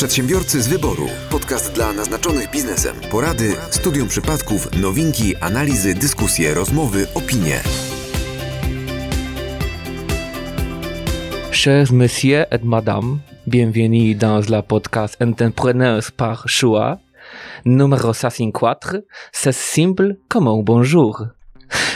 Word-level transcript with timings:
Przedsiębiorcy 0.00 0.62
z 0.62 0.68
wyboru. 0.68 1.06
Podcast 1.30 1.74
dla 1.74 1.92
naznaczonych 1.92 2.50
biznesem. 2.50 2.96
Porady, 3.10 3.52
studium 3.70 4.08
przypadków, 4.08 4.80
nowinki, 4.82 5.36
analizy, 5.36 5.94
dyskusje, 5.94 6.54
rozmowy, 6.54 7.06
opinie. 7.14 7.60
Chers 11.52 11.90
messieurs 11.90 12.46
et 12.50 12.64
madame, 12.64 13.18
bienvenue 13.46 14.14
dans 14.14 14.48
la 14.48 14.62
podcast 14.62 15.22
Entrepreneurs 15.22 16.12
par 16.16 16.44
choix. 16.48 16.96
Numéro 17.64 18.14
154, 18.14 19.02
c'est 19.32 19.56
simple 19.56 20.14
comme 20.28 20.48
un 20.48 20.62
bonjour. 20.62 21.26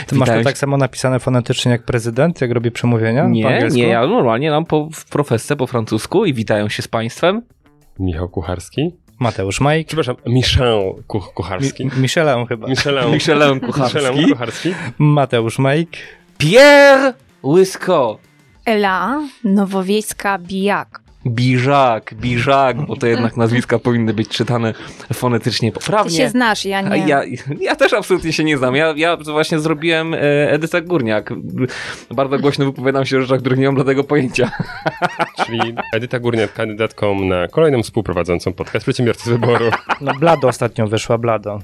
Ty 0.07 0.15
masz 0.15 0.29
to 0.29 0.43
tak 0.43 0.57
samo 0.57 0.77
napisane 0.77 1.19
fonetycznie 1.19 1.71
jak 1.71 1.83
prezydent, 1.83 2.41
jak 2.41 2.51
robi 2.51 2.71
przemówienia 2.71 3.27
Nie, 3.27 3.67
nie, 3.71 3.87
ja 3.87 4.07
normalnie 4.07 4.51
mam 4.51 4.65
po, 4.65 4.89
w 4.93 5.05
profesce 5.05 5.55
po 5.55 5.67
francusku 5.67 6.25
i 6.25 6.33
witają 6.33 6.69
się 6.69 6.81
z 6.81 6.87
państwem. 6.87 7.41
Michał 7.99 8.29
Kucharski. 8.29 8.91
Mateusz 9.19 9.61
Majk. 9.61 9.87
Przepraszam, 9.87 10.15
Michel 10.25 10.93
Kuch 11.07 11.33
Kucharski. 11.33 11.85
Mi- 11.85 11.91
Michelin 12.01 12.45
chyba. 12.47 12.67
Michelin. 12.67 13.11
Michelin 13.11 13.59
Kucharski. 13.59 13.97
Michelin 13.99 14.29
Kucharski. 14.29 14.73
Mateusz 14.97 15.59
Majk. 15.59 15.89
Pierre 16.37 17.13
Łysko. 17.43 18.19
Ela 18.65 19.21
Nowowiejska 19.43 20.37
Bijak. 20.37 21.01
Biżak, 21.27 22.13
Biżak, 22.13 22.85
bo 22.85 22.95
to 22.95 23.07
jednak 23.07 23.37
nazwiska 23.37 23.79
powinny 23.79 24.13
być 24.13 24.29
czytane 24.29 24.73
fonetycznie 25.13 25.71
Ty 25.71 25.79
poprawnie. 25.79 26.17
się 26.17 26.29
znasz, 26.29 26.65
ja 26.65 26.81
nie. 26.81 27.07
Ja, 27.07 27.21
ja 27.61 27.75
też 27.75 27.93
absolutnie 27.93 28.33
się 28.33 28.43
nie 28.43 28.57
znam. 28.57 28.75
Ja, 28.75 28.93
ja 28.97 29.17
właśnie 29.17 29.59
zrobiłem 29.59 30.13
e, 30.13 30.51
Edyta 30.51 30.81
Górniak. 30.81 31.33
Bardzo 32.11 32.39
głośno 32.39 32.65
wypowiadam 32.65 33.05
się 33.05 33.17
o 33.17 33.21
rzeczach, 33.21 33.39
których 33.39 33.59
nie 33.59 33.65
mam 33.65 33.75
dlatego 33.75 34.03
pojęcia. 34.03 34.51
Czyli 35.45 35.75
Edyta 35.93 36.19
Górniak, 36.19 36.53
kandydatką 36.53 37.25
na 37.25 37.47
kolejną 37.47 37.83
współprowadzącą 37.83 38.53
podcast 38.53 38.85
Przedsiębiorcy 38.85 39.23
z 39.23 39.29
Wyboru. 39.29 39.65
No 40.01 40.13
Blado 40.19 40.47
ostatnio 40.47 40.87
wyszła, 40.87 41.17
Blado. 41.17 41.59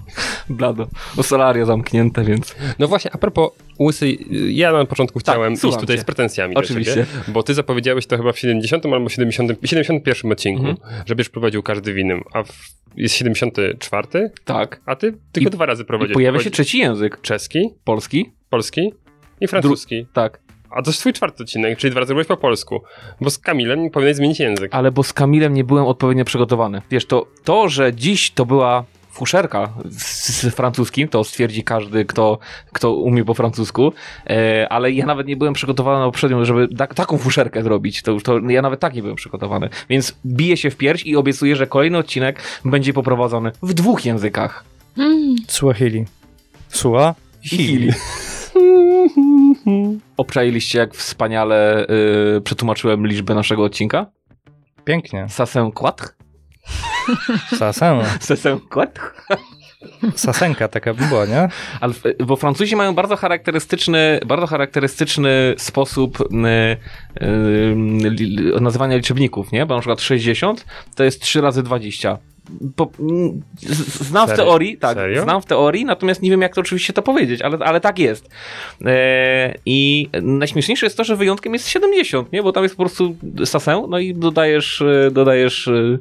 Blado. 0.49 0.87
O 1.17 1.23
solaria 1.23 1.65
zamknięte, 1.65 2.23
więc... 2.23 2.55
No 2.79 2.87
właśnie, 2.87 3.11
a 3.13 3.17
propos 3.17 3.51
Łysy, 3.79 4.17
ja 4.49 4.71
na 4.71 4.85
początku 4.85 5.19
chciałem 5.19 5.53
iść 5.53 5.61
słucham 5.61 5.79
tutaj 5.79 5.95
cię. 5.95 6.01
z 6.01 6.05
pretensjami 6.05 6.55
Oczywiście. 6.55 6.95
do 6.95 7.05
ciebie, 7.05 7.23
bo 7.27 7.43
ty 7.43 7.53
zapowiedziałeś 7.53 8.07
to 8.07 8.17
chyba 8.17 8.31
w 8.31 8.39
70 8.39 8.85
albo 8.85 9.09
70, 9.09 9.50
71 9.63 10.31
odcinku, 10.31 10.65
Mhm. 10.67 10.87
że 11.05 11.15
będziesz 11.15 11.29
prowadził 11.29 11.63
każdy 11.63 11.93
w 11.93 11.97
innym, 11.97 12.21
a 12.33 12.43
w, 12.43 12.51
jest 12.95 13.15
74, 13.15 14.31
Tak. 14.45 14.81
a 14.85 14.95
ty 14.95 15.13
tylko 15.31 15.47
I- 15.49 15.51
dwa 15.51 15.65
razy 15.65 15.83
I 15.83 15.85
prowadzisz. 15.85 16.13
pojawia 16.13 16.39
się 16.39 16.51
trzeci 16.51 16.77
język. 16.77 17.21
Czeski, 17.21 17.69
Polski. 17.83 18.31
polski 18.49 18.93
i 19.41 19.47
francuski. 19.47 20.05
Tak. 20.13 20.39
A 20.69 20.81
to 20.81 20.89
jest 20.89 20.99
twój 20.99 21.13
czwarty 21.13 21.43
odcinek, 21.43 21.77
czyli 21.77 21.91
dwa 21.91 21.99
razy 21.99 22.13
byłeś 22.13 22.27
po 22.27 22.37
polsku. 22.37 22.81
Bo 23.21 23.29
z 23.29 23.37
Kamilem 23.37 23.89
powinieneś 23.89 24.15
zmienić 24.17 24.39
język. 24.39 24.75
Ale 24.75 24.91
bo 24.91 25.03
z 25.03 25.13
Kamilem 25.13 25.53
nie 25.53 25.63
byłem 25.63 25.85
odpowiednio 25.85 26.25
przygotowany. 26.25 26.81
Wiesz, 26.91 27.05
to, 27.05 27.27
to 27.43 27.69
że 27.69 27.93
dziś 27.95 28.31
to 28.31 28.45
była 28.45 28.85
fuszerka 29.11 29.69
z, 29.89 30.29
z 30.29 30.55
francuskim, 30.55 31.07
to 31.07 31.23
stwierdzi 31.23 31.63
każdy, 31.63 32.05
kto, 32.05 32.39
kto 32.73 32.95
umie 32.95 33.25
po 33.25 33.33
francusku, 33.33 33.93
e, 34.29 34.67
ale 34.69 34.91
ja 34.91 35.05
nawet 35.05 35.27
nie 35.27 35.37
byłem 35.37 35.53
przygotowany 35.53 35.99
na 35.99 36.05
poprzednią, 36.05 36.45
żeby 36.45 36.67
ta, 36.67 36.87
taką 36.87 37.17
fuszerkę 37.17 37.63
zrobić. 37.63 38.01
To, 38.01 38.11
już 38.11 38.23
to 38.23 38.39
ja 38.39 38.61
nawet 38.61 38.79
tak 38.79 38.93
nie 38.93 39.01
byłem 39.01 39.15
przygotowany. 39.15 39.69
Więc 39.89 40.15
biję 40.25 40.57
się 40.57 40.69
w 40.69 40.77
pierś 40.77 41.05
i 41.05 41.15
obiecuję, 41.15 41.55
że 41.55 41.67
kolejny 41.67 41.97
odcinek 41.97 42.41
będzie 42.65 42.93
poprowadzony 42.93 43.51
w 43.63 43.73
dwóch 43.73 44.05
językach. 44.05 44.63
Mm, 44.97 45.35
Swahili. 45.47 46.05
Sua? 46.69 47.15
Hili. 47.41 47.91
Obczailiście, 50.17 50.79
jak 50.79 50.93
wspaniale 50.93 51.87
y, 52.37 52.41
przetłumaczyłem 52.41 53.07
liczbę 53.07 53.35
naszego 53.35 53.63
odcinka? 53.63 54.05
Pięknie. 54.85 55.25
Sasę 55.29 55.71
quatre? 55.75 56.07
Sasen. 58.19 58.59
Quatre? 58.69 59.03
Sasenka 60.15 60.67
taka 60.67 60.93
by 60.93 61.05
była, 61.05 61.25
nie? 61.25 61.47
Ale, 61.81 61.93
w- 61.93 62.03
bo 62.25 62.35
Francuzi 62.35 62.75
mają 62.75 62.95
bardzo 62.95 63.15
charakterystyczny, 63.15 64.19
bardzo 64.25 64.47
charakterystyczny 64.47 65.55
sposób 65.57 66.21
y, 66.21 66.25
y, 67.25 67.75
li, 68.09 68.51
nazywania 68.61 68.95
liczebników, 68.97 69.51
nie? 69.51 69.65
Bo 69.65 69.75
na 69.75 69.81
przykład 69.81 70.01
60 70.01 70.65
to 70.95 71.03
jest 71.03 71.21
3 71.21 71.41
razy 71.41 71.63
20. 71.63 72.17
Po, 72.75 72.89
znam 74.01 74.27
w 74.27 74.29
Serio? 74.29 74.45
teorii, 74.45 74.77
tak, 74.77 74.97
Serio? 74.97 75.23
znam 75.23 75.41
w 75.41 75.45
teorii, 75.45 75.85
natomiast 75.85 76.21
nie 76.21 76.29
wiem 76.29 76.41
jak 76.41 76.55
to 76.55 76.61
oczywiście 76.61 76.93
to 76.93 77.01
powiedzieć, 77.01 77.41
ale, 77.41 77.57
ale 77.57 77.81
tak 77.81 77.99
jest. 77.99 78.29
E, 78.85 79.55
I 79.65 80.09
najśmieszniejsze 80.21 80.85
jest 80.85 80.97
to, 80.97 81.03
że 81.03 81.15
wyjątkiem 81.15 81.53
jest 81.53 81.67
70, 81.67 82.31
nie? 82.31 82.43
Bo 82.43 82.51
tam 82.51 82.63
jest 82.63 82.75
po 82.75 82.83
prostu 82.83 83.15
sasę, 83.45 83.85
no 83.89 83.99
i 83.99 84.13
dodajesz, 84.13 84.81
e, 84.81 85.11
dodajesz 85.11 85.67
e, 85.67 85.97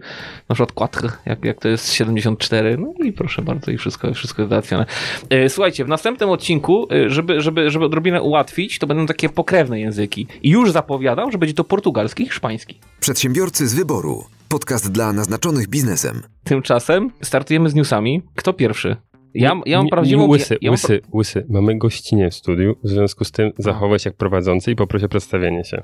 na 0.48 0.54
przykład 0.54 0.72
quatre, 0.72 1.12
jak, 1.26 1.44
jak 1.44 1.58
to 1.58 1.68
jest 1.68 1.92
74, 1.92 2.78
no 2.78 3.04
i 3.04 3.12
proszę 3.12 3.42
bardzo 3.42 3.70
i 3.70 3.78
wszystko, 3.78 4.14
wszystko 4.14 4.42
jest 4.42 4.50
załatwione. 4.50 4.86
E, 5.30 5.48
Słuchajcie, 5.48 5.84
w 5.84 5.88
następnym 5.88 6.30
odcinku, 6.30 6.88
e, 6.92 7.10
żeby, 7.10 7.40
żeby, 7.40 7.70
żeby 7.70 7.84
odrobinę 7.84 8.22
ułatwić, 8.22 8.78
to 8.78 8.86
będą 8.86 9.06
takie 9.06 9.28
pokrewne 9.28 9.80
języki. 9.80 10.26
I 10.42 10.50
już 10.50 10.70
zapowiadam, 10.70 11.32
że 11.32 11.38
będzie 11.38 11.54
to 11.54 11.64
portugalski 11.64 12.22
i 12.22 12.26
hiszpański. 12.26 12.78
Przedsiębiorcy 13.00 13.68
z 13.68 13.74
wyboru. 13.74 14.24
Podcast 14.50 14.93
dla 14.93 15.12
naznaczonych 15.12 15.69
biznesem. 15.69 16.22
Tymczasem 16.44 17.11
startujemy 17.22 17.71
z 17.71 17.75
newsami. 17.75 18.22
Kto 18.37 18.53
pierwszy? 18.53 18.97
Ja, 19.34 19.53
ja 19.66 19.77
mam 19.78 19.84
Nie- 19.84 19.91
prawdziwą... 19.91 20.22
nie, 20.22 20.28
Łysy, 20.28 20.55
ja, 20.55 20.59
ja 20.62 20.71
mam 20.71 20.72
łysy, 20.72 21.00
łysy. 21.15 21.47
Mamy 21.49 21.78
gościnę 21.78 22.31
w 22.31 22.34
studiu, 22.34 22.77
w 22.84 22.88
związku 22.88 23.25
z 23.25 23.31
tym 23.33 23.53
zachować 23.59 24.05
jak 24.05 24.16
prowadzący 24.16 24.71
i 24.71 24.77
poproszę 24.77 25.06
o 25.06 25.09
przedstawienie 25.09 25.65
się. 25.65 25.83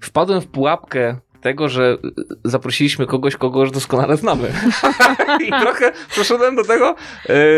wpadłem 0.00 0.40
w 0.40 0.46
pułapkę 0.46 1.16
tego, 1.40 1.68
że 1.68 1.98
zaprosiliśmy 2.44 3.06
kogoś, 3.06 3.36
kogo 3.36 3.60
już 3.60 3.70
doskonale 3.70 4.16
znamy. 4.16 4.52
I 5.46 5.48
trochę 5.48 5.92
przeszedłem 6.10 6.56
do 6.56 6.64
tego, 6.64 6.94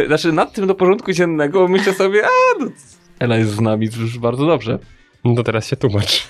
y, 0.03 0.06
znaczy 0.06 0.32
nad 0.32 0.53
tym 0.53 0.66
do 0.66 0.75
porządku 0.75 1.12
dziennego, 1.12 1.69
myślę 1.69 1.94
sobie, 1.94 2.25
a 2.25 2.28
no, 2.60 2.66
Ela 3.19 3.37
jest 3.37 3.50
z 3.50 3.60
nami, 3.60 3.88
już 4.00 4.19
bardzo 4.19 4.47
dobrze. 4.47 4.78
No 5.25 5.34
to 5.34 5.42
teraz 5.42 5.66
się 5.66 5.77
tłumacz. 5.77 6.28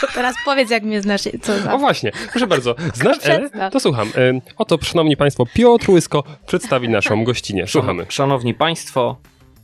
To 0.00 0.06
teraz 0.14 0.36
powiedz, 0.44 0.70
jak 0.70 0.82
mnie 0.82 1.02
znasz, 1.02 1.22
co 1.42 1.52
O 1.52 1.58
za... 1.58 1.78
właśnie, 1.78 2.12
proszę 2.30 2.46
bardzo. 2.46 2.74
Znasz 2.94 3.18
Elę? 3.22 3.38
Przedstaw. 3.38 3.72
To 3.72 3.80
słucham. 3.80 4.12
Ym, 4.16 4.40
Oto, 4.56 4.78
szanowni 4.82 5.16
państwo, 5.16 5.46
Piotr 5.54 5.90
Łysko 5.90 6.24
przedstawi 6.46 6.88
naszą 6.88 7.24
gościnę. 7.24 7.66
Słuchamy. 7.66 8.06
Szanowni 8.08 8.54
Państwo, 8.54 9.16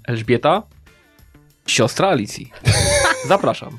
Elżbieta, 0.09 0.63
siostra 1.67 2.09
Alicji. 2.09 2.53
Zapraszam. 3.29 3.79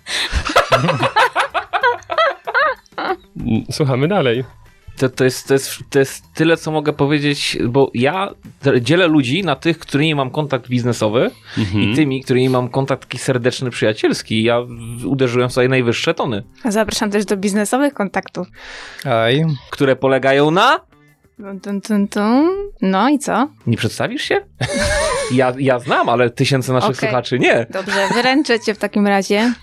Słuchamy 3.72 4.08
dalej. 4.08 4.44
To, 5.04 5.10
to, 5.10 5.24
jest, 5.24 5.48
to, 5.48 5.54
jest, 5.54 5.80
to 5.90 6.00
jest 6.00 6.24
tyle, 6.34 6.58
co 6.58 6.72
mogę 6.72 6.94
powiedzieć, 6.94 7.58
bo 7.68 7.92
ja 7.94 8.30
dzielę 8.82 9.08
ludzi 9.08 9.44
na 9.44 9.56
tych, 9.56 9.80
którymi 9.80 10.16
mam 10.16 10.32
kontakt 10.32 10.68
biznesowy 10.70 11.32
Mhm. 11.58 11.84
i 11.84 11.96
tymi, 11.96 12.24
którymi 12.24 12.50
mam 12.50 12.70
kontakt 12.70 13.02
taki 13.02 13.18
serdeczny, 13.18 13.70
przyjacielski. 13.70 14.44
Ja 14.44 14.60
uderzyłem 15.06 15.50
w 15.50 15.52
swoje 15.52 15.70
najwyższe 15.70 16.14
tony, 16.14 16.44
Zapraszam 16.66 17.12
też 17.12 17.26
do 17.26 17.38
biznesowych 17.38 17.94
kontaktów. 17.94 18.48
Aj. 19.06 19.46
które 19.70 19.96
polegają 19.96 20.52
na... 20.52 20.80
Tun, 21.64 21.82
tun, 21.82 22.08
tun. 22.08 22.50
No 22.82 23.10
i 23.10 23.20
co? 23.20 23.48
Nie 23.68 23.78
przedstawisz 23.78 24.22
się? 24.24 24.42
Ja, 25.32 25.54
ja 25.58 25.80
znam, 25.80 26.10
ale 26.10 26.30
tysiące 26.30 26.74
naszych 26.74 26.98
Okej. 26.98 27.10
słuchaczy 27.10 27.40
nie. 27.40 27.66
Dobrze, 27.70 28.08
wyręczę 28.14 28.60
cię 28.60 28.74
w 28.74 28.78
takim 28.78 29.08
razie. 29.08 29.54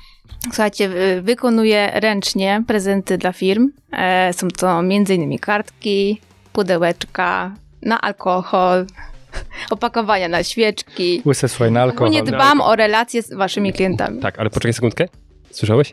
Słuchajcie, 0.44 0.88
wy- 0.88 1.22
wykonuję 1.22 1.90
ręcznie 1.94 2.64
prezenty 2.66 3.18
dla 3.18 3.32
firm. 3.32 3.70
E, 3.92 4.32
są 4.32 4.48
to 4.48 4.78
m.in. 4.78 5.38
kartki, 5.38 6.20
pudełeczka 6.52 7.54
na 7.82 8.00
alkohol, 8.00 8.86
opakowania 9.70 10.28
na 10.28 10.42
świeczki. 10.42 11.22
Łysy 11.26 11.48
słuchaj 11.48 11.72
na 11.72 11.82
alkohol. 11.82 12.08
Ogólnie 12.08 12.22
dbam 12.32 12.60
o 12.60 12.76
relacje 12.76 13.22
z 13.22 13.32
waszymi 13.34 13.72
klientami. 13.72 14.20
Tak, 14.20 14.38
ale 14.38 14.50
poczekaj 14.50 14.72
sekundkę. 14.72 15.08
Słyszałeś? 15.50 15.92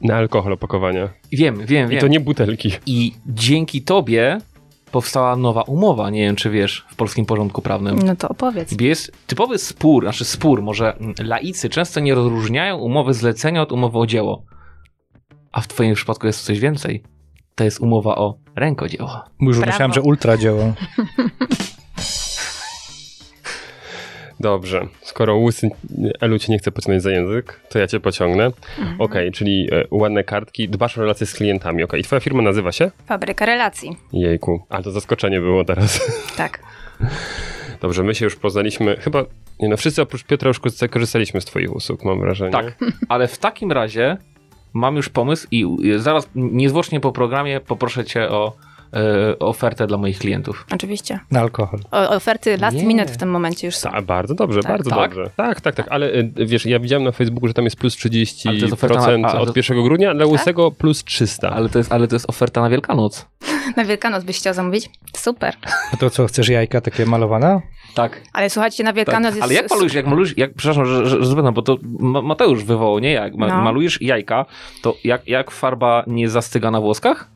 Na 0.00 0.16
alkohol 0.16 0.52
opakowania. 0.52 1.08
Wiem, 1.32 1.66
wiem, 1.66 1.86
I 1.88 1.90
wiem. 1.90 2.00
to 2.00 2.06
nie 2.08 2.20
butelki. 2.20 2.72
I 2.86 3.14
dzięki 3.26 3.82
tobie 3.82 4.38
powstała 4.88 5.36
nowa 5.36 5.62
umowa, 5.62 6.10
nie 6.10 6.20
wiem 6.20 6.36
czy 6.36 6.50
wiesz, 6.50 6.86
w 6.88 6.96
polskim 6.96 7.26
porządku 7.26 7.62
prawnym. 7.62 7.98
No 8.04 8.16
to 8.16 8.28
opowiedz. 8.28 8.80
Jest 8.80 9.12
typowy 9.26 9.58
spór, 9.58 10.04
znaczy 10.04 10.24
spór, 10.24 10.62
może 10.62 10.96
laicy 11.18 11.68
często 11.68 12.00
nie 12.00 12.14
rozróżniają 12.14 12.76
umowy 12.76 13.14
zlecenia 13.14 13.62
od 13.62 13.72
umowy 13.72 13.98
o 13.98 14.06
dzieło. 14.06 14.42
A 15.52 15.60
w 15.60 15.68
twoim 15.68 15.94
przypadku 15.94 16.26
jest 16.26 16.44
coś 16.44 16.60
więcej. 16.60 17.02
To 17.54 17.64
jest 17.64 17.80
umowa 17.80 18.16
o 18.16 18.34
rękodzieło. 18.56 19.10
Już 19.40 19.56
Brawo. 19.56 19.72
myślałem, 19.72 19.92
że 19.92 20.00
ultra 20.02 20.36
działa. 20.36 20.64
Dobrze. 24.40 24.86
Skoro 25.02 25.36
łysy 25.36 25.70
Elu 26.20 26.38
cię 26.38 26.52
nie 26.52 26.58
chce 26.58 26.72
pociągnąć 26.72 27.02
za 27.02 27.10
język, 27.10 27.60
to 27.68 27.78
ja 27.78 27.86
cię 27.86 28.00
pociągnę. 28.00 28.44
Mhm. 28.44 29.00
Okej, 29.00 29.32
czyli 29.32 29.68
e, 29.72 29.84
ładne 29.90 30.24
kartki, 30.24 30.68
dbasz 30.68 30.98
o 30.98 31.00
relacje 31.00 31.26
z 31.26 31.34
klientami. 31.34 31.82
Okej, 31.82 32.00
i 32.00 32.04
twoja 32.04 32.20
firma 32.20 32.42
nazywa 32.42 32.72
się? 32.72 32.90
Fabryka 33.06 33.46
relacji. 33.46 33.96
Jejku, 34.12 34.66
ale 34.68 34.84
to 34.84 34.90
zaskoczenie 34.90 35.40
było 35.40 35.64
teraz. 35.64 36.00
Tak. 36.36 36.58
Dobrze, 37.80 38.02
my 38.02 38.14
się 38.14 38.24
już 38.24 38.36
poznaliśmy. 38.36 38.96
Chyba, 38.96 39.24
nie 39.60 39.68
no, 39.68 39.76
wszyscy 39.76 40.02
oprócz 40.02 40.24
Piotra 40.24 40.48
już 40.48 40.60
korzystaliśmy 40.90 41.40
z 41.40 41.44
twoich 41.44 41.76
usług, 41.76 42.04
mam 42.04 42.20
wrażenie. 42.20 42.52
Tak, 42.52 42.78
ale 43.08 43.28
w 43.28 43.38
takim 43.38 43.72
razie 43.72 44.16
mam 44.72 44.96
już 44.96 45.08
pomysł 45.08 45.46
i 45.50 45.66
i 45.82 45.98
zaraz 45.98 46.28
niezwłocznie 46.34 47.00
po 47.00 47.12
programie 47.12 47.60
poproszę 47.60 48.04
cię 48.04 48.28
o 48.28 48.52
e, 48.94 49.38
ofertę 49.38 49.86
dla 49.86 49.98
moich 49.98 50.18
klientów. 50.18 50.66
Oczywiście. 50.74 51.20
Na 51.30 51.40
alkohol. 51.40 51.80
O, 51.90 52.10
oferty 52.10 52.56
last 52.56 52.76
Nie. 52.76 52.86
minute 52.86 53.12
w 53.12 53.16
tym 53.16 53.30
momencie 53.30 53.66
już 53.66 53.76
są. 53.76 53.90
Ta, 53.90 54.02
bardzo 54.02 54.34
dobrze, 54.34 54.60
Tak. 54.62 54.72
bardzo 54.72 54.90
Tak? 54.90 54.98
dobrze. 55.14 55.30
Tak, 55.36 55.60
tak, 55.60 55.74
tak, 55.74 55.86
ale 55.90 56.06
y, 56.14 56.32
wiesz, 56.46 56.66
ja 56.66 56.78
widziałem 56.80 57.04
na 57.04 57.12
Facebooku, 57.12 57.48
że 57.48 57.54
tam 57.54 57.64
jest 57.64 57.76
plus 57.76 57.96
30% 57.96 58.48
Ale 58.48 58.58
to 58.58 58.64
jest 58.64 58.72
oferta 58.74 59.18
na- 59.18 59.28
a, 59.28 59.38
od 59.40 59.48
to- 59.48 59.52
1 59.56 59.82
grudnia, 59.82 60.14
dla 60.14 60.26
łysego 60.26 60.70
plus 60.70 61.04
300. 61.04 61.50
Ale 61.50 61.68
to 61.68 61.78
jest, 61.78 61.92
ale 61.92 62.08
to 62.08 62.14
jest 62.16 62.30
oferta 62.30 62.60
na 62.60 62.70
Wielkanoc. 62.70 63.26
Na 63.76 63.84
Wielkanoc 63.84 64.24
byś 64.24 64.36
chciał 64.38 64.54
zamówić? 64.54 64.90
Super. 65.16 65.54
A 65.92 65.96
to 65.96 66.10
co, 66.10 66.26
chcesz 66.26 66.48
jajka 66.48 66.80
takie 66.80 67.06
malowane? 67.06 67.60
Tak. 67.94 68.22
Ale 68.32 68.50
słuchajcie, 68.50 68.84
na 68.84 68.92
Wielkanoc 68.92 69.30
jest... 69.34 69.42
Ale 69.42 69.54
jak 69.54 69.70
malujesz, 69.70 69.94
jak 69.94 70.06
malujesz, 70.06 70.38
jak, 70.38 70.54
przepraszam, 70.54 70.86
że, 70.86 71.06
że, 71.06 71.22
że 71.22 71.26
zapytam, 71.26 71.54
bo 71.54 71.62
to 71.62 71.76
Ma- 71.98 72.22
Mateusz 72.22 72.64
wywołał, 72.64 72.98
nie? 72.98 73.12
Jak 73.12 73.34
ma, 73.34 73.46
No. 73.48 73.62
malujesz 73.62 74.02
jajka, 74.02 74.46
to 74.82 74.94
jak, 75.04 75.28
jak 75.28 75.50
farba 75.50 76.04
nie 76.06 76.28
zastyga 76.28 76.70
na 76.70 76.80
włoskach? 76.80 77.28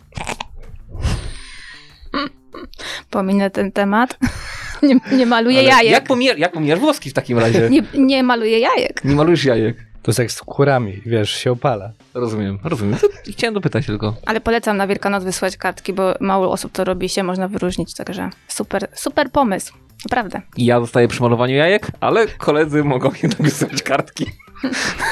Pominę 3.11 3.51
ten 3.51 3.73
temat. 3.73 4.19
nie, 4.83 5.01
nie 5.17 5.27
maluję 5.27 5.59
Ale 5.59 5.69
jajek. 5.69 5.93
Jak, 5.93 6.05
pomier, 6.05 6.39
jak 6.39 6.53
pomierasz 6.53 6.81
włoski 6.81 7.11
w 7.11 7.13
takim 7.13 7.39
razie? 7.39 7.71
Nie, 7.71 7.83
nie 7.95 8.23
maluję 8.23 8.59
jajek. 8.59 9.05
Nie 9.05 9.15
malujesz 9.15 9.45
jajek. 9.45 9.77
To 10.03 10.11
jest 10.11 10.19
jak 10.19 10.33
z 10.33 10.43
kurami, 10.43 11.03
wiesz, 11.07 11.31
się 11.31 11.53
opala. 11.53 11.93
Rozumiem, 12.15 12.59
rozumiem. 12.65 12.99
To 12.99 13.33
chciałem 13.33 13.55
dopytać 13.55 13.87
tylko. 13.87 14.15
Ale 14.27 14.41
polecam 14.41 14.77
na 14.77 14.87
Wielkanoc 14.87 15.25
wysłać 15.25 15.57
kartki, 15.57 15.93
bo 15.93 16.15
mało 16.21 16.51
osób 16.51 16.73
to 16.73 16.85
robi 16.85 17.09
się 17.09 17.23
można 17.23 17.49
wyróżnić, 17.49 17.95
także 17.95 18.31
super, 18.49 18.89
super 18.95 19.31
pomysł. 19.31 19.75
Naprawdę. 20.05 20.43
I 20.57 20.65
ja 20.65 20.81
zostaję 20.81 21.09
przy 21.09 21.23
malowaniu 21.23 21.55
jajek, 21.55 21.87
ale 22.01 22.27
koledzy 22.27 22.85
mogą 22.85 23.11
jednak 23.23 23.43
wysyłać 23.43 23.83
kartki. 23.83 24.27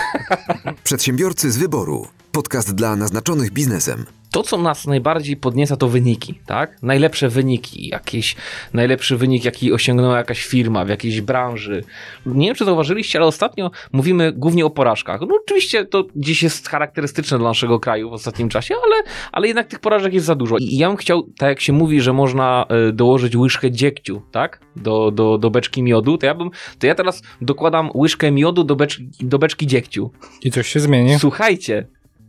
Przedsiębiorcy 0.84 1.50
z 1.50 1.58
wyboru. 1.58 2.06
Podcast 2.32 2.74
dla 2.74 2.96
naznaczonych 2.96 3.50
biznesem. 3.50 4.06
To, 4.32 4.42
co 4.42 4.58
nas 4.58 4.86
najbardziej 4.86 5.36
podnieca, 5.36 5.76
to 5.76 5.88
wyniki, 5.88 6.34
tak? 6.46 6.82
Najlepsze 6.82 7.28
wyniki, 7.28 7.88
jakieś 7.88 8.36
najlepszy 8.72 9.16
wynik, 9.16 9.44
jaki 9.44 9.72
osiągnęła 9.72 10.16
jakaś 10.16 10.44
firma 10.44 10.84
w 10.84 10.88
jakiejś 10.88 11.20
branży. 11.20 11.84
Nie 12.26 12.46
wiem, 12.46 12.56
czy 12.56 12.64
zauważyliście, 12.64 13.18
ale 13.18 13.26
ostatnio 13.26 13.70
mówimy 13.92 14.32
głównie 14.32 14.66
o 14.66 14.70
porażkach. 14.70 15.20
No 15.20 15.38
oczywiście 15.44 15.84
to 15.84 16.04
dziś 16.16 16.42
jest 16.42 16.68
charakterystyczne 16.68 17.38
dla 17.38 17.48
naszego 17.48 17.80
kraju 17.80 18.10
w 18.10 18.12
ostatnim 18.12 18.48
czasie, 18.48 18.74
ale, 18.84 19.02
ale 19.32 19.46
jednak 19.46 19.66
tych 19.66 19.78
porażek 19.78 20.14
jest 20.14 20.26
za 20.26 20.34
dużo. 20.34 20.56
I 20.58 20.76
ja 20.76 20.88
bym 20.88 20.96
chciał, 20.96 21.22
tak 21.22 21.48
jak 21.48 21.60
się 21.60 21.72
mówi, 21.72 22.00
że 22.00 22.12
można 22.12 22.66
y, 22.88 22.92
dołożyć 22.92 23.36
łyżkę 23.36 23.70
dziegciu, 23.70 24.22
tak? 24.30 24.60
Do, 24.76 25.10
do, 25.10 25.38
do 25.38 25.50
beczki 25.50 25.82
miodu, 25.82 26.18
to 26.18 26.26
ja 26.26 26.34
bym, 26.34 26.50
to 26.78 26.86
ja 26.86 26.94
teraz 26.94 27.22
dokładam 27.40 27.90
łyżkę 27.94 28.30
miodu 28.30 28.64
do 28.64 28.76
beczki, 28.76 29.08
do 29.20 29.38
beczki 29.38 29.66
dziegciu. 29.66 30.10
I 30.42 30.50
coś 30.50 30.68
się 30.68 30.80
zmieni. 30.80 31.18
Słuchajcie, 31.18 31.86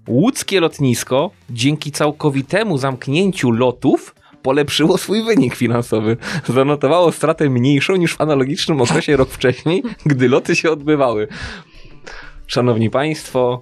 łódzkie 0.08 0.60
lotnisko 0.60 1.32
dzięki 1.50 1.92
całkowitemu 1.92 2.78
zamknięciu 2.78 3.52
lotów 3.52 4.16
polepszyło 4.44 4.98
swój 4.98 5.24
wynik 5.24 5.56
finansowy. 5.56 6.18
Zanotowało 6.48 7.12
stratę 7.12 7.50
mniejszą 7.50 7.96
niż 7.96 8.14
w 8.14 8.22
analogicznym 8.22 8.82
okresie 8.82 9.18
rok 9.18 9.30
wcześniej, 9.30 9.84
gdy 10.06 10.30
loty 10.30 10.56
się 10.56 10.72
odbywały. 10.72 11.28
Szanowni 12.48 12.90
Państwo, 12.90 13.62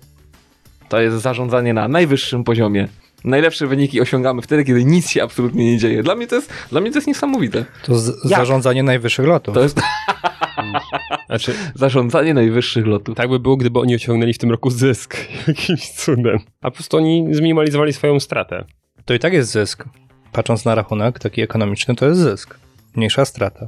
to 0.90 1.02
jest 1.02 1.18
zarządzanie 1.18 1.74
na 1.74 1.88
najwyższym 1.88 2.44
poziomie. 2.44 2.88
Najlepsze 3.24 3.68
wyniki 3.68 4.02
osiągamy 4.02 4.42
wtedy, 4.42 4.64
kiedy 4.64 4.86
nic 4.86 5.10
się 5.10 5.24
absolutnie 5.24 5.72
nie 5.72 5.78
dzieje. 5.78 6.04
Dla 6.04 6.16
mnie 6.16 6.28
to 6.28 6.36
jest, 6.36 6.54
dla 6.72 6.82
mnie 6.82 6.92
to 6.92 6.98
jest 6.98 7.08
niesamowite. 7.08 7.66
To 7.84 8.00
zarządzanie 8.24 8.84
najwyższych 8.84 9.26
lotów. 9.26 9.54
To 9.54 9.62
jest 9.62 9.82
Znaczy, 11.28 11.54
zarządzanie 11.76 12.34
najwyższych 12.34 12.86
lotów. 12.88 13.16
tak 13.16 13.30
by 13.30 13.40
było, 13.40 13.58
gdyby 13.58 13.80
oni 13.80 13.96
osiągnęli 13.96 14.34
w 14.34 14.38
tym 14.38 14.52
roku 14.52 14.70
zysk 14.70 15.18
jakimś 15.48 15.90
cudem. 15.90 16.38
A 16.62 16.72
po 16.72 16.76
prostu 16.76 16.98
oni 16.98 17.28
zminimalizowali 17.32 17.94
swoją 17.94 18.20
stratę. 18.20 18.66
To 19.06 19.14
i 19.14 19.20
tak 19.20 19.34
jest 19.34 19.52
zysk. 19.52 19.84
Patrząc 20.32 20.66
na 20.66 20.76
rachunek 20.76 21.20
taki 21.20 21.42
ekonomiczny, 21.42 21.96
to 21.96 22.06
jest 22.06 22.20
zysk. 22.20 22.60
Mniejsza 22.96 23.26
strata. 23.26 23.68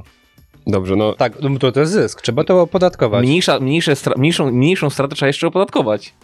Dobrze, 0.66 0.96
no 0.96 1.12
Tak, 1.12 1.32
no 1.40 1.58
to, 1.58 1.72
to 1.72 1.80
jest 1.80 1.92
zysk. 1.92 2.22
Trzeba 2.22 2.44
to 2.44 2.60
opodatkować. 2.62 3.24
Mniejsza, 3.26 3.60
mniejsze 3.60 3.92
stra- 3.92 4.18
mniejszą, 4.18 4.50
mniejszą 4.52 4.90
stratę 4.90 5.14
trzeba 5.14 5.26
jeszcze 5.26 5.46
opodatkować. 5.46 6.14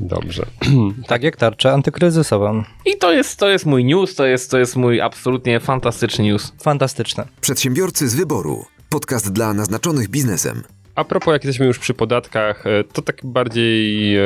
Dobrze. 0.00 0.46
Tak 1.06 1.22
jak 1.22 1.36
tarcza 1.36 1.72
antykryzysowa. 1.72 2.64
I 2.86 2.98
to 2.98 3.12
jest, 3.12 3.38
to 3.38 3.48
jest 3.48 3.66
mój 3.66 3.84
news, 3.84 4.14
to 4.14 4.26
jest, 4.26 4.50
to 4.50 4.58
jest 4.58 4.76
mój 4.76 5.00
absolutnie 5.00 5.60
fantastyczny 5.60 6.24
news. 6.24 6.52
Fantastyczne. 6.62 7.26
Przedsiębiorcy 7.40 8.08
z 8.08 8.14
wyboru. 8.14 8.64
Podcast 8.88 9.32
dla 9.32 9.54
naznaczonych 9.54 10.08
biznesem. 10.08 10.62
A 10.94 11.04
propos, 11.04 11.32
jak 11.32 11.44
jesteśmy 11.44 11.66
już 11.66 11.78
przy 11.78 11.94
podatkach, 11.94 12.66
e, 12.66 12.84
to 12.84 13.02
tak 13.02 13.20
bardziej 13.24 14.16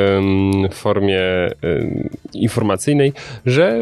w 0.71 0.75
formie 0.75 1.21
informacyjnej, 2.33 3.13
że 3.45 3.77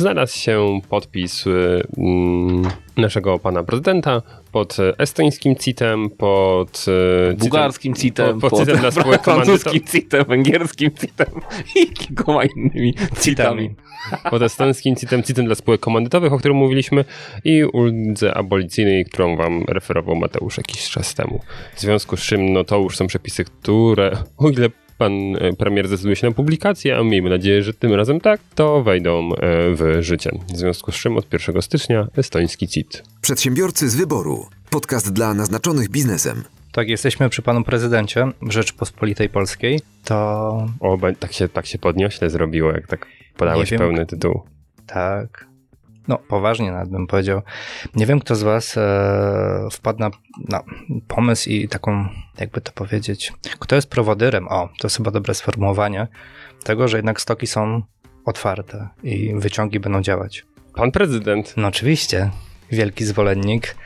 znalazł 0.00 0.38
się 0.38 0.80
podpis 0.88 1.46
e, 1.46 1.50
mm, 1.98 2.70
naszego 2.96 3.38
pana 3.38 3.62
prezydenta 3.62 4.22
pod 4.52 4.76
estońskim 4.98 5.56
CIT-em, 5.56 6.10
pod 6.10 6.86
e, 7.30 7.34
Bułgarskim 7.34 7.94
CIT-em, 7.94 8.40
pod, 8.40 8.50
pod 8.50 8.60
CIT-em 8.60 8.78
dla 8.78 8.90
spółek 8.90 9.24
francuskim 9.24 9.80
CIT-em, 9.92 10.24
węgierskim 10.24 10.90
CIT-em 10.90 11.40
i 11.82 11.86
kilkoma 11.86 12.44
innymi 12.44 12.94
CIT-ami. 13.20 13.74
pod 14.30 14.42
estońskim 14.42 14.96
CIT-em, 14.96 15.22
CIT-em 15.22 15.46
dla 15.46 15.54
spółek 15.54 15.80
komandytowych, 15.80 16.32
o 16.32 16.38
którym 16.38 16.56
mówiliśmy 16.56 17.04
i 17.44 17.64
uldze 17.64 18.34
abolicyjnej, 18.34 19.04
którą 19.04 19.36
wam 19.36 19.64
referował 19.68 20.16
Mateusz 20.16 20.56
jakiś 20.56 20.90
czas 20.90 21.14
temu. 21.14 21.40
W 21.76 21.80
związku 21.80 22.16
z 22.16 22.20
czym, 22.20 22.52
no 22.52 22.64
to 22.64 22.78
już 22.78 22.96
są 22.96 23.06
przepisy, 23.06 23.44
które, 23.44 24.16
o 24.38 24.48
ile 24.48 24.68
pan 24.98 25.12
e, 25.36 25.52
premier 25.52 25.88
zdecyduje 25.88 26.16
się 26.16 26.26
na 26.26 26.32
publikację, 26.34 26.96
a 26.98 27.02
miejmy 27.02 27.30
nadzieję, 27.30 27.62
że 27.62 27.74
tym 27.74 27.94
razem 27.94 28.20
tak, 28.20 28.40
to 28.54 28.82
wejdą 28.82 29.34
e, 29.34 29.38
w 29.74 29.96
życie. 30.00 30.30
W 30.54 30.56
związku 30.56 30.92
z 30.92 30.94
czym 30.94 31.16
od 31.16 31.32
1 31.32 31.62
stycznia 31.62 32.08
estoński 32.16 32.68
CIT. 32.68 33.02
Przedsiębiorcy 33.20 33.88
z 33.88 33.96
wyboru. 33.96 34.46
Podcast 34.70 35.12
dla 35.12 35.34
naznaczonych 35.34 35.88
biznesem. 35.88 36.44
Tak, 36.72 36.88
jesteśmy 36.88 37.28
przy 37.28 37.42
panu 37.42 37.64
prezydencie 37.64 38.26
Rzeczpospolitej 38.48 39.28
Polskiej. 39.28 39.80
To 40.04 40.68
O, 40.80 40.98
tak 41.18 41.32
się, 41.32 41.48
tak 41.48 41.66
się 41.66 41.78
podniośle 41.78 42.30
zrobiło, 42.30 42.72
jak 42.72 42.86
tak 42.86 43.06
podałeś 43.36 43.70
pełny 43.70 44.06
tytuł. 44.06 44.42
tak. 44.86 45.53
No, 46.08 46.18
poważnie 46.18 46.72
nawet 46.72 46.88
bym 46.88 47.06
powiedział. 47.06 47.42
Nie 47.94 48.06
wiem, 48.06 48.20
kto 48.20 48.34
z 48.34 48.42
Was 48.42 48.76
e, 48.76 49.68
wpadł 49.72 49.98
na, 49.98 50.10
na 50.48 50.62
pomysł 51.08 51.50
i 51.50 51.68
taką, 51.68 52.08
jakby 52.38 52.60
to 52.60 52.72
powiedzieć, 52.72 53.32
kto 53.58 53.76
jest 53.76 53.90
prowodyrem, 53.90 54.48
o, 54.48 54.68
to 54.78 54.86
jest 54.86 54.96
chyba 54.96 55.10
dobre 55.10 55.34
sformułowanie, 55.34 56.08
tego, 56.64 56.88
że 56.88 56.98
jednak 56.98 57.20
stoki 57.20 57.46
są 57.46 57.82
otwarte 58.24 58.88
i 59.02 59.34
wyciągi 59.36 59.80
będą 59.80 60.02
działać. 60.02 60.46
Pan 60.74 60.92
prezydent. 60.92 61.54
No 61.56 61.68
oczywiście, 61.68 62.30
wielki 62.70 63.04
zwolennik 63.04 63.76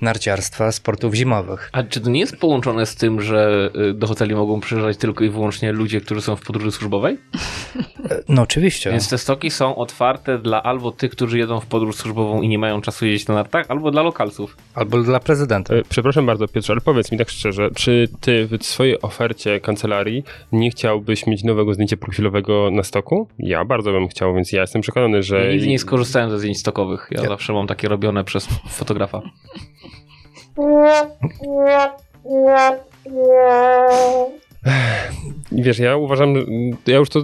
narciarstwa, 0.00 0.72
sportów 0.72 1.14
zimowych. 1.14 1.70
A 1.72 1.82
czy 1.82 2.00
to 2.00 2.10
nie 2.10 2.20
jest 2.20 2.36
połączone 2.36 2.86
z 2.86 2.94
tym, 2.94 3.20
że 3.20 3.70
y, 3.90 3.94
do 3.94 4.06
hoteli 4.06 4.34
mogą 4.34 4.60
przyjeżdżać 4.60 4.96
tylko 4.96 5.24
i 5.24 5.30
wyłącznie 5.30 5.72
ludzie, 5.72 6.00
którzy 6.00 6.20
są 6.20 6.36
w 6.36 6.40
podróży 6.40 6.72
służbowej? 6.72 7.18
No 8.28 8.42
oczywiście. 8.42 8.90
Więc 8.90 9.08
te 9.08 9.18
stoki 9.18 9.50
są 9.50 9.76
otwarte 9.76 10.38
dla 10.38 10.62
albo 10.62 10.92
tych, 10.92 11.10
którzy 11.10 11.38
jedą 11.38 11.60
w 11.60 11.66
podróż 11.66 11.96
służbową 11.96 12.42
i 12.42 12.48
nie 12.48 12.58
mają 12.58 12.80
czasu 12.80 13.06
jeździć 13.06 13.28
na 13.28 13.34
nartach, 13.34 13.66
albo 13.68 13.90
dla 13.90 14.02
lokalców. 14.02 14.56
Albo 14.74 15.02
dla 15.02 15.20
prezydenta. 15.20 15.74
E, 15.74 15.82
Przepraszam 15.88 16.26
bardzo, 16.26 16.48
Piotrze, 16.48 16.72
ale 16.72 16.80
powiedz 16.80 17.12
mi 17.12 17.18
tak 17.18 17.30
szczerze, 17.30 17.70
czy 17.76 18.08
ty 18.20 18.48
w 18.60 18.64
swojej 18.66 19.02
ofercie 19.02 19.60
kancelarii 19.60 20.24
nie 20.52 20.70
chciałbyś 20.70 21.26
mieć 21.26 21.44
nowego 21.44 21.74
zdjęcia 21.74 21.96
profilowego 21.96 22.70
na 22.72 22.82
stoku? 22.82 23.28
Ja 23.38 23.64
bardzo 23.64 23.92
bym 23.92 24.08
chciał, 24.08 24.34
więc 24.34 24.52
ja 24.52 24.60
jestem 24.60 24.82
przekonany, 24.82 25.22
że... 25.22 25.46
Ja 25.46 25.52
nigdy 25.52 25.66
nie 25.68 25.78
skorzystałem 25.78 26.30
ze 26.30 26.38
zdjęć 26.38 26.58
stokowych. 26.58 27.08
Ja 27.10 27.22
Ja- 27.22 27.28
zawsze 27.28 27.52
mam 27.52 27.66
takie 27.66 27.88
robione 27.88 28.24
przez 28.24 28.48
fotografa. 28.68 29.22
Wiesz, 35.52 35.78
ja 35.78 35.96
uważam, 35.96 36.34
ja 36.86 36.96
już 36.96 37.08
to 37.08 37.20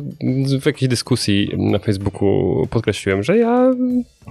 w 0.60 0.66
jakiejś 0.66 0.90
dyskusji 0.90 1.50
na 1.56 1.78
Facebooku 1.78 2.66
podkreśliłem, 2.70 3.22
że 3.22 3.38
ja 3.38 3.70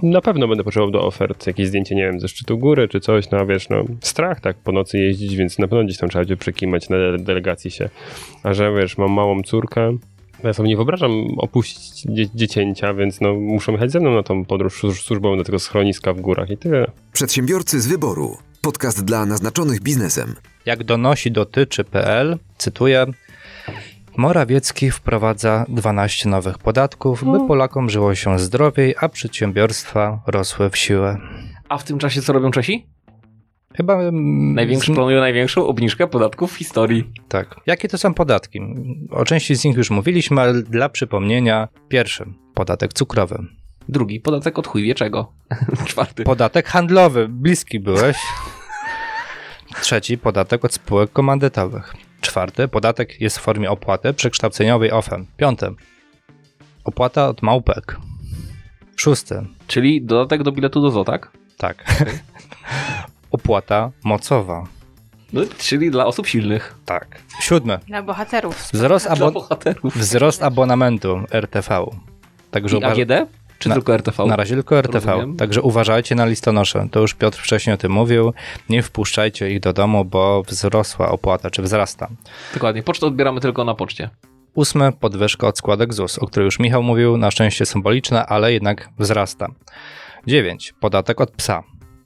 na 0.02 0.20
pewno 0.20 0.48
będę 0.48 0.64
potrzebował 0.64 0.90
do 0.92 1.02
ofert 1.06 1.46
jakieś 1.46 1.68
zdjęcie, 1.68 1.94
nie 1.94 2.02
wiem, 2.02 2.20
ze 2.20 2.28
szczytu 2.28 2.58
góry 2.58 2.88
czy 2.88 3.00
coś, 3.00 3.30
no 3.30 3.46
wiesz, 3.46 3.68
no 3.68 3.84
strach 4.00 4.40
tak 4.40 4.56
po 4.56 4.72
nocy 4.72 4.98
jeździć, 4.98 5.36
więc 5.36 5.58
na 5.58 5.68
pewno 5.68 5.84
gdzieś 5.84 5.98
tam 5.98 6.08
trzeba 6.08 6.20
będzie 6.20 6.36
przekimać 6.36 6.88
na 6.88 6.96
dele- 6.96 7.18
delegacji 7.24 7.70
się. 7.70 7.88
A 8.42 8.54
że 8.54 8.72
wiesz, 8.74 8.98
mam 8.98 9.12
małą 9.12 9.42
córkę, 9.42 9.96
ja 10.44 10.52
sobie 10.52 10.68
nie 10.68 10.76
wyobrażam 10.76 11.12
opuścić 11.38 12.02
dzie- 12.02 12.28
dziecięcia, 12.34 12.94
więc 12.94 13.20
no 13.20 13.34
muszą 13.34 13.72
jechać 13.72 13.92
ze 13.92 14.00
mną 14.00 14.14
na 14.14 14.22
tą 14.22 14.44
podróż 14.44 14.80
służ- 14.80 15.02
służbową 15.02 15.36
do 15.36 15.44
tego 15.44 15.58
schroniska 15.58 16.12
w 16.12 16.20
górach 16.20 16.50
i 16.50 16.56
tyle. 16.56 16.86
Przedsiębiorcy 17.12 17.80
z 17.80 17.86
wyboru. 17.86 18.36
Podcast 18.60 19.04
dla 19.04 19.26
naznaczonych 19.26 19.80
biznesem. 19.80 20.34
Jak 20.66 20.84
donosi 20.84 21.30
dotyczy.pl, 21.32 22.38
cytuję, 22.58 23.06
Morawiecki 24.16 24.90
wprowadza 24.90 25.64
12 25.68 26.28
nowych 26.28 26.58
podatków, 26.58 27.24
by 27.24 27.46
Polakom 27.48 27.90
żyło 27.90 28.14
się 28.14 28.38
zdrowiej, 28.38 28.94
a 29.00 29.08
przedsiębiorstwa 29.08 30.22
rosły 30.26 30.70
w 30.70 30.76
siłę. 30.76 31.18
A 31.68 31.78
w 31.78 31.84
tym 31.84 31.98
czasie 31.98 32.22
co 32.22 32.32
robią 32.32 32.50
Czesi? 32.50 32.86
Chyba... 33.76 33.94
mm, 34.02 34.54
Największy, 34.54 34.92
z- 34.92 34.94
planują 34.94 35.20
największą 35.20 35.66
obniżkę 35.66 36.06
podatków 36.06 36.52
w 36.52 36.56
historii. 36.56 37.10
Tak. 37.28 37.56
Jakie 37.66 37.88
to 37.88 37.98
są 37.98 38.14
podatki? 38.14 38.60
O 39.10 39.24
części 39.24 39.54
z 39.56 39.64
nich 39.64 39.76
już 39.76 39.90
mówiliśmy, 39.90 40.40
ale 40.40 40.62
dla 40.62 40.88
przypomnienia, 40.88 41.68
pierwszy 41.88 42.24
podatek 42.54 42.92
cukrowy. 42.92 43.46
Drugi, 43.88 44.20
podatek 44.20 44.58
od 44.58 44.66
chuj 44.66 44.82
wie 44.82 44.94
czego. 44.94 45.32
Czwarty. 45.86 46.24
Podatek 46.24 46.68
handlowy, 46.68 47.28
bliski 47.28 47.80
byłeś. 47.80 48.16
Trzeci, 49.80 50.18
podatek 50.18 50.64
od 50.64 50.74
spółek 50.74 51.12
komandytowych. 51.12 51.94
Czwarty, 52.20 52.68
podatek 52.68 53.20
jest 53.20 53.38
w 53.38 53.42
formie 53.42 53.70
opłaty 53.70 54.12
przekształceniowej 54.14 54.92
OFE. 54.92 55.24
Piąty, 55.36 55.66
opłata 56.84 57.28
od 57.28 57.42
małpek. 57.42 57.96
Szósty, 58.96 59.46
Czyli 59.66 60.02
dodatek 60.02 60.42
do 60.42 60.52
biletu 60.52 60.80
do 60.82 60.90
ZO, 60.90 61.04
tak? 61.04 61.30
tak. 61.56 61.84
opłata 63.30 63.90
mocowa. 64.04 64.66
No, 65.32 65.40
czyli 65.58 65.90
dla 65.90 66.06
osób 66.06 66.26
silnych. 66.26 66.74
Tak. 66.84 67.20
Siódmy, 67.40 67.78
Dla 67.86 68.02
bohaterów. 68.02 68.56
wzrost, 68.72 69.06
Dla 69.06 69.14
abo- 69.16 69.32
bohaterów. 69.32 69.96
wzrost 69.96 70.42
abonamentu 70.42 71.20
RTV. 71.30 71.86
Także 72.50 72.76
I 72.76 72.80
uważ- 72.80 72.92
AGD? 73.00 73.30
Czy 73.60 73.68
Na- 73.68 73.74
tylko 73.74 73.94
RTV? 73.94 74.26
Na 74.26 74.36
razie 74.36 74.54
tylko 74.54 74.78
RTV. 74.78 75.12
Rozumiem. 75.12 75.36
Także 75.36 75.62
uważajcie 75.62 76.14
na 76.14 76.26
listonosze. 76.26 76.88
To 76.90 77.00
już 77.00 77.14
Piotr 77.14 77.38
wcześniej 77.38 77.74
o 77.74 77.76
tym 77.76 77.92
mówił. 77.92 78.32
Nie 78.68 78.82
wpuszczajcie 78.82 79.50
ich 79.50 79.60
do 79.60 79.72
domu, 79.72 80.04
bo 80.04 80.42
wzrosła 80.42 81.08
opłata, 81.10 81.50
czy 81.50 81.62
wzrasta. 81.62 82.08
Dokładnie. 82.54 82.82
Pocztę 82.82 83.06
odbieramy 83.06 83.40
tylko 83.40 83.64
na 83.64 83.74
poczcie. 83.74 84.10
Ósme, 84.54 84.92
podwyżka 84.92 85.46
od 85.46 85.58
składek 85.58 85.94
ZUS, 85.94 86.18
o 86.18 86.26
której 86.26 86.44
już 86.44 86.58
Michał 86.58 86.82
mówił, 86.82 87.16
na 87.16 87.30
szczęście 87.30 87.66
symboliczna, 87.66 88.26
ale 88.26 88.52
jednak 88.52 88.88
wzrasta. 88.98 89.46
Dziewięć, 90.26 90.74
podatek 90.80 91.20
od 91.20 91.30
psa, 91.30 91.62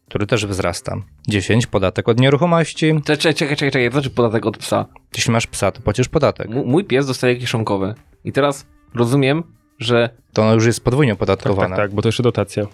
który 0.08 0.26
też 0.26 0.46
wzrasta. 0.46 0.96
Dziesięć, 1.28 1.66
podatek 1.66 2.08
od 2.08 2.20
nieruchomości. 2.20 2.92
Czekaj, 3.04 3.34
czekaj, 3.34 3.34
czekaj, 3.56 3.70
czekaj. 3.70 3.88
To 3.88 3.92
znaczy 3.92 4.10
podatek 4.10 4.46
od 4.46 4.58
psa. 4.58 4.86
Jeśli 5.16 5.32
masz 5.32 5.46
psa, 5.46 5.70
to 5.72 5.80
płacisz 5.80 6.08
podatek. 6.08 6.46
M- 6.50 6.66
mój 6.66 6.84
pies 6.84 7.06
dostaje 7.06 7.36
kieszonkowe. 7.36 7.94
I 8.24 8.32
teraz 8.32 8.66
rozumiem, 8.94 9.42
że 9.78 10.10
To 10.32 10.42
ono 10.42 10.54
już 10.54 10.66
jest 10.66 10.84
podwójnie 10.84 11.12
Tak, 11.12 11.16
opodatkowane. 11.22 11.76
tak, 11.76 11.84
tak, 11.84 11.94
bo 11.94 12.02
to 12.02 12.08
jeszcze 12.08 12.22
dotacja. 12.22 12.66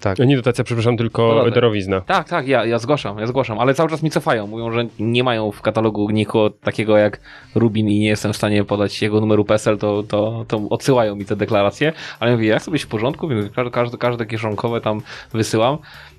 Tak. 0.00 0.18
Nie 0.18 0.36
dotacja, 0.36 0.64
przepraszam, 0.64 0.96
tylko 0.96 1.28
Podatek. 1.28 1.54
darowizna. 1.54 2.00
Tak, 2.00 2.28
tak, 2.28 2.48
ja, 2.48 2.64
ja 2.64 2.78
zgłaszam, 2.78 3.18
ja 3.18 3.26
zgłaszam, 3.26 3.58
ale 3.58 3.74
cały 3.74 3.90
czas 3.90 4.02
mi 4.02 4.10
cofają. 4.10 4.46
Mówią, 4.46 4.70
że 4.70 4.86
nie 4.98 5.24
mają 5.24 5.52
w 5.52 5.62
katalogu 5.62 6.10
nikogo 6.10 6.50
takiego 6.50 6.96
jak 6.96 7.20
Rubin 7.54 7.88
i 7.88 7.98
nie 7.98 8.08
jestem 8.08 8.32
w 8.32 8.36
stanie 8.36 8.64
podać 8.64 9.02
jego 9.02 9.20
numeru 9.20 9.44
PESEL, 9.44 9.78
to, 9.78 10.02
to, 10.02 10.44
to 10.48 10.60
odsyłają 10.70 11.16
mi 11.16 11.24
te 11.24 11.36
deklaracje. 11.36 11.92
Ale 12.20 12.30
ja 12.30 12.36
mówię, 12.36 12.48
jak 12.48 12.62
sobie 12.62 12.78
w 12.78 12.86
porządku, 12.86 13.28
więc 13.28 13.46
każde, 13.72 13.98
każde, 13.98 14.26
kieszonkowe 14.26 14.80
tam 14.80 15.00
wysyłam. 15.32 15.78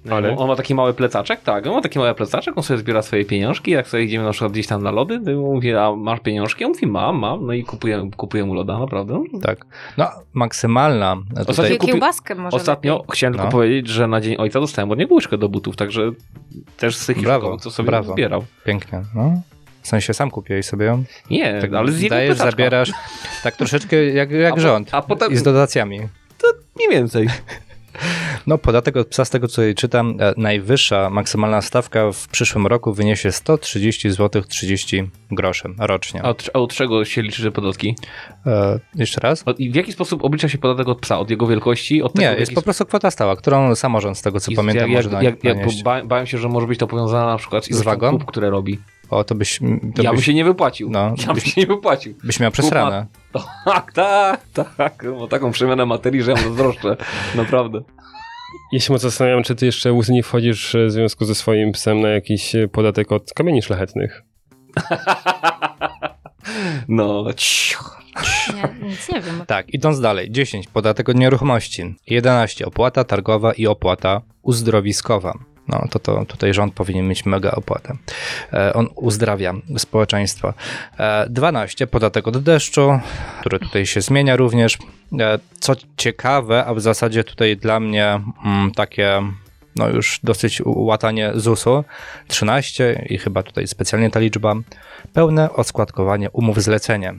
Ale? 0.10 0.38
On 0.38 0.48
ma 0.48 0.56
taki 0.56 0.76
mały 0.76 0.94
plecaczek, 0.94 1.42
tak, 1.42 1.68
on 1.68 1.74
ma 1.74 1.82
taki 1.82 2.00
mały 2.00 2.14
plecaczek, 2.16 2.58
on 2.58 2.64
sobie 2.64 2.78
zbiera 2.78 3.02
swoje 3.02 3.26
pieniążki, 3.26 3.72
jak 3.72 3.88
sobie 3.88 4.04
idziemy 4.04 4.26
na 4.26 4.32
przykład 4.32 4.52
gdzieś 4.52 4.68
tam 4.68 4.84
na 4.84 4.92
lody, 4.92 5.20
to 5.26 5.32
mówię, 5.32 5.82
a 5.82 5.96
masz 5.96 6.20
pieniążki? 6.20 6.66
On 6.66 6.72
mówi, 6.72 6.88
mam, 6.88 7.20
mam, 7.20 7.46
no 7.46 7.54
i 7.54 7.64
kupuję, 7.64 8.10
kupuję 8.18 8.46
mu 8.46 8.54
loda, 8.54 8.80
naprawdę. 8.80 9.24
tak. 9.42 9.66
No, 9.98 10.06
maksymalna 10.34 11.16
tutaj... 11.30 11.46
Ostatnio 11.48 11.76
kupi- 11.78 11.86
kiełbaskę 11.86 12.36
może 12.36 12.58
Ostatnio 12.58 12.94
lepiej. 12.94 13.08
chciałem 13.12 13.34
tylko 13.34 13.46
No. 13.46 13.52
Powiedzieć, 13.68 13.88
że 13.88 14.08
na 14.08 14.22
Dzień 14.22 14.36
Ojca 14.38 14.60
dostałem 14.60 14.92
od 14.92 15.00
niego 15.00 15.16
łyżkę 15.16 15.38
do 15.38 15.50
butów, 15.50 15.76
także 15.76 16.12
też 16.78 16.96
z 16.96 17.06
tych 17.06 17.22
Brawo, 17.22 17.58
co 17.58 17.72
sobie 17.72 17.88
brawo. 17.88 18.14
zbierał. 18.14 18.46
Pięknie. 18.66 19.02
No. 19.16 19.42
W 19.82 19.88
sensie 19.88 20.14
sam 20.14 20.32
kupiłeś 20.32 20.66
sobie 20.66 20.86
ją? 20.86 21.04
Nie, 21.30 21.62
Tak 21.62 21.74
ale 21.74 21.92
z 21.92 22.08
dajesz, 22.10 22.30
plecaczka. 22.38 22.52
zabierasz, 22.52 22.92
tak 23.44 23.56
troszeczkę 23.56 24.06
jak, 24.06 24.32
jak 24.48 24.54
A 24.54 24.60
rząd. 24.60 24.90
a 24.92 25.02
potem- 25.02 25.32
I 25.32 25.36
z 25.38 25.44
dotacjami. 25.44 26.00
Mniej 26.76 26.90
więcej. 26.90 27.28
No, 28.48 28.58
podatek 28.58 28.98
od 28.98 29.08
psa, 29.08 29.26
z 29.26 29.30
tego 29.30 29.48
co 29.48 29.62
jej 29.62 29.76
czytam, 29.76 30.18
e, 30.20 30.34
najwyższa 30.38 31.10
maksymalna 31.10 31.62
stawka 31.62 32.12
w 32.12 32.28
przyszłym 32.28 32.68
roku 32.68 32.94
wyniesie 32.94 33.32
130 33.32 34.12
zł 34.12 34.42
30 34.42 35.10
groszy 35.32 35.70
rocznie. 35.80 36.22
A 36.24 36.30
od, 36.30 36.50
a 36.54 36.60
od 36.60 36.74
czego 36.74 37.06
się 37.06 37.22
liczy 37.22 37.42
że 37.42 37.52
podatki? 37.52 37.96
E, 38.46 38.80
jeszcze 38.96 39.22
raz? 39.22 39.44
I 39.58 39.72
w 39.72 39.76
jaki 39.76 39.92
sposób 39.92 40.24
oblicza 40.24 40.50
się 40.50 40.58
podatek 40.58 40.88
od 40.88 41.00
psa? 41.00 41.20
Od 41.20 41.30
jego 41.30 41.48
wielkości? 41.48 42.02
Od 42.04 42.14
tego, 42.14 42.32
Nie, 42.32 42.36
jest 42.40 42.54
po 42.54 42.62
prostu 42.62 42.86
kwota 42.86 43.12
stała, 43.12 43.36
którą 43.36 43.76
samorząd, 43.76 44.18
z 44.18 44.22
tego 44.22 44.40
co 44.40 44.52
pamiętam, 44.52 44.92
jak, 44.92 45.06
może 45.06 45.24
jak, 45.24 45.44
jak, 45.44 45.58
ba, 45.84 46.04
bałem 46.06 46.28
się, 46.28 46.38
że 46.38 46.50
może 46.50 46.68
być 46.68 46.80
to 46.80 46.88
powiązane 46.88 47.26
na 47.32 47.38
przykład 47.38 47.66
z, 47.66 47.72
Z 47.72 47.82
wagą? 47.82 48.12
kup, 48.12 48.26
które 48.26 48.50
robi. 48.50 48.80
O, 49.10 49.24
to 49.24 49.36
byś, 49.36 49.60
to 49.96 50.02
ja 50.04 50.12
bym 50.12 50.22
się 50.22 50.34
nie 50.34 50.46
wypłacił. 50.46 50.90
No, 50.90 51.00
ja 51.20 51.26
bym 51.26 51.36
byś- 51.36 51.54
się 51.54 51.62
nie 51.62 51.68
wypłacił. 51.68 52.14
byś 52.24 52.40
miał 52.40 52.52
przesrane. 52.52 53.06
Tak, 53.66 53.92
tak, 54.54 54.70
tak. 54.78 55.06
Bo 55.20 55.28
taką 55.28 55.52
przemianę 55.52 55.86
materii, 55.86 56.24
że 56.24 56.32
ja 56.32 56.38
zazdroszczę. 56.38 56.98
Naprawdę. 57.36 57.82
Ja 58.72 58.80
się 58.80 58.94
mocno 58.94 59.10
zastanawiam, 59.10 59.44
czy 59.44 59.56
ty 59.56 59.66
jeszcze 59.66 59.94
łzy 59.94 60.14
nie 60.14 60.24
wchodzisz 60.24 60.76
w 60.88 60.92
związku 60.92 61.26
ze 61.26 61.36
swoim 61.36 61.72
psem 61.72 62.02
na 62.02 62.10
jakiś 62.10 62.56
podatek 62.72 63.12
od 63.12 63.34
kamieni 63.34 63.62
szlachetnych. 63.62 64.24
No, 66.88 67.26
cicho. 67.36 67.98
Nie, 68.56 68.90
nic 68.90 69.10
nie 69.10 69.22
wiem. 69.22 69.44
Tak, 69.48 69.74
idąc 69.74 70.00
dalej. 70.00 70.32
10. 70.32 70.68
Podatek 70.68 71.10
od 71.10 71.18
nieruchomości. 71.18 71.96
11. 72.08 72.66
Opłata 72.66 73.04
targowa 73.04 73.54
i 73.54 73.68
opłata 73.68 74.22
uzdrowiskowa. 74.42 75.34
No 75.68 75.88
to, 75.90 76.00
to 76.00 76.26
tutaj 76.26 76.54
rząd 76.54 76.74
powinien 76.74 77.08
mieć 77.08 77.26
mega 77.26 77.52
opłatę. 77.52 77.96
E, 78.54 78.74
on 78.74 78.88
uzdrawia 78.96 79.54
społeczeństwo. 79.78 80.54
E, 81.00 81.30
12. 81.30 81.88
Podatek 81.88 82.28
od 82.28 82.44
deszczu, 82.44 83.00
który 83.40 83.60
tutaj 83.60 83.86
się 83.86 84.02
zmienia 84.02 84.36
również. 84.36 84.78
E, 85.20 85.40
co 85.60 85.74
ciekawe, 85.98 86.66
a 86.66 86.74
w 86.74 86.82
zasadzie 86.82 87.24
tutaj 87.24 87.58
dla 87.58 87.80
mnie 87.80 88.22
mm, 88.46 88.72
takie 88.72 89.22
no 89.76 89.90
już 89.90 90.20
dosyć 90.24 90.62
łatanie 90.66 91.32
ZUS-u. 91.36 91.84
13 92.28 93.06
i 93.10 93.18
chyba 93.18 93.44
tutaj 93.44 93.68
specjalnie 93.68 94.12
ta 94.12 94.20
liczba. 94.20 94.56
Pełne 95.14 95.54
oskładkowanie 95.54 96.30
umów 96.32 96.62
zlecenia. 96.62 97.14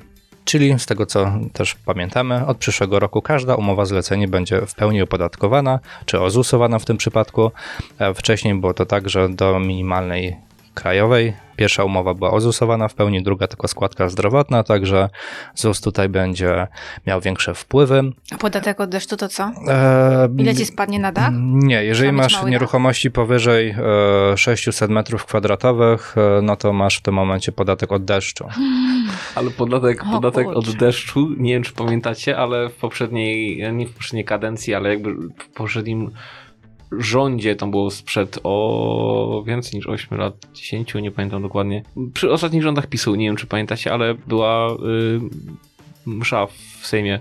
Czyli 0.49 0.79
z 0.79 0.87
tego 0.87 1.07
co 1.07 1.33
też 1.53 1.75
pamiętamy, 1.75 2.47
od 2.47 2.59
przyszłego 2.59 2.99
roku 2.99 3.23
każda 3.23 3.55
umowa 3.55 3.85
zlecenie 3.85 4.29
będzie 4.29 4.67
w 4.67 4.75
pełni 4.75 5.03
opodatkowana, 5.03 5.81
czy 6.07 6.21
ozusowana 6.21 6.79
w 6.79 6.85
tym 6.85 6.97
przypadku. 6.97 7.51
E, 7.99 8.15
Wcześniej 8.15 8.55
było 8.55 8.75
to 8.75 8.87
tak, 8.87 9.09
że 9.09 9.29
do 9.29 9.61
minimalnej 9.61 10.37
krajowej 10.79 11.35
pierwsza 11.59 11.85
umowa 11.85 12.15
była 12.15 12.31
ozusowana 12.31 12.89
w 12.89 12.95
pełni, 12.95 13.23
druga 13.23 13.47
tylko 13.47 13.69
składka 13.69 14.09
zdrowotna, 14.09 14.63
także 14.63 15.09
ZUS 15.55 15.81
tutaj 15.81 16.09
będzie 16.09 16.67
miał 17.07 17.21
większe 17.21 17.55
wpływy. 17.55 18.03
A 18.35 18.37
podatek 18.37 18.81
od 18.81 18.91
deszczu 18.91 19.17
to 19.17 19.29
co? 19.29 19.53
E, 19.69 20.29
Ile 20.39 20.55
ci 20.55 20.67
spadnie 20.67 20.99
na 20.99 21.13
dach? 21.13 21.31
Nie, 21.43 21.85
jeżeli 21.85 22.13
masz 22.13 22.45
nieruchomości 22.45 23.11
powyżej 23.11 23.75
e, 24.33 24.37
600 24.37 24.91
metrów 24.91 25.25
kwadratowych, 25.25 26.15
e, 26.19 26.43
no 26.43 26.57
to 26.57 26.73
masz 26.73 26.99
w 26.99 27.03
tym 27.03 27.15
momencie 27.15 27.53
podatek 27.53 27.93
od 27.93 28.05
deszczu. 28.05 28.49
Ale 29.35 29.51
podatek, 29.51 30.03
O 30.03 30.11
podatek 30.11 30.49
od 30.49 30.77
deszczu, 30.77 31.29
nie 31.39 31.53
wiem 31.53 31.63
czy 31.63 31.73
pamiętacie, 31.73 32.39
ale 32.39 32.69
w 32.69 32.75
poprzedniej, 32.75 33.63
nie 33.73 33.87
w 33.87 33.93
poprzedniej 33.93 34.25
kadencji, 34.25 34.75
ale 34.75 34.89
jakby 34.89 35.15
w 35.15 35.49
poprzednim 35.55 36.11
rządzie, 36.93 37.57
to 37.57 37.67
było 37.67 37.91
sprzed 37.91 38.39
o 38.43 39.43
więcej 39.47 39.79
niż 39.79 39.87
8 39.87 40.19
lat, 40.19 40.35
10, 40.55 40.95
nie 40.95 41.11
pamiętam 41.11 41.43
dokładnie. 41.43 41.83
Przy 42.15 42.33
ostatnich 42.33 42.63
rządach 42.63 42.87
PiSu, 42.87 43.15
nie 43.15 43.27
wiem 43.27 43.37
czy 43.37 43.47
pamiętacie, 43.47 43.93
ale 43.93 44.15
była 44.15 44.73
y, 44.73 44.77
msza 46.07 46.47
w 46.81 46.87
Sejmie 46.87 47.19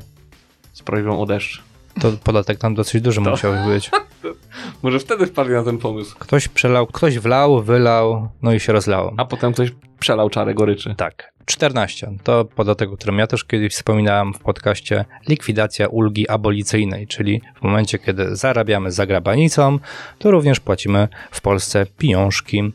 z 0.73 0.81
prośbą 0.81 1.21
o 1.21 1.25
deszcz. 1.25 1.63
To 2.01 2.11
podatek 2.23 2.57
tam 2.57 2.75
dosyć 2.75 3.01
duży 3.01 3.21
To- 3.23 3.29
musiał 3.29 3.53
być. 3.67 3.91
Może 4.83 4.99
wtedy 4.99 5.25
wpadli 5.27 5.53
na 5.53 5.63
ten 5.63 5.77
pomysł. 5.77 6.15
Ktoś 6.19 6.47
przelał, 6.47 6.87
ktoś 6.87 7.19
wlał, 7.19 7.63
wylał, 7.63 8.29
no 8.41 8.53
i 8.53 8.59
się 8.59 8.73
rozlało. 8.73 9.13
A 9.17 9.25
potem 9.25 9.53
ktoś 9.53 9.71
przelał 9.99 10.29
czarę 10.29 10.53
goryczy. 10.53 10.95
Tak. 10.97 11.33
14. 11.47 12.11
To 12.23 12.45
podatek, 12.45 12.89
o 12.91 12.97
którym 12.97 13.19
ja 13.19 13.27
też 13.27 13.43
kiedyś 13.45 13.73
wspominałem 13.73 14.33
w 14.33 14.39
podcaście, 14.39 15.05
likwidacja 15.29 15.87
ulgi 15.87 16.29
abolicyjnej, 16.29 17.07
czyli 17.07 17.41
w 17.59 17.61
momencie, 17.61 17.99
kiedy 17.99 18.35
zarabiamy 18.35 18.91
za 18.91 19.05
granicą, 19.05 19.79
to 20.19 20.31
również 20.31 20.59
płacimy 20.59 21.07
w 21.31 21.41
Polsce 21.41 21.85
pieniążki. 21.97 22.71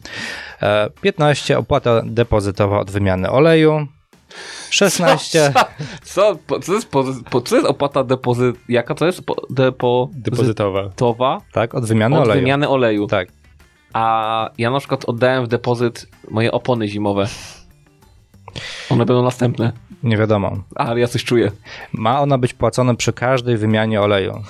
E, 0.62 0.90
15. 1.00 1.58
Opłata 1.58 2.02
depozytowa 2.04 2.78
od 2.80 2.90
wymiany 2.90 3.30
oleju. 3.30 3.86
16. 4.70 5.52
Co? 6.04 6.36
Po- 6.46 6.60
Co 6.60 6.74
jest, 6.74 6.88
po, 7.30 7.40
co 7.40 7.56
jest 7.56 7.68
opłata 7.68 8.04
depozyt? 8.04 8.56
Jaka 8.68 8.94
to 8.94 9.06
jest? 9.06 9.24
Po, 9.26 9.34
depozytowa 9.50 10.08
Depozytowa. 10.82 11.40
Tak, 11.52 11.74
od 11.74 11.84
wymiany 11.84 12.16
od 12.16 12.22
oleju. 12.24 12.40
wymiany 12.40 12.68
oleju. 12.68 13.06
Tak. 13.06 13.28
A 13.92 14.50
ja 14.58 14.70
na 14.70 14.78
przykład 14.78 15.04
oddałem 15.04 15.44
w 15.44 15.48
depozyt 15.48 16.06
moje 16.30 16.52
opony 16.52 16.88
zimowe. 16.88 17.26
One 18.90 19.06
będą 19.06 19.22
następne. 19.22 19.72
Nie 20.02 20.16
wiadomo. 20.16 20.56
Ale 20.74 21.00
ja 21.00 21.08
coś 21.08 21.24
czuję. 21.24 21.50
Ma 21.92 22.20
ona 22.20 22.38
być 22.38 22.54
płacona 22.54 22.94
przy 22.94 23.12
każdej 23.12 23.56
wymianie 23.56 24.00
oleju. 24.00 24.42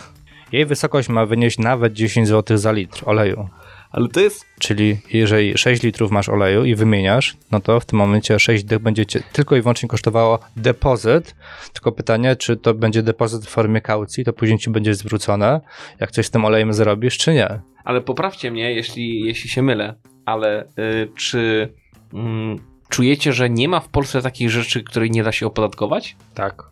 Jej 0.52 0.66
wysokość 0.66 1.08
ma 1.08 1.26
wynieść 1.26 1.58
nawet 1.58 1.92
10 1.92 2.28
zł 2.28 2.56
za 2.56 2.72
litr 2.72 3.02
oleju. 3.06 3.48
Ale 3.90 4.08
to 4.08 4.20
jest. 4.20 4.46
Czyli 4.58 4.98
jeżeli 5.12 5.58
6 5.58 5.82
litrów 5.82 6.10
masz 6.10 6.28
oleju 6.28 6.64
i 6.64 6.74
wymieniasz, 6.74 7.36
no 7.50 7.60
to 7.60 7.80
w 7.80 7.86
tym 7.86 7.98
momencie 7.98 8.38
6 8.38 8.64
dych 8.64 8.78
będzie 8.78 9.06
cię 9.06 9.22
tylko 9.32 9.56
i 9.56 9.62
wyłącznie 9.62 9.88
kosztowało 9.88 10.38
depozyt. 10.56 11.34
Tylko 11.72 11.92
pytanie, 11.92 12.36
czy 12.36 12.56
to 12.56 12.74
będzie 12.74 13.02
depozyt 13.02 13.46
w 13.46 13.48
formie 13.48 13.80
kaucji, 13.80 14.24
to 14.24 14.32
później 14.32 14.58
ci 14.58 14.70
będzie 14.70 14.94
zwrócone, 14.94 15.60
jak 16.00 16.10
coś 16.10 16.26
z 16.26 16.30
tym 16.30 16.44
olejem 16.44 16.72
zrobisz, 16.72 17.18
czy 17.18 17.34
nie. 17.34 17.60
Ale 17.84 18.00
poprawcie 18.00 18.50
mnie, 18.50 18.72
jeśli, 18.74 19.20
jeśli 19.20 19.50
się 19.50 19.62
mylę. 19.62 19.94
Ale 20.26 20.64
y, 20.78 21.08
czy 21.16 21.72
mm, 22.14 22.71
czujecie, 22.92 23.32
że 23.32 23.50
nie 23.50 23.68
ma 23.68 23.80
w 23.80 23.88
Polsce 23.88 24.22
takich 24.22 24.50
rzeczy, 24.50 24.82
której 24.84 25.10
nie 25.10 25.22
da 25.22 25.32
się 25.32 25.46
opodatkować? 25.46 26.16
Tak. 26.34 26.62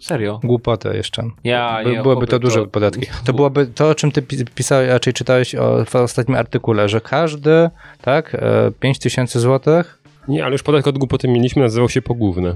Serio? 0.00 0.40
Głupotę 0.44 0.96
jeszcze. 0.96 1.22
Ja, 1.44 1.80
By, 1.84 1.90
nie, 1.90 2.02
byłyby 2.02 2.26
to 2.26 2.38
duże 2.38 2.66
podatki. 2.66 3.06
To 3.24 3.32
byłoby 3.32 3.66
to, 3.66 3.88
o 3.88 3.94
czym 3.94 4.12
ty 4.12 4.22
pi- 4.22 4.44
pisałeś, 4.54 4.88
raczej 4.88 5.12
czytałeś 5.12 5.54
o, 5.54 5.84
w 5.84 5.96
ostatnim 5.96 6.36
artykule, 6.36 6.88
że 6.88 7.00
każdy, 7.00 7.70
tak, 8.02 8.34
e, 8.34 8.70
5 8.80 8.98
tysięcy 8.98 9.40
złotych 9.40 9.98
Nie, 10.28 10.44
ale 10.44 10.52
już 10.52 10.62
podatek 10.62 10.86
od 10.86 10.98
głupoty 10.98 11.28
mieliśmy, 11.28 11.62
nazywał 11.62 11.88
się 11.88 12.02
pogłówne. 12.02 12.54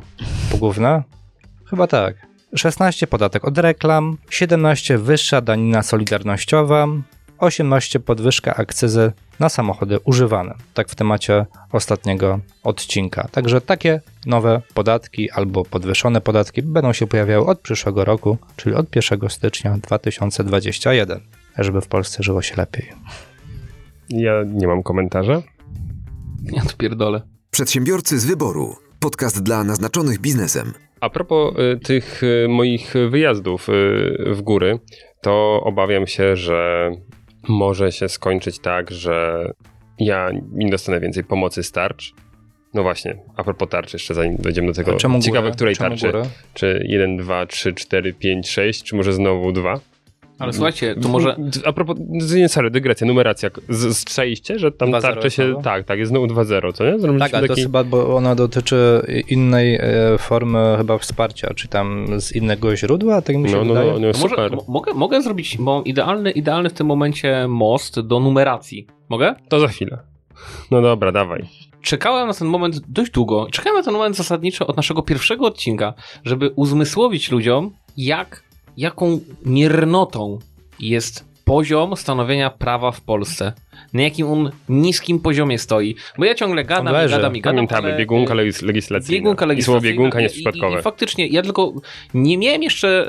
pogłówna? 0.51 1.03
Chyba 1.71 1.87
tak. 1.87 2.15
16 2.57 3.07
podatek 3.07 3.45
od 3.45 3.59
reklam, 3.59 4.17
17 4.31 4.99
wyższa 4.99 5.41
danina 5.41 5.83
solidarnościowa, 5.83 6.87
18 7.39 8.01
podwyżka 8.01 8.55
akcyzy 8.57 9.13
na 9.43 9.49
samochody 9.49 9.99
używane. 10.05 10.55
Tak 10.75 10.89
w 10.89 10.95
temacie 10.95 11.47
ostatniego 11.73 12.41
odcinka. 12.63 13.29
Także 13.33 13.61
takie 13.61 14.01
nowe 14.27 14.63
podatki 14.75 15.31
albo 15.31 15.65
podwyższone 15.65 16.21
podatki 16.21 16.63
będą 16.63 16.93
się 16.93 17.07
pojawiały 17.07 17.47
od 17.47 17.61
przyszłego 17.61 18.05
roku, 18.05 18.39
czyli 18.57 18.75
od 18.75 18.97
1 18.97 19.31
stycznia 19.31 19.79
2021, 19.79 21.21
żeby 21.59 21.81
w 21.81 21.89
Polsce 21.89 22.23
żyło 22.23 22.43
się 22.43 22.55
lepiej. 22.57 22.93
Ja 24.09 24.33
nie 24.47 24.67
mam 24.67 24.83
komentarza. 24.83 25.43
Ja 26.53 26.63
to 26.63 26.77
pierdolę. 26.77 27.23
Przedsiębiorcy 27.51 28.19
z 28.19 28.25
wyboru. 28.25 28.77
Podcast 29.01 29.43
dla 29.43 29.65
naznaczonych 29.65 30.21
biznesem. 30.21 30.73
A 31.01 31.11
propos 31.11 31.55
y, 31.59 31.81
tych 31.81 32.23
y, 32.23 32.47
moich 32.49 32.95
wyjazdów 33.11 33.69
y, 33.69 33.73
w 34.35 34.43
góry, 34.43 34.79
to 35.21 35.61
obawiam 35.65 36.07
się, 36.07 36.37
że 36.37 36.91
może 37.49 37.93
się 37.93 38.09
skończyć 38.09 38.59
tak, 38.59 38.91
że 38.91 39.47
ja 39.99 40.31
nie 40.53 40.71
dostanę 40.71 41.01
więcej 41.01 41.25
pomocy 41.25 41.63
z 41.63 41.73
tarcz. 41.73 42.13
No 42.75 42.83
właśnie, 42.83 43.17
a 43.37 43.45
propos 43.45 43.69
tarczy, 43.69 43.97
jeszcze 43.97 44.15
zanim 44.15 44.37
dojdziemy 44.37 44.69
do 44.69 44.75
tego. 44.75 44.97
Ciekawe, 45.21 45.51
której 45.51 45.77
Czemu 45.77 45.91
tarczy. 45.91 46.07
górę? 46.07 46.23
Czy 46.55 46.85
1, 46.89 47.17
2, 47.17 47.47
3, 47.47 47.73
4, 47.73 48.13
5, 48.13 48.51
6, 48.51 48.83
czy 48.83 48.97
może 48.97 49.13
znowu 49.13 49.53
2? 49.53 49.81
Ale 50.39 50.53
słuchajcie, 50.53 50.95
to 51.03 51.09
może... 51.09 51.37
A 51.65 51.73
propos, 51.73 51.97
nie, 52.37 52.49
sorry, 52.49 52.71
dygresja, 52.71 53.07
numeracja. 53.07 53.51
Strzeliście, 53.93 54.59
że 54.59 54.73
tam 54.73 54.91
2-0 54.91 55.03
tarcze 55.03 55.31
się... 55.31 55.55
Tak, 55.63 55.85
tak, 55.85 55.99
jest 55.99 56.09
znowu 56.09 56.27
2-0, 56.27 56.73
co 56.73 56.85
nie? 56.85 56.99
Zrobiliśmy 56.99 57.19
Tak, 57.19 57.35
ale 57.35 57.43
to 57.49 57.53
taki... 57.53 57.61
jest 57.61 57.69
chyba, 57.69 57.85
bo 57.85 58.17
ona 58.17 58.35
dotyczy 58.35 59.03
innej 59.29 59.75
e, 59.75 59.83
formy 60.19 60.75
chyba 60.79 60.99
wsparcia, 60.99 61.55
czy 61.55 61.69
tam 61.69 62.07
z 62.21 62.33
innego 62.33 62.77
źródła, 62.77 63.23
tak 63.23 63.37
mi 63.37 63.49
się 63.49 63.57
No, 63.57 63.65
no, 63.65 63.69
wydaje. 63.75 63.93
no, 63.93 63.99
no, 63.99 64.13
To 64.13 64.19
może, 64.19 64.29
super. 64.35 64.53
mo- 64.53 64.65
mogę, 64.69 64.95
mogę 64.95 65.23
zrobić, 65.23 65.57
bo 65.61 65.83
idealny, 65.85 66.31
idealny 66.31 66.69
w 66.71 66.73
tym 66.73 66.87
momencie 66.87 67.47
most 67.49 68.01
do 68.01 68.21
numeracji. 68.21 68.87
Mogę? 69.09 69.35
To 69.49 69.61
za 69.61 69.69
chwilę. 69.69 69.99
No 70.71 70.83
dobra, 70.83 71.13
dawaj. 71.13 71.45
Czekałem 71.83 72.29
na 72.29 72.35
ten 72.35 72.49
moment 72.49 72.81
dość 72.89 73.11
długo. 73.11 73.47
Czekałem 73.51 73.79
na 73.79 73.83
ten 73.85 73.93
moment 73.93 74.17
zasadniczo 74.17 74.67
od 74.67 74.77
naszego 74.77 75.03
pierwszego 75.03 75.47
odcinka, 75.47 75.95
żeby 76.25 76.51
uzmysłowić 76.57 77.31
ludziom, 77.31 77.71
jak, 77.97 78.43
jaką 78.77 79.21
miernotą 79.47 80.39
jest 80.81 81.33
poziom 81.45 81.97
stanowienia 81.97 82.51
prawa 82.51 82.91
w 82.93 83.01
Polsce. 83.01 83.53
Na 83.93 84.03
jakim 84.03 84.27
on 84.27 84.51
niskim 84.69 85.21
poziomie 85.21 85.59
stoi. 85.59 85.97
Bo 86.19 86.25
ja 86.25 86.35
ciągle 86.35 86.65
gadam 86.65 87.07
i 87.07 87.11
gadam 87.11 87.37
i 87.37 87.41
gadam. 87.41 87.57
Pamiętamy, 87.57 87.89
ale- 87.89 87.99
biegunka 87.99 88.35
legis- 88.35 88.63
legislacyjna. 88.67 89.15
Biegunka 89.21 89.45
I 89.45 89.49
legislacyjna. 89.49 89.81
słowo 89.81 89.93
biegunka 89.93 90.19
nie 90.19 90.23
jest 90.25 90.37
I- 90.37 90.41
i- 90.41 90.43
przypadkowe. 90.43 90.79
I, 90.79 90.83
faktycznie, 90.83 91.27
ja 91.27 91.43
tylko 91.43 91.73
nie 92.15 92.39
miałem 92.39 92.63
jeszcze 92.63 93.07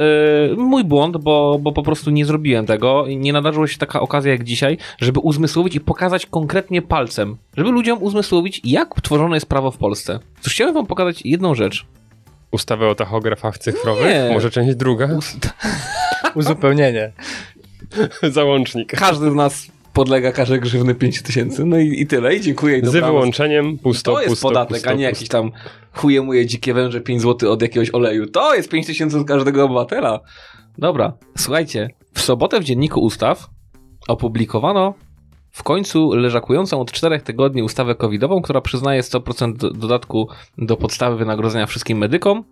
e, 0.52 0.56
mój 0.56 0.84
błąd, 0.84 1.18
bo, 1.18 1.58
bo 1.62 1.72
po 1.72 1.84
prostu 1.84 2.10
nie 2.12 2.26
zrobiłem 2.26 2.66
tego. 2.66 3.08
i 3.08 3.18
Nie 3.18 3.34
nadarzyła 3.34 3.68
się 3.68 3.78
taka 3.78 4.00
okazja 4.02 4.32
jak 4.32 4.44
dzisiaj, 4.44 4.78
żeby 5.02 5.20
uzmysłowić 5.20 5.76
i 5.76 5.80
pokazać 5.80 6.26
konkretnie 6.26 6.82
palcem, 6.82 7.38
żeby 7.58 7.72
ludziom 7.72 8.04
uzmysłowić, 8.04 8.62
jak 8.64 9.02
tworzone 9.02 9.36
jest 9.36 9.46
prawo 9.50 9.72
w 9.72 9.78
Polsce. 9.78 10.20
Cóż, 10.42 10.54
chciałem 10.54 10.74
wam 10.74 10.86
pokazać 10.86 11.22
jedną 11.26 11.56
rzecz. 11.56 11.86
Ustawę 12.54 12.88
o 12.90 12.96
tachografach 12.96 13.58
cyfrowych? 13.58 14.06
Nie. 14.06 14.30
Może 14.34 14.50
część 14.52 14.76
druga? 14.76 15.10
Uzupełnienie. 16.36 17.12
Załącznik. 18.32 18.92
Każdy 18.92 19.32
z 19.32 19.34
nas 19.34 19.68
podlega 19.94 20.32
karze 20.32 20.60
grzywny 20.60 20.96
5 20.96 21.22
tysięcy, 21.22 21.66
no 21.66 21.78
i, 21.80 22.02
i 22.02 22.08
tyle, 22.08 22.36
i 22.36 22.42
dziękuję. 22.42 22.78
i 22.78 22.86
Z 22.86 22.92
wyłączeniem 22.92 23.78
pusto, 23.78 24.12
To 24.14 24.20
jest 24.22 24.30
pusto, 24.30 24.48
podatek, 24.48 24.74
pusto, 24.78 24.90
a 24.90 24.94
nie 24.94 24.98
pusto. 24.98 25.10
jakiś 25.16 25.30
tam 25.30 25.52
chuje 25.94 26.22
muje 26.22 26.46
dzikie 26.46 26.74
węże 26.74 27.02
5 27.02 27.22
zł 27.22 27.52
od 27.52 27.62
jakiegoś 27.62 27.90
oleju. 27.94 28.28
To 28.28 28.56
jest 28.56 28.70
5 28.70 28.88
tysięcy 28.88 29.18
od 29.18 29.28
każdego 29.28 29.64
obywatela. 29.66 30.20
Dobra, 30.78 31.14
słuchajcie. 31.38 31.90
W 32.14 32.22
sobotę 32.22 32.60
w 32.60 32.64
Dzienniku 32.64 33.00
Ustaw 33.00 33.46
opublikowano 34.08 34.94
w 35.54 35.64
końcu 35.64 36.12
leżakującą 36.14 36.82
od 36.82 36.92
czterech 36.92 37.22
tygodni 37.24 37.64
ustawę 37.64 37.96
covidową, 37.96 38.42
która 38.42 38.62
przyznaje 38.62 39.02
100% 39.02 39.58
do- 39.58 39.72
dodatku 39.72 40.30
do 40.58 40.78
podstawy 40.78 41.18
wynagrodzenia 41.18 41.66
wszystkim 41.66 41.98
medykom. 41.98 42.44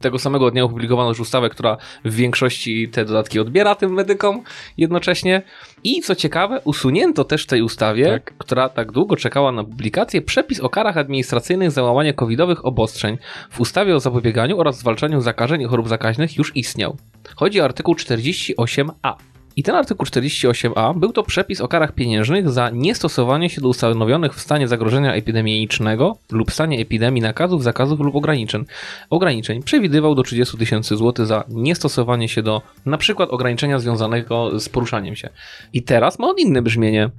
Tego 0.00 0.18
samego 0.18 0.50
dnia 0.50 0.64
opublikowano 0.64 1.08
już 1.08 1.20
ustawę, 1.20 1.48
która 1.50 1.76
w 2.04 2.14
większości 2.14 2.88
te 2.88 3.04
dodatki 3.04 3.40
odbiera 3.40 3.74
tym 3.74 3.92
medykom 3.94 4.42
jednocześnie. 4.78 5.42
I 5.84 6.00
co 6.02 6.14
ciekawe, 6.14 6.60
usunięto 6.64 7.24
też 7.24 7.42
w 7.42 7.46
tej 7.46 7.62
ustawie, 7.62 8.06
Tak. 8.06 8.34
która 8.38 8.68
tak 8.68 8.92
długo 8.92 9.16
czekała 9.16 9.52
na 9.52 9.64
publikację, 9.64 10.22
przepis 10.22 10.60
o 10.60 10.68
karach 10.68 10.96
administracyjnych 10.96 11.70
za 11.70 11.82
łamanie 11.82 12.14
covidowych 12.14 12.64
obostrzeń. 12.64 13.18
W 13.50 13.60
ustawie 13.60 13.96
o 13.96 14.00
zapobieganiu 14.00 14.58
oraz 14.58 14.78
zwalczaniu 14.78 15.20
zakażeń 15.20 15.62
i 15.62 15.64
chorób 15.64 15.88
zakaźnych 15.88 16.36
już 16.36 16.56
istniał. 16.56 16.96
Chodzi 17.36 17.60
o 17.60 17.64
artykuł 17.64 17.94
48a. 17.94 19.14
I 19.56 19.62
ten 19.62 19.74
artykuł 19.74 20.06
48a 20.06 20.98
był 20.98 21.12
to 21.12 21.22
przepis 21.22 21.60
o 21.60 21.68
karach 21.68 21.92
pieniężnych 21.92 22.50
za 22.50 22.70
niestosowanie 22.70 23.50
się 23.50 23.60
do 23.60 23.68
ustanowionych 23.68 24.34
w 24.34 24.40
stanie 24.40 24.68
zagrożenia 24.68 25.14
epidemicznego 25.14 26.18
lub 26.32 26.52
stanie 26.52 26.80
epidemii 26.80 27.22
nakazów, 27.22 27.62
zakazów 27.62 28.00
lub 28.00 28.16
ograniczeń. 28.16 28.64
Ograniczeń 29.10 29.62
przewidywał 29.62 30.14
do 30.14 30.22
30 30.22 30.58
tysięcy 30.58 30.96
złotych 30.96 31.26
za 31.26 31.44
niestosowanie 31.48 32.28
się 32.28 32.42
do 32.42 32.62
na 32.86 32.98
przykład 32.98 33.30
ograniczenia 33.30 33.78
związanego 33.78 34.60
z 34.60 34.68
poruszaniem 34.68 35.16
się. 35.16 35.28
I 35.72 35.82
teraz 35.82 36.18
ma 36.18 36.28
on 36.28 36.38
inne 36.38 36.62
brzmienie. 36.62 37.10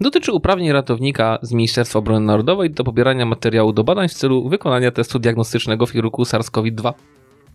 Dotyczy 0.00 0.32
uprawnień 0.32 0.72
ratownika 0.72 1.38
z 1.42 1.52
Ministerstwa 1.52 1.98
Obrony 1.98 2.26
Narodowej 2.26 2.70
do 2.70 2.84
pobierania 2.84 3.26
materiału 3.26 3.72
do 3.72 3.84
badań 3.84 4.08
w 4.08 4.14
celu 4.14 4.48
wykonania 4.48 4.90
testu 4.90 5.18
diagnostycznego 5.18 5.86
w 5.86 5.92
kierunku 5.92 6.22
SARS-CoV-2. 6.22 6.92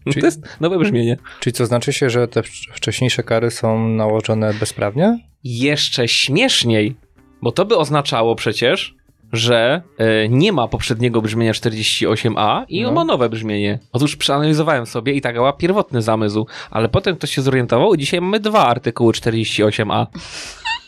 Czyli- 0.04 0.22
To 0.22 0.28
jest 0.28 0.42
nowe 0.60 0.80
brzmienie. 0.80 1.18
Czyli 1.40 1.54
co 1.54 1.66
znaczy 1.66 1.94
się, 1.94 2.10
że 2.10 2.28
te 2.28 2.42
wcz- 2.42 2.72
wcześniejsze 2.74 3.24
kary 3.24 3.52
są 3.52 3.88
nałożone 3.90 4.54
bezprawnie? 4.54 5.20
jeszcze 5.44 6.08
śmieszniej, 6.08 6.96
bo 7.42 7.52
to 7.52 7.66
by 7.66 7.78
oznaczało 7.78 8.36
przecież, 8.36 8.96
że 9.34 9.82
e, 9.98 10.30
nie 10.30 10.52
ma 10.54 10.68
poprzedniego 10.68 11.22
brzmienia 11.22 11.52
48a 11.54 12.66
i 12.70 12.82
No. 12.82 12.92
ma 12.92 13.04
nowe 13.04 13.30
brzmienie. 13.30 13.80
Otóż 13.92 14.16
przeanalizowałem 14.16 14.86
sobie 14.86 15.14
i 15.14 15.22
tak 15.22 15.36
była 15.36 15.54
pierwotny 15.54 16.02
zamysł, 16.02 16.48
ale 16.72 16.90
potem 16.90 17.16
ktoś 17.16 17.32
się 17.32 17.42
zorientował 17.42 17.94
i 17.94 17.98
dzisiaj 17.98 18.22
mamy 18.22 18.40
dwa 18.40 18.68
artykuły 18.68 19.14
48a 19.14 20.06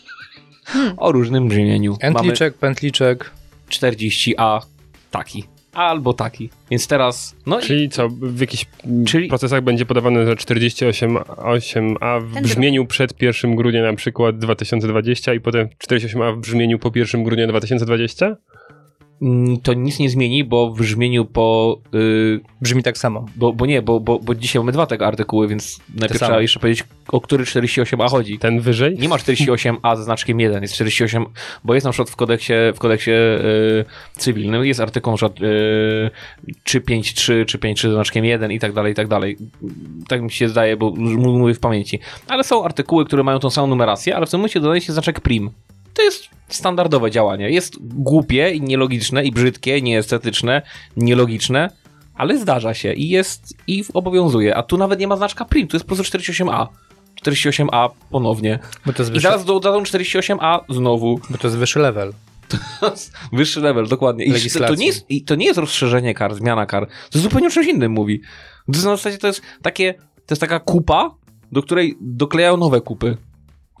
o 0.96 1.12
różnym 1.12 1.48
brzmieniu. 1.48 1.96
Mamy 2.02 2.18
Entliczek, 2.18 2.54
pętliczek. 2.54 3.30
40a 3.70 4.60
taki 5.10 5.44
albo 5.72 6.12
taki. 6.14 6.50
Więc 6.70 6.86
teraz, 6.86 7.36
no 7.46 7.60
i 7.60 7.62
Czyli 7.62 7.88
co, 7.88 8.08
w 8.08 8.40
jakichś 8.40 8.66
Czyli- 9.06 9.28
procesach 9.28 9.60
będzie 9.62 9.86
podawane 9.86 10.26
że 10.26 10.32
48a 10.36 12.20
w 12.20 12.34
Ten 12.34 12.42
brzmieniu 12.42 12.86
przed 12.86 13.22
1 13.22 13.56
grudnia 13.56 13.82
na 13.82 13.94
przykład 13.94 14.38
2020 14.38 15.34
i 15.34 15.40
potem 15.40 15.68
48a 15.78 16.34
w 16.36 16.38
brzmieniu 16.40 16.78
po 16.78 16.90
1 16.94 17.24
grudnia 17.24 17.46
2020? 17.46 18.36
Mm, 19.22 19.60
to 19.60 19.74
nic 19.74 19.98
nie 19.98 20.10
zmieni, 20.10 20.44
bo 20.44 20.70
w 20.70 20.78
brzmieniu 20.78 21.24
po 21.24 21.78
y, 21.94 22.40
Brzmi 22.62 22.82
tak 22.82 22.98
samo. 22.98 23.26
Bo, 23.36 23.52
bo 23.52 23.66
nie, 23.66 23.82
bo, 23.82 24.00
bo, 24.00 24.18
bo 24.18 24.34
dzisiaj 24.34 24.60
mamy 24.60 24.72
dwa 24.72 24.86
tego 24.86 25.06
artykuły, 25.06 25.48
więc 25.48 25.80
najpierw 25.94 26.20
trzeba 26.20 26.40
jeszcze 26.40 26.60
powiedzieć, 26.60 26.84
o 27.08 27.20
który 27.20 27.44
48a 27.44 28.10
chodzi. 28.10 28.38
Ten 28.38 28.60
wyżej? 28.60 28.96
Nie 28.98 29.08
ma 29.08 29.16
48a 29.16 29.96
ze 29.96 30.04
znaczkiem 30.04 30.40
1, 30.40 30.62
jest 30.62 30.74
48, 30.74 31.26
bo 31.64 31.74
jest 31.74 31.84
na 31.84 31.92
przykład 31.92 32.10
w 32.10 32.16
kodeksie, 32.16 32.52
w 32.74 32.78
kodeksie 32.78 33.10
y, 33.10 33.84
cywilnym, 34.16 34.64
jest 34.64 34.80
artykuł 34.80 35.12
na 35.12 35.16
przykład 35.16 35.42
y, 35.42 36.10
353, 36.64 37.44
czy 37.46 37.58
53 37.58 37.88
ze 37.88 37.94
znaczkiem 37.94 38.24
1 38.24 38.52
i 38.52 38.58
tak 38.58 38.72
dalej, 38.72 38.92
i 38.92 38.94
tak 38.94 39.08
dalej. 39.08 39.36
Tak 40.08 40.22
mi 40.22 40.30
się 40.30 40.48
zdaje, 40.48 40.76
bo 40.76 40.90
mówię 40.90 41.54
w 41.54 41.60
pamięci. 41.60 41.98
Ale 42.28 42.44
są 42.44 42.64
artykuły, 42.64 43.04
które 43.04 43.22
mają 43.22 43.38
tą 43.38 43.50
samą 43.50 43.66
numerację, 43.66 44.16
ale 44.16 44.26
w 44.26 44.30
tym 44.30 44.40
momencie 44.40 44.60
dodaje 44.60 44.80
się 44.80 44.92
znaczek 44.92 45.20
prim. 45.20 45.50
To 45.94 46.02
jest 46.02 46.28
standardowe 46.48 47.10
działanie. 47.10 47.50
Jest 47.50 47.74
głupie 47.80 48.50
i 48.50 48.60
nielogiczne 48.60 49.24
i 49.24 49.32
brzydkie, 49.32 49.82
nieestetyczne, 49.82 50.62
nielogiczne, 50.96 51.70
ale 52.14 52.38
zdarza 52.38 52.74
się 52.74 52.92
i 52.92 53.08
jest 53.08 53.54
i 53.66 53.84
obowiązuje. 53.94 54.56
A 54.56 54.62
tu 54.62 54.76
nawet 54.76 55.00
nie 55.00 55.08
ma 55.08 55.16
znaczka 55.16 55.44
prim, 55.44 55.68
tu 55.68 55.76
jest 55.76 55.86
po 55.86 55.94
prostu 55.94 56.18
48a. 56.18 56.66
48a 57.22 57.90
ponownie. 58.10 58.58
I 59.14 59.20
zaraz 59.20 59.44
dodadzą 59.44 59.82
48a 59.82 60.60
znowu. 60.68 61.20
bo 61.30 61.38
to 61.38 61.46
jest 61.46 61.58
wyższy 61.58 61.78
level. 61.78 62.12
Wyższy 63.32 63.60
level, 63.60 63.86
dokładnie. 63.88 64.24
I 64.24 64.50
to, 64.68 64.74
nie 64.74 64.86
jest, 64.86 65.10
I 65.10 65.22
to 65.24 65.34
nie 65.34 65.46
jest 65.46 65.58
rozszerzenie 65.58 66.14
kar, 66.14 66.34
zmiana 66.34 66.66
kar. 66.66 66.88
To 67.10 67.18
zupełnie 67.18 67.46
o 67.46 67.50
czymś 67.50 67.66
innym 67.66 67.92
mówi. 67.92 68.20
To 68.66 68.72
jest, 68.72 68.84
na 68.84 68.96
zasadzie 68.96 69.18
to 69.18 69.26
jest 69.26 69.42
takie, 69.62 69.94
to 69.94 70.30
jest 70.30 70.40
taka 70.40 70.60
kupa, 70.60 71.10
do 71.52 71.62
której 71.62 71.96
doklejają 72.00 72.56
nowe 72.56 72.80
kupy. 72.80 73.16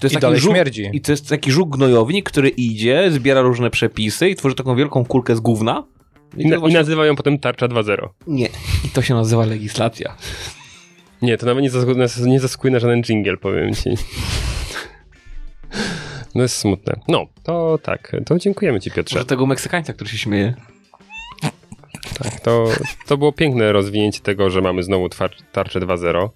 To 0.02 0.06
jest 0.06 0.12
I 0.12 0.16
taki 0.16 0.20
dalej 0.20 0.40
śmierdzi. 0.40 0.90
I 0.92 1.00
to 1.00 1.12
jest 1.12 1.28
taki 1.28 1.52
żuk 1.52 1.76
gnojownik, 1.76 2.30
który 2.30 2.48
idzie, 2.48 3.10
zbiera 3.10 3.40
różne 3.40 3.70
przepisy 3.70 4.28
i 4.28 4.36
tworzy 4.36 4.54
taką 4.54 4.76
wielką 4.76 5.04
kulkę 5.04 5.36
z 5.36 5.40
gówna. 5.40 5.84
I, 6.36 6.46
na, 6.46 6.58
właśnie- 6.58 6.74
I 6.74 6.78
nazywają 6.78 7.16
potem 7.16 7.38
tarcza 7.38 7.68
2.0. 7.68 8.08
Nie. 8.26 8.46
I 8.84 8.88
to 8.94 9.02
się 9.02 9.14
nazywa 9.14 9.46
legislacja. 9.46 10.16
Nie, 11.22 11.38
to 11.38 11.46
nawet 11.46 11.62
nie 11.62 11.70
zasługuje, 11.70 12.06
nie 12.26 12.40
zasługuje 12.40 12.72
na 12.72 12.78
żaden 12.78 13.02
jingle, 13.02 13.36
powiem 13.36 13.74
ci. 13.74 13.90
No 16.34 16.42
jest 16.42 16.56
smutne. 16.56 17.00
No, 17.08 17.26
to 17.42 17.78
tak. 17.82 18.16
To 18.26 18.38
dziękujemy 18.38 18.80
ci, 18.80 18.90
Piotrze. 18.90 19.18
Że 19.18 19.24
tego 19.24 19.46
Meksykańca, 19.46 19.92
który 19.92 20.10
się 20.10 20.18
śmieje. 20.18 20.54
Tak, 22.22 22.40
to, 22.40 22.64
to 23.06 23.16
było 23.16 23.32
piękne 23.32 23.72
rozwinięcie 23.72 24.20
tego, 24.20 24.50
że 24.50 24.60
mamy 24.60 24.82
znowu 24.82 25.08
tarczę 25.52 25.80
2.0. 25.80 26.28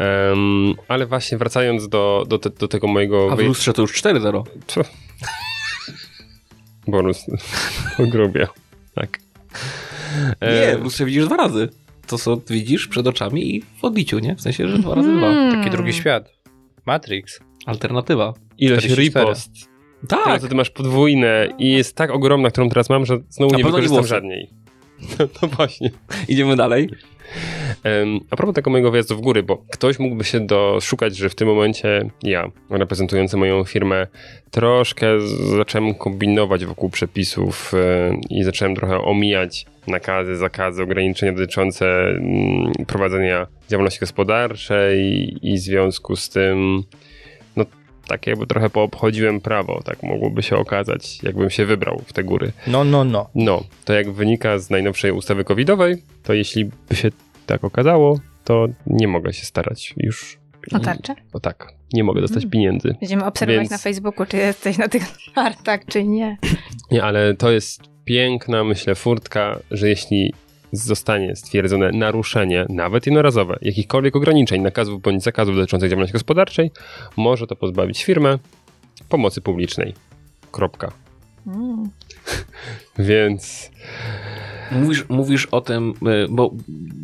Um, 0.00 0.74
ale 0.88 1.06
właśnie 1.06 1.38
wracając 1.38 1.88
do, 1.88 2.24
do, 2.28 2.38
te, 2.38 2.50
do 2.50 2.68
tego 2.68 2.86
mojego... 2.86 3.28
A 3.32 3.36
w 3.36 3.38
lustrze 3.38 3.72
to 3.72 3.82
już 3.82 4.02
4-0. 4.02 4.42
Co? 4.66 4.80
Bonus. 6.86 7.26
Grubie. 7.98 8.46
Tak. 8.94 9.18
Nie, 10.42 10.76
w 10.78 10.82
lustrze 10.82 11.04
widzisz 11.04 11.26
dwa 11.26 11.36
razy. 11.36 11.68
To, 12.06 12.18
co 12.18 12.40
widzisz 12.50 12.88
przed 12.88 13.06
oczami 13.06 13.56
i 13.56 13.62
w 13.62 13.84
odbiciu, 13.84 14.18
nie? 14.18 14.36
W 14.36 14.40
sensie, 14.40 14.68
że 14.68 14.78
dwa 14.78 14.94
razy 14.94 15.16
dwa. 15.16 15.26
Mm. 15.26 15.52
Taki 15.58 15.70
drugi 15.70 15.92
świat. 15.92 16.32
Matrix. 16.86 17.40
Alternatywa. 17.66 18.34
ilość 18.58 18.86
44. 18.86 19.02
ripost. 19.02 19.50
Tak, 20.08 20.24
Teraz 20.24 20.48
ty 20.48 20.54
masz 20.54 20.70
podwójne 20.70 21.48
i 21.58 21.72
jest 21.72 21.96
tak 21.96 22.10
ogromna, 22.10 22.50
którą 22.50 22.68
teraz 22.68 22.90
mam, 22.90 23.06
że 23.06 23.18
znowu 23.28 23.52
Na 23.52 23.58
nie 23.58 23.64
nie 23.64 23.70
wykorzystam 23.70 23.96
włosy. 23.96 24.08
żadnej. 24.08 24.50
No, 25.18 25.26
no 25.42 25.48
właśnie. 25.48 25.90
idziemy 26.28 26.56
dalej. 26.56 26.88
A 28.30 28.36
propos 28.36 28.54
tego 28.54 28.70
mojego 28.70 28.90
wyjazdu 28.90 29.16
w 29.16 29.20
góry, 29.20 29.42
bo 29.42 29.56
ktoś 29.56 29.98
mógłby 29.98 30.24
się 30.24 30.40
doszukać, 30.40 31.16
że 31.16 31.28
w 31.28 31.34
tym 31.34 31.48
momencie 31.48 32.10
ja, 32.22 32.50
reprezentujący 32.70 33.36
moją 33.36 33.64
firmę, 33.64 34.06
troszkę 34.50 35.06
zacząłem 35.56 35.94
kombinować 35.94 36.66
wokół 36.66 36.90
przepisów 36.90 37.72
i 38.30 38.44
zacząłem 38.44 38.74
trochę 38.74 38.98
omijać 38.98 39.66
nakazy, 39.86 40.36
zakazy, 40.36 40.82
ograniczenia 40.82 41.32
dotyczące 41.32 41.86
mm, 41.86 42.72
prowadzenia 42.86 43.46
działalności 43.68 44.00
gospodarczej 44.00 44.98
i 45.42 45.56
w 45.56 45.60
związku 45.60 46.16
z 46.16 46.28
tym 46.28 46.82
tak 48.08 48.26
jakby 48.26 48.46
trochę 48.46 48.70
poobchodziłem 48.70 49.40
prawo, 49.40 49.82
tak 49.84 50.02
mogłoby 50.02 50.42
się 50.42 50.56
okazać, 50.56 51.22
jakbym 51.22 51.50
się 51.50 51.66
wybrał 51.66 52.02
w 52.06 52.12
te 52.12 52.24
góry. 52.24 52.52
No, 52.66 52.84
no, 52.84 53.04
no. 53.04 53.30
No, 53.34 53.64
to 53.84 53.92
jak 53.92 54.10
wynika 54.10 54.58
z 54.58 54.70
najnowszej 54.70 55.12
ustawy 55.12 55.44
covidowej, 55.44 56.02
to 56.22 56.34
jeśli 56.34 56.64
by 56.64 56.96
się 56.96 57.08
tak 57.46 57.64
okazało, 57.64 58.18
to 58.44 58.66
nie 58.86 59.08
mogę 59.08 59.32
się 59.32 59.44
starać 59.46 59.94
już. 59.96 60.38
O 60.72 60.78
tarczę? 60.78 61.14
O 61.32 61.40
tak, 61.40 61.72
nie 61.92 62.04
mogę 62.04 62.20
dostać 62.20 62.42
Mm. 62.42 62.50
pieniędzy. 62.50 62.94
Będziemy 63.00 63.24
obserwować 63.24 63.60
Więc- 63.60 63.70
na 63.70 63.78
Facebooku, 63.78 64.26
czy 64.26 64.36
jesteś 64.36 64.78
na 64.78 64.88
tych 64.88 65.02
kartach, 65.34 65.80
czy 65.86 66.04
nie. 66.04 66.36
Nie, 66.90 67.02
ale 67.02 67.34
to 67.34 67.50
jest 67.50 67.82
piękna, 68.04 68.64
myślę, 68.64 68.94
furtka, 68.94 69.58
że 69.70 69.88
jeśli 69.88 70.34
zostanie 70.72 71.36
stwierdzone 71.36 71.90
naruszenie, 71.92 72.66
nawet 72.68 73.06
jednorazowe, 73.06 73.58
jakichkolwiek 73.62 74.16
ograniczeń, 74.16 74.62
nakazów 74.62 75.02
bądź 75.02 75.22
zakazów 75.22 75.56
dotyczących 75.56 75.90
działalności 75.90 76.12
gospodarczej, 76.12 76.70
może 77.16 77.46
to 77.46 77.56
pozbawić 77.56 78.04
firmę 78.04 78.38
pomocy 79.08 79.40
publicznej. 79.40 79.94
Kropka. 80.52 80.92
Mm. 81.46 81.90
Więc 82.98 83.70
Mówisz, 84.70 85.04
mówisz 85.08 85.46
o 85.46 85.60
tym, 85.60 85.94
y, 86.24 86.26
bo 86.30 86.50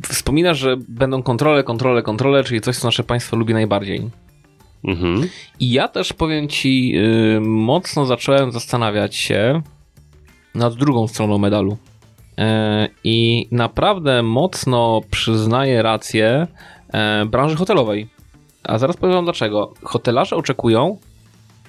wspominasz, 0.09 0.59
że 0.59 0.77
będą 0.89 1.23
kontrole, 1.23 1.65
kontrole, 1.65 2.03
kontrole, 2.03 2.45
czyli 2.45 2.61
coś, 2.61 2.77
co 2.77 2.89
nasze 2.89 3.05
państwo 3.05 3.37
lubi 3.37 3.55
najbardziej. 3.55 4.11
mhm. 4.85 5.29
I 5.61 5.73
ja 5.73 5.89
też 5.89 6.13
powiem 6.13 6.49
ci, 6.49 6.93
y, 7.37 7.41
mocno 7.41 8.07
zacząłem 8.07 8.53
zastanawiać 8.53 9.17
się 9.17 9.63
nad 10.55 10.75
drugą 10.75 11.09
stroną 11.09 11.39
medalu. 11.39 11.77
E, 12.39 12.89
I 13.05 13.49
naprawdę 13.53 14.23
mocno 14.23 15.01
przyznaję 15.11 15.83
rację 15.83 16.47
e, 16.93 17.27
branży 17.27 17.57
hotelowej. 17.57 18.09
A 18.65 18.79
zaraz 18.79 18.97
powiem 18.97 19.15
wam 19.15 19.25
dlaczego. 19.25 19.75
Hotelarze 19.83 20.37
oczekują, 20.37 20.99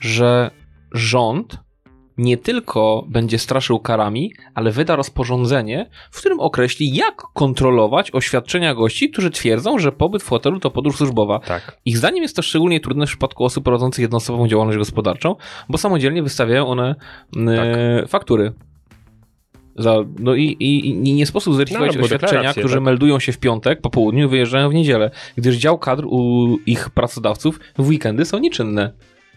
że 0.01 0.51
rząd 0.91 1.58
nie 2.17 2.38
tylko 2.38 3.06
będzie 3.08 3.39
straszył 3.39 3.80
karami, 3.80 4.32
ale 4.56 4.71
wyda 4.71 4.95
rozporządzenie, 4.95 5.89
w 6.12 6.19
którym 6.19 6.39
określi, 6.39 6.95
jak 6.95 7.15
kontrolować 7.34 8.12
oświadczenia 8.13 8.75
gości, 8.75 9.10
którzy 9.10 9.32
twierdzą, 9.32 9.80
że 9.80 9.91
pobyt 9.91 10.23
w 10.23 10.30
hotelu 10.30 10.60
to 10.60 10.71
podróż 10.71 10.97
służbowa. 10.97 11.39
tak. 11.39 11.77
Ich 11.86 11.97
zdaniem 11.97 12.23
jest 12.23 12.36
to 12.36 12.41
szczególnie 12.41 12.80
trudne 12.80 13.06
w 13.06 13.10
przypadku 13.10 13.43
osób 13.43 13.63
prowadzących 13.63 14.01
jednoosobową 14.01 14.47
działalność 14.47 14.77
gospodarczą, 14.77 15.36
bo 15.69 15.77
samodzielnie 15.77 16.23
wystawiają 16.23 16.67
one 16.67 16.95
e, 17.47 18.08
faktury. 18.08 18.53
Za, 19.77 19.95
no 20.19 20.35
i, 20.35 20.43
i, 20.43 20.87
i 20.89 21.13
nie 21.13 21.25
sposób 21.25 21.53
zweryfikować 21.53 21.87
No, 21.87 21.93
albo 21.93 22.05
oświadczenia, 22.05 22.51
którzy 22.51 22.73
tak. 22.73 22.83
meldują 22.83 23.19
się 23.19 23.31
w 23.31 23.37
piątek 23.37 23.81
po 23.81 23.89
południu 23.89 24.25
i 24.25 24.29
wyjeżdżają 24.29 24.69
w 24.69 24.73
niedzielę, 24.73 25.11
gdyż 25.37 25.55
dział 25.55 25.77
kadr 25.77 26.05
u 26.05 26.47
ich 26.65 26.89
pracodawców 26.89 27.59
w 27.77 27.87
weekendy 27.89 28.25
są 28.25 28.39
nieczynne. 28.39 28.91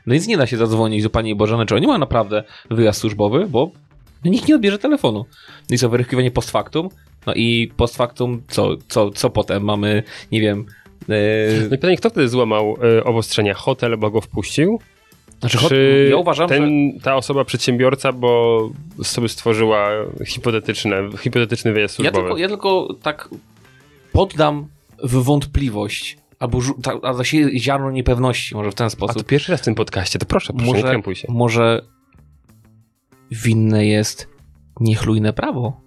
No 0.07 0.13
więc 0.13 0.27
nie 0.27 0.37
da 0.37 0.47
się 0.47 0.57
zadzwonić 0.57 1.03
do 1.03 1.11
pani 1.11 1.35
Bożeny, 1.35 1.67
czy 1.67 1.75
oni 1.75 1.87
mają 1.87 1.99
naprawdę 1.99 2.45
wyjazd 2.71 3.01
służbowy, 3.01 3.47
bo 3.49 3.71
nikt 4.25 4.49
nie 4.49 4.55
odbierze 4.55 4.79
telefonu. 4.79 5.25
No 5.71 5.75
i 5.75 5.79
co, 5.79 5.89
weryfikowanie 5.89 6.31
post 6.31 6.51
factum? 6.51 6.89
No 7.27 7.35
i 7.35 7.73
post 7.77 7.97
factum, 7.97 8.43
co, 8.49 8.77
co, 8.89 9.11
co 9.11 9.31
potem? 9.31 9.65
Mamy, 9.65 10.03
nie 10.33 10.41
wiem... 10.41 10.67
e, 11.09 11.61
No 11.61 11.67
i 11.67 11.71
pytanie, 11.71 11.97
kto 11.97 12.11
wtedy 12.11 12.29
złamał 12.29 12.77
y, 12.99 13.05
obostrzenia? 13.05 13.55
Hotel, 13.55 13.97
bo 13.99 14.11
go 14.11 14.21
wpuścił? 14.21 14.79
Znaczy, 15.41 15.59
Czy 15.69 16.09
ja 16.11 16.17
uważam, 16.17 16.49
ten, 16.49 16.93
że 16.97 17.01
ta 17.05 17.17
osoba 17.17 17.45
przedsiębiorca, 17.45 18.13
bo 18.13 18.61
sobie 19.03 19.29
stworzyła 19.29 19.89
hipotetyczne, 20.27 20.97
hipotetyczny 21.19 21.73
wyjazd 21.73 21.95
ja 21.99 22.05
służbowy? 22.05 22.25
tylko, 22.25 22.39
ja 22.39 22.49
tylko 22.49 22.95
tak 23.03 23.29
poddam 24.13 24.67
w 25.03 25.13
wątpliwość, 25.23 26.19
albo 26.39 26.59
rzu- 26.61 26.83
ta, 26.83 26.93
a 27.03 27.15
zasieję 27.15 27.59
ziarno 27.59 27.91
niepewności, 27.91 28.55
może 28.55 28.71
w 28.71 28.75
ten 28.75 28.87
A 28.87 28.91
to 28.91 28.97
sposób. 28.97 29.27
pierwszy 29.27 29.53
raz 29.53 29.61
w 29.61 29.65
tym 29.65 29.75
podcaście, 29.75 30.19
to 30.19 30.27
proszę, 30.27 30.53
proszę 30.53 30.67
nie 30.67 30.73
może, 30.73 30.89
krępuj 30.89 31.15
się. 31.17 31.29
może 31.31 31.83
winne 33.31 33.87
jest 33.87 34.29
niechlujne 34.81 35.33
prawo. 35.33 35.81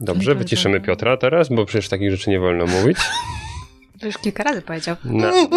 Dobrze, 0.00 0.34
wyciszymy 0.34 0.80
Piotra 0.80 1.16
teraz, 1.16 1.48
bo 1.48 1.64
przecież 1.66 1.88
takich 1.88 2.10
rzeczy 2.10 2.30
nie 2.30 2.40
wolno 2.40 2.66
mówić. 2.66 2.98
To 4.00 4.06
już 4.06 4.18
kilka 4.18 4.42
razy 4.42 4.62
powiedział. 4.62 4.96
No. 5.04 5.32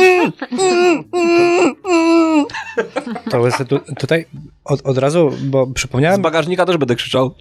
To 3.31 3.45
jest 3.45 3.57
tu, 3.69 3.79
tutaj 3.79 4.25
od, 4.65 4.81
od 4.85 4.97
razu, 4.97 5.31
bo 5.43 5.65
Z 5.65 5.73
przypomniałem, 5.73 6.21
bagażnika 6.21 6.65
też 6.65 6.77
będę 6.77 6.95
krzyczał. 6.95 7.35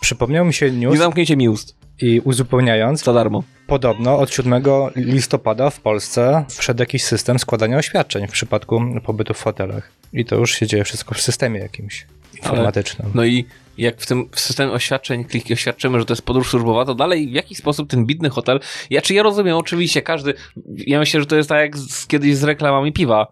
przypomniał 0.00 0.44
mi 0.44 0.54
się 0.54 0.70
Nie 0.70 0.78
news 0.86 0.98
zamknięcie 0.98 1.36
mi 1.36 1.48
ust. 1.48 1.76
i 2.00 2.20
uzupełniając, 2.20 3.02
Za 3.04 3.12
darmo. 3.12 3.42
podobno 3.66 4.18
od 4.18 4.34
7 4.34 4.62
listopada 4.96 5.70
w 5.70 5.80
Polsce 5.80 6.44
wszedł 6.48 6.82
jakiś 6.82 7.04
system 7.04 7.38
składania 7.38 7.78
oświadczeń 7.78 8.26
w 8.26 8.30
przypadku 8.30 8.82
pobytu 9.04 9.34
w 9.34 9.42
hotelach. 9.42 9.92
I 10.12 10.24
to 10.24 10.36
już 10.36 10.54
się 10.54 10.66
dzieje 10.66 10.84
wszystko 10.84 11.14
w 11.14 11.20
systemie 11.20 11.60
jakimś 11.60 12.06
informatycznym. 12.36 13.10
No 13.14 13.24
i 13.24 13.44
jak 13.78 14.00
w 14.00 14.06
tym 14.06 14.28
systemie 14.34 14.72
oświadczeń 14.72 15.24
kliki 15.24 15.52
oświadczymy, 15.52 15.98
że 16.00 16.04
to 16.06 16.12
jest 16.12 16.22
podróż 16.22 16.50
służbowa, 16.50 16.84
to 16.84 16.94
dalej 16.94 17.28
w 17.28 17.32
jaki 17.32 17.54
sposób 17.54 17.90
ten 17.90 18.06
bidny 18.06 18.30
hotel. 18.30 18.60
Ja 18.90 19.02
czy 19.02 19.14
ja 19.14 19.22
rozumiem, 19.22 19.56
oczywiście, 19.56 20.02
każdy. 20.02 20.34
Ja 20.66 20.98
myślę, 20.98 21.20
że 21.20 21.26
to 21.26 21.36
jest 21.36 21.48
tak 21.48 21.58
jak 21.60 21.78
z, 21.78 22.06
kiedyś 22.06 22.36
z 22.36 22.44
reklamami 22.44 22.92
piwa. 22.92 23.26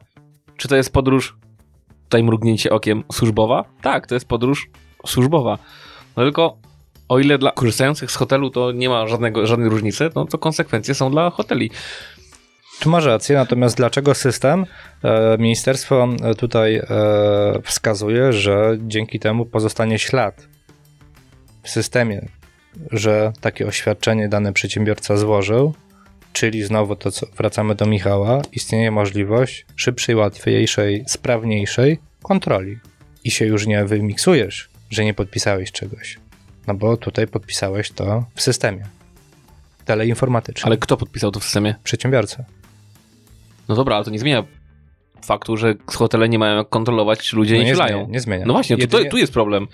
Czy 0.63 0.69
to 0.69 0.77
jest 0.77 0.93
podróż. 0.93 1.37
Tutaj 2.05 2.25
mrugnięcie 2.25 2.71
okiem 2.71 3.05
służbowa? 3.13 3.65
Tak, 3.81 4.07
to 4.07 4.15
jest 4.15 4.29
podróż 4.29 4.71
służbowa. 5.07 5.59
No 6.17 6.23
tylko 6.23 6.57
o 7.09 7.19
ile 7.19 7.39
dla 7.39 7.51
korzystających 7.51 8.11
z 8.11 8.17
hotelu 8.17 8.51
to 8.51 8.73
nie 8.73 8.89
ma 8.89 9.07
żadnego, 9.07 9.47
żadnej 9.47 9.69
różnicy, 9.69 10.11
no 10.15 10.25
to 10.25 10.39
konsekwencje 10.39 10.95
są 10.95 11.11
dla 11.11 11.31
hoteli. 11.31 11.71
Tu 12.81 12.91
masz 12.91 13.05
rację, 13.05 13.37
natomiast 13.37 13.77
dlaczego 13.77 14.15
system? 14.15 14.67
E, 15.05 15.37
Ministerstwo 15.39 16.09
e, 16.23 16.35
tutaj 16.35 16.77
e, 16.77 16.85
wskazuje, 17.65 18.33
że 18.33 18.77
dzięki 18.81 19.19
temu 19.19 19.47
pozostanie 19.47 19.99
ślad 19.99 20.49
w 21.63 21.71
systemie, 21.71 22.29
że 22.91 23.33
takie 23.41 23.67
oświadczenie 23.67 24.29
dany 24.29 24.53
przedsiębiorca 24.53 25.17
złożył, 25.17 25.75
czyli 26.33 26.63
znowu 26.63 26.97
to, 26.97 27.11
co 27.11 27.27
wracamy 27.37 27.75
do 27.75 27.87
Michała, 27.87 28.43
istnieje 28.53 28.91
możliwość 28.91 29.67
szybszej, 29.77 30.15
łatwiejszej, 30.15 31.05
sprawniejszej 31.07 31.99
kontroli. 32.23 32.79
I 33.25 33.31
się 33.31 33.47
już 33.47 33.67
nie 33.67 33.85
wymiksujesz, 33.85 34.69
że 34.91 35.05
nie 35.05 35.15
podpisałeś 35.15 35.73
czegoś. 35.73 36.19
No 36.67 36.75
bo 36.75 36.97
tutaj 36.97 37.27
podpisałeś 37.27 37.91
to 37.91 38.25
w 38.35 38.43
systemie 38.43 38.85
teleinformatycznym. 39.85 40.67
Ale 40.67 40.77
kto 40.77 40.97
podpisał 40.97 41.31
to 41.31 41.41
w 41.41 41.45
systemie? 41.45 41.75
Przedsiębiorca. 41.85 42.45
No 43.69 43.75
dobra, 43.75 43.97
ale 43.97 44.05
to 44.05 44.11
nie 44.11 44.19
zmienia 44.19 44.45
faktu, 45.25 45.57
że 45.57 45.75
hotele 45.87 46.29
nie 46.29 46.39
mają 46.39 46.57
jak 46.57 46.69
kontrolować, 46.69 47.19
czy 47.21 47.37
ludzie 47.37 47.55
No 47.55 47.61
nie, 47.63 47.67
nie 47.67 47.77
zmienia, 47.77 48.07
nie 48.09 48.21
zmienia. 48.21 48.45
No 48.47 48.53
właśnie, 48.53 48.77
tu, 48.77 48.83
Jedynie- 48.83 49.11
tu 49.11 49.17
jest 49.17 49.33
problem. 49.33 49.67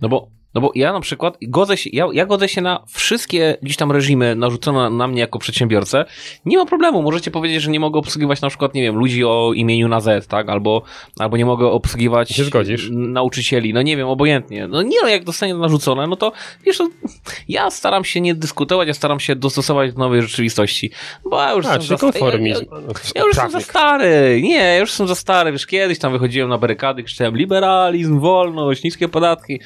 No 0.00 0.08
bo 0.08 0.28
No 0.54 0.60
bo 0.60 0.72
ja 0.74 0.92
na 0.92 1.00
przykład 1.00 1.38
godzę 1.42 1.76
się, 1.76 1.90
ja, 1.92 2.06
ja 2.12 2.26
godzę 2.26 2.48
się 2.48 2.60
na 2.60 2.84
wszystkie 2.88 3.56
gdzieś 3.62 3.76
tam 3.76 3.92
reżimy 3.92 4.36
narzucone 4.36 4.90
na 4.90 5.08
mnie 5.08 5.20
jako 5.20 5.38
przedsiębiorcę. 5.38 6.04
Nie 6.44 6.56
ma 6.58 6.66
problemu, 6.66 7.02
możecie 7.02 7.30
powiedzieć, 7.30 7.62
że 7.62 7.70
nie 7.70 7.80
mogę 7.80 7.98
obsługiwać 7.98 8.40
na 8.40 8.48
przykład, 8.48 8.74
nie 8.74 8.82
wiem, 8.82 8.96
ludzi 8.96 9.24
o 9.24 9.52
imieniu 9.54 9.88
na 9.88 10.00
Z, 10.00 10.26
tak? 10.26 10.48
Albo, 10.48 10.82
albo 11.18 11.36
nie 11.36 11.46
mogę 11.46 11.66
obsługiwać 11.66 12.30
Się 12.30 12.44
zgodzisz? 12.44 12.88
nauczycieli. 12.90 13.74
No 13.74 13.82
nie 13.82 13.96
wiem, 13.96 14.08
obojętnie. 14.08 14.68
No 14.68 14.82
nie 14.82 15.02
no, 15.02 15.08
jak 15.08 15.24
dostanie 15.24 15.54
narzucone, 15.54 16.06
no 16.06 16.16
to 16.16 16.32
wiesz, 16.64 16.78
no, 16.78 16.90
ja 17.48 17.70
staram 17.70 18.04
się 18.04 18.20
nie 18.20 18.34
dyskutować, 18.34 18.88
ja 18.88 18.94
staram 18.94 19.20
się 19.20 19.36
dostosować 19.36 19.92
do 19.92 19.98
nowej 19.98 20.22
rzeczywistości. 20.22 20.90
Bo 21.30 21.42
ja 21.42 21.52
już 21.52 21.66
A, 21.66 21.74
jestem 21.74 21.98
za. 21.98 22.06
Ja, 22.18 22.28
ja, 22.30 22.56
ja 23.14 23.22
już 23.22 23.36
jestem 23.36 23.50
za 23.50 23.60
stary. 23.60 24.40
Nie, 24.42 24.54
ja 24.56 24.78
już 24.78 24.88
jestem 24.88 25.08
za 25.08 25.14
stary. 25.14 25.52
Wiesz, 25.52 25.66
kiedyś 25.66 25.98
tam 25.98 26.12
wychodziłem 26.12 26.48
na 26.48 26.58
barykady, 26.58 27.02
krzyczałem 27.02 27.36
liberalizm, 27.36 28.20
wolność, 28.20 28.82
niskie 28.82 29.08
podatki. 29.08 29.60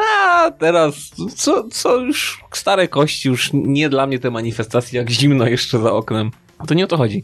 A 0.00 0.50
teraz, 0.50 0.94
co, 1.36 1.68
co 1.68 1.96
już 1.96 2.44
stare 2.52 2.88
kości, 2.88 3.28
już 3.28 3.50
nie 3.52 3.88
dla 3.88 4.06
mnie 4.06 4.18
te 4.18 4.30
manifestacje, 4.30 4.98
jak 4.98 5.10
zimno 5.10 5.46
jeszcze 5.46 5.78
za 5.78 5.92
oknem. 5.92 6.30
To 6.66 6.74
nie 6.74 6.84
o 6.84 6.86
to 6.86 6.96
chodzi. 6.96 7.22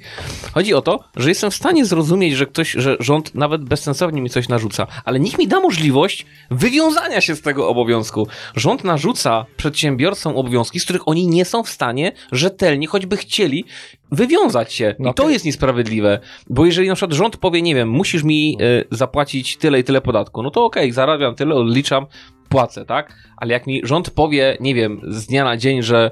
Chodzi 0.53 0.75
o 0.75 0.83
to, 0.83 1.01
że 1.17 1.29
jestem 1.29 1.51
w 1.51 1.55
stanie 1.55 1.87
zrozumieć, 1.87 2.35
że 2.35 2.47
ktoś, 2.47 2.71
że 2.73 2.97
rząd 3.01 3.35
nawet 3.35 3.65
bezsensownie 3.65 4.23
mi 4.23 4.31
coś 4.31 4.49
narzuca, 4.49 4.87
ale 5.05 5.21
niech 5.21 5.39
mi 5.39 5.49
da 5.49 5.61
możliwość 5.61 6.27
wywiązania 6.51 7.21
się 7.21 7.37
z 7.37 7.43
tego 7.43 7.69
obowiązku. 7.69 8.29
Rząd 8.55 8.85
narzuca 8.85 9.47
przedsiębiorcom 9.57 10.37
obowiązki, 10.37 10.81
z 10.81 10.85
których 10.85 11.09
oni 11.09 11.27
nie 11.27 11.45
są 11.45 11.63
w 11.63 11.69
stanie 11.69 12.13
rzetelnie, 12.33 12.87
choćby 12.87 13.17
chcieli, 13.17 13.65
wywiązać 14.13 14.73
się. 14.73 14.95
No 14.99 15.11
I 15.11 15.15
to 15.15 15.23
okej. 15.23 15.33
jest 15.33 15.45
niesprawiedliwe, 15.45 16.21
bo 16.51 16.67
jeżeli 16.67 16.89
na 16.89 16.95
przykład 16.95 17.13
rząd 17.13 17.37
powie, 17.37 17.63
nie 17.63 17.75
wiem, 17.75 17.89
musisz 17.89 18.23
mi 18.23 18.59
y, 18.61 18.85
zapłacić 18.91 19.57
tyle 19.57 19.81
i 19.81 19.85
tyle 19.85 20.01
podatku, 20.01 20.43
no 20.43 20.51
to 20.51 20.65
okej, 20.65 20.93
zarabiam 20.93 21.35
tyle, 21.35 21.55
odliczam, 21.55 22.07
płacę, 22.49 22.85
tak? 22.85 23.13
Ale 23.37 23.53
jak 23.53 23.67
mi 23.67 23.81
rząd 23.85 24.11
powie, 24.11 24.57
nie 24.61 24.75
wiem, 24.75 25.01
z 25.09 25.27
dnia 25.27 25.45
na 25.45 25.57
dzień, 25.57 25.83
że 25.83 26.11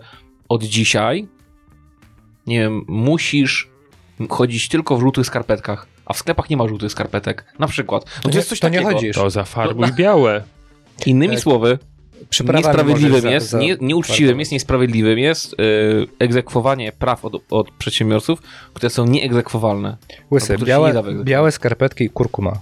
od 0.49 0.63
dzisiaj, 0.65 1.29
nie 2.47 2.59
wiem, 2.61 2.85
musisz 2.89 3.71
chodzić 4.31 4.69
tylko 4.69 4.97
w 4.97 5.01
żółtych 5.01 5.27
skarpetkach, 5.27 5.87
a 6.07 6.13
w 6.13 6.19
sklepach 6.19 6.51
nie 6.51 6.57
ma 6.57 6.69
żółtych 6.69 6.93
skarpetek, 6.93 7.45
na 7.59 7.67
przykład. 7.67 8.05
No 8.17 8.23
to, 8.23 8.29
nie- 8.29 8.37
jest 8.37 8.49
coś 8.49 8.61
to 8.61 8.69
nie 8.69 8.79
takiego. 8.79 8.95
chodzisz. 8.95 9.17
To 9.17 9.31
zafarbuj 9.31 9.93
białe. 9.93 10.43
Innymi 11.07 11.35
Tak. 11.35 11.43
słowy, 11.43 11.79
niesprawiedliwym 12.55 13.21
za- 13.21 13.31
jest, 13.31 13.51
za- 13.51 13.59
nie, 13.59 13.77
nieuczciwym 13.81 14.41
jest, 14.41 14.53
niesprawiedliwym 14.53 15.19
jest 15.19 15.55
yy, 15.59 16.07
egzekwowanie 16.19 16.93
praw 16.93 17.25
od, 17.25 17.35
od 17.53 17.71
przedsiębiorców, 17.71 18.43
które 18.75 18.91
są 18.91 19.07
nieegzekwowalne. 19.07 19.97
Łysy, 20.33 20.57
nie 20.59 20.65
białe, 20.65 21.03
białe 21.25 21.53
skarpetki 21.53 22.05
i 22.05 22.11
kurkuma. 22.11 22.53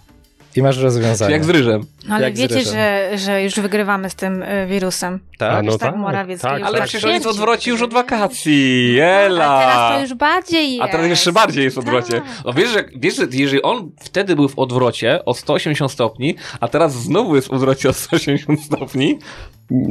I 0.57 0.63
masz 0.63 0.79
rozwiązanie. 0.79 1.33
Jak 1.33 1.45
z 1.45 1.49
ryżem. 1.49 1.83
No 2.09 2.15
ale 2.15 2.33
wiecie, 2.33 2.63
że, 2.63 3.11
że 3.15 3.43
już 3.43 3.55
wygrywamy 3.55 4.11
z 4.11 4.15
tym 4.15 4.43
y, 4.43 4.67
wirusem. 4.67 5.21
Tak? 5.39 5.53
A, 5.53 5.63
no 5.63 5.73
tak 5.73 5.81
tak, 5.81 5.97
Morawiecki 5.97 6.43
tak, 6.43 6.63
Ale 6.63 6.79
tak 6.79 6.89
przecież 6.89 7.05
on 7.05 7.15
jest 7.15 7.27
odwrocie 7.27 7.71
już 7.71 7.83
od 7.83 7.93
wakacji. 7.93 9.01
A 9.01 9.05
Ela! 9.05 9.61
teraz 9.61 9.95
to 9.95 10.01
już 10.01 10.15
bardziej 10.15 10.73
jest. 10.77 10.83
A 10.83 10.89
teraz 10.89 11.07
jeszcze 11.07 11.33
bardziej 11.33 11.65
jest 11.65 11.77
w 11.77 11.79
odwrocie. 11.79 12.13
Tak. 12.13 12.25
No 12.45 12.53
wiesz, 12.53 12.71
że, 12.71 12.85
wiesz, 12.97 13.17
że 13.17 13.27
jeżeli 13.33 13.63
on 13.63 13.91
wtedy 14.01 14.37
był 14.37 14.49
w 14.49 14.59
odwrocie 14.59 15.25
o 15.25 15.35
180 15.35 15.93
stopni, 15.93 16.37
a 16.61 16.69
teraz 16.69 16.93
znowu 16.93 17.37
jest 17.37 17.49
w 17.49 17.51
odwrocie 17.51 17.89
o 17.89 17.93
180 17.93 18.61
stopni. 18.63 19.19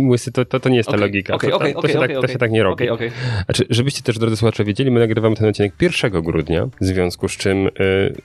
Łysy, 0.10 0.32
to, 0.32 0.46
to, 0.46 0.60
to 0.60 0.70
nie 0.70 0.78
jest 0.78 0.90
ta 0.90 0.96
Okej, 0.96 1.02
logika. 1.02 1.34
okej, 1.34 1.50
to, 1.50 1.56
okej, 1.56 1.74
to, 1.74 1.82
to, 1.82 1.88
się 1.88 2.00
tak, 2.00 2.12
to 2.12 2.28
się 2.28 2.38
tak 2.38 2.52
nie 2.52 2.64
robi. 2.64 2.90
Okej. 2.90 3.12
Znaczy, 3.46 3.66
żebyście 3.70 4.02
też, 4.02 4.20
drodzy 4.20 4.38
słuchacze, 4.38 4.64
wiedzieli, 4.64 4.92
my 4.92 5.00
nagrywamy 5.00 5.36
ten 5.36 5.50
odcinek 5.50 5.74
1 5.82 6.22
grudnia, 6.22 6.68
w 6.82 6.86
związku 6.86 7.28
z 7.28 7.32
czym 7.32 7.68
y, 7.68 7.72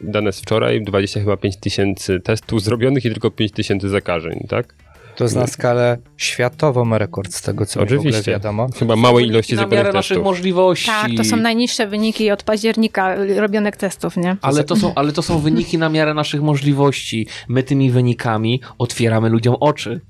dane 0.01 0.33
z 0.33 0.40
wczoraj, 0.40 0.83
20 0.83 1.20
chyba 1.20 1.37
5 1.37 1.57
tysięcy 1.57 2.20
testów 2.20 2.62
zrobionych 2.62 3.05
i 3.05 3.11
tylko 3.11 3.31
5 3.31 3.53
tysięcy 3.53 3.76
zakażeń, 3.81 4.47
tak? 4.49 4.75
To 5.17 5.25
jest 5.25 5.37
na 5.37 5.47
skalę 5.47 5.99
światową 6.17 6.99
rekord 6.99 7.35
z 7.35 7.43
tego, 7.43 7.67
co 7.67 7.81
mi 7.81 7.87
w 7.87 7.93
ogóle 7.93 8.01
Oczywiście. 8.01 8.31
wiadomo. 8.31 8.67
Chyba 8.79 8.97
małej 8.97 9.27
ilości 9.27 9.55
Na 9.55 9.67
miarę 9.67 9.93
naszych 9.93 10.23
możliwości. 10.23 10.87
Tak, 10.87 11.11
to 11.17 11.25
są 11.25 11.37
najniższe 11.37 11.87
wyniki 11.87 12.31
od 12.31 12.43
października 12.43 13.17
robionych 13.37 13.77
testów, 13.77 14.17
nie? 14.17 14.37
Ale 14.43 14.65
to, 14.65 14.77
są, 14.77 14.95
ale 14.95 15.12
to 15.12 15.23
są 15.23 15.39
wyniki 15.39 15.79
na 15.79 15.89
miarę 15.89 16.15
naszych 16.15 16.43
możliwości. 16.43 17.27
My 17.49 17.62
tymi 17.62 17.91
wynikami 17.91 18.61
otwieramy 18.79 19.29
ludziom 19.29 19.57
oczy. 19.61 20.01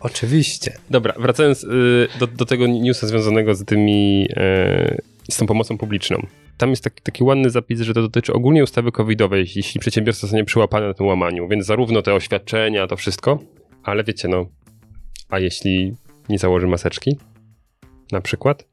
Oczywiście. 0.00 0.72
Dobra, 0.90 1.14
wracając 1.18 1.64
y, 1.64 2.08
do, 2.18 2.26
do 2.26 2.46
tego 2.46 2.66
newsa 2.66 3.06
związanego 3.06 3.54
z 3.54 3.64
tymi, 3.64 4.28
y, 4.30 5.02
z 5.30 5.36
tą 5.36 5.46
pomocą 5.46 5.78
publiczną. 5.78 6.26
Tam 6.56 6.70
jest 6.70 6.84
taki, 6.84 7.02
taki 7.02 7.24
ładny 7.24 7.50
zapis, 7.50 7.80
że 7.80 7.94
to 7.94 8.02
dotyczy 8.02 8.32
ogólnie 8.32 8.62
ustawy 8.62 8.92
covidowej, 8.92 9.46
jeśli 9.56 9.80
przedsiębiorca 9.80 10.20
zostanie 10.20 10.44
przyłapany 10.44 10.86
na 10.86 10.94
tym 10.94 11.06
łamaniu, 11.06 11.48
więc 11.48 11.66
zarówno 11.66 12.02
te 12.02 12.14
oświadczenia, 12.14 12.86
to 12.86 12.96
wszystko, 12.96 13.38
ale 13.82 14.04
wiecie, 14.04 14.28
no, 14.28 14.46
a 15.28 15.38
jeśli 15.38 15.94
nie 16.28 16.38
założy 16.38 16.66
maseczki, 16.66 17.18
na 18.12 18.20
przykład, 18.20 18.68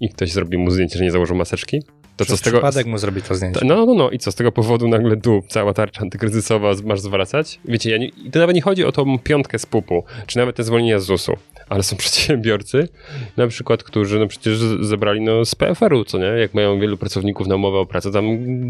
i 0.00 0.08
ktoś 0.08 0.32
zrobi 0.32 0.58
mu 0.58 0.70
zdjęcie, 0.70 0.98
że 0.98 1.04
nie 1.04 1.10
założył 1.10 1.36
maseczki, 1.36 1.82
to 2.24 2.30
co 2.30 2.36
z 2.36 2.40
tego... 2.40 2.58
przypadek 2.58 2.86
mu 2.86 2.98
zrobi 2.98 3.22
to 3.22 3.34
zdjęcie. 3.34 3.60
No, 3.64 3.86
no, 3.86 3.94
no 3.94 4.10
i 4.10 4.18
co 4.18 4.32
z 4.32 4.34
tego 4.34 4.52
powodu 4.52 4.88
nagle 4.88 5.16
tu 5.16 5.42
cała 5.48 5.74
tarcza 5.74 6.00
antykryzysowa 6.00 6.72
masz 6.84 7.00
zwracać? 7.00 7.60
Wiecie, 7.64 7.90
ja 7.90 7.96
nie, 7.98 8.06
i 8.06 8.30
to 8.30 8.38
nawet 8.38 8.56
nie 8.56 8.62
chodzi 8.62 8.84
o 8.84 8.92
tą 8.92 9.18
piątkę 9.18 9.58
z 9.58 9.66
pupu, 9.66 10.04
czy 10.26 10.38
nawet 10.38 10.56
te 10.56 10.64
zwolnienia 10.64 10.98
z 10.98 11.04
ZUS-u, 11.04 11.36
ale 11.68 11.82
są 11.82 11.96
przedsiębiorcy, 12.04 12.88
na 13.36 13.46
przykład, 13.46 13.82
którzy 13.82 14.18
no 14.18 14.26
przecież 14.26 14.58
zebrali 14.80 15.20
no 15.20 15.44
z 15.44 15.54
PFR-u, 15.54 16.04
co 16.04 16.18
nie? 16.18 16.24
Jak 16.24 16.54
mają 16.54 16.80
wielu 16.80 16.96
pracowników 16.96 17.46
na 17.46 17.54
umowę 17.54 17.78
o 17.78 17.86
pracę, 17.86 18.12
tam 18.12 18.24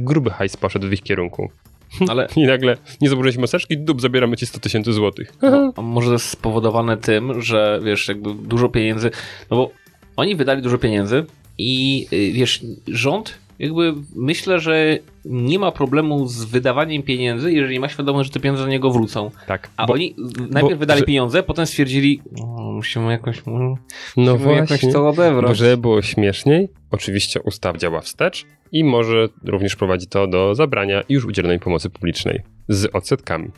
gruby 0.04 0.30
hajs 0.30 0.56
poszedł 0.56 0.88
w 0.88 0.92
ich 0.92 1.02
kierunku. 1.02 1.50
Ale 2.08 2.28
I 2.36 2.46
nagle 2.46 2.76
nie 3.00 3.08
założyłeś 3.08 3.36
maseczki, 3.36 3.78
dup, 3.78 4.00
zabieramy 4.00 4.36
ci 4.36 4.46
100 4.46 4.60
tysięcy 4.60 4.92
złotych. 4.92 5.32
a 5.76 5.82
może 5.82 6.06
to 6.06 6.12
jest 6.12 6.28
spowodowane 6.28 6.96
tym, 6.96 7.42
że 7.42 7.80
wiesz, 7.84 8.08
jakby 8.08 8.34
dużo 8.34 8.68
pieniędzy, 8.68 9.10
no 9.50 9.56
bo 9.56 9.70
oni 10.16 10.36
wydali 10.36 10.62
dużo 10.62 10.78
pieniędzy 10.78 11.24
i 11.60 12.06
y, 12.12 12.32
wiesz, 12.32 12.60
rząd 12.88 13.38
jakby 13.58 13.94
myślę, 14.16 14.60
że 14.60 14.98
nie 15.24 15.58
ma 15.58 15.72
problemu 15.72 16.26
z 16.26 16.44
wydawaniem 16.44 17.02
pieniędzy, 17.02 17.52
jeżeli 17.52 17.80
ma 17.80 17.88
świadomość, 17.88 18.28
że 18.30 18.34
te 18.34 18.40
pieniądze 18.40 18.62
do 18.62 18.68
niego 18.68 18.90
wrócą. 18.90 19.30
Tak. 19.46 19.70
A 19.76 19.86
bo- 19.86 19.92
oni 19.94 20.14
najpierw 20.50 20.78
wydali 20.78 21.00
że- 21.00 21.06
pieniądze, 21.06 21.42
potem 21.42 21.66
stwierdzili, 21.66 22.20
"O, 22.42 22.72
musimy 22.72 23.12
jakoś, 23.12 23.42
no 23.46 23.76
musimy 24.16 24.52
jakoś 24.52 24.68
właśnie, 24.68 24.92
to 24.92 25.08
odebrać. 25.08 25.46
bo 25.50 25.54
żeby 25.54 25.76
było 25.76 26.02
śmieszniej, 26.02 26.68
oczywiście 26.90 27.40
ustaw 27.42 27.76
działa 27.76 28.00
wstecz 28.00 28.46
i 28.72 28.84
może 28.84 29.28
również 29.44 29.76
prowadzi 29.76 30.06
to 30.06 30.26
do 30.26 30.54
zabrania 30.54 31.02
już 31.08 31.24
udzielonej 31.24 31.58
pomocy 31.58 31.90
publicznej 31.90 32.40
z 32.68 32.86
odsetkami. 32.94 33.48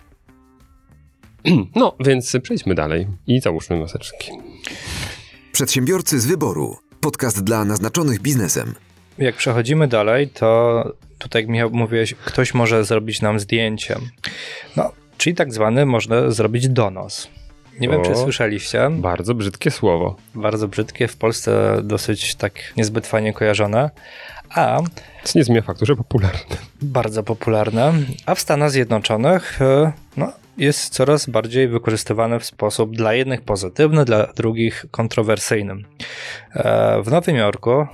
No, 1.76 1.94
więc 2.00 2.36
przejdźmy 2.42 2.74
dalej 2.74 3.06
i 3.26 3.40
załóżmy 3.40 3.76
maseczki. 3.76 4.30
Przedsiębiorcy 5.52 6.20
z 6.20 6.26
wyboru. 6.26 6.76
Podcast 7.02 7.44
dla 7.44 7.64
naznaczonych 7.64 8.20
biznesem. 8.20 8.74
Jak 9.18 9.36
przechodzimy 9.36 9.88
dalej, 9.88 10.28
to 10.28 10.84
tutaj 11.18 11.46
Michał 11.46 11.70
mówiłeś, 11.70 12.14
ktoś 12.24 12.54
może 12.54 12.84
zrobić 12.84 13.20
nam 13.20 13.40
zdjęcie. 13.40 13.96
No, 14.76 14.92
czyli 15.18 15.36
tak 15.36 15.52
zwany 15.52 15.86
można 15.86 16.30
zrobić 16.30 16.68
donos. 16.68 17.28
Nie 17.80 17.88
wiem, 17.88 18.04
czy 18.04 18.10
O. 18.10 18.16
słyszeliście. 18.22 18.90
Bardzo 18.90 19.34
brzydkie 19.34 19.70
słowo. 19.70 20.16
Bardzo 20.34 20.68
brzydkie, 20.68 21.08
w 21.08 21.16
Polsce 21.16 21.80
dosyć 21.84 22.34
tak 22.34 22.52
niezbyt 22.76 23.06
fajnie 23.06 23.32
kojarzone, 23.32 23.90
a 24.50 24.78
Co 25.24 25.38
nie 25.38 25.44
zmienia 25.44 25.62
faktu, 25.62 25.86
że 25.86 25.96
popularne. 25.96 26.38
bardzo 26.82 27.22
popularne, 27.22 27.92
a 28.26 28.34
w 28.34 28.40
Stanach 28.40 28.70
Zjednoczonych 28.70 29.62
e, 29.62 29.92
jest 30.58 30.94
coraz 30.94 31.26
bardziej 31.26 31.68
wykorzystywane 31.68 32.40
w 32.40 32.44
sposób 32.44 32.96
dla 32.96 33.14
jednych 33.14 33.40
pozytywny, 33.40 34.04
dla 34.04 34.26
drugich 34.26 34.86
kontrowersyjny. 34.90 35.74
E, 36.54 37.02
W 37.02 37.10
Nowym 37.10 37.36
Jorku 37.36 37.70
e, 37.70 37.86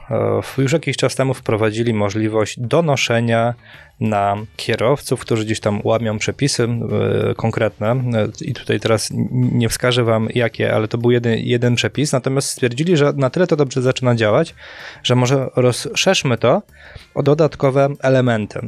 już 0.58 0.72
jakiś 0.72 0.96
czas 0.96 1.14
temu 1.14 1.34
wprowadzili 1.34 1.94
możliwość 1.94 2.60
donoszenia 2.60 3.54
na 4.00 4.36
kierowców, 4.56 5.20
którzy 5.20 5.44
gdzieś 5.44 5.60
tam 5.60 5.80
łamią 5.84 6.18
przepisy 6.18 6.62
e, 6.62 7.34
konkretne. 7.34 7.90
E, 7.90 8.28
I 8.40 8.54
tutaj 8.54 8.80
teraz 8.80 9.10
nie 9.32 9.68
wskażę 9.68 10.04
wam 10.04 10.28
jakie, 10.34 10.74
ale 10.74 10.88
to 10.88 10.98
był 10.98 11.10
jeden, 11.10 11.38
jeden 11.38 11.74
przepis. 11.74 12.12
Natomiast 12.12 12.48
stwierdzili, 12.48 12.96
że 12.96 13.12
na 13.16 13.30
tyle 13.30 13.46
to 13.46 13.56
dobrze 13.56 13.82
zaczyna 13.82 14.14
działać, 14.14 14.54
że 15.02 15.14
może 15.14 15.50
rozszerzmy 15.56 16.38
to 16.38 16.62
o 17.14 17.22
dodatkowe 17.22 17.88
elementy. 18.02 18.60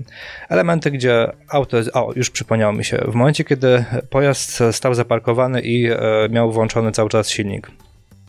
Elementy, 0.49 0.91
gdzie 0.91 1.33
auto 1.49 1.77
jest. 1.77 1.91
O, 1.95 2.13
już 2.17 2.31
przypomniało 2.31 2.73
mi 2.73 2.85
się. 2.85 2.99
W 3.09 3.15
momencie, 3.15 3.45
kiedy 3.45 3.85
pojazd 4.11 4.63
stał 4.73 4.95
zaparkowany 4.95 5.61
i 5.61 5.87
e, 5.87 5.99
miał 6.31 6.53
włączony 6.53 6.93
cały 6.93 7.09
czas 7.09 7.31
silnik. 7.31 7.71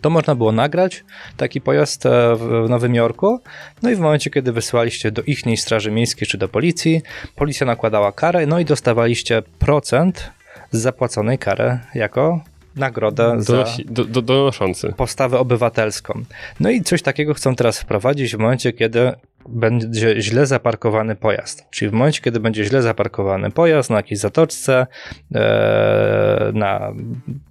To 0.02 0.10
można 0.10 0.36
było 0.36 0.52
nagrać, 0.52 1.04
taki 1.38 1.62
pojazd 1.62 2.06
e, 2.06 2.36
w 2.36 2.66
Nowym 2.70 2.96
Jorku. 2.96 3.40
No 3.82 3.90
i 3.90 3.96
w 3.96 4.00
momencie, 4.00 4.30
kiedy 4.30 4.52
wysyłaliście 4.52 5.12
do 5.12 5.22
ichniej 5.22 5.58
straży 5.58 5.92
miejskiej 5.92 6.28
czy 6.28 6.38
do 6.38 6.48
policji, 6.48 7.02
policja 7.36 7.68
nakładała 7.68 8.12
karę, 8.12 8.46
no 8.46 8.60
i 8.60 8.66
dostawaliście 8.66 9.42
procent 9.60 10.32
z 10.72 10.80
zapłaconej 10.80 11.38
kary 11.38 11.80
jako 11.96 12.44
nagrodę 12.76 13.36
za 13.42 13.54
Donosi, 13.54 13.86
do, 13.86 14.06
do, 14.06 14.22
donoszący. 14.22 14.94
postawę 14.98 15.40
obywatelską. 15.40 16.22
No 16.60 16.70
i 16.70 16.82
coś 16.82 17.02
takiego 17.02 17.34
chcą 17.34 17.56
teraz 17.56 17.80
wprowadzić 17.80 18.36
w 18.36 18.40
momencie, 18.40 18.74
kiedy 18.74 19.12
będzie 19.50 20.22
źle 20.22 20.46
zaparkowany 20.46 21.16
pojazd. 21.16 21.66
Czyli 21.70 21.92
w 21.92 21.94
momencie, 21.94 22.22
kiedy 22.22 22.40
będzie 22.40 22.64
źle 22.66 22.82
zaparkowany 22.82 23.52
pojazd 23.52 23.90
na 23.90 23.96
jakiejś 23.96 24.20
zatoczce, 24.20 24.88
e, 25.36 26.52
na 26.54 26.94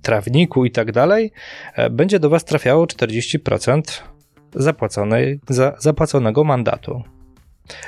trawniku 0.02 0.64
i 0.64 0.70
tak 0.70 0.92
dalej, 0.92 1.33
e, 1.74 1.90
będzie 1.90 2.20
do 2.20 2.30
Was 2.30 2.44
trafiało 2.44 2.87
40% 2.87 4.02
zapłaconej, 4.54 5.40
za, 5.48 5.74
zapłaconego 5.78 6.44
mandatu. 6.44 7.02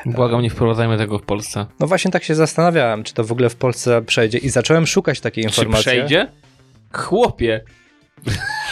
Błagam, 0.06 0.42
nie 0.42 0.50
wprowadzajmy 0.50 0.98
tego 0.98 1.18
w 1.18 1.22
Polsce. 1.22 1.66
No 1.80 1.86
właśnie 1.86 2.10
tak 2.10 2.24
się 2.24 2.34
zastanawiałem, 2.34 3.02
czy 3.02 3.14
to 3.14 3.24
w 3.24 3.32
ogóle 3.32 3.48
w 3.48 3.56
Polsce 3.56 4.02
przejdzie 4.02 4.38
i 4.38 4.48
zacząłem 4.48 4.86
szukać 4.86 5.20
takiej 5.20 5.44
Czy 5.44 5.48
informacji. 5.48 5.84
przejdzie? 5.84 6.28
Chłopie. 6.92 7.60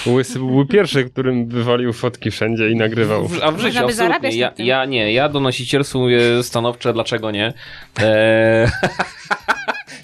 Łysy 0.06 0.38
był 0.38 0.66
pierwszy, 0.66 1.04
którym 1.04 1.48
wywalił 1.48 1.92
fotki 1.92 2.30
wszędzie 2.30 2.70
i 2.70 2.76
nagrywał. 2.76 3.28
A 3.42 3.52
w 3.52 3.58
życiu 3.58 3.74
Można 3.74 3.86
by 3.86 3.92
zarabiać 3.92 4.34
Ja, 4.34 4.52
ja 4.58 4.84
nie, 4.84 5.12
ja 5.12 5.28
donosicielstwo 5.28 5.98
mówię 5.98 6.42
stanowcze, 6.42 6.92
dlaczego 6.92 7.30
nie. 7.30 7.52
Eee... 8.02 8.68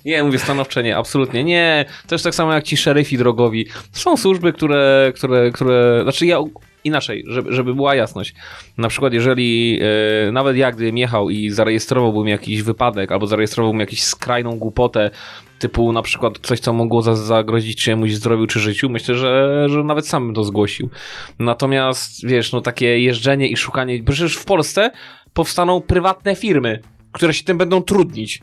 Nie, 0.04 0.22
mówię 0.22 0.38
stanowcze 0.38 0.82
nie, 0.82 0.96
absolutnie 0.96 1.44
nie. 1.44 1.84
Też 2.06 2.22
tak 2.22 2.34
samo 2.34 2.52
jak 2.52 2.64
ci 2.64 2.76
szeryfi 2.76 3.18
drogowi. 3.18 3.66
Są 3.92 4.16
służby, 4.16 4.52
które, 4.52 5.12
które, 5.14 5.50
które, 5.50 6.00
znaczy 6.02 6.26
ja 6.26 6.38
inaczej, 6.84 7.24
żeby, 7.26 7.52
żeby 7.52 7.74
była 7.74 7.94
jasność. 7.94 8.34
Na 8.78 8.88
przykład 8.88 9.12
jeżeli 9.12 9.80
e, 10.28 10.32
nawet 10.32 10.56
ja 10.56 10.72
gdybym 10.72 10.98
jechał 10.98 11.30
i 11.30 11.50
zarejestrowałbym 11.50 12.28
jakiś 12.28 12.62
wypadek 12.62 13.12
albo 13.12 13.26
zarejestrowałbym 13.26 13.80
jakąś 13.80 14.02
skrajną 14.02 14.58
głupotę, 14.58 15.10
typu 15.58 15.92
na 15.92 16.02
przykład 16.02 16.38
coś, 16.42 16.60
co 16.60 16.72
mogło 16.72 17.02
za, 17.02 17.16
zagrozić 17.16 17.82
czyjemuś 17.82 18.14
zdrowiu 18.14 18.46
czy 18.46 18.60
życiu, 18.60 18.90
myślę, 18.90 19.14
że, 19.14 19.66
że 19.68 19.84
nawet 19.84 20.08
sam 20.08 20.26
bym 20.26 20.34
to 20.34 20.44
zgłosił. 20.44 20.90
Natomiast, 21.38 22.26
wiesz, 22.26 22.52
no 22.52 22.60
takie 22.60 23.00
jeżdżenie 23.00 23.48
i 23.48 23.56
szukanie, 23.56 24.02
przecież 24.02 24.36
w 24.36 24.44
Polsce 24.44 24.90
powstaną 25.32 25.80
prywatne 25.80 26.36
firmy, 26.36 26.80
które 27.12 27.34
się 27.34 27.44
tym 27.44 27.58
będą 27.58 27.82
trudnić. 27.82 28.42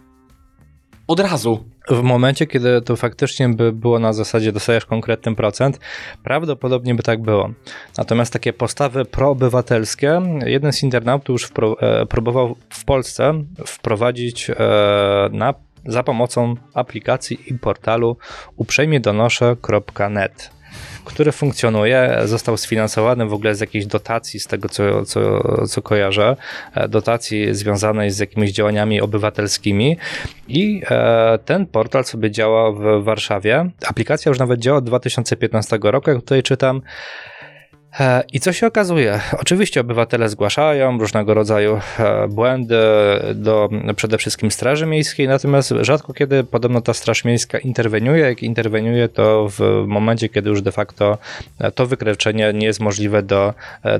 Od 1.07 1.19
razu. 1.19 1.63
W 1.89 2.01
momencie, 2.01 2.47
kiedy 2.47 2.81
to 2.81 2.95
faktycznie 2.95 3.49
by 3.49 3.71
było 3.71 3.99
na 3.99 4.13
zasadzie 4.13 4.51
dostajesz 4.51 4.85
konkretny 4.85 5.35
procent, 5.35 5.79
prawdopodobnie 6.23 6.95
by 6.95 7.03
tak 7.03 7.21
było. 7.21 7.49
Natomiast 7.97 8.33
takie 8.33 8.53
postawy 8.53 9.05
proobywatelskie, 9.05 10.21
jeden 10.45 10.73
z 10.73 10.83
internautów 10.83 11.33
już 11.33 11.51
e, 11.79 12.05
próbował 12.05 12.55
w 12.69 12.85
Polsce 12.85 13.33
wprowadzić 13.65 14.49
e, 14.49 14.55
na, 15.31 15.53
za 15.85 16.03
pomocą 16.03 16.55
aplikacji 16.73 17.39
i 17.47 17.59
portalu 17.59 18.17
uprzejmiedonoszę.net 18.57 20.49
który 21.05 21.31
funkcjonuje, 21.31 22.21
został 22.25 22.57
sfinansowany 22.57 23.25
w 23.25 23.33
ogóle 23.33 23.55
z 23.55 23.59
jakiejś 23.59 23.85
dotacji, 23.85 24.39
z 24.39 24.47
tego 24.47 24.69
co, 24.69 25.05
co, 25.05 25.43
co 25.67 25.81
kojarzę, 25.81 26.35
e, 26.73 26.87
dotacji 26.87 27.55
związanej 27.55 28.11
z 28.11 28.19
jakimiś 28.19 28.51
działaniami 28.51 29.01
obywatelskimi 29.01 29.97
i 30.47 30.81
e, 30.89 31.39
ten 31.45 31.65
portal 31.65 32.05
sobie 32.05 32.31
działa 32.31 32.71
w 32.71 33.03
Warszawie. 33.03 33.69
Aplikacja 33.87 34.29
już 34.29 34.39
nawet 34.39 34.59
działa 34.59 34.77
od 34.77 34.85
2015 34.85 35.79
roku, 35.81 36.09
jak 36.09 36.19
tutaj 36.19 36.43
czytam. 36.43 36.81
E, 37.99 38.23
I 38.33 38.39
co 38.39 38.53
się 38.53 38.67
okazuje? 38.67 39.19
Oczywiście 39.41 39.81
obywatele 39.81 40.29
zgłaszają 40.29 40.99
różnego 40.99 41.33
rodzaju 41.33 41.79
e, 41.99 42.27
błędy 42.27 42.75
do 43.35 43.69
przede 43.95 44.17
wszystkim 44.17 44.51
Straży 44.51 44.85
Miejskiej, 44.85 45.27
natomiast 45.27 45.73
rzadko 45.81 46.13
kiedy 46.13 46.43
podobno 46.43 46.81
ta 46.81 46.93
Straż 46.93 47.25
Miejska 47.25 47.57
interweniuje. 47.57 48.25
Jak 48.25 48.43
interweniuje, 48.43 49.09
to 49.09 49.47
w 49.49 49.83
momencie, 49.87 50.29
kiedy 50.29 50.49
już 50.49 50.61
de 50.61 50.71
facto 50.71 51.17
e, 51.59 51.71
to 51.71 51.85
wykroczenie 51.85 52.53
nie 52.53 52.65
jest 52.67 52.79
możliwe 52.79 53.23
do 53.23 53.53
e, 53.85 53.99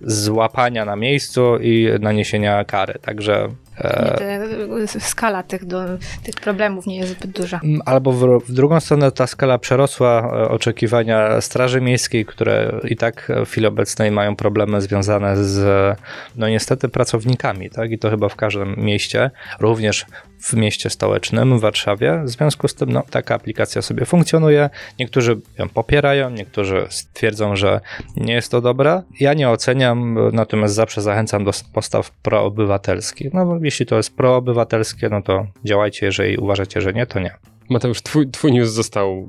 złapania 0.00 0.84
na 0.84 0.96
miejscu 0.96 1.58
i 1.60 1.88
naniesienia 2.00 2.64
kary. 2.64 2.94
Także 3.02 3.34
e, 3.44 3.65
Te- 3.76 5.00
Skala 5.00 5.42
tych, 5.42 5.64
do, 5.64 5.82
tych 6.22 6.34
problemów 6.34 6.86
nie 6.86 6.96
jest 6.96 7.12
zbyt 7.12 7.30
duża. 7.30 7.60
Mm, 7.64 7.80
Albo 7.84 8.12
w, 8.12 8.44
w 8.48 8.52
drugą 8.52 8.80
stronę 8.80 9.12
ta 9.12 9.26
skala 9.26 9.58
przerosła 9.58 10.20
e, 10.20 10.48
oczekiwania 10.48 11.40
Straży 11.40 11.80
Miejskiej, 11.80 12.24
które 12.26 12.80
i 12.84 12.96
tak 12.96 13.32
w 13.46 13.50
chwili 13.50 13.66
obecnej 13.66 14.10
mają 14.10 14.36
problemy 14.36 14.80
związane 14.80 15.44
z, 15.44 15.98
no 16.36 16.48
niestety, 16.48 16.88
pracownikami, 16.88 17.70
tak? 17.70 17.90
I 17.90 17.98
to 17.98 18.10
chyba 18.10 18.28
w 18.28 18.36
każdym 18.36 18.74
mieście, 18.76 19.30
również 19.60 20.06
w 20.40 20.52
mieście 20.52 20.90
stołecznym, 20.90 21.58
w 21.58 21.60
Warszawie. 21.60 22.22
W 22.24 22.28
związku 22.28 22.68
z 22.68 22.74
tym, 22.74 22.92
no, 22.92 23.02
taka 23.10 23.34
aplikacja 23.34 23.82
sobie 23.82 24.04
funkcjonuje. 24.04 24.70
Niektórzy 24.98 25.40
ją 25.58 25.68
popierają, 25.68 26.30
niektórzy 26.30 26.86
stwierdzą, 26.90 27.56
że 27.56 27.80
nie 28.16 28.34
jest 28.34 28.50
to 28.50 28.60
dobre. 28.60 29.02
Ja 29.20 29.34
nie 29.34 29.50
oceniam, 29.50 30.18
natomiast 30.32 30.74
zawsze 30.74 31.02
zachęcam 31.02 31.44
do 31.44 31.50
postaw 31.72 32.10
proobywatelskich. 32.10 33.34
No, 33.34 33.46
bo 33.46 33.58
jeśli 33.62 33.86
to 33.86 33.96
jest 33.96 34.16
proobywatelskie, 34.16 35.08
no 35.08 35.22
to 35.22 35.46
działajcie, 35.64 36.06
jeżeli 36.06 36.36
uważacie, 36.36 36.80
że 36.80 36.92
nie, 36.92 37.06
to 37.06 37.20
nie. 37.20 37.34
Mateusz, 37.68 38.02
twój, 38.02 38.30
twój 38.30 38.52
news 38.52 38.70
został. 38.70 39.28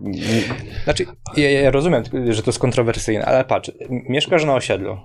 Znaczy, 0.84 1.06
ja, 1.38 1.52
ja 1.52 1.72
rozumiem, 1.72 2.04
że 2.30 2.44
to 2.44 2.50
jest 2.50 2.60
kontrowersyjne, 2.60 3.26
ale 3.26 3.46
patrz, 3.46 3.72
mieszkasz 3.90 4.46
na 4.46 4.56
osiedlu. 4.56 4.98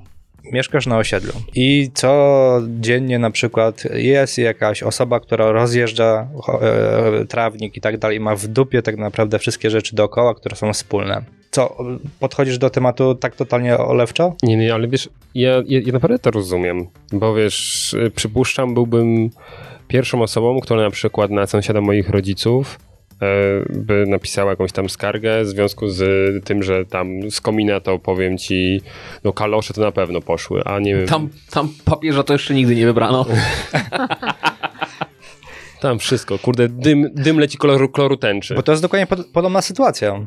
Mieszkasz 0.45 0.87
na 0.87 0.99
osiedlu 0.99 1.33
i 1.55 1.91
codziennie 1.95 3.19
na 3.19 3.31
przykład 3.31 3.85
jest 3.95 4.39
jakaś 4.39 4.83
osoba, 4.83 5.21
która 5.21 5.53
rozjeżdża 5.53 6.29
e, 6.61 7.25
trawnik 7.25 7.77
i 7.77 7.81
tak 7.81 7.99
dalej, 7.99 8.21
ma 8.21 8.37
w 8.37 8.47
dupie 8.47 8.83
tak 8.83 8.97
naprawdę 8.97 9.39
wszystkie 9.39 9.71
rzeczy 9.71 9.97
dookoła, 9.97 10.35
które 10.35 10.57
są 10.57 10.73
wspólne. 10.73 11.23
Co, 11.51 11.77
podchodzisz 12.21 12.59
do 12.59 12.71
tematu 12.71 13.15
tak 13.15 13.37
totalnie 13.37 13.79
olewczo? 13.79 14.37
Nie, 14.43 14.57
nie, 14.57 14.75
ale 14.75 14.89
wiesz, 14.89 15.09
ja, 15.35 15.51
ja, 15.67 15.81
ja 15.87 15.93
naprawdę 15.93 16.19
to 16.19 16.31
rozumiem, 16.31 16.87
bo 17.13 17.35
wiesz, 17.35 17.97
przypuszczam, 18.15 18.75
byłbym 18.75 19.31
pierwszą 19.89 20.23
osobą, 20.23 20.61
która 20.61 20.83
na 20.83 20.91
przykład 20.91 21.31
na 21.31 21.47
sąsiada 21.47 21.81
moich 21.81 22.09
rodziców 22.09 22.79
by 23.71 24.05
napisała 24.07 24.51
jakąś 24.51 24.73
tam 24.73 24.91
skargę 24.91 25.45
w 25.45 25.49
związku 25.49 25.89
z 25.89 26.05
tym, 26.45 26.63
że 26.63 26.87
tam 26.87 27.31
z 27.31 27.41
komina 27.41 27.81
to 27.81 27.99
powiem 27.99 28.39
ci, 28.39 28.81
no 29.25 29.33
kalosze 29.33 29.75
to 29.75 29.81
na 29.81 29.93
pewno 29.93 30.21
poszły, 30.21 30.65
a 30.65 30.79
nie 30.79 31.03
Tam, 31.03 31.29
tam 31.51 31.69
papieża 31.85 32.23
to 32.23 32.33
jeszcze 32.33 32.55
nigdy 32.55 32.77
nie 32.77 32.87
wybrano. 32.87 33.27
tam 35.81 35.99
wszystko, 35.99 36.39
kurde, 36.39 36.69
dym, 36.69 37.11
dym 37.15 37.39
leci 37.39 37.59
koloru, 37.59 37.89
koloru 37.89 38.17
tęczy. 38.17 38.55
Bo 38.55 38.63
to 38.63 38.73
jest 38.73 38.83
dokładnie 38.83 39.07
pod, 39.07 39.27
podobna 39.27 39.63
sytuacja 39.63 40.21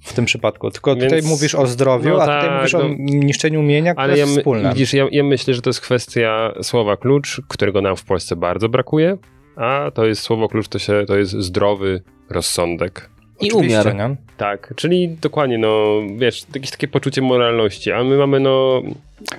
w 0.00 0.12
tym 0.12 0.24
przypadku. 0.24 0.70
Tylko 0.70 0.96
Więc- 0.96 1.12
tutaj 1.12 1.22
mówisz 1.22 1.54
o 1.54 1.66
zdrowiu, 1.66 2.10
no 2.10 2.22
a 2.22 2.26
tak, 2.26 2.42
tutaj 2.42 2.56
mówisz 2.56 2.74
o 2.74 2.78
no. 2.78 2.88
niszczeniu 2.98 3.62
mienia, 3.62 3.92
które 3.94 4.04
Ale 4.04 4.18
jest 4.18 4.36
wspólne. 4.36 4.68
widzisz, 4.68 4.94
ja, 4.94 5.06
ja 5.10 5.24
myślę, 5.24 5.54
że 5.54 5.62
to 5.62 5.70
jest 5.70 5.80
kwestia 5.80 6.52
słowa 6.62 6.96
klucz, 6.96 7.40
którego 7.48 7.80
nam 7.80 7.96
w 7.96 8.04
Polsce 8.04 8.36
bardzo 8.36 8.68
brakuje, 8.68 9.16
a 9.56 9.90
to 9.94 10.06
jest 10.06 10.22
słowo 10.22 10.48
klucz, 10.48 10.68
to, 10.68 10.78
się, 10.78 11.04
to 11.06 11.16
jest 11.16 11.32
zdrowy 11.32 12.02
rozsądek. 12.30 13.10
I 13.40 13.52
Oczywiście, 13.52 13.80
umiar. 13.80 13.94
nie? 14.10 14.16
Tak, 14.36 14.72
czyli 14.76 15.08
dokładnie, 15.08 15.58
no 15.58 15.86
wiesz, 16.16 16.46
jakieś 16.54 16.70
takie 16.70 16.88
poczucie 16.88 17.22
moralności, 17.22 17.92
a 17.92 18.04
my 18.04 18.16
mamy 18.16 18.40
no... 18.40 18.82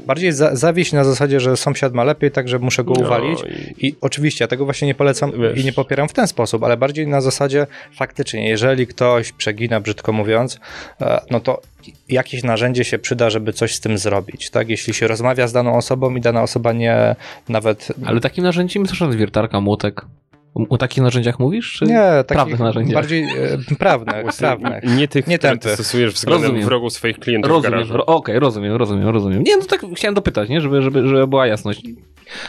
Bardziej 0.06 0.32
za, 0.32 0.56
zawieść 0.56 0.94
na 0.94 1.04
zasadzie, 1.04 1.40
że 1.40 1.58
sąsiad 1.58 1.94
ma 1.94 2.04
lepiej, 2.04 2.32
także 2.32 2.60
muszę 2.60 2.84
go 2.84 2.94
no 2.94 3.02
uwalić. 3.06 3.40
i- 3.80 3.88
I 3.88 3.96
oczywiście 4.02 4.44
ja 4.44 4.48
tego 4.48 4.66
właśnie 4.66 4.88
nie 4.88 4.96
polecam 4.96 5.32
Wiesz. 5.42 5.60
i 5.60 5.66
nie 5.66 5.74
popieram 5.74 6.10
w 6.10 6.14
ten 6.14 6.28
sposób, 6.28 6.64
ale 6.64 6.78
bardziej 6.78 7.08
na 7.08 7.22
zasadzie 7.22 7.68
faktycznie, 7.96 8.50
jeżeli 8.50 8.88
ktoś 8.88 9.32
przegina, 9.32 9.80
brzydko 9.80 10.12
mówiąc, 10.14 10.60
e, 11.02 11.22
no 11.32 11.40
to 11.40 11.62
jakieś 12.10 12.44
narzędzie 12.44 12.84
się 12.84 13.00
przyda, 13.00 13.30
żeby 13.30 13.54
coś 13.54 13.76
z 13.76 13.80
tym 13.80 13.98
zrobić, 13.98 14.50
tak? 14.50 14.70
Jeśli 14.70 14.94
się 14.94 15.08
rozmawia 15.08 15.48
z 15.48 15.54
daną 15.54 15.78
osobą 15.78 16.16
i 16.16 16.22
dana 16.22 16.44
osoba 16.44 16.74
nie 16.74 17.16
nawet... 17.50 17.88
Ale 18.06 18.20
takim 18.20 18.44
narzędziem 18.44 18.84
jest 18.84 19.16
wiertarka, 19.18 19.62
młotek. 19.62 20.02
O, 20.70 20.78
takich 20.78 21.04
narzędziach 21.04 21.40
mówisz? 21.40 21.74
Czy... 21.74 21.86
Nie, 21.86 21.94
prawnych 21.94 22.28
takich 22.28 22.60
narzędziach. 22.60 22.94
bardziej 22.94 23.24
e, 23.24 23.76
prawne, 23.80 24.24
prawne. 24.38 24.82
Nie 24.84 25.08
tych, 25.08 25.28
Nie 25.28 25.38
które 25.38 25.58
ty 25.58 25.74
stosujesz 25.74 26.14
względem 26.14 26.42
Rozumiem. 26.44 26.66
wrogów 26.66 26.94
swoich 26.94 27.20
klientów 27.20 27.52
Rozumiem, 27.52 27.88
okej, 28.06 28.40
rozumiem, 28.40 28.76
rozumiem, 28.76 29.08
rozumiem. 29.08 29.44
Nie, 29.44 29.58
no 29.58 29.64
tak 29.64 29.86
chciałem 29.96 30.16
dopytać, 30.16 30.50
nie? 30.50 30.62
Żeby, 30.62 30.82
żeby, 30.82 31.08
żeby 31.08 31.28
była 31.28 31.48
jasność. 31.48 31.82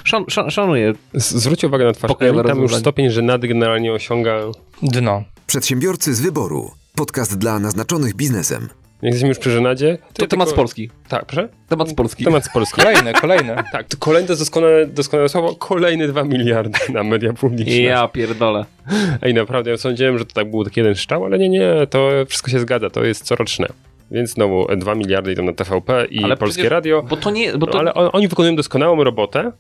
Szan, 0.05 0.25
szan, 0.29 0.51
szanuję. 0.51 0.93
Zwróć 1.15 1.65
uwagę 1.65 1.85
na 1.85 1.93
twarz 1.93 2.13
Emi, 2.21 2.39
tam 2.47 2.63
już 2.63 2.77
stopień 2.77 3.11
żenady 3.11 3.49
generalnie 3.49 3.93
osiąga... 3.93 4.41
Dno. 4.83 5.25
Przedsiębiorcy 5.47 6.15
z 6.15 6.21
wyboru. 6.21 6.71
Podcast 6.95 7.39
dla 7.39 7.59
naznaczonych 7.59 8.15
biznesem. 8.15 8.69
Jak 9.03 9.09
jesteśmy 9.13 9.29
już 9.29 9.39
przy 9.39 9.51
żenadzie... 9.51 9.99
To 10.13 10.23
ja 10.23 10.29
temat 10.29 10.49
z 10.49 10.53
Polski. 10.53 10.91
Tak, 11.09 11.27
proszę? 11.27 11.49
Temat 11.69 11.89
z 11.89 11.95
Polski. 11.95 12.25
Temat 12.25 12.45
z 12.45 12.53
Polski. 12.53 12.81
Kolejne, 12.81 13.13
kolejne. 13.13 13.65
Tak, 13.73 13.89
to 13.89 13.97
kolejne 13.97 14.29
doskonałe, 14.37 14.87
doskonałe 14.87 15.29
słowo, 15.29 15.55
kolejne 15.55 16.09
2 16.09 16.25
miliardy 16.25 16.79
na 16.93 17.03
media 17.05 17.33
publiczne. 17.33 17.75
Ja 17.75 18.09
pierdolę. 18.09 18.65
Ej, 19.23 19.35
naprawdę, 19.35 19.71
ja 19.71 19.77
sądziłem, 19.77 20.19
że 20.19 20.27
to 20.27 20.33
tak 20.35 20.51
był 20.51 20.65
taki 20.65 20.81
jeden 20.81 20.95
strzał, 20.95 21.25
ale 21.25 21.39
nie, 21.39 21.49
nie, 21.49 21.71
to 21.91 22.11
wszystko 22.29 22.51
się 22.51 22.61
zgadza, 22.61 22.91
to 22.91 23.05
jest 23.05 23.25
coroczne. 23.25 23.67
Więc 24.11 24.31
znowu 24.31 24.67
2 24.77 24.95
miliardy 24.95 25.33
idą 25.33 25.43
na 25.43 25.53
TVP 25.53 26.07
i 26.11 26.25
Ale 26.25 26.37
Polskie 26.37 26.55
przecież- 26.55 26.71
Radio, 26.71 27.03
Bo 27.03 27.17
to 27.17 27.31
nie... 27.31 27.53
Bo 27.59 27.67
to... 27.67 27.73
no, 27.73 27.79
ale 27.79 27.95
on, 27.95 28.11
oni 28.13 28.29
wykonują 28.29 28.57
doskonałą 28.57 29.05
robotę, 29.05 29.53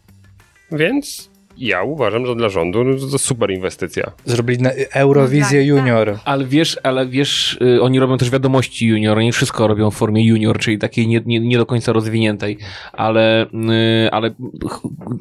więc 0.72 1.30
ja 1.58 1.82
uważam, 1.82 2.26
że 2.26 2.36
dla 2.36 2.48
rządu 2.48 2.84
no, 2.84 2.94
to 3.10 3.18
super 3.18 3.50
inwestycja. 3.50 4.12
Zrobili 4.24 4.62
na 4.62 4.70
Eurowizję 4.94 5.60
No 5.60 5.76
tak, 5.76 5.84
Junior. 5.84 6.18
Ale 6.24 6.44
wiesz, 6.44 6.78
ale 6.82 7.06
wiesz, 7.06 7.58
y, 7.62 7.82
oni 7.82 8.00
robią 8.00 8.18
też 8.18 8.30
wiadomości 8.30 8.86
junior, 8.86 9.18
oni 9.18 9.32
wszystko 9.32 9.68
robią 9.68 9.90
w 9.90 9.94
formie 9.94 10.26
junior, 10.26 10.58
czyli 10.58 10.78
takiej 10.78 11.08
nie, 11.08 11.22
nie, 11.26 11.40
nie 11.40 11.58
do 11.58 11.66
końca 11.66 11.92
rozwiniętej, 11.92 12.58
ale, 12.92 13.46
y, 13.46 14.10
ale 14.10 14.30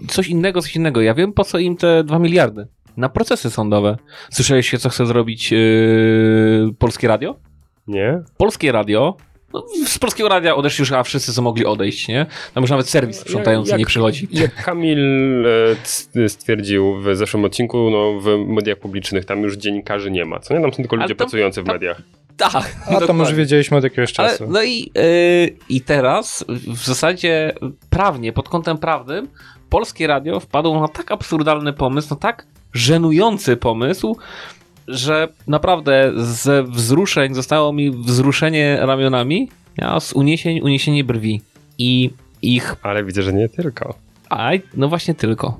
coś 0.07 0.27
innego, 0.27 0.61
coś 0.61 0.75
innego. 0.75 1.01
Ja 1.01 1.13
wiem, 1.13 1.33
po 1.33 1.43
co 1.43 1.59
im 1.59 1.77
te 1.77 2.03
2 2.03 2.19
miliardy. 2.19 2.67
Na 2.97 3.09
procesy 3.09 3.49
sądowe. 3.49 3.97
Słyszałeś 4.31 4.69
się, 4.69 4.77
co 4.77 4.89
chce 4.89 5.05
zrobić 5.05 5.51
yy, 5.51 6.69
Polskie 6.79 7.07
Radio? 7.07 7.35
Nie? 7.87 8.21
Polskie 8.37 8.71
Radio, 8.71 9.17
no, 9.53 9.63
z 9.85 9.99
Polskiego 9.99 10.29
Radia 10.29 10.55
odeszli 10.55 10.81
już, 10.81 10.91
a 10.91 11.03
wszyscy 11.03 11.33
co 11.33 11.41
mogli 11.41 11.65
odejść, 11.65 12.07
nie? 12.07 12.25
Tam 12.53 12.63
już 12.63 12.71
nawet 12.71 12.89
serwis 12.89 13.19
sprzątający 13.19 13.71
Jak- 13.71 13.79
nie 13.79 13.85
przychodzi. 13.85 14.27
Jak 14.31 14.63
Kamil 14.65 15.45
e, 15.45 15.49
c- 15.83 16.29
stwierdził 16.29 17.01
w 17.01 17.15
zeszłym 17.15 17.45
odcinku, 17.45 17.89
no 17.91 18.19
w 18.19 18.45
mediach 18.47 18.77
publicznych 18.77 19.25
tam 19.25 19.41
już 19.43 19.57
dziennikarzy 19.57 20.11
nie 20.11 20.25
ma, 20.25 20.39
co 20.39 20.53
nie? 20.53 20.61
Tam 20.61 20.71
są 20.73 20.77
tylko 20.77 20.95
Ale 20.95 21.03
ludzie 21.03 21.15
tam- 21.15 21.25
pracujący 21.27 21.61
w 21.61 21.65
tam- 21.65 21.75
mediach. 21.75 22.01
Tak, 22.37 22.75
A 22.87 22.99
to 23.07 23.13
już 23.13 23.33
wiedzieliśmy 23.33 23.77
od 23.77 23.83
jakiegoś 23.83 24.13
Ale, 24.19 24.29
czasu. 24.29 24.45
no 24.49 24.63
i, 24.63 24.91
yy, 24.95 25.55
i 25.69 25.81
teraz 25.81 26.45
w 26.67 26.85
zasadzie 26.85 27.53
prawnie, 27.89 28.33
pod 28.33 28.49
kątem 28.49 28.77
prawnym, 28.77 29.27
polskie 29.69 30.07
radio 30.07 30.39
wpadło 30.39 30.81
na 30.81 30.87
tak 30.87 31.11
absurdalny 31.11 31.73
pomysł, 31.73 32.07
na 32.09 32.15
tak 32.15 32.45
żenujący 32.73 33.57
pomysł, 33.57 34.17
że 34.91 35.27
naprawdę 35.47 36.11
ze 36.15 36.63
wzruszeń 36.63 37.33
zostało 37.33 37.73
mi 37.73 37.91
wzruszenie 37.91 38.77
ramionami, 38.81 39.49
a 39.81 39.99
z 39.99 40.13
uniesień 40.13 40.59
uniesienie 40.59 41.03
brwi. 41.03 41.41
I 41.77 42.09
ich 42.41 42.75
Ale 42.83 43.03
widzę, 43.03 43.21
że 43.21 43.33
nie 43.33 43.49
tylko. 43.49 43.95
a, 44.29 44.51
no 44.73 44.87
właśnie 44.87 45.15
tylko. 45.15 45.57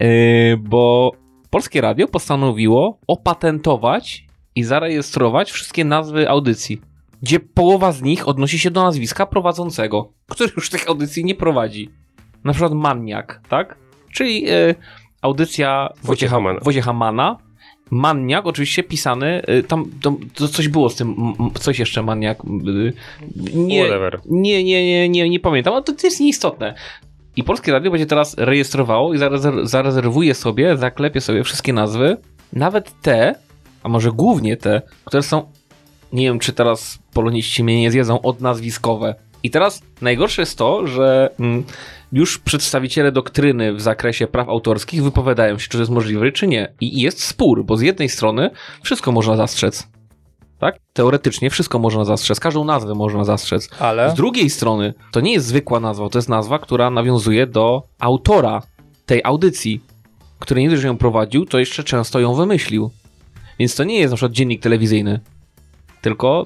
Yy, 0.00 0.56
bo 0.56 1.12
Polskie 1.50 1.80
Radio 1.80 2.08
postanowiło 2.08 2.98
opatentować 3.06 4.24
i 4.54 4.64
zarejestrować 4.64 5.50
wszystkie 5.50 5.84
nazwy 5.84 6.28
audycji, 6.28 6.80
gdzie 7.22 7.40
połowa 7.40 7.92
z 7.92 8.02
nich 8.02 8.28
odnosi 8.28 8.58
się 8.58 8.70
do 8.70 8.82
nazwiska 8.82 9.26
prowadzącego, 9.26 10.12
który 10.28 10.52
już 10.56 10.70
tych 10.70 10.88
audycji 10.88 11.24
nie 11.24 11.34
prowadzi. 11.34 11.90
Na 12.44 12.52
przykład 12.52 12.72
Maniak, 12.72 13.40
tak? 13.48 13.76
Czyli 14.12 14.42
yy, 14.42 14.74
audycja 15.22 15.88
Wojciecha. 16.02 16.40
Wojciecha 16.62 16.92
Mana. 16.92 17.36
Maniak, 17.90 18.46
oczywiście 18.46 18.82
pisany, 18.82 19.42
yy, 19.48 19.62
tam, 19.62 19.90
to 20.34 20.48
coś 20.48 20.68
było 20.68 20.88
z 20.90 20.96
tym, 20.96 21.16
coś 21.60 21.78
jeszcze 21.78 22.02
Maniak. 22.02 22.38
Yy, 22.64 22.92
nie, 23.54 23.88
nie, 24.26 24.64
nie, 24.64 24.84
nie, 24.86 25.08
nie, 25.08 25.30
nie 25.30 25.40
pamiętam, 25.40 25.74
ale 25.74 25.82
to, 25.82 25.92
to 25.92 26.06
jest 26.06 26.20
nieistotne. 26.20 26.74
I 27.36 27.44
Polskie 27.44 27.72
Radio 27.72 27.90
będzie 27.90 28.06
teraz 28.06 28.34
rejestrowało 28.38 29.14
i 29.14 29.18
zarezerw- 29.18 29.66
zarezerwuje 29.66 30.34
sobie, 30.34 30.76
zaklepie 30.76 31.20
sobie 31.20 31.44
wszystkie 31.44 31.72
nazwy, 31.72 32.16
nawet 32.52 33.00
te, 33.02 33.34
a 33.82 33.88
może 33.88 34.12
głównie 34.12 34.56
te, 34.56 34.82
które 35.04 35.22
są, 35.22 35.52
nie 36.12 36.24
wiem 36.24 36.38
czy 36.38 36.52
teraz 36.52 36.98
poloniści 37.12 37.64
mnie 37.64 37.80
nie 37.80 37.90
zjedzą, 37.90 38.22
odnazwiskowe. 38.22 39.14
I 39.44 39.50
teraz 39.50 39.82
najgorsze 40.00 40.42
jest 40.42 40.58
to, 40.58 40.86
że 40.86 41.30
mm, 41.40 41.64
już 42.12 42.38
przedstawiciele 42.38 43.12
doktryny 43.12 43.74
w 43.74 43.80
zakresie 43.80 44.26
praw 44.26 44.48
autorskich 44.48 45.02
wypowiadają 45.02 45.58
się, 45.58 45.68
czy 45.68 45.78
to 45.78 45.78
jest 45.78 45.90
możliwe, 45.90 46.32
czy 46.32 46.46
nie. 46.46 46.72
I 46.80 47.00
jest 47.00 47.22
spór, 47.22 47.64
bo 47.64 47.76
z 47.76 47.80
jednej 47.80 48.08
strony 48.08 48.50
wszystko 48.82 49.12
można 49.12 49.36
zastrzec. 49.36 49.88
Tak? 50.58 50.76
Teoretycznie 50.92 51.50
wszystko 51.50 51.78
można 51.78 52.04
zastrzec, 52.04 52.40
każdą 52.40 52.64
nazwę 52.64 52.94
można 52.94 53.24
zastrzec. 53.24 53.70
Ale 53.78 54.10
Z 54.10 54.14
drugiej 54.14 54.50
strony, 54.50 54.94
to 55.12 55.20
nie 55.20 55.32
jest 55.32 55.46
zwykła 55.46 55.80
nazwa, 55.80 56.08
to 56.08 56.18
jest 56.18 56.28
nazwa, 56.28 56.58
która 56.58 56.90
nawiązuje 56.90 57.46
do 57.46 57.82
autora 57.98 58.62
tej 59.06 59.20
audycji, 59.24 59.80
który 60.38 60.62
nie 60.62 60.76
że 60.76 60.86
ją 60.86 60.96
prowadził, 60.96 61.46
to 61.46 61.58
jeszcze 61.58 61.84
często 61.84 62.20
ją 62.20 62.34
wymyślił. 62.34 62.90
Więc 63.58 63.74
to 63.74 63.84
nie 63.84 63.98
jest 63.98 64.10
na 64.10 64.16
przykład 64.16 64.32
dziennik 64.32 64.62
telewizyjny, 64.62 65.20
tylko 66.02 66.44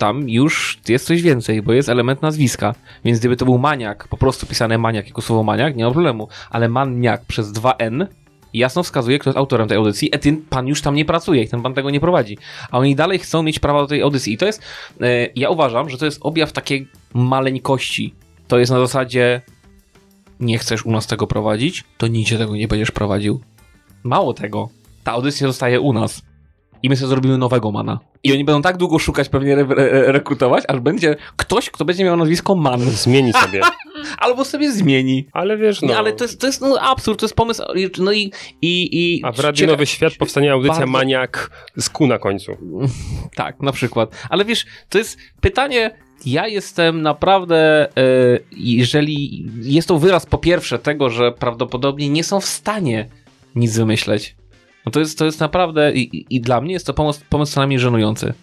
tam 0.00 0.28
już 0.28 0.80
jest 0.88 1.06
coś 1.06 1.22
więcej, 1.22 1.62
bo 1.62 1.72
jest 1.72 1.88
element 1.88 2.22
nazwiska. 2.22 2.74
Więc 3.04 3.18
gdyby 3.18 3.36
to 3.36 3.44
był 3.44 3.58
maniak, 3.58 4.08
po 4.08 4.16
prostu 4.16 4.46
pisane 4.46 4.78
maniak 4.78 5.06
jako 5.06 5.22
słowo 5.22 5.42
maniak, 5.42 5.76
nie 5.76 5.84
ma 5.84 5.90
problemu. 5.90 6.28
Ale 6.50 6.68
maniak 6.68 7.24
przez 7.24 7.52
2N 7.52 8.06
jasno 8.54 8.82
wskazuje, 8.82 9.18
kto 9.18 9.30
jest 9.30 9.38
autorem 9.38 9.68
tej 9.68 9.76
audycji, 9.76 10.14
a 10.14 10.18
ten 10.18 10.36
pan 10.36 10.66
już 10.66 10.82
tam 10.82 10.94
nie 10.94 11.04
pracuje 11.04 11.42
i 11.42 11.48
ten 11.48 11.62
pan 11.62 11.74
tego 11.74 11.90
nie 11.90 12.00
prowadzi. 12.00 12.38
A 12.70 12.78
oni 12.78 12.96
dalej 12.96 13.18
chcą 13.18 13.42
mieć 13.42 13.58
prawa 13.58 13.80
do 13.80 13.86
tej 13.86 14.02
audycji. 14.02 14.32
I 14.32 14.38
to 14.38 14.46
jest, 14.46 14.62
e, 15.00 15.26
ja 15.36 15.50
uważam, 15.50 15.90
że 15.90 15.98
to 15.98 16.04
jest 16.04 16.18
objaw 16.22 16.52
takiej 16.52 16.88
maleńkości. 17.14 18.14
To 18.48 18.58
jest 18.58 18.72
na 18.72 18.78
zasadzie, 18.78 19.40
nie 20.40 20.58
chcesz 20.58 20.86
u 20.86 20.90
nas 20.90 21.06
tego 21.06 21.26
prowadzić, 21.26 21.84
to 21.98 22.06
nigdzie 22.06 22.38
tego 22.38 22.56
nie 22.56 22.68
będziesz 22.68 22.90
prowadził. 22.90 23.40
Mało 24.02 24.34
tego, 24.34 24.68
ta 25.04 25.12
audycja 25.12 25.46
zostaje 25.46 25.80
u 25.80 25.92
nas. 25.92 26.22
I 26.82 26.88
my 26.88 26.96
sobie 26.96 27.08
zrobimy 27.08 27.38
nowego 27.38 27.70
mana. 27.70 27.98
I 28.22 28.32
oni 28.32 28.44
będą 28.44 28.62
tak 28.62 28.76
długo 28.76 28.98
szukać, 28.98 29.28
pewnie 29.28 29.52
re 29.52 29.66
re 29.76 30.12
rekrutować, 30.12 30.64
aż 30.68 30.80
będzie 30.80 31.16
ktoś, 31.36 31.70
kto 31.70 31.84
będzie 31.84 32.04
miał 32.04 32.16
nazwisko 32.16 32.54
Man. 32.54 32.80
Zmieni 33.04 33.32
sobie. 33.32 33.60
Albo 34.18 34.44
sobie 34.44 34.72
zmieni. 34.72 35.26
Ale 35.32 35.56
wiesz, 35.56 35.82
no. 35.82 35.88
Nie, 35.88 35.96
ale 35.96 36.12
to 36.12 36.24
jest, 36.24 36.40
to 36.40 36.46
jest 36.46 36.60
no, 36.60 36.80
absurd, 36.80 37.20
to 37.20 37.26
jest 37.26 37.34
pomysł. 37.34 37.62
No 37.98 38.12
i. 38.12 38.32
i, 38.62 38.98
i 39.16 39.24
A 39.24 39.32
w 39.32 39.40
Radiu 39.40 39.66
Nowy 39.66 39.86
Świat 39.86 40.14
powstanie 40.14 40.52
audycja 40.52 40.74
bardzo- 40.74 40.92
Maniak 40.92 41.50
z 41.76 41.90
Q 41.90 42.06
na 42.06 42.18
końcu. 42.18 42.52
Tak, 43.34 43.60
na 43.60 43.72
przykład. 43.72 44.26
Ale 44.30 44.44
wiesz, 44.44 44.66
to 44.88 44.98
jest 44.98 45.18
pytanie. 45.40 45.90
Ja 46.26 46.46
jestem 46.48 47.02
naprawdę, 47.02 47.88
e, 47.88 48.38
jeżeli 48.56 49.46
jest 49.62 49.88
to 49.88 49.98
wyraz 49.98 50.26
po 50.26 50.38
pierwsze 50.38 50.78
tego, 50.78 51.10
że 51.10 51.32
prawdopodobnie 51.32 52.08
nie 52.08 52.24
są 52.24 52.40
w 52.40 52.46
stanie 52.46 53.08
nic 53.54 53.76
wymyśleć. 53.76 54.36
No 54.86 54.92
to 54.92 55.00
jest, 55.00 55.18
to 55.18 55.24
jest 55.24 55.40
naprawdę, 55.40 55.92
i, 55.92 56.26
i- 56.36 56.40
dla 56.40 56.60
mnie 56.60 56.72
jest 56.72 56.86
to 56.86 56.94
pomysł, 56.94 57.20
pomysł 57.30 57.52
co 57.52 57.60
najmniej 57.60 57.78
żenujący. 57.78 58.34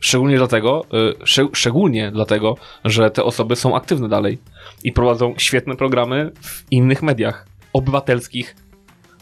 Szczególnie 0.00 0.36
dlatego, 0.36 0.84
sze, 1.24 1.48
szczególnie 1.52 2.10
dlatego, 2.12 2.56
że 2.84 3.10
te 3.10 3.24
osoby 3.24 3.56
są 3.56 3.76
aktywne 3.76 4.08
dalej 4.08 4.38
i 4.84 4.92
prowadzą 4.92 5.34
świetne 5.38 5.76
programy 5.76 6.30
w 6.40 6.64
innych 6.70 7.02
mediach 7.02 7.46
obywatelskich, 7.72 8.56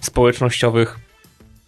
społecznościowych 0.01 0.99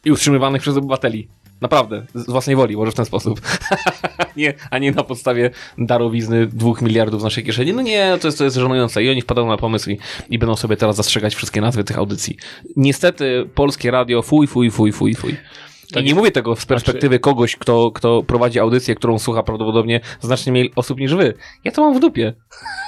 i 0.04 0.10
utrzymywanych 0.12 0.62
przez 0.62 0.76
obywateli. 0.76 1.28
Naprawdę, 1.60 2.06
z 2.14 2.26
własnej 2.26 2.56
woli, 2.56 2.76
może 2.76 2.92
w 2.92 2.94
ten 2.94 3.04
sposób. 3.04 3.40
nie, 4.36 4.54
a 4.70 4.78
nie 4.78 4.92
na 4.92 5.04
podstawie 5.04 5.50
darowizny 5.78 6.46
dwóch 6.46 6.82
miliardów 6.82 7.20
z 7.20 7.24
naszej 7.24 7.44
kieszeni. 7.44 7.72
No 7.72 7.82
nie, 7.82 8.18
to 8.20 8.28
jest, 8.28 8.38
to 8.38 8.44
jest 8.44 8.56
żenujące. 8.56 9.04
I 9.04 9.10
oni 9.10 9.22
wpadają 9.22 9.48
na 9.48 9.56
pomysł 9.56 9.90
i, 9.90 9.98
i 10.30 10.38
będą 10.38 10.56
sobie 10.56 10.76
teraz 10.76 10.96
zastrzegać 10.96 11.34
wszystkie 11.34 11.60
nazwy 11.60 11.84
tych 11.84 11.98
audycji. 11.98 12.36
Niestety, 12.76 13.48
polskie 13.54 13.90
radio, 13.90 14.22
fuj, 14.22 14.46
fuj, 14.46 14.70
fuj, 14.70 14.92
fuj, 14.92 15.14
fuj. 15.14 15.36
I 16.00 16.04
nie 16.04 16.14
mówię 16.14 16.30
tego 16.30 16.56
z 16.56 16.66
perspektywy 16.66 17.18
kogoś, 17.18 17.56
kto, 17.56 17.90
kto 17.90 18.22
prowadzi 18.22 18.60
audycję, 18.60 18.94
którą 18.94 19.18
słucha 19.18 19.42
prawdopodobnie 19.42 20.00
znacznie 20.20 20.52
mniej 20.52 20.72
osób 20.76 20.98
niż 20.98 21.14
wy. 21.14 21.34
Ja 21.64 21.72
to 21.72 21.82
mam 21.82 21.94
w 21.94 22.00
dupie. 22.00 22.32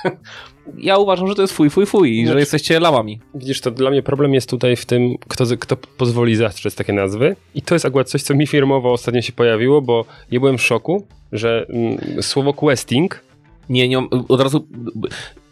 ja 0.79 0.99
uważam, 0.99 1.29
że 1.29 1.35
to 1.35 1.43
jest 1.43 1.55
fuj, 1.55 1.71
fuj, 1.71 1.87
fuj 1.87 2.13
i 2.13 2.21
że 2.21 2.27
Znaczy- 2.27 2.41
jesteście 2.41 2.81
lałami. 2.81 3.21
Widzisz, 3.35 3.61
to 3.61 3.71
dla 3.71 3.91
mnie 3.91 4.03
problem 4.03 4.35
jest 4.35 4.51
tutaj 4.51 4.77
w 4.77 4.87
tym, 4.87 5.19
kto, 5.29 5.45
kto 5.59 5.77
pozwoli 5.77 6.37
zastrzec 6.37 6.75
takie 6.75 6.93
nazwy. 6.93 7.37
I 7.55 7.63
to 7.63 7.75
jest 7.75 7.85
akurat 7.87 8.09
coś, 8.09 8.23
co 8.23 8.35
mi 8.35 8.47
firmowo 8.47 8.93
ostatnio 8.93 9.23
się 9.23 9.33
pojawiło, 9.33 9.83
bo 9.83 10.05
ja 10.31 10.41
byłem 10.41 10.59
w 10.59 10.63
szoku, 10.63 11.07
że 11.33 11.67
mm, 11.69 12.23
słowo 12.23 12.53
questing 12.55 13.21
Nie, 13.69 13.89
nie, 13.89 13.99
od 14.29 14.41
razu. 14.41 14.67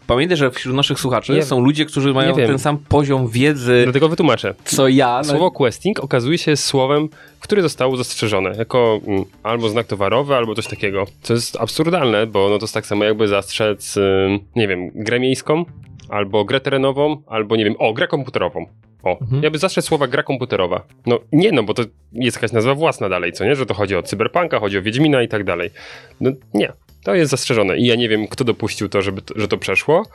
Pamiętaj, 0.07 0.37
że 0.37 0.51
wśród 0.51 0.75
naszych 0.75 0.99
słuchaczy 0.99 1.33
Nie- 1.33 1.43
są 1.43 1.59
ludzie, 1.61 1.85
którzy 1.85 2.13
mają 2.13 2.35
ten 2.35 2.59
sam 2.59 2.77
poziom 2.77 3.27
wiedzy, 3.27 3.81
Dlatego 3.83 4.09
wytłumaczę. 4.09 4.53
co 4.65 4.87
ja. 4.87 5.17
No, 5.17 5.23
Słowo 5.23 5.51
questing 5.51 5.99
okazuje 5.99 6.37
się 6.37 6.57
słowem, 6.57 7.09
które 7.39 7.61
zostało 7.61 7.97
zastrzeżone 7.97 8.55
jako 8.57 8.99
mm, 9.07 9.23
albo 9.43 9.69
znak 9.69 9.87
towarowy, 9.87 10.35
albo 10.35 10.55
coś 10.55 10.67
takiego. 10.67 11.05
Co 11.21 11.33
jest 11.33 11.55
absurdalne, 11.55 12.27
bo 12.27 12.49
no 12.49 12.57
to 12.57 12.63
jest 12.63 12.73
tak 12.73 12.85
samo 12.85 13.03
jakby 13.03 13.27
zastrzec, 13.27 13.95
nie 14.55 14.67
wiem, 14.67 14.89
grę 14.95 15.19
miejską, 15.19 15.65
albo 16.09 16.45
grę 16.45 16.59
terenową, 16.59 17.21
albo 17.27 17.55
nie 17.55 17.65
wiem, 17.65 17.75
o, 17.79 17.93
grę 17.93 18.07
komputerową. 18.07 18.65
O, 19.03 19.17
Mhm. 19.21 19.43
jakby 19.43 19.57
zastrzec 19.59 19.85
słowa 19.85 20.07
gra 20.07 20.23
komputerowa. 20.23 20.83
No 21.05 21.19
nie, 21.31 21.51
no 21.51 21.63
bo 21.63 21.73
to 21.73 21.83
jest 22.13 22.37
jakaś 22.37 22.51
nazwa 22.51 22.75
własna 22.75 23.09
dalej, 23.09 23.33
co 23.33 23.45
nie? 23.45 23.55
Że 23.55 23.65
to 23.65 23.73
chodzi 23.73 23.95
o 23.95 24.03
cyberpunka, 24.03 24.59
chodzi 24.59 24.77
o 24.77 24.81
Wiedźmina 24.81 25.21
i 25.21 25.27
tak 25.27 25.43
dalej. 25.43 25.69
No 26.21 26.31
nie, 26.53 26.73
to 27.07 27.15
jest 27.15 27.31
zastrzeżone 27.31 27.77
i 27.77 27.85
ja 27.85 27.95
nie 27.95 28.09
wiem, 28.09 28.27
kto 28.27 28.43
dopuścił 28.43 28.89
to, 28.89 29.01
żeby, 29.01 29.21
że 29.35 29.47
to 29.47 29.57
przeszło, 29.57 30.05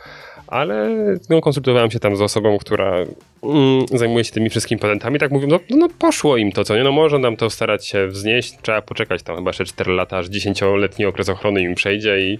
ale 0.53 0.91
no, 1.31 1.41
konsultowałem 1.41 1.91
się 1.91 1.99
tam 1.99 2.17
z 2.17 2.21
osobą, 2.21 2.59
która 2.59 2.97
mm, 3.43 3.87
zajmuje 3.93 4.25
się 4.25 4.33
tymi 4.33 4.51
wszystkimi 4.51 4.81
patentami, 4.81 5.19
tak 5.19 5.31
mówią, 5.31 5.49
no, 5.49 5.61
no 5.71 5.89
poszło 5.99 6.37
im 6.37 6.53
to, 6.53 6.65
co 6.65 6.77
nie, 6.77 6.85
no 6.85 6.93
może 6.93 7.19
nam 7.19 7.37
to 7.37 7.51
starać 7.51 7.87
się 7.87 8.07
wznieść, 8.07 8.59
trzeba 8.63 8.83
poczekać 8.83 9.23
tam 9.23 9.37
chyba 9.37 9.51
jeszcze 9.51 9.65
4 9.65 9.93
lata, 9.93 10.19
aż 10.19 10.29
10-letni 10.29 11.05
okres 11.05 11.29
ochrony 11.29 11.63
im 11.63 11.75
przejdzie 11.75 12.21
i 12.21 12.39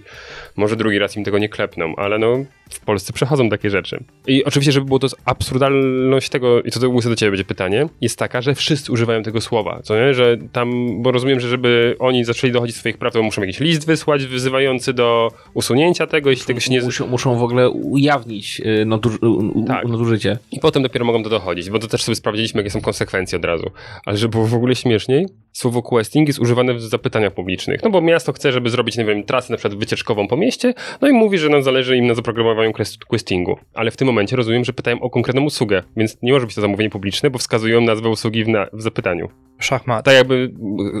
może 0.55 0.75
drugi 0.75 0.99
raz 0.99 1.17
im 1.17 1.23
tego 1.23 1.37
nie 1.37 1.49
klepną, 1.49 1.95
ale 1.95 2.19
no 2.19 2.45
w 2.69 2.79
Polsce 2.79 3.13
przechodzą 3.13 3.49
takie 3.49 3.69
rzeczy. 3.69 4.03
I 4.27 4.43
oczywiście, 4.43 4.71
żeby 4.71 4.85
było 4.85 4.99
to 4.99 5.07
absurdalność 5.25 6.29
tego, 6.29 6.61
i 6.61 6.71
to, 6.71 6.79
to 6.79 7.09
do 7.09 7.15
ciebie 7.15 7.31
będzie 7.31 7.45
pytanie, 7.45 7.87
jest 8.01 8.19
taka, 8.19 8.41
że 8.41 8.55
wszyscy 8.55 8.91
używają 8.91 9.23
tego 9.23 9.41
słowa, 9.41 9.79
co 9.83 9.95
nie, 9.95 10.13
że 10.13 10.37
tam, 10.51 11.01
bo 11.01 11.11
rozumiem, 11.11 11.39
że 11.39 11.47
żeby 11.47 11.95
oni 11.99 12.25
zaczęli 12.25 12.53
dochodzić 12.53 12.75
swoich 12.75 12.97
praw, 12.97 13.13
to 13.13 13.23
muszą 13.23 13.41
jakiś 13.41 13.59
list 13.59 13.87
wysłać 13.87 14.25
wzywający 14.25 14.93
do 14.93 15.31
usunięcia 15.53 16.07
tego, 16.07 16.29
jeśli 16.29 16.45
tego 16.45 16.59
się 16.59 16.71
nie... 16.71 16.81
Muszą, 16.81 17.07
muszą 17.07 17.37
w 17.37 17.43
ogóle 17.43 17.69
ujawnić 18.03 18.59
y, 18.65 18.85
naduż- 18.85 19.19
Tak. 19.67 19.87
nadużycie. 19.87 20.37
I 20.51 20.59
potem 20.59 20.83
dopiero 20.83 21.05
mogą 21.05 21.23
to 21.23 21.29
dochodzić, 21.29 21.69
bo 21.69 21.79
to 21.79 21.87
też 21.87 22.03
sobie 22.03 22.15
sprawdziliśmy, 22.15 22.59
jakie 22.59 22.69
są 22.71 22.81
konsekwencje 22.81 23.37
od 23.39 23.45
razu. 23.45 23.71
Ale 24.05 24.17
żeby 24.17 24.31
było 24.31 24.47
w 24.47 24.53
ogóle 24.53 24.75
śmieszniej, 24.75 25.27
słowo 25.53 25.81
questing 25.81 26.27
jest 26.27 26.39
używane 26.39 26.73
w 26.73 26.81
zapytaniach 26.81 27.33
publicznych. 27.33 27.83
No 27.83 27.89
bo 27.89 28.01
miasto 28.01 28.33
chce, 28.33 28.51
żeby 28.51 28.69
zrobić, 28.69 28.97
nie 28.97 29.05
wiem, 29.05 29.23
trasę 29.23 29.53
na 29.53 29.57
przykład 29.57 29.79
wycieczkową 29.79 30.27
po 30.27 30.37
mieście, 30.37 30.73
no 31.01 31.07
i 31.07 31.11
mówi, 31.11 31.37
że 31.37 31.49
nam 31.49 31.63
zależy 31.63 31.97
im 31.97 32.07
na 32.07 32.13
zaprogramowaniu 32.13 32.71
quest- 32.71 33.05
questingu. 33.07 33.57
Ale 33.73 33.91
w 33.91 33.97
tym 33.97 34.07
momencie 34.07 34.35
rozumiem, 34.35 34.65
że 34.65 34.73
pytają 34.73 34.99
o 35.01 35.09
konkretną 35.09 35.41
usługę, 35.43 35.83
więc 35.97 36.17
nie 36.21 36.33
może 36.33 36.45
być 36.45 36.55
to 36.55 36.61
zamówienie 36.61 36.89
publiczne, 36.89 37.29
bo 37.29 37.37
wskazują 37.39 37.81
nazwę 37.81 38.09
usługi 38.09 38.43
w, 38.43 38.47
na- 38.47 38.67
w 38.73 38.81
zapytaniu. 38.81 39.29
Szachmat. 39.59 40.05
Tak 40.05 40.13
jakby 40.15 40.51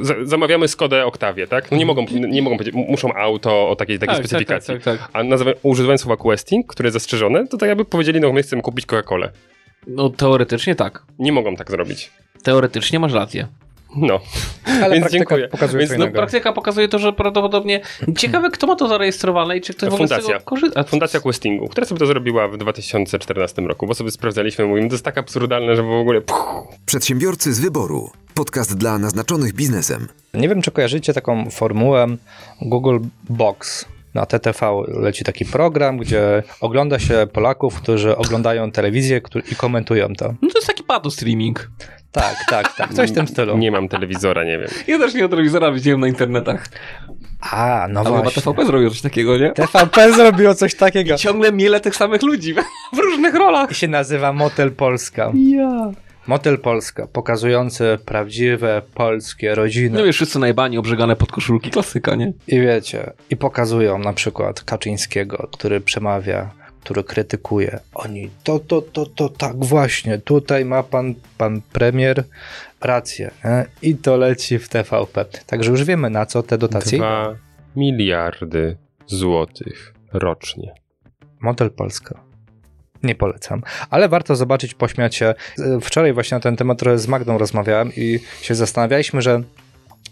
za- 0.01 0.15
zamawiamy 0.25 0.67
Skodę 0.67 1.05
Octavię, 1.05 1.47
tak? 1.47 1.71
No 1.71 1.77
nie 1.77 1.85
mogą, 1.85 2.05
nie 2.29 2.41
mogą 2.41 2.57
powiedzieć, 2.57 2.75
muszą 2.89 3.13
auto 3.13 3.69
o 3.69 3.75
takiej, 3.75 3.99
takiej 3.99 4.15
specyfikacji. 4.15 4.73
Tak, 4.73 4.83
tak, 4.83 4.97
tak, 4.99 5.07
tak. 5.07 5.19
A 5.21 5.23
nazywa, 5.23 5.51
używając 5.63 6.01
słowa 6.01 6.17
questing, 6.17 6.67
które 6.67 6.87
jest 6.87 6.93
zastrzeżone, 6.93 7.47
to 7.47 7.57
tak 7.57 7.69
jakby 7.69 7.85
powiedzieli, 7.85 8.19
no 8.19 8.33
my 8.33 8.43
chcemy 8.43 8.61
kupić 8.61 8.85
Coca-Colę. 8.85 9.29
No 9.87 10.09
teoretycznie 10.09 10.75
tak. 10.75 11.03
Nie 11.19 11.31
mogą 11.31 11.55
tak 11.55 11.71
zrobić. 11.71 12.11
Teoretycznie 12.43 12.99
masz 12.99 13.13
rację. 13.13 13.47
No. 13.95 14.19
Ale 14.65 14.89
Więc 14.95 15.01
praktyka 15.01 15.09
dziękuję. 15.09 15.47
pokazuje 15.47 15.87
Więc 15.87 15.99
No 15.99 16.11
praktyka 16.11 16.53
pokazuje 16.53 16.87
to, 16.87 16.99
że 16.99 17.13
prawdopodobnie... 17.13 17.81
Ciekawe, 18.17 18.49
kto 18.49 18.67
ma 18.67 18.75
to 18.75 18.87
zarejestrowane 18.87 19.57
i 19.57 19.61
czy 19.61 19.73
ktoś 19.73 19.89
w 19.89 19.93
ogóle 19.93 20.07
Fundacja. 20.07 20.39
korzysta. 20.39 20.83
Fundacja 20.83 21.19
Questingu, 21.19 21.67
która 21.67 21.87
sobie 21.87 21.99
to 21.99 22.05
zrobiła 22.05 22.47
w 22.47 22.57
2014 22.57 23.61
roku, 23.61 23.87
bo 23.87 23.93
sobie 23.93 24.11
sprawdzaliśmy, 24.11 24.65
mówimy, 24.65 24.87
to 24.87 24.93
jest 24.93 25.05
tak 25.05 25.17
absurdalne, 25.17 25.75
że 25.75 25.83
w 25.83 25.91
ogóle 25.91 26.21
puch, 26.21 26.67
Przedsiębiorcy 26.85 27.53
z 27.53 27.59
wyboru. 27.59 28.09
Podcast 28.33 28.77
dla 28.77 28.97
naznaczonych 28.99 29.53
biznesem. 29.53 30.07
Nie 30.33 30.49
wiem, 30.49 30.61
czy 30.61 30.71
kojarzycie 30.71 31.13
taką 31.13 31.49
formułę 31.49 32.07
Google 32.61 32.99
Box. 33.29 33.85
Na 34.13 34.25
TTV 34.25 34.83
leci 34.87 35.23
taki 35.23 35.45
program, 35.45 35.97
gdzie 35.97 36.43
ogląda 36.61 36.99
się 36.99 37.27
Polaków, 37.33 37.81
którzy 37.81 38.17
oglądają 38.17 38.71
telewizję 38.71 39.21
i 39.51 39.55
komentują 39.55 40.07
to. 40.17 40.25
No 40.41 40.49
to 40.49 40.57
jest 40.57 40.67
taki 40.67 40.83
pato 40.83 41.11
streaming. 41.11 41.69
Tak, 42.13 42.35
tak, 42.49 42.75
tak. 42.75 42.93
Coś 42.93 43.11
w 43.11 43.13
tym 43.13 43.27
stylu. 43.27 43.57
nie 43.57 43.71
mam 43.71 43.89
telewizora, 43.89 44.43
nie 44.43 44.59
wiem. 44.59 44.67
Ja 44.87 44.99
też 44.99 45.13
nie 45.13 45.25
od 45.25 45.31
telewizora 45.31 45.71
widziałem 45.71 45.99
na 45.99 46.07
internetach. 46.07 46.67
A, 47.51 47.87
no 47.89 47.99
Ale 47.99 48.09
chyba 48.09 48.21
właśnie. 48.21 48.41
TVP 48.41 48.65
zrobił 48.65 48.89
coś 48.89 49.01
takiego, 49.01 49.37
nie? 49.37 49.51
TVP 49.51 50.13
zrobiło 50.13 50.55
coś 50.55 50.75
takiego. 50.75 51.17
Ciągle 51.17 51.51
miele 51.51 51.79
tych 51.79 51.95
samych 51.95 52.21
ludzi 52.21 52.53
w 52.95 52.97
różnych 52.97 53.35
rolach. 53.35 53.71
I 53.71 53.75
się 53.75 53.87
nazywa 53.87 54.33
Motel 54.33 54.71
Polska. 54.71 55.31
Ja. 55.35 55.91
Motel 56.27 56.59
Polska, 56.59 57.07
pokazujący 57.07 57.97
prawdziwe 58.05 58.81
polskie 58.93 59.55
rodziny. 59.55 59.99
No 59.99 60.05
wiesz, 60.05 60.15
wszyscy 60.15 60.39
najbani 60.39 60.77
obrzegane 60.77 61.15
pod 61.15 61.31
koszulki, 61.31 61.69
klasyka, 61.69 62.15
nie? 62.15 62.33
I 62.47 62.61
wiecie, 62.61 63.13
i 63.29 63.37
pokazują 63.37 63.99
na 63.99 64.13
przykład 64.13 64.63
Kaczyńskiego, 64.63 65.49
który 65.53 65.81
przemawia, 65.81 66.49
który 66.83 67.03
krytykuje. 67.03 67.79
Oni, 67.93 68.29
to, 68.43 68.59
to, 68.59 68.81
to, 68.81 69.05
to, 69.05 69.29
tak 69.29 69.65
właśnie, 69.65 70.17
tutaj 70.17 70.65
ma 70.65 70.83
pan, 70.83 71.15
pan 71.37 71.61
premier 71.61 72.23
rację. 72.81 73.31
Nie? 73.45 73.65
I 73.81 73.95
to 73.95 74.17
leci 74.17 74.59
w 74.59 74.69
TVP. 74.69 75.25
Także 75.45 75.71
już 75.71 75.83
wiemy 75.83 76.09
na 76.09 76.25
co 76.25 76.43
te 76.43 76.57
dotacje. 76.57 76.97
Dwa 76.97 77.35
miliardy 77.75 78.77
złotych 79.07 79.93
rocznie. 80.13 80.73
Motel 81.39 81.71
Polska. 81.71 82.19
Nie 83.03 83.15
polecam. 83.15 83.61
Ale 83.89 84.09
warto 84.09 84.35
zobaczyć, 84.35 84.73
pośmiać 84.73 85.15
się. 85.15 85.33
Wczoraj 85.81 86.13
właśnie 86.13 86.35
na 86.35 86.41
ten 86.41 86.55
temat 86.55 86.79
trochę 86.79 86.97
z 86.97 87.07
Magdą 87.07 87.37
rozmawiałem 87.37 87.91
i 87.95 88.19
się 88.41 88.55
zastanawialiśmy, 88.55 89.21
że 89.21 89.43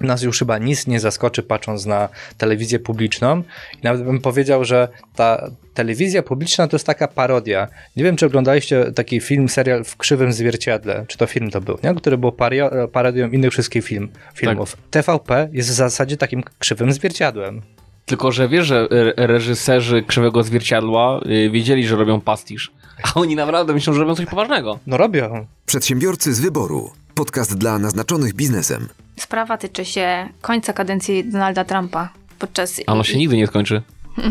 nas 0.04 0.22
już 0.24 0.39
chyba 0.39 0.58
nic 0.58 0.88
nie 0.88 0.99
zaskoczy 0.99 1.43
patrząc 1.43 1.86
na 1.86 2.10
telewizję 2.38 2.80
publiczną. 2.80 3.43
I 3.74 3.84
nawet 3.84 4.04
bym 4.04 4.22
powiedział, 4.22 4.66
że 4.66 4.88
ta 5.16 5.49
telewizja 5.74 6.24
publiczna 6.24 6.68
to 6.68 6.76
jest 6.76 6.86
taka 6.86 7.08
parodia. 7.08 7.68
Nie 7.95 8.04
wiem, 8.04 8.16
czy 8.16 8.26
oglądaliście 8.26 8.91
taki 8.91 9.20
film, 9.20 9.49
serial 9.49 9.84
w 9.84 9.97
krzywym 9.97 10.34
zwierciadle, 10.34 11.06
czy 11.08 11.18
to 11.18 11.28
film 11.28 11.52
to 11.52 11.62
był, 11.62 11.78
nie? 11.84 11.95
który 11.95 12.18
był 12.18 12.30
pario- 12.30 12.88
parodią 12.88 13.30
innych 13.30 13.52
wszystkich 13.52 13.86
film, 13.86 14.10
filmów. 14.36 14.78
TVP 14.91 15.49
jest 15.52 15.70
w 15.70 15.74
zasadzie 15.74 16.18
takim 16.18 16.43
krzywym 16.60 16.93
zwierciadłem. 16.93 17.62
Tylko, 18.06 18.32
że 18.32 18.49
wiesz, 18.49 18.66
że 18.68 18.88
re- 18.91 19.14
reżyserzy 19.18 20.04
Krzywego 20.04 20.43
Zwierciadła 20.43 21.20
y, 21.26 21.49
wiedzieli, 21.49 21.88
że 21.88 21.95
robią 21.95 22.22
pastisz. 22.22 22.72
A 23.04 23.14
oni 23.20 23.36
naprawdę 23.36 23.74
myślą, 23.74 23.93
że 23.93 23.99
robią 23.99 24.16
coś 24.16 24.26
poważnego. 24.26 24.80
No 24.88 24.97
robią. 24.97 25.45
Przedsiębiorcy 25.66 26.34
z 26.34 26.39
wyboru. 26.39 26.91
Podcast 27.22 27.58
dla 27.58 27.80
naznaczonych 27.80 28.34
biznesem. 28.34 28.90
Sprawa 29.20 29.58
tyczy 29.58 29.86
się 29.86 30.30
końca 30.42 30.74
kadencji 30.74 31.26
Donalda 31.26 31.66
Trumpa. 31.66 32.10
Podczas. 32.40 32.82
A 32.88 32.92
ono 32.92 33.04
się 33.04 33.18
nigdy 33.18 33.38
nie 33.38 33.48
skończy. 33.48 33.82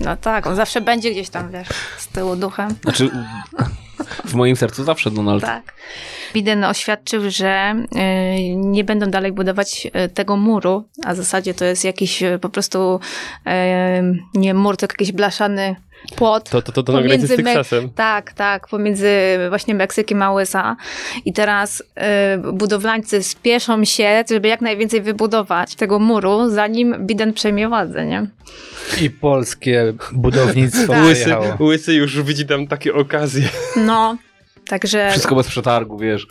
No 0.00 0.16
tak, 0.16 0.46
on 0.46 0.56
zawsze 0.56 0.80
będzie 0.80 1.10
gdzieś 1.10 1.28
tam, 1.28 1.50
wiesz, 1.50 1.68
z 1.98 2.08
tyłu 2.08 2.36
duchem. 2.36 2.74
Znaczy, 2.82 3.10
w 4.24 4.34
moim 4.34 4.56
sercu 4.56 4.84
zawsze 4.84 5.10
Donald. 5.10 5.42
Tak. 5.42 5.74
Biden 6.34 6.64
oświadczył, 6.64 7.30
że 7.30 7.74
y, 8.50 8.56
nie 8.56 8.84
będą 8.84 9.10
dalej 9.10 9.32
budować 9.32 9.86
y, 9.86 10.08
tego 10.08 10.36
muru, 10.36 10.88
a 11.04 11.14
w 11.14 11.16
zasadzie 11.16 11.54
to 11.54 11.64
jest 11.64 11.84
jakiś 11.84 12.22
y, 12.22 12.38
po 12.38 12.48
prostu 12.48 13.00
nie 14.34 14.54
mur, 14.54 14.76
tylko 14.76 14.92
jakiś 14.92 15.12
blaszany 15.12 15.76
płot. 16.16 16.50
To, 16.50 16.62
to, 16.62 16.72
to, 16.72 16.82
to 16.82 16.92
na 16.92 17.02
granicy 17.02 17.26
z 17.26 17.30
Pomiędzy 17.30 17.42
Me- 17.42 17.54
Teksasem. 17.54 17.90
Tak, 17.90 18.32
tak, 18.32 18.68
pomiędzy 18.68 19.10
właśnie 19.48 19.74
Meksykiem 19.74 20.22
a 20.22 20.32
USA. 20.32 20.76
I 21.24 21.32
teraz 21.32 21.80
y, 21.80 22.52
budowlańcy 22.52 23.22
spieszą 23.22 23.84
się, 23.84 24.24
żeby 24.30 24.48
jak 24.48 24.60
najwięcej 24.60 25.02
wybudować 25.02 25.74
tego 25.74 25.98
muru, 25.98 26.50
zanim 26.50 27.06
Biden 27.06 27.32
przejmie 27.32 27.68
władzę, 27.68 28.06
nie? 28.06 28.26
I 29.00 29.10
polskie 29.10 29.92
budownictwo 30.12 30.92
Tak. 30.92 31.04
Łysy, 31.04 31.36
łysy 31.60 31.94
już 31.94 32.22
widzi 32.22 32.46
tam 32.46 32.66
takie 32.66 32.94
okazje. 32.94 33.48
No, 33.76 34.16
także... 34.68 35.10
Wszystko 35.10 35.34
bez 35.34 35.46
przetargu, 35.46 35.98
wiesz. 35.98 36.26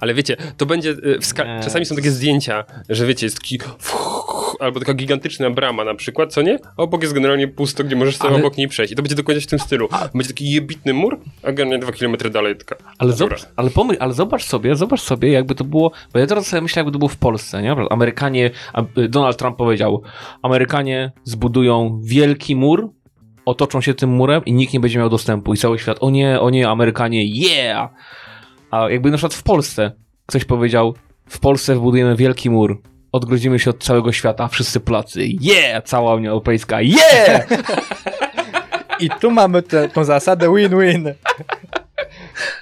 Ale 0.00 0.14
wiecie, 0.14 0.36
to 0.56 0.66
będzie. 0.66 0.90
y. 0.90 1.18
Czasami 1.64 1.84
są 1.86 1.96
takie 1.96 2.10
zdjęcia, 2.10 2.64
że 2.88 3.06
wiecie, 3.06 3.26
jest 3.26 3.38
taki. 3.40 3.58
Albo 4.60 4.80
taka 4.80 4.94
gigantyczna 4.94 5.50
brama 5.50 5.84
na 5.84 5.94
przykład, 5.94 6.32
co 6.32 6.42
nie? 6.42 6.58
A 6.76 6.82
obok 6.82 7.02
jest 7.02 7.14
generalnie 7.14 7.48
pusto, 7.48 7.84
gdzie 7.84 7.96
możesz 7.96 8.16
sobie 8.16 8.30
Ale- 8.30 8.38
obok 8.38 8.56
niej 8.56 8.68
przejść. 8.68 8.92
I 8.92 8.96
to 8.96 9.02
będzie 9.02 9.14
dokładnie 9.16 9.40
w 9.40 9.46
tym 9.46 9.58
stylu. 9.58 9.88
Będzie 10.14 10.28
taki 10.28 10.50
jebitny 10.50 10.94
mur, 10.94 11.20
a 11.42 11.52
generalnie 11.52 11.78
dwa 11.78 11.92
kilometry 11.92 12.30
dalej 12.30 12.56
taka. 12.56 12.76
Ale, 12.98 13.12
zobacz, 13.12 13.46
ale, 13.56 13.70
pomyśl, 13.70 14.02
ale 14.02 14.12
zobacz 14.12 14.44
sobie, 14.44 14.76
zobacz 14.76 15.00
sobie, 15.00 15.32
jakby 15.32 15.54
to 15.54 15.64
było, 15.64 15.92
bo 16.12 16.18
ja 16.18 16.26
teraz 16.26 16.46
sobie 16.46 16.60
myślę, 16.62 16.80
jakby 16.80 16.92
to 16.92 16.98
było 16.98 17.08
w 17.08 17.16
Polsce, 17.16 17.62
nie? 17.62 17.72
Amerykanie, 17.90 18.50
y, 18.98 19.08
Donald 19.08 19.36
Trump 19.36 19.56
powiedział, 19.56 20.02
Amerykanie 20.42 21.12
zbudują 21.24 22.00
wielki 22.04 22.56
mur, 22.56 22.90
otoczą 23.44 23.80
się 23.80 23.94
tym 23.94 24.10
murem 24.10 24.44
i 24.44 24.52
nikt 24.52 24.72
nie 24.72 24.80
będzie 24.80 24.98
miał 24.98 25.08
dostępu 25.10 25.54
i 25.54 25.56
cały 25.56 25.78
świat, 25.78 25.96
o 26.00 26.10
nie, 26.10 26.40
o 26.40 26.50
nie, 26.50 26.68
Amerykanie, 26.68 27.24
yeah! 27.24 27.90
A 28.72 28.90
jakby 28.90 29.10
na 29.10 29.16
przykład 29.16 29.34
w 29.34 29.42
Polsce 29.42 29.92
ktoś 30.26 30.44
powiedział, 30.44 30.94
w 31.26 31.38
Polsce 31.38 31.74
wbudujemy 31.74 32.16
wielki 32.16 32.50
mur, 32.50 32.82
odgrodzimy 33.12 33.58
się 33.58 33.70
od 33.70 33.84
całego 33.84 34.12
świata, 34.12 34.48
wszyscy 34.48 34.80
Polacy, 34.80 35.20
yeah! 35.40 35.84
Cała 35.84 36.14
Unia 36.14 36.30
Europejska, 36.30 36.80
yeah! 36.80 37.46
I 39.00 39.10
tu 39.20 39.30
mamy 39.30 39.62
tę 39.62 39.88
tą 39.88 40.04
zasadę 40.04 40.46
win-win. 40.48 41.14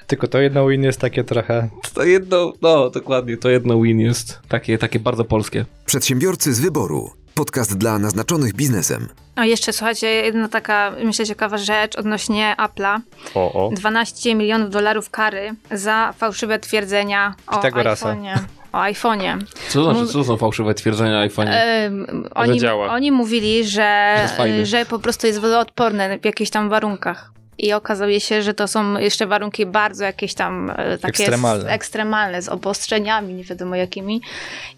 Tylko 0.07 0.29
to 0.29 0.41
jedno 0.41 0.69
win 0.69 0.83
jest 0.83 1.01
takie 1.01 1.25
trochę. 1.25 1.69
To 1.95 2.05
jedno, 2.05 2.53
no 2.63 2.91
dokładnie, 2.91 3.37
to 3.37 3.51
jedno 3.51 3.83
win 3.83 4.01
jest 4.01 4.41
takie, 4.49 4.79
takie 4.79 5.01
bardzo 5.01 5.25
polskie. 5.25 5.65
Przedsiębiorcy 5.87 6.55
z 6.55 6.61
wyboru. 6.61 7.11
Podcast 7.41 7.79
dla 7.79 7.99
naznaczonych 7.99 8.55
biznesem. 8.55 9.09
A 9.37 9.45
jeszcze 9.45 9.73
słuchajcie, 9.73 10.07
jedna 10.07 10.49
taka, 10.49 10.93
myślę, 11.05 11.27
ciekawa 11.27 11.59
rzecz 11.59 11.97
odnośnie 11.97 12.57
Apple'a. 12.59 13.01
O, 13.35 13.53
o. 13.53 13.71
12 13.73 14.35
milionów 14.35 14.71
dolarów 14.71 15.11
kary 15.11 15.55
za 15.71 16.15
fałszywe 16.19 16.59
twierdzenia 16.59 17.35
o 17.47 17.61
iPhone'ie. 17.61 18.39
O 18.73 18.79
iPhone'ie. 18.79 19.39
Co 19.69 19.85
to 19.85 19.95
znaczy, 19.95 20.13
co 20.13 20.25
są 20.25 20.37
fałszywe 20.37 20.75
twierdzenia 20.75 21.19
iPhone? 21.19 21.49
Em, 21.49 22.29
oni, 22.35 22.61
działa. 22.61 22.89
oni 22.89 23.13
mówili, 23.13 23.65
że, 23.65 24.17
Że 24.39 24.67
że 24.67 24.87
po 24.87 24.99
prostu 24.99 25.27
jest 25.27 25.39
wodoodporne 25.39 26.19
w 26.19 26.25
jakichś 26.25 26.51
tam 26.51 26.69
warunkach. 26.69 27.33
I 27.63 27.73
okazuje 27.73 28.21
się, 28.21 28.43
że 28.43 28.55
to 28.55 28.69
są 28.69 28.99
jeszcze 28.99 29.27
warunki 29.27 29.67
bardzo 29.67 30.05
jakieś 30.05 30.35
tam 30.35 30.71
e, 30.71 30.99
takie 30.99 31.25
Ekstremalne. 31.25 31.65
Z, 31.65 31.67
ekstremalne, 31.67 32.43
z 32.43 32.49
obostrzeniami, 32.49 33.35
nie 33.35 33.45
wiadomo 33.45 33.75
jakimi. 33.75 34.23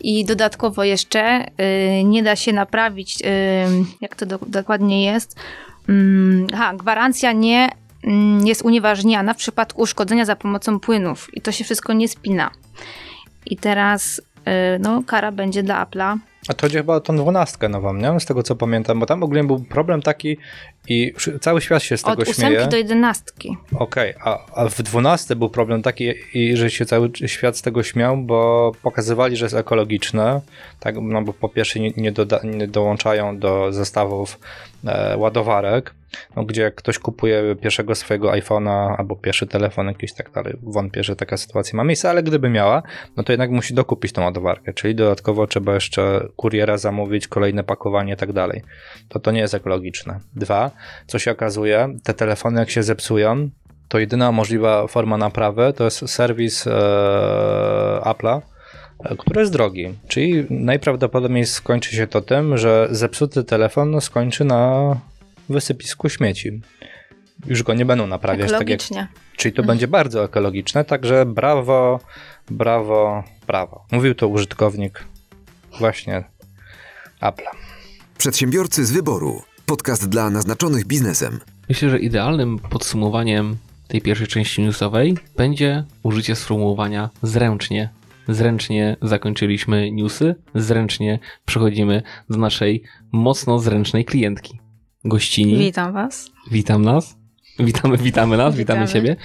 I 0.01 0.25
dodatkowo 0.25 0.85
jeszcze 0.85 1.47
y, 2.01 2.05
nie 2.05 2.23
da 2.23 2.37
się 2.37 2.53
naprawić, 2.53 3.23
y, 3.23 3.25
jak 4.01 4.17
to 4.17 4.27
do, 4.27 4.39
dokładnie 4.47 5.05
jest. 5.05 5.37
Mm, 5.89 6.47
aha, 6.55 6.75
gwarancja 6.75 7.33
nie 7.33 7.69
mm, 8.05 8.47
jest 8.47 8.63
unieważniana 8.63 9.35
w 9.35 9.37
przypadku 9.37 9.83
uszkodzenia 9.83 10.25
za 10.25 10.37
pomocą 10.37 10.81
płynów. 10.81 11.29
I 11.35 11.41
to 11.41 11.53
się 11.53 11.65
wszystko 11.65 11.93
nie 11.93 12.09
spina. 12.09 12.51
I 13.47 13.57
teraz 13.57 14.21
no, 14.81 15.03
kara 15.07 15.33
będzie 15.33 15.63
dla 15.63 15.87
Apple'a 15.87 16.19
A 16.49 16.55
to 16.55 16.67
chodzi 16.67 16.77
chyba 16.77 16.95
o 16.95 17.01
tą 17.01 17.17
dwunastkę 17.17 17.69
nową, 17.69 17.95
nie? 17.95 18.21
Z 18.21 18.25
tego 18.25 18.43
co 18.43 18.57
pamiętam, 18.57 19.01
bo 19.01 19.07
tam 19.07 19.23
ogólnie 19.23 19.45
był 19.45 19.59
problem 19.61 20.03
taki 20.03 20.37
i 20.89 21.15
cały 21.41 21.61
świat 21.61 21.83
się 21.83 21.97
z 21.97 22.03
tego 22.03 22.23
Od 22.23 22.29
śmieje. 22.29 22.67
do 22.67 22.77
jedenastki. 22.77 23.57
Okej, 23.79 24.15
a, 24.25 24.39
a 24.55 24.69
w 24.69 24.83
12 24.83 25.37
był 25.37 25.51
problem 25.51 25.83
taki, 25.83 26.13
i 26.35 26.57
że 26.57 26.71
się 26.71 26.87
cały 26.87 27.11
świat 27.27 27.57
z 27.57 27.63
tego 27.63 27.83
śmiał, 27.83 28.17
bo 28.17 28.73
pokazywali, 28.83 29.37
że 29.37 29.45
jest 29.45 29.55
ekologiczne, 29.55 30.41
tak, 30.81 30.95
no 31.03 31.23
bo 31.23 31.33
po 31.33 31.49
pierwsze 31.49 31.81
nie, 31.81 31.91
nie, 31.97 32.13
doda, 32.13 32.41
nie 32.45 32.69
dołączają 32.69 33.39
do 33.39 33.73
zestawów 33.73 34.39
e, 34.87 35.17
ładowarek, 35.17 35.95
no, 36.37 36.45
gdzie 36.45 36.71
ktoś 36.71 36.99
kupuje 36.99 37.57
pierwszego 37.57 37.95
swojego 37.95 38.31
iPhone'a 38.31 38.95
albo 38.99 39.17
pierwszy 39.17 39.47
telefon 39.47 39.87
jakiś 39.87 40.13
tak 40.13 40.31
dalej, 40.31 40.55
wątpię, 40.63 41.05
że 41.05 41.17
taka 41.17 41.37
sytuacja 41.37 41.77
ma 41.77 41.85
miejsce, 41.85 42.11
ale 42.11 42.23
gdyby 42.23 42.51
miała, 42.51 42.83
no 43.17 43.23
to 43.23 43.33
jednak 43.33 43.51
musi 43.51 43.75
dokupić 43.75 44.13
tą 44.13 44.25
ładowarkę, 44.25 44.73
czyli 44.73 44.95
dodatkowo 44.95 45.47
trzeba 45.47 45.75
jeszcze 45.75 46.29
kuriera 46.37 46.79
zamówić, 46.79 47.29
kolejne 47.29 47.65
pakowanie 47.65 48.13
i 48.13 48.17
tak 48.17 48.33
dalej. 48.33 48.63
To 49.09 49.21
to 49.21 49.31
nie 49.31 49.41
jest 49.41 49.55
ekologiczne. 49.55 50.21
Dwa, 50.37 50.71
co 51.07 51.19
się 51.19 51.31
okazuje, 51.31 51.89
te 52.05 52.15
telefony 52.15 52.61
jak 52.61 52.71
się 52.71 52.83
zepsują, 52.83 53.51
to 53.93 53.99
jedyna 53.99 54.33
możliwa 54.33 54.87
forma 54.87 55.17
naprawy 55.17 55.73
to 55.77 55.85
jest 55.85 56.09
serwis 56.11 56.67
e, 56.67 56.71
Apple'a, 58.05 58.41
e, 59.05 59.17
który 59.17 59.41
jest 59.41 59.53
drogi. 59.53 59.95
Czyli 60.09 60.47
najprawdopodobniej 60.51 61.47
skończy 61.47 61.97
się 61.97 62.07
to 62.07 62.21
tym, 62.21 62.59
że 62.59 62.89
zepsuty 62.91 63.45
telefon 63.45 64.01
skończy 64.01 64.45
na 64.45 64.97
wysypisku 65.53 66.09
śmieci. 66.09 66.61
Już 67.47 67.63
go 67.63 67.75
nie 67.75 67.85
będą 67.85 68.07
naprawiać, 68.07 68.51
tak 68.51 68.53
jak 68.53 68.61
Ekologicznie. 68.63 69.09
Czyli 69.37 69.53
to 69.53 69.63
będzie 69.63 69.89
bardzo 69.89 70.25
ekologiczne, 70.25 70.85
także 70.85 71.27
brawo, 71.27 72.01
brawo, 72.51 73.25
brawo. 73.47 73.85
Mówił 73.93 74.15
to 74.15 74.29
użytkownik 74.29 75.05
właśnie 75.79 76.25
Apple. 77.21 77.45
Przedsiębiorcy 78.19 78.85
z 78.85 78.93
wyboru. 78.93 79.43
Podcast 79.67 80.09
dla 80.09 80.31
naznaczonych 80.31 80.87
biznesem. 80.87 81.41
Myślę, 81.69 81.91
że 81.91 81.99
idealnym 81.99 82.59
podsumowaniem 82.59 83.57
tej 83.89 84.01
pierwszej 84.01 84.27
części 84.27 84.63
newsowej 84.63 85.17
będzie 85.37 85.85
użycie 86.03 86.37
sformułowania 86.37 87.11
zręcznie. 87.23 87.89
Zręcznie 88.29 88.97
zakończyliśmy 89.03 89.93
newsy, 89.93 90.35
zręcznie 90.55 91.19
przechodzimy 91.47 92.03
do 92.31 92.39
naszej 92.39 92.83
mocno 93.13 93.59
zręcznej 93.59 94.05
klientki. 94.05 94.62
Gościni. 95.05 95.59
Witam 95.59 95.93
was. 95.93 96.31
Witam 96.51 96.83
nas. 96.83 97.17
Witamy, 97.59 97.97
witamy 97.97 98.37
nas, 98.37 98.57
witamy, 98.57 98.87
Witamy. 98.87 98.93
Ciebie. 98.93 99.17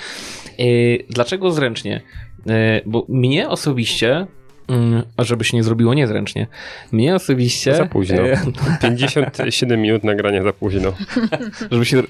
E, 0.60 0.64
dlaczego 1.10 1.52
zręcznie? 1.52 2.02
E, 2.50 2.82
bo 2.86 3.06
mnie 3.10 3.50
osobiście, 3.50 4.28
mm, 4.68 5.04
a 5.18 5.24
żeby 5.24 5.44
się 5.44 5.58
nie 5.58 5.64
zrobiło 5.64 5.94
niezręcznie, 5.94 6.48
mnie 6.92 7.16
osobiście... 7.16 7.76
Za 7.76 7.86
późno. 7.86 8.22
e, 8.22 8.42
57 8.82 9.82
minut 9.82 10.04
nagrania 10.04 10.44
za 10.44 10.54
późno. 10.54 10.94
żeby 11.72 11.86
się... 11.86 12.04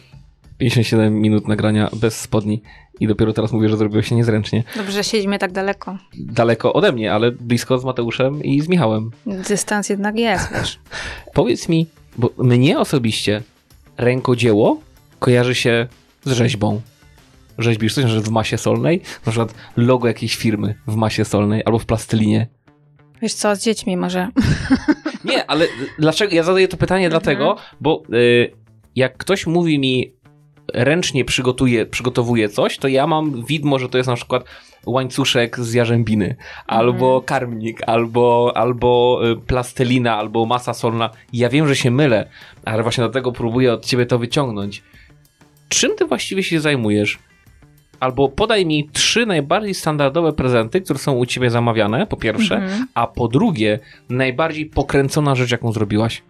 57 0.57 1.21
minut 1.21 1.47
nagrania 1.47 1.89
bez 1.93 2.21
spodni 2.21 2.61
i 2.99 3.07
dopiero 3.07 3.33
teraz 3.33 3.51
mówię, 3.51 3.69
że 3.69 3.77
zrobiło 3.77 4.01
się 4.01 4.15
niezręcznie. 4.15 4.63
Dobrze, 4.75 4.91
że 4.91 5.03
siedzimy 5.03 5.39
tak 5.39 5.51
daleko. 5.51 5.97
Daleko 6.13 6.73
ode 6.73 6.91
mnie, 6.91 7.13
ale 7.13 7.31
blisko 7.31 7.79
z 7.79 7.85
Mateuszem 7.85 8.43
i 8.43 8.61
z 8.61 8.67
Michałem. 8.67 9.11
Dystans 9.25 9.89
jednak 9.89 10.17
jest, 10.17 10.53
wiesz. 10.53 10.79
Powiedz 11.33 11.69
mi, 11.69 11.87
bo 12.17 12.29
mnie 12.37 12.79
osobiście 12.79 13.41
rękodzieło 13.97 14.79
kojarzy 15.19 15.55
się 15.55 15.87
z 16.25 16.31
rzeźbą. 16.31 16.81
Rzeźbisz 17.57 17.93
coś, 17.93 18.05
że 18.05 18.21
w 18.21 18.29
masie 18.29 18.57
solnej, 18.57 19.01
na 19.25 19.31
przykład 19.31 19.53
logo 19.77 20.07
jakiejś 20.07 20.35
firmy 20.35 20.75
w 20.87 20.95
masie 20.95 21.25
solnej 21.25 21.61
albo 21.65 21.79
w 21.79 21.85
plastylinie. 21.85 22.47
Wiesz 23.21 23.33
co, 23.33 23.55
z 23.55 23.63
dziećmi 23.63 23.97
może. 23.97 24.27
Nie, 25.25 25.45
ale 25.45 25.65
dlaczego? 25.99 26.35
Ja 26.35 26.43
zadaję 26.43 26.67
to 26.67 26.77
pytanie 26.77 27.09
dlatego, 27.09 27.57
bo 27.81 28.03
y, 28.13 28.51
jak 28.95 29.17
ktoś 29.17 29.47
mówi 29.47 29.79
mi 29.79 30.13
ręcznie 30.73 31.25
przygotuje, 31.25 31.85
przygotowuje 31.85 32.49
coś, 32.49 32.77
to 32.77 32.87
ja 32.87 33.07
mam 33.07 33.45
widmo, 33.45 33.79
że 33.79 33.89
to 33.89 33.97
jest 33.97 34.09
na 34.09 34.15
przykład 34.15 34.43
łańcuszek 34.85 35.59
z 35.59 35.73
jarzębiny, 35.73 36.35
albo 36.67 37.21
karmnik, 37.21 37.81
albo, 37.87 38.51
albo 38.55 39.19
y, 39.31 39.35
plastelina, 39.35 40.15
albo 40.17 40.45
masa 40.45 40.73
solna. 40.73 41.09
Ja 41.33 41.49
wiem, 41.49 41.67
że 41.67 41.75
się 41.75 41.91
mylę, 41.91 42.29
ale 42.65 42.83
właśnie 42.83 43.01
dlatego 43.03 43.31
próbuję 43.31 43.73
od 43.73 43.85
ciebie 43.85 44.05
to 44.05 44.19
wyciągnąć. 44.19 44.83
Czym 45.69 45.95
ty 45.95 46.05
właściwie 46.05 46.43
się 46.43 46.59
zajmujesz? 46.59 47.19
Albo 47.99 48.29
podaj 48.29 48.65
mi 48.65 48.89
trzy 48.93 49.25
najbardziej 49.25 49.73
standardowe 49.73 50.33
prezenty, 50.33 50.81
które 50.81 50.99
są 50.99 51.13
u 51.13 51.25
ciebie 51.25 51.49
zamawiane, 51.49 52.07
po 52.07 52.17
pierwsze, 52.17 52.55
Mhm. 52.55 52.87
a 52.93 53.07
po 53.07 53.27
drugie, 53.27 53.79
najbardziej 54.09 54.65
pokręcona 54.65 55.35
rzecz, 55.35 55.51
jaką 55.51 55.71
zrobiłaś. 55.71 56.21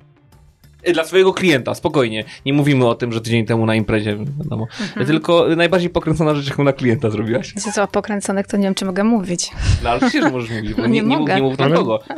Y, 0.88 0.94
Dla 0.94 1.04
swojego 1.04 1.34
klienta, 1.34 1.76
spokojnie. 1.76 2.24
Nie 2.46 2.54
mówimy 2.54 2.88
o 2.88 2.96
tym, 2.96 3.12
że 3.12 3.22
tydzień 3.22 3.46
temu 3.46 3.66
na 3.66 3.76
imprezie, 3.76 4.18
wiadomo. 4.40 4.68
Tylko 5.08 5.48
najbardziej 5.56 5.90
pokręcona 5.90 6.36
rzecz, 6.36 6.50
jaką 6.50 6.64
na 6.64 6.74
klienta 6.74 7.10
zrobiłaś. 7.10 7.54
Wiecie 7.56 7.72
co, 7.72 7.88
pokręconych 7.88 8.48
to 8.48 8.58
nie 8.58 8.64
wiem, 8.64 8.76
czy 8.76 8.86
mogę 8.86 9.04
mówić. 9.04 9.52
No 9.84 9.90
ale 9.90 10.00
przecież 10.00 10.32
możesz 10.32 10.50
mówić, 10.50 10.74
bo 10.74 10.82
nie, 10.82 10.88
Nie 10.88 11.02
nie, 11.02 11.18
mów, 11.18 11.30
nie 11.30 11.42
mów. 11.42 11.58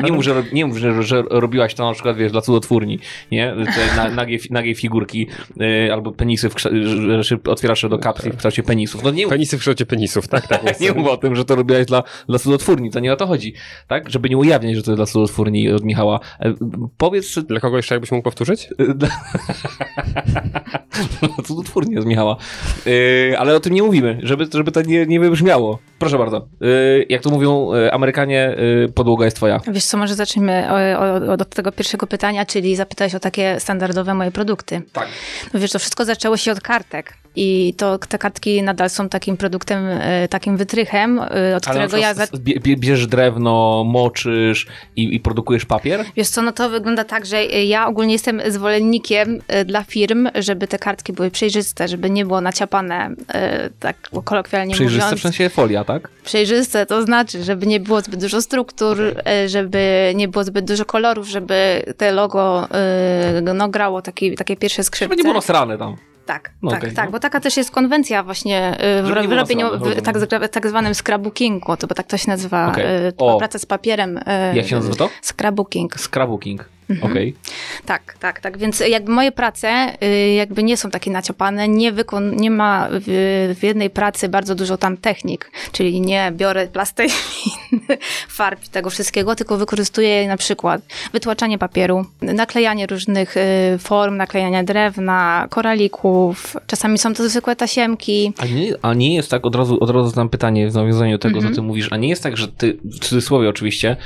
Nie 0.04 0.12
mów, 0.12 0.24
że, 0.24 0.44
nie 0.54 0.66
mów 0.66 0.78
że, 0.78 1.04
że 1.04 1.24
robiłaś 1.30 1.74
to 1.74 1.88
na 1.88 1.94
przykład, 1.94 2.18
wiesz, 2.18 2.32
dla 2.32 2.42
cudotwórni, 2.42 3.00
nie? 3.32 3.56
Te 3.76 3.96
na, 3.96 4.10
nagie, 4.10 4.38
nagie 4.50 4.76
figurki 4.76 5.28
y, 5.62 5.94
albo 5.94 6.12
penisy, 6.12 6.50
w 6.50 6.60
że, 6.60 7.24
że 7.24 7.38
otwierasz 7.48 7.86
do 7.90 8.00
kapsli 8.00 8.32
w 8.32 8.36
kształcie 8.36 8.64
penisów. 8.64 9.04
No 9.04 9.12
nie 9.12 9.24
mów, 9.24 9.32
Penisy 9.34 9.58
w 9.58 9.60
kształcie 9.60 9.86
penisów, 9.86 10.28
tak, 10.28 10.48
tak. 10.48 10.64
jest. 10.68 10.82
nie 10.82 10.92
mów 10.92 11.08
o 11.08 11.18
tym, 11.18 11.36
że 11.36 11.46
to 11.46 11.56
robiłaś 11.56 11.86
dla, 11.86 12.04
dla 12.28 12.40
cudotwórni, 12.40 12.92
to 12.92 13.00
nie 13.00 13.14
o 13.14 13.16
to 13.16 13.28
chodzi, 13.28 13.54
tak? 13.88 14.10
Żeby 14.10 14.30
nie 14.30 14.38
ujawniać, 14.38 14.76
że 14.76 14.84
to 14.84 14.92
jest 14.92 15.00
dla 15.00 15.06
cudotwórni 15.06 15.70
od 15.72 15.84
Michała. 15.84 16.20
E, 16.40 16.54
Powiedz, 16.98 17.40
Dla 17.40 17.60
kogo 17.60 17.78
jeszcze 17.78 17.96
jakbyś 17.96 18.12
mógł 18.12 18.24
powtórzyć? 18.24 18.59
Cudotwórnie 21.46 22.02
z 22.02 22.06
Michała. 22.06 22.38
Yy, 22.86 23.36
ale 23.40 23.56
o 23.56 23.60
tym 23.60 23.74
nie 23.74 23.84
mówimy, 23.84 24.20
żeby, 24.24 24.48
żeby 24.54 24.72
to 24.72 24.82
nie, 24.82 25.06
nie 25.06 25.20
wybrzmiało. 25.20 25.80
Proszę 26.00 26.18
bardzo. 26.18 26.48
Yy, 26.62 27.06
jak 27.10 27.22
to 27.22 27.30
mówią 27.30 27.74
yy, 27.74 27.94
Amerykanie, 27.94 28.56
yy, 28.58 28.92
podłoga 28.96 29.26
jest 29.26 29.38
twoja. 29.38 29.60
Wiesz 29.68 29.86
co, 29.86 29.98
może 29.98 30.16
zacznijmy 30.16 30.68
od 31.30 31.50
tego 31.50 31.72
pierwszego 31.72 32.08
pytania, 32.08 32.46
czyli 32.46 32.76
zapytałeś 32.76 33.16
o 33.16 33.20
takie 33.20 33.60
standardowe 33.60 34.14
moje 34.14 34.32
produkty. 34.32 34.82
Tak. 34.94 35.08
No 35.54 35.60
wiesz, 35.60 35.72
to 35.72 35.80
wszystko 35.80 36.06
zaczęło 36.06 36.38
się 36.38 36.52
od 36.52 36.62
kartek. 36.62 37.19
I 37.36 37.74
to 37.78 37.98
te 37.98 38.18
kartki 38.18 38.64
nadal 38.64 38.90
są 38.90 39.10
takim 39.10 39.38
produktem, 39.38 39.86
e, 39.88 40.28
takim 40.28 40.58
wytrychem, 40.58 41.20
e, 41.20 41.56
od 41.56 41.66
którego 41.66 41.98
ja... 41.98 42.14
Bierzesz 42.78 43.08
drewno, 43.08 43.84
moczysz 43.84 44.68
i, 44.96 45.16
i 45.16 45.20
produkujesz 45.20 45.66
papier? 45.66 46.06
Wiesz 46.16 46.28
co, 46.30 46.42
no 46.42 46.52
to 46.52 46.70
wygląda 46.70 47.04
tak, 47.04 47.26
że 47.26 47.46
ja 47.46 47.88
ogólnie 47.88 48.14
jestem 48.14 48.42
zwolennikiem 48.48 49.40
e, 49.48 49.66
dla 49.66 49.84
firm, 49.84 50.28
żeby 50.36 50.68
te 50.68 50.80
kartki 50.80 51.14
były 51.14 51.32
przejrzyste, 51.32 51.88
żeby 51.88 52.10
nie 52.10 52.26
było 52.26 52.42
naciapane, 52.42 53.16
e, 53.34 53.70
tak 53.80 53.96
kolokwialnie 54.24 54.74
Przejrzyste 54.74 55.06
mówiąc. 55.06 55.20
w 55.20 55.24
sensie 55.24 55.50
folia, 55.50 55.84
tak? 55.84 56.10
Przejrzyste 56.24 56.86
to 56.86 57.02
znaczy, 57.02 57.44
żeby 57.44 57.68
nie 57.68 57.80
było 57.80 58.02
zbyt 58.02 58.20
dużo 58.22 58.42
struktur, 58.42 58.98
e, 59.26 59.50
żeby 59.50 60.14
nie 60.16 60.28
było 60.28 60.44
zbyt 60.44 60.66
dużo 60.66 60.86
kolorów, 60.86 61.28
żeby 61.28 61.84
te 61.98 62.12
logo 62.12 62.68
e, 62.72 63.42
no, 63.42 63.70
grało 63.70 64.02
taki, 64.02 64.36
takie 64.36 64.58
pierwsze 64.58 64.84
Żeby 64.84 64.88
skrzypce. 64.88 65.16
nie 65.16 65.24
było 65.24 65.34
nasrane 65.34 65.78
tam. 65.78 65.96
Tak, 66.30 66.52
No 66.62 66.72
tak, 66.72 66.80
okej, 66.80 66.94
tak, 66.94 67.06
no. 67.06 67.12
bo 67.12 67.20
taka 67.20 67.40
też 67.40 67.58
jest 67.58 67.72
konwencja 67.72 68.24
właśnie 68.24 68.78
y, 69.00 69.04
w, 69.04 69.06
w 69.06 69.32
robieniu, 69.32 69.68
w 69.80 70.02
tak, 70.02 70.48
tak 70.52 70.68
zwanym 70.68 70.94
scrapbookingu, 70.96 71.78
to 71.78 71.88
bo 71.88 71.96
tak 71.96 72.08
to 72.08 72.18
się 72.18 72.30
nazywa, 72.30 72.68
okay. 72.72 72.86
O. 73.18 73.38
praca 73.38 73.60
z 73.60 73.66
papierem. 73.66 74.18
y, 74.18 74.22
Jak 74.54 74.68
się 74.68 74.76
nazywa 74.76 74.96
to? 74.96 75.10
Scrapbooking. 75.22 75.96
Scrapbooking. 76.00 76.66
Mhm. 76.90 77.12
Okej. 77.12 77.36
Tak, 77.86 78.16
tak, 78.20 78.40
tak, 78.40 78.58
więc 78.58 78.80
jakby 78.80 79.12
moje 79.12 79.32
prace 79.32 79.94
y, 80.04 80.34
jakby 80.34 80.64
nie 80.64 80.78
są 80.78 80.92
takie 80.92 81.12
naciopane, 81.12 81.68
nie, 81.68 81.92
wykon, 81.92 82.36
nie 82.36 82.52
ma 82.52 82.88
w, 82.92 83.56
w 83.60 83.64
jednej 83.64 83.90
pracy 83.90 84.30
bardzo 84.30 84.56
dużo 84.56 84.78
tam 84.78 84.98
technik, 84.98 85.52
czyli 85.72 86.02
nie 86.02 86.32
biorę 86.36 86.68
plastelin, 86.68 87.14
farb 88.30 88.68
tego 88.68 88.90
wszystkiego, 88.90 89.36
tylko 89.36 89.58
wykorzystuję 89.58 90.28
na 90.28 90.38
przykład 90.38 90.82
wytłaczanie 91.14 91.58
papieru, 91.58 92.06
naklejanie 92.22 92.88
różnych 92.88 93.38
y, 93.38 93.42
form, 93.80 94.18
naklejanie 94.18 94.64
drewna, 94.64 95.48
koralików, 95.50 96.58
czasami 96.68 96.98
są 96.98 97.14
to 97.14 97.30
zwykłe 97.30 97.56
tasiemki, 97.56 98.34
A 98.38 98.46
nie, 98.46 98.74
a 98.82 98.94
nie 98.94 99.16
jest 99.16 99.32
tak, 99.32 99.46
od 99.46 99.56
razu, 99.56 99.78
od 99.84 99.90
razu 99.90 100.10
znam 100.10 100.30
pytanie 100.30 100.70
w 100.70 100.74
nawiązaniu 100.74 101.12
do 101.18 101.20
tego, 101.22 101.36
Mhm. 101.38 101.54
co 101.56 101.62
ty 101.62 101.68
mówisz, 101.68 101.88
a 101.92 101.98
nie 101.98 102.10
jest 102.10 102.24
tak, 102.24 102.38
że 102.38 102.48
ty, 102.48 102.78
w 102.84 103.00
cudzysłowie 103.00 103.50
oczywiście, 103.50 103.98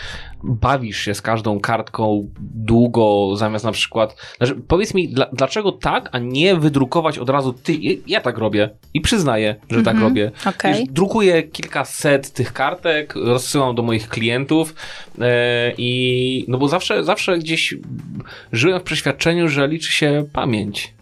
bawisz 0.44 1.00
się 1.00 1.14
z 1.14 1.22
każdą 1.22 1.60
kartką 1.60 2.30
długo, 2.40 3.36
zamiast 3.36 3.66
na 3.66 3.72
przykład, 3.72 4.16
znaczy, 4.38 4.56
powiedz 4.68 4.94
mi, 4.94 5.10
dla, 5.10 5.26
dlaczego 5.34 5.72
tak, 5.72 6.10
a 6.12 6.20
nie 6.20 6.56
wydrukować 6.56 7.18
od 7.18 7.30
razu, 7.30 7.54
ty, 7.54 7.74
ja 8.08 8.22
tak 8.22 8.38
robię 8.38 8.70
i 8.94 9.02
przyznaję, 9.02 9.56
że 9.70 9.84
tak 9.84 9.94
Mhm. 9.94 10.04
robię. 10.04 10.32
Okej. 10.46 10.74
Wiesz, 10.74 10.84
drukuję 10.90 11.44
kilkaset 11.44 12.32
tych 12.32 12.54
kartek, 12.54 13.16
rozsyłam 13.16 13.76
do 13.76 13.84
moich 13.84 14.10
klientów 14.10 14.76
e, 15.22 15.74
i, 15.78 16.46
no 16.48 16.58
bo 16.58 16.68
zawsze, 16.68 17.04
zawsze 17.04 17.38
gdzieś 17.38 17.76
żyłem 18.52 18.80
w 18.80 18.84
przeświadczeniu, 18.84 19.48
że 19.48 19.68
liczy 19.68 19.92
się 19.92 20.26
pamięć. 20.34 20.93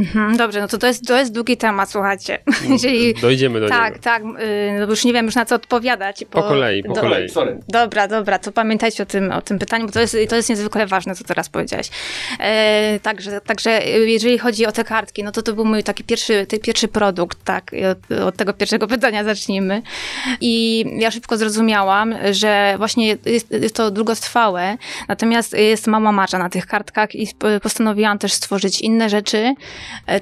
Mhm, 0.00 0.36
dobrze, 0.36 0.60
no 0.60 0.68
to 0.68 0.78
to 0.78 0.86
jest, 0.86 1.06
to 1.06 1.18
jest 1.18 1.32
długi 1.32 1.56
temat, 1.56 1.90
słuchajcie. 1.90 2.38
Jeżeli, 2.72 3.14
Dojdziemy 3.14 3.60
do 3.60 3.68
tak, 3.68 3.92
niego. 3.92 4.02
tak, 4.02 4.22
y, 4.22 4.26
no 4.80 4.86
już 4.86 5.04
nie 5.04 5.12
wiem 5.12 5.26
już 5.26 5.34
na 5.34 5.44
co 5.44 5.54
odpowiadać. 5.54 6.24
Po 6.30 6.42
kolei, 6.42 6.82
po 6.82 6.92
do- 6.92 7.00
kolei. 7.00 7.28
Sorry. 7.28 7.58
Dobra, 7.68 8.08
dobra, 8.08 8.38
to 8.38 8.52
pamiętajcie 8.52 9.02
o 9.02 9.06
tym, 9.06 9.32
o 9.32 9.42
tym 9.42 9.58
pytaniu, 9.58 9.86
bo 9.86 9.92
to 9.92 10.00
jest, 10.00 10.16
to 10.28 10.36
jest 10.36 10.48
niezwykle 10.48 10.86
ważne, 10.86 11.14
co 11.14 11.24
teraz 11.24 11.48
powiedziałeś. 11.48 11.90
E, 12.40 13.00
także, 13.02 13.40
także 13.40 13.82
jeżeli 13.86 14.38
chodzi 14.38 14.66
o 14.66 14.72
te 14.72 14.84
kartki, 14.84 15.24
no 15.24 15.32
to 15.32 15.42
to 15.42 15.52
był 15.52 15.64
mój 15.64 15.82
taki 15.82 16.04
pierwszy, 16.04 16.46
ty, 16.46 16.58
pierwszy 16.58 16.88
produkt, 16.88 17.44
tak, 17.44 17.70
od, 17.90 18.18
od 18.20 18.36
tego 18.36 18.52
pierwszego 18.52 18.86
pytania 18.86 19.24
zacznijmy. 19.24 19.82
I 20.40 20.84
ja 20.98 21.10
szybko 21.10 21.36
zrozumiałam, 21.36 22.14
że 22.30 22.74
właśnie 22.78 23.16
jest, 23.26 23.50
jest 23.50 23.74
to 23.76 23.90
długotrwałe, 23.90 24.76
natomiast 25.08 25.52
jest 25.52 25.86
mała 25.86 26.12
marża 26.12 26.38
na 26.38 26.48
tych 26.50 26.66
kartkach 26.66 27.14
i 27.14 27.28
postanowiłam 27.62 28.18
też 28.18 28.32
stworzyć 28.32 28.80
inne 28.80 29.08
rzeczy, 29.10 29.54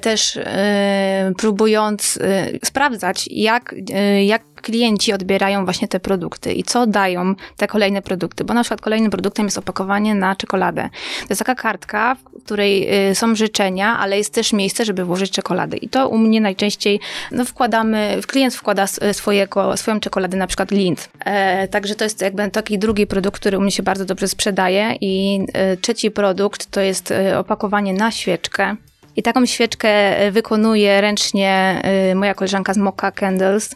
też 0.01 0.37
e, 0.37 1.31
próbując 1.37 2.19
e, 2.21 2.47
sprawdzać, 2.65 3.29
jak, 3.31 3.75
e, 3.93 4.25
jak 4.25 4.43
klienci 4.61 5.13
odbierają 5.13 5.65
właśnie 5.65 5.87
te 5.87 5.99
produkty 5.99 6.53
i 6.53 6.63
co 6.63 6.87
dają 6.87 7.35
te 7.57 7.67
kolejne 7.67 8.01
produkty, 8.01 8.43
bo 8.43 8.53
na 8.53 8.63
przykład 8.63 8.81
kolejnym 8.81 9.11
produktem 9.11 9.45
jest 9.45 9.57
opakowanie 9.57 10.15
na 10.15 10.35
czekoladę. 10.35 10.89
To 11.19 11.27
jest 11.29 11.39
taka 11.39 11.55
kartka, 11.55 12.15
w 12.15 12.43
której 12.43 12.89
są 13.13 13.35
życzenia, 13.35 13.97
ale 13.99 14.17
jest 14.17 14.33
też 14.33 14.53
miejsce, 14.53 14.85
żeby 14.85 15.05
włożyć 15.05 15.31
czekoladę 15.31 15.77
i 15.77 15.89
to 15.89 16.09
u 16.09 16.17
mnie 16.17 16.41
najczęściej 16.41 16.99
no, 17.31 17.45
wkładamy, 17.45 18.19
klient 18.27 18.55
wkłada 18.55 18.87
swojego, 19.11 19.77
swoją 19.77 19.99
czekoladę, 19.99 20.37
na 20.37 20.47
przykład 20.47 20.71
Lind. 20.71 21.09
E, 21.25 21.67
także 21.67 21.95
to 21.95 22.03
jest 22.03 22.21
jakby 22.21 22.51
taki 22.51 22.79
drugi 22.79 23.07
produkt, 23.07 23.39
który 23.39 23.57
u 23.57 23.61
mnie 23.61 23.71
się 23.71 23.83
bardzo 23.83 24.05
dobrze 24.05 24.27
sprzedaje 24.27 24.95
i 25.01 25.45
e, 25.53 25.77
trzeci 25.77 26.11
produkt 26.11 26.71
to 26.71 26.81
jest 26.81 27.11
e, 27.11 27.39
opakowanie 27.39 27.93
na 27.93 28.11
świeczkę. 28.11 28.75
I 29.19 29.23
taką 29.23 29.45
świeczkę 29.45 30.23
y, 30.27 30.31
wykonuje 30.31 31.01
ręcznie 31.01 31.81
y, 32.11 32.15
moja 32.15 32.33
koleżanka 32.33 32.73
z 32.73 32.77
Mocha 32.77 33.11
Candles. 33.11 33.75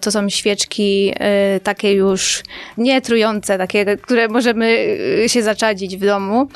To 0.00 0.10
są, 0.10 0.28
świeczki 0.28 1.14
y, 1.56 1.60
takie 1.60 1.92
już 1.92 2.42
nietrujące, 2.78 3.58
takie, 3.58 3.96
które 3.96 4.28
możemy 4.28 4.96
się 5.26 5.42
zaczadzić 5.42 5.96
w 5.96 6.06
domu. 6.06 6.48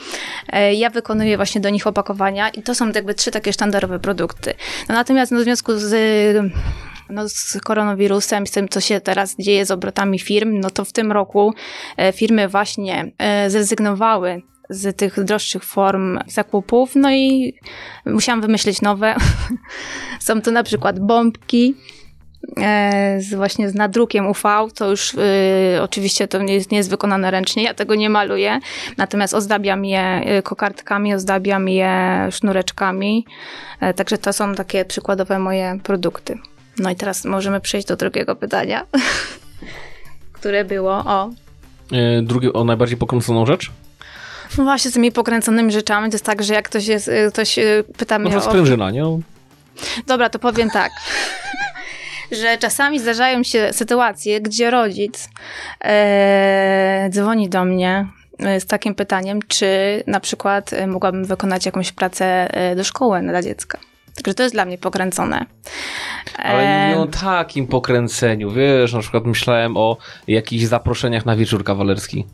E, 0.52 0.74
Ja 0.74 0.90
wykonuję 0.90 1.36
właśnie 1.36 1.60
do 1.60 1.70
nich 1.70 1.86
opakowania 1.86 2.48
i 2.48 2.62
to 2.62 2.74
są 2.74 2.92
jakby 2.92 3.14
trzy 3.14 3.30
takie 3.30 3.52
sztandarowe 3.52 3.98
produkty. 3.98 4.54
No 4.88 4.94
natomiast 4.94 5.32
no, 5.32 5.38
w 5.40 5.42
związku 5.42 5.72
z 5.76 5.92
no, 7.10 7.28
z 7.28 7.58
koronawirusem, 7.64 8.46
z 8.46 8.50
tym, 8.50 8.68
co 8.68 8.80
się 8.80 9.00
teraz 9.00 9.36
dzieje 9.38 9.66
z 9.66 9.70
obrotami 9.70 10.18
firm, 10.18 10.60
no 10.60 10.70
to 10.70 10.84
w 10.84 10.92
tym 10.92 11.12
roku 11.12 11.54
e, 11.96 12.12
firmy 12.12 12.48
właśnie 12.48 13.12
e, 13.18 13.50
zrezygnowały 13.50 14.42
z 14.68 14.96
tych 14.96 15.24
droższych 15.24 15.64
form 15.64 16.18
zakupów, 16.26 16.94
no 16.94 17.12
i 17.12 17.54
musiałam 18.06 18.40
wymyślić 18.40 18.82
nowe. 18.82 19.16
Są 20.20 20.42
to 20.42 20.50
na 20.50 20.62
przykład 20.62 21.00
bombki, 21.00 21.74
e, 22.56 23.18
z, 23.20 23.34
właśnie 23.34 23.70
z 23.70 23.74
nadrukiem 23.74 24.26
UV, 24.26 24.42
to 24.74 24.90
już 24.90 25.14
y, 25.14 25.18
oczywiście 25.82 26.28
to 26.28 26.42
nie 26.42 26.54
jest, 26.54 26.70
nie 26.70 26.78
jest 26.78 26.90
wykonane 26.90 27.30
ręcznie, 27.30 27.62
ja 27.62 27.74
tego 27.74 27.94
nie 27.94 28.10
maluję, 28.10 28.58
natomiast 28.96 29.34
ozdabiam 29.34 29.84
je 29.84 30.22
y, 30.38 30.42
kokardkami, 30.42 31.14
ozdabiam 31.14 31.68
je 31.68 32.28
sznureczkami, 32.30 33.26
e, 33.80 33.94
także 33.94 34.18
to 34.18 34.32
są 34.32 34.54
takie 34.54 34.84
przykładowe 34.84 35.38
moje 35.38 35.78
produkty. 35.82 36.38
No 36.78 36.90
i 36.90 36.96
teraz 36.96 37.24
możemy 37.24 37.60
przejść 37.60 37.86
do 37.86 37.96
drugiego 37.96 38.36
pytania, 38.36 38.86
które 40.32 40.64
było 40.64 40.92
o 40.92 41.30
E, 41.92 42.22
Drugie, 42.22 42.52
o 42.52 42.64
najbardziej 42.64 42.96
pokręconą 42.96 43.46
rzecz? 43.46 43.70
No 44.58 44.64
właśnie 44.64 44.90
z 44.90 44.94
tymi 44.94 45.12
pokręconymi 45.12 45.72
rzeczami, 45.72 46.10
to 46.10 46.14
jest 46.14 46.24
tak, 46.24 46.42
że 46.42 46.54
jak 46.54 46.68
ktoś, 46.68 46.86
jest, 46.86 47.08
y, 47.08 47.30
ktoś 47.32 47.58
y, 47.58 47.84
pyta 47.96 48.18
mnie 48.18 48.34
Może 48.34 48.46
o... 48.46 48.50
sprężyna, 48.50 48.90
nie? 48.90 49.02
No, 49.02 49.18
Dobra, 50.06 50.30
to 50.30 50.38
powiem 50.38 50.70
tak. 50.70 50.92
że 52.42 52.58
czasami 52.58 53.00
zdarzają 53.00 53.42
się 53.42 53.72
sytuacje, 53.72 54.40
gdzie 54.40 54.70
rodzic 54.70 55.28
e, 55.84 57.08
dzwoni 57.10 57.48
do 57.48 57.64
mnie 57.64 58.06
e, 58.38 58.60
z 58.60 58.66
takim 58.66 58.94
pytaniem, 58.94 59.40
czy 59.48 59.66
na 60.06 60.20
przykład 60.20 60.72
e, 60.72 60.86
mogłabym 60.86 61.24
wykonać 61.24 61.66
jakąś 61.66 61.92
pracę 61.92 62.54
e, 62.54 62.76
do 62.76 62.84
szkoły 62.84 63.20
dla 63.20 63.42
dziecka. 63.42 63.78
Także 64.16 64.34
to 64.34 64.42
jest 64.42 64.54
dla 64.54 64.64
mnie 64.64 64.78
pokręcone. 64.78 65.46
Ale 66.38 66.88
nie 66.88 66.96
o 66.96 67.06
takim 67.06 67.66
pokręceniu, 67.66 68.50
wiesz, 68.50 68.92
na 68.92 69.00
przykład 69.00 69.24
myślałem 69.24 69.76
o 69.76 69.96
jakichś 70.28 70.64
zaproszeniach 70.64 71.26
na 71.26 71.36
wieczór 71.36 71.64
kawalerski. 71.64 72.24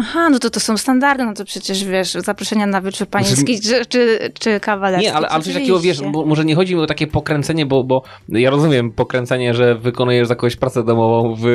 Aha, 0.00 0.30
no 0.30 0.38
to 0.38 0.50
to 0.50 0.60
są 0.60 0.76
standardy, 0.76 1.24
no 1.24 1.34
to 1.34 1.44
przecież 1.44 1.84
wiesz, 1.84 2.12
zaproszenia 2.12 2.66
na 2.66 2.80
wieczór 2.80 3.06
panieński 3.06 3.60
czy, 3.60 3.86
czy, 3.86 4.32
czy 4.40 4.60
kawalerski. 4.60 5.06
Nie, 5.06 5.14
ale, 5.14 5.28
ale 5.28 5.44
coś 5.44 5.54
takiego, 5.54 5.80
wiesz, 5.80 6.02
bo, 6.02 6.24
może 6.24 6.44
nie 6.44 6.54
chodzi 6.54 6.74
mi 6.74 6.80
o 6.80 6.86
takie 6.86 7.06
pokręcenie, 7.06 7.66
bo, 7.66 7.84
bo 7.84 8.02
ja 8.28 8.50
rozumiem 8.50 8.92
pokręcenie, 8.92 9.54
że 9.54 9.74
wykonujesz 9.74 10.28
za 10.28 10.34
kogoś 10.34 10.56
pracę 10.56 10.84
domową 10.84 11.36
w, 11.38 11.46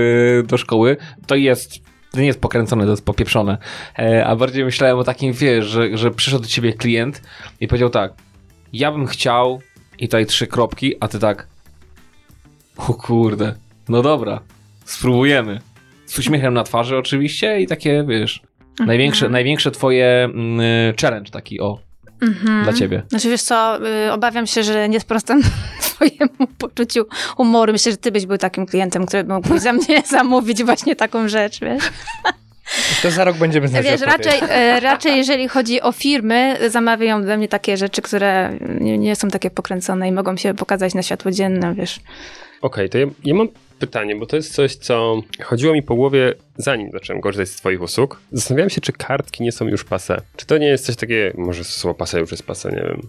do 0.47 0.57
szkoły, 0.57 0.97
to 1.27 1.35
jest, 1.35 1.79
to 2.11 2.19
nie 2.19 2.25
jest 2.25 2.41
pokręcone, 2.41 2.85
to 2.85 2.91
jest 2.91 3.05
popieprzone. 3.05 3.57
E, 3.99 4.25
a 4.25 4.35
bardziej 4.35 4.65
myślałem 4.65 4.97
o 4.97 5.03
takim, 5.03 5.33
wiesz, 5.33 5.65
że, 5.65 5.97
że 5.97 6.11
przyszedł 6.11 6.43
do 6.43 6.49
ciebie 6.49 6.73
klient 6.73 7.21
i 7.61 7.67
powiedział 7.67 7.89
tak, 7.89 8.13
ja 8.73 8.91
bym 8.91 9.07
chciał 9.07 9.61
i 9.99 10.07
tutaj 10.07 10.25
trzy 10.25 10.47
kropki, 10.47 10.95
a 10.99 11.07
ty 11.07 11.19
tak, 11.19 11.47
o 12.77 12.93
kurde, 12.93 13.55
no 13.89 14.01
dobra, 14.01 14.39
spróbujemy. 14.85 15.72
Z 16.13 16.19
uśmiechem 16.19 16.53
na 16.53 16.63
twarzy 16.63 16.97
oczywiście 16.97 17.61
i 17.61 17.67
takie, 17.67 18.05
wiesz, 18.07 18.41
Mhm. 18.71 18.87
największe, 18.87 19.29
największe 19.29 19.71
twoje 19.71 20.23
mm, 20.23 20.61
challenge 21.01 21.31
taki, 21.31 21.59
o, 21.61 21.79
Mhm. 22.21 22.63
dla 22.63 22.73
ciebie. 22.73 23.03
Znaczy 23.09 23.29
wiesz 23.29 23.41
co, 23.41 23.79
y, 24.07 24.11
obawiam 24.11 24.47
się, 24.47 24.63
że 24.63 24.89
nie 24.89 24.99
sprostam 24.99 25.41
twojemu 25.81 26.47
poczuciu 26.57 27.05
humoru. 27.37 27.71
Myślę, 27.73 27.91
że 27.91 27.97
ty 27.97 28.11
byś 28.11 28.25
był 28.25 28.37
takim 28.37 28.65
klientem, 28.65 29.05
który 29.05 29.23
mógłbyś 29.23 29.61
za 29.61 29.73
mnie 29.73 30.01
zamówić 30.17 30.63
właśnie 30.63 30.95
taką 30.95 31.27
rzecz, 31.29 31.59
wiesz? 31.59 31.83
To 33.01 33.11
za 33.11 33.23
rok 33.23 33.37
będziemy 33.37 33.67
znać 33.67 33.85
Wiesz, 33.85 34.01
raczej, 34.01 34.39
e, 34.49 34.79
raczej 34.79 35.17
jeżeli 35.17 35.47
chodzi 35.47 35.81
o 35.81 35.91
firmy, 35.91 36.57
zamawiają 36.69 37.17
ode 37.17 37.37
mnie 37.37 37.47
takie 37.47 37.77
rzeczy, 37.77 38.01
które 38.01 38.57
nie, 38.79 38.97
nie 38.97 39.15
są 39.15 39.27
takie 39.29 39.49
pokręcone 39.51 40.07
i 40.07 40.11
mogą 40.11 40.37
się 40.37 40.53
pokazać 40.53 40.93
na 40.93 41.03
światło 41.03 41.31
dzienne, 41.31 41.73
wiesz. 41.75 41.99
Okej, 42.61 42.89
to 42.89 42.97
ja, 42.97 43.05
ja 43.23 43.33
mam 43.35 43.47
pytanie, 43.87 44.15
bo 44.15 44.25
to 44.25 44.35
jest 44.35 44.53
coś, 44.53 44.75
co 44.75 45.21
chodziło 45.41 45.73
mi 45.73 45.83
po 45.83 45.95
głowie, 45.95 46.33
zanim 46.57 46.91
zacząłem 46.91 47.21
korzystać 47.21 47.49
z 47.49 47.55
Twoich 47.55 47.81
usług. 47.81 48.21
Zastanawiałem 48.31 48.69
się, 48.69 48.81
czy 48.81 48.93
kartki 48.93 49.43
nie 49.43 49.51
są 49.51 49.67
już 49.67 49.83
pase. 49.83 50.21
Czy 50.35 50.45
to 50.45 50.57
nie 50.57 50.67
jest 50.67 50.85
coś 50.85 50.95
takiego, 50.95 51.41
może 51.41 51.63
słowo 51.63 51.93
pase 51.97 52.19
już 52.19 52.31
jest 52.31 52.45
pase, 52.45 52.71
nie 52.71 52.81
wiem. 52.81 53.01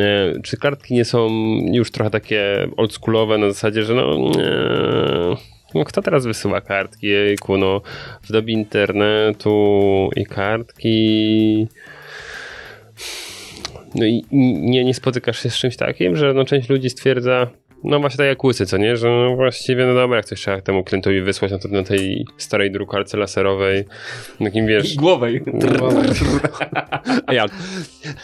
E, 0.00 0.40
Czy 0.42 0.56
kartki 0.56 0.94
nie 0.94 1.04
są 1.04 1.28
już 1.72 1.90
trochę 1.90 2.10
takie 2.10 2.68
oldschoolowe 2.76 3.38
na 3.38 3.48
zasadzie, 3.48 3.82
że 3.82 3.94
no, 3.94 4.14
nie, 4.14 5.36
no 5.74 5.84
kto 5.84 6.02
teraz 6.02 6.26
wysyła 6.26 6.60
kartki, 6.60 7.06
jejku, 7.06 7.56
no 7.56 7.80
w 8.22 8.32
dobie 8.32 8.52
internetu 8.54 10.10
i 10.16 10.26
kartki... 10.26 11.66
No 13.94 14.06
i 14.06 14.24
nie, 14.32 14.84
nie 14.84 14.94
spotykasz 14.94 15.42
się 15.42 15.50
z 15.50 15.56
czymś 15.56 15.76
takim, 15.76 16.16
że 16.16 16.34
no 16.34 16.44
część 16.44 16.68
ludzi 16.68 16.90
stwierdza, 16.90 17.46
no 17.84 18.00
właśnie 18.00 18.16
tak 18.16 18.26
jak 18.26 18.44
łysy, 18.44 18.66
co 18.66 18.76
nie? 18.76 18.96
Że 18.96 19.08
no 19.08 19.36
właściwie, 19.36 19.86
no 19.86 19.94
dobra, 19.94 20.16
jak 20.16 20.26
coś 20.26 20.40
trzeba 20.40 20.60
temu 20.60 20.84
klientowi 20.84 21.22
wysłać 21.22 21.52
no 21.52 21.58
to 21.58 21.68
na 21.68 21.82
tej 21.82 22.26
starej 22.36 22.70
drukarce 22.70 23.16
laserowej, 23.16 23.84
takim 24.44 24.66
wiesz... 24.66 24.94
Głowej. 24.96 25.40
A 27.26 27.32
ja, 27.34 27.46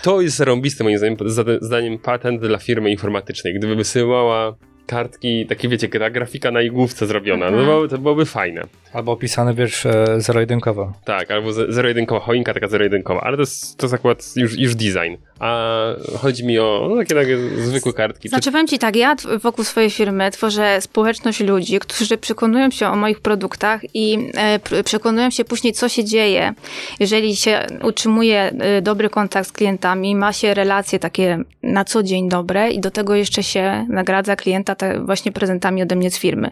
to 0.02 0.20
jest 0.20 0.36
zarąbiste 0.36 0.84
moim 0.84 0.98
zdaniem, 0.98 1.16
zda- 1.26 1.58
zdaniem 1.60 1.98
patent 1.98 2.40
dla 2.40 2.58
firmy 2.58 2.90
informatycznej. 2.90 3.54
Gdyby 3.54 3.76
wysyłała 3.76 4.54
kartki, 4.86 5.46
takie 5.46 5.68
wiecie, 5.68 5.88
ta 5.88 6.10
grafika 6.10 6.50
na 6.50 6.62
igłówce 6.62 7.06
zrobiona, 7.06 7.50
no 7.50 7.56
to, 7.58 7.64
byłoby, 7.64 7.88
to 7.88 7.98
byłoby 7.98 8.26
fajne. 8.26 8.62
Albo 8.92 9.12
opisane, 9.12 9.54
wiesz, 9.54 9.86
e, 9.86 10.20
zero-jedynkowo. 10.20 10.92
Tak, 11.04 11.30
albo 11.30 11.52
ze- 11.52 11.72
zero-jedynkowa 11.72 12.20
choinka, 12.20 12.54
taka 12.54 12.68
zero-jedynkowa, 12.68 13.20
ale 13.20 13.36
to 13.36 13.42
jest, 13.42 13.78
to 13.78 13.86
jest 13.86 13.94
akurat 13.94 14.24
już, 14.36 14.58
już 14.58 14.74
design. 14.74 15.14
A 15.38 15.86
chodzi 16.18 16.44
mi 16.44 16.58
o 16.58 16.86
no, 16.90 16.96
takie, 16.96 17.14
takie 17.14 17.38
zwykłe 17.56 17.92
kartki. 17.92 18.28
Znaczy 18.28 18.52
powiem 18.52 18.68
ci 18.68 18.78
tak, 18.78 18.96
ja 18.96 19.16
wokół 19.42 19.64
swojej 19.64 19.90
firmy 19.90 20.30
tworzę 20.30 20.80
społeczność 20.80 21.40
ludzi, 21.40 21.78
którzy 21.78 22.18
przekonują 22.18 22.70
się 22.70 22.86
o 22.86 22.96
moich 22.96 23.20
produktach 23.20 23.80
i 23.94 24.30
e, 24.34 24.58
pr- 24.58 24.82
przekonują 24.82 25.30
się 25.30 25.44
później, 25.44 25.72
co 25.72 25.88
się 25.88 26.04
dzieje, 26.04 26.54
jeżeli 27.00 27.36
się 27.36 27.66
utrzymuje 27.82 28.40
e, 28.40 28.82
dobry 28.82 29.10
kontakt 29.10 29.48
z 29.48 29.52
klientami, 29.52 30.16
ma 30.16 30.32
się 30.32 30.54
relacje 30.54 30.98
takie 30.98 31.44
na 31.62 31.84
co 31.84 32.02
dzień 32.02 32.28
dobre 32.28 32.70
i 32.70 32.80
do 32.80 32.90
tego 32.90 33.14
jeszcze 33.14 33.42
się 33.42 33.86
nagradza 33.88 34.36
klienta 34.36 34.76
właśnie 35.04 35.32
prezentami 35.32 35.82
ode 35.82 35.96
mnie 35.96 36.10
z 36.10 36.18
firmy. 36.18 36.50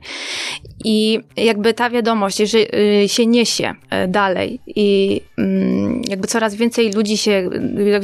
I 0.84 1.20
jakby 1.36 1.74
ta 1.74 1.90
wiadomość, 1.90 2.40
jeżeli 2.40 2.66
y, 3.04 3.08
się 3.08 3.26
niesie 3.26 3.74
e, 3.90 4.08
dalej 4.08 4.60
i 4.66 5.20
mm, 5.38 6.02
jakby 6.08 6.28
coraz 6.28 6.54
więcej 6.54 6.92
ludzi 6.92 7.16
się 7.16 7.50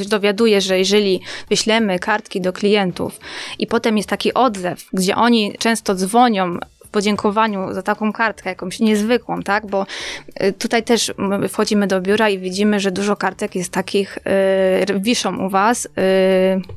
dowiaduje, 0.09 0.61
że 0.61 0.68
jeżeli 0.77 1.21
wyślemy 1.49 1.99
kartki 1.99 2.41
do 2.41 2.53
klientów 2.53 3.19
i 3.59 3.67
potem 3.67 3.97
jest 3.97 4.09
taki 4.09 4.33
odzew, 4.33 4.85
gdzie 4.93 5.15
oni 5.15 5.55
często 5.59 5.95
dzwonią 5.95 6.57
podziękowaniu 6.91 7.73
za 7.73 7.81
taką 7.81 8.13
kartkę, 8.13 8.49
jakąś 8.49 8.79
niezwykłą, 8.79 9.41
tak? 9.41 9.67
Bo 9.67 9.85
y, 10.43 10.53
tutaj 10.53 10.83
też 10.83 11.13
my 11.17 11.47
wchodzimy 11.49 11.87
do 11.87 12.01
biura 12.01 12.29
i 12.29 12.39
widzimy, 12.39 12.79
że 12.79 12.91
dużo 12.91 13.15
kartek 13.15 13.55
jest 13.55 13.71
takich, 13.73 14.17
y, 14.17 14.99
wiszą 14.99 15.37
u 15.45 15.49
was, 15.49 15.85
y, 15.85 15.89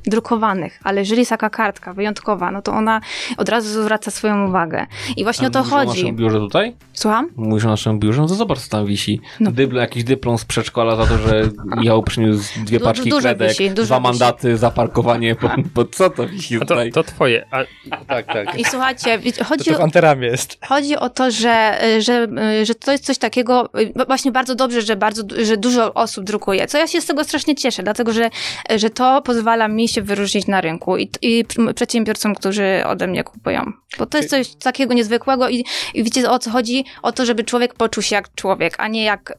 drukowanych, 0.06 0.80
ale 0.84 1.00
jeżeli 1.00 1.18
jest 1.20 1.30
taka 1.30 1.50
kartka 1.50 1.92
wyjątkowa, 1.92 2.50
no 2.50 2.62
to 2.62 2.72
ona 2.72 3.00
od 3.36 3.48
razu 3.48 3.82
zwraca 3.82 4.10
swoją 4.10 4.48
uwagę. 4.48 4.86
I 5.16 5.22
właśnie 5.24 5.46
o 5.48 5.50
to 5.50 5.58
Mówisz 5.58 5.72
O 5.72 5.76
chodzi. 5.76 6.02
naszym 6.02 6.16
biurze 6.16 6.38
tutaj? 6.38 6.74
Słucham? 6.92 7.28
Mówisz 7.36 7.64
o 7.64 7.68
naszym 7.68 7.98
biurze? 7.98 8.22
No 8.22 8.28
to 8.28 8.34
zobacz, 8.34 8.58
co 8.58 8.68
tam 8.68 8.86
wisi. 8.86 9.20
No. 9.40 9.50
Jakiś 9.80 10.04
dyplom 10.04 10.38
z 10.38 10.44
przedszkola 10.44 10.96
za 10.96 11.06
to, 11.06 11.18
że 11.18 11.42
Michał 11.76 12.02
przyniósł 12.02 12.60
dwie 12.64 12.78
Du- 12.78 12.84
paczki 12.84 13.10
dużo 13.10 13.20
kredek, 13.22 13.48
wisi, 13.48 13.70
dwa 13.70 13.82
wisi. 14.00 14.02
mandaty 14.02 14.56
za 14.56 14.70
parkowanie. 14.70 15.34
Pod, 15.34 15.50
pod 15.74 15.96
co 15.96 16.10
to 16.10 16.26
wisi 16.26 16.56
A 16.56 16.58
to, 16.58 16.64
tutaj? 16.66 16.92
to 16.92 17.02
twoje. 17.02 17.46
A, 17.50 17.58
Tak, 18.06 18.26
tak. 18.26 18.58
I 18.58 18.64
słuchajcie, 18.64 19.18
chodzi 19.44 19.70
o... 19.74 19.78
antyramie 20.02 20.28
jest. 20.28 20.58
Chodzi 20.66 20.96
o 20.96 21.10
to, 21.10 21.30
że, 21.30 21.80
że, 21.98 22.28
że 22.62 22.74
to 22.74 22.92
jest 22.92 23.04
coś 23.04 23.18
takiego, 23.18 23.70
właśnie 24.06 24.32
bardzo 24.32 24.54
dobrze, 24.54 24.82
że 24.82 24.96
bardzo, 24.96 25.22
że 25.44 25.56
dużo 25.56 25.94
osób 25.94 26.24
drukuje, 26.24 26.66
co 26.66 26.78
ja 26.78 26.86
się 26.86 27.00
z 27.00 27.06
tego 27.06 27.24
strasznie 27.24 27.54
cieszę, 27.54 27.82
dlatego, 27.82 28.12
że, 28.12 28.30
że 28.76 28.90
to 28.90 29.22
pozwala 29.22 29.68
mi 29.68 29.88
się 29.88 30.02
wyróżnić 30.02 30.46
na 30.46 30.60
rynku 30.60 30.96
i, 30.96 31.10
i 31.22 31.44
przedsiębiorcom, 31.74 32.34
którzy 32.34 32.82
ode 32.86 33.06
mnie 33.06 33.24
kupują. 33.24 33.72
Bo 33.98 34.06
to 34.06 34.18
jest 34.18 34.30
coś 34.30 34.54
takiego 34.54 34.94
niezwykłego 34.94 35.48
i, 35.48 35.64
i 35.94 36.04
wiecie 36.04 36.30
o 36.30 36.38
co 36.38 36.50
chodzi? 36.50 36.84
O 37.02 37.12
to, 37.12 37.26
żeby 37.26 37.44
człowiek 37.44 37.74
poczuł 37.74 38.02
się 38.02 38.16
jak 38.16 38.34
człowiek, 38.34 38.74
a 38.78 38.88
nie 38.88 39.04
jak 39.04 39.38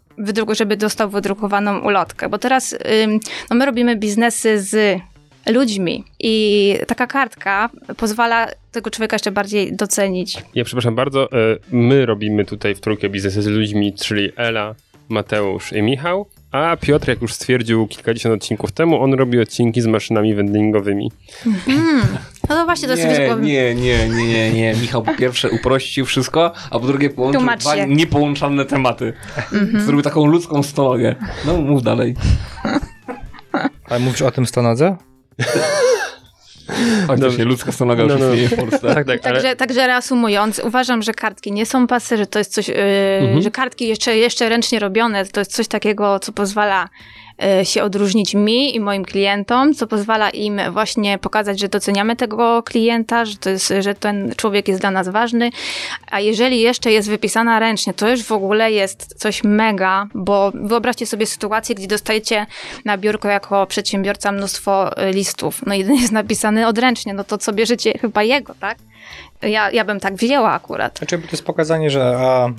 żeby 0.52 0.78
dostał 0.78 1.10
wydrukowaną 1.10 1.80
ulotkę. 1.80 2.30
Bo 2.30 2.38
teraz 2.38 2.76
no 3.50 3.56
my 3.56 3.66
robimy 3.66 3.96
biznesy 3.96 4.62
z 4.62 5.02
ludźmi 5.52 6.04
i 6.20 6.76
taka 6.88 7.08
kartka 7.08 7.70
pozwala 7.98 8.48
tego 8.72 8.90
człowieka 8.92 9.16
jeszcze 9.16 9.32
bardziej 9.32 9.76
docenić. 9.76 10.44
ja 10.56 10.64
przepraszam 10.64 10.96
bardzo, 10.96 11.32
e, 11.32 11.36
my 11.72 12.06
robimy 12.06 12.46
tutaj 12.46 12.76
w 12.76 12.80
trójkę 12.82 13.10
biznesy 13.10 13.42
z 13.42 13.48
ludźmi, 13.48 13.94
czyli 13.94 14.30
Ela, 14.38 14.76
Mateusz 15.10 15.74
i 15.74 15.82
Michał, 15.82 16.26
a 16.52 16.78
Piotr, 16.82 17.08
jak 17.08 17.22
już 17.22 17.34
stwierdził 17.34 17.88
kilkadziesiąt 17.88 18.36
odcinków 18.36 18.72
temu, 18.72 19.02
on 19.04 19.14
robi 19.14 19.40
odcinki 19.40 19.82
z 19.82 19.86
maszynami 19.88 20.36
vendingowymi. 20.36 21.12
No 22.50 22.56
to 22.56 22.66
właśnie, 22.66 22.88
to 22.88 22.96
Nie, 22.96 23.04
coś- 23.04 23.42
nie, 23.42 23.76
nie, 23.76 24.08
nie, 24.10 24.10
nie, 24.28 24.52
nie. 24.54 24.74
Michał 24.82 25.04
po 25.04 25.14
pierwsze 25.14 25.50
uprościł 25.50 26.06
wszystko, 26.06 26.52
a 26.72 26.80
po 26.80 26.88
drugie 26.88 27.10
połączył 27.10 27.40
Tłumacz 27.42 27.62
dwa 27.62 27.76
się. 27.76 27.88
niepołączone 27.88 28.66
tematy. 28.66 29.14
Zrobił 29.78 30.02
taką 30.02 30.26
ludzką 30.26 30.64
stologę. 30.64 31.16
No, 31.46 31.58
mów 31.58 31.84
dalej. 31.84 32.16
Ale 33.90 34.00
mówisz 34.00 34.22
o 34.22 34.32
tym 34.32 34.46
stonodze? 34.46 34.98
Faktycznie, 37.08 37.46
ludzka 37.46 37.72
stologa 37.72 38.04
No, 38.06 38.14
już 38.14 38.22
no. 38.22 38.28
istnieje 38.28 38.50
w 38.50 38.56
Polsce. 38.56 38.96
Tak, 38.96 39.08
tak, 39.08 39.26
ale 39.26 39.34
Także, 39.34 39.56
także 39.56 39.88
reasumując, 39.88 40.60
uważam, 40.64 41.02
że 41.02 41.14
kartki 41.14 41.52
nie 41.52 41.66
są 41.66 41.88
pasy, 41.88 42.18
że 42.18 42.28
to 42.28 42.40
jest 42.40 42.54
coś, 42.54 42.68
yy, 42.68 42.76
Mhm. 43.22 43.42
że 43.42 43.52
kartki 43.52 43.88
jeszcze, 43.88 44.18
jeszcze 44.18 44.50
ręcznie 44.50 44.80
robione, 44.80 45.26
to 45.26 45.40
jest 45.42 45.56
coś 45.56 45.68
takiego, 45.68 46.20
co 46.20 46.32
pozwala 46.32 46.90
się 47.64 47.84
odróżnić 47.84 48.36
mi 48.36 48.76
i 48.76 48.80
moim 48.80 49.06
klientom, 49.06 49.74
co 49.74 49.88
pozwala 49.88 50.30
im 50.30 50.62
właśnie 50.72 51.18
pokazać, 51.18 51.60
że 51.60 51.70
doceniamy 51.70 52.16
tego 52.16 52.64
klienta, 52.64 53.26
że, 53.26 53.36
jest, 53.46 53.74
że 53.80 53.96
ten 53.96 54.34
człowiek 54.38 54.68
jest 54.68 54.82
dla 54.82 54.92
nas 54.92 55.10
ważny. 55.10 55.50
A 56.12 56.20
jeżeli 56.20 56.62
jeszcze 56.62 56.92
jest 56.92 57.10
wypisana 57.10 57.60
ręcznie, 57.60 57.94
to 57.94 58.10
już 58.10 58.24
w 58.24 58.32
ogóle 58.32 58.72
jest 58.72 59.20
coś 59.20 59.44
mega, 59.44 60.08
bo 60.14 60.52
wyobraźcie 60.54 61.06
sobie 61.06 61.26
sytuację, 61.26 61.76
gdzie 61.76 61.88
dostajecie 61.88 62.46
na 62.86 62.98
biurko 62.98 63.28
jako 63.28 63.68
przedsiębiorca 63.68 64.32
mnóstwo 64.32 65.04
y, 65.10 65.12
listów. 65.12 65.66
No 65.66 65.74
jeden 65.74 65.96
jest 65.96 66.12
napisany 66.12 66.68
odręcznie, 66.68 67.14
no 67.14 67.24
to 67.24 67.38
co 67.38 67.54
bierzecie 67.54 67.98
chyba 67.98 68.24
jego, 68.24 68.56
tak? 68.60 68.78
Ja, 69.44 69.72
ja 69.72 69.86
bym 69.86 70.00
tak 70.00 70.16
wzięła 70.16 70.52
akurat. 70.52 70.98
Znaczy, 70.98 71.20
to 71.20 71.28
jest 71.32 71.46
pokazanie, 71.46 71.90
że 71.90 72.16
a, 72.18 72.48
e, 72.48 72.52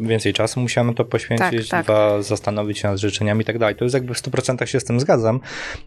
więcej 0.00 0.32
czasu 0.32 0.60
musiałem 0.60 0.94
to 0.94 1.04
poświęcić, 1.04 1.68
Tak, 1.68 1.68
tak. 1.68 1.84
dwa, 1.84 2.22
zastanowić 2.22 2.78
się 2.78 2.88
nad 2.88 2.98
życzeniami 2.98 3.42
i 3.42 3.44
tak 3.44 3.58
dalej. 3.58 3.76
To 3.76 3.84
jest 3.84 3.94
jakby 3.94 4.14
w 4.14 4.18
100% 4.18 4.66
się 4.66 4.80
z 4.80 4.84
tym 4.84 5.00
zgadzam. 5.00 5.40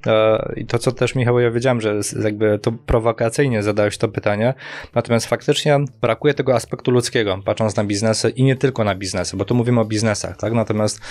E, 0.08 0.54
I 0.56 0.66
to, 0.66 0.80
co 0.80 0.92
też 0.92 1.16
Michał, 1.16 1.40
ja 1.40 1.52
wiedziałem, 1.52 1.82
że 1.82 2.00
jakby 2.24 2.60
to 2.60 2.72
prowokacyjnie 2.72 3.64
zadałeś 3.64 3.98
to 3.98 4.08
pytanie, 4.08 4.54
natomiast 4.96 5.26
faktycznie 5.26 5.80
brakuje 6.02 6.34
tego 6.34 6.56
aspektu 6.56 6.92
ludzkiego, 6.92 7.40
patrząc 7.46 7.76
na 7.76 7.84
biznesy 7.84 8.30
i 8.30 8.44
nie 8.44 8.56
tylko 8.56 8.84
na 8.84 8.96
biznesy, 8.96 9.38
bo 9.38 9.46
tu 9.46 9.56
mówimy 9.56 9.82
o 9.82 9.86
biznesach, 9.86 10.38
tak? 10.38 10.54
Natomiast 10.54 11.02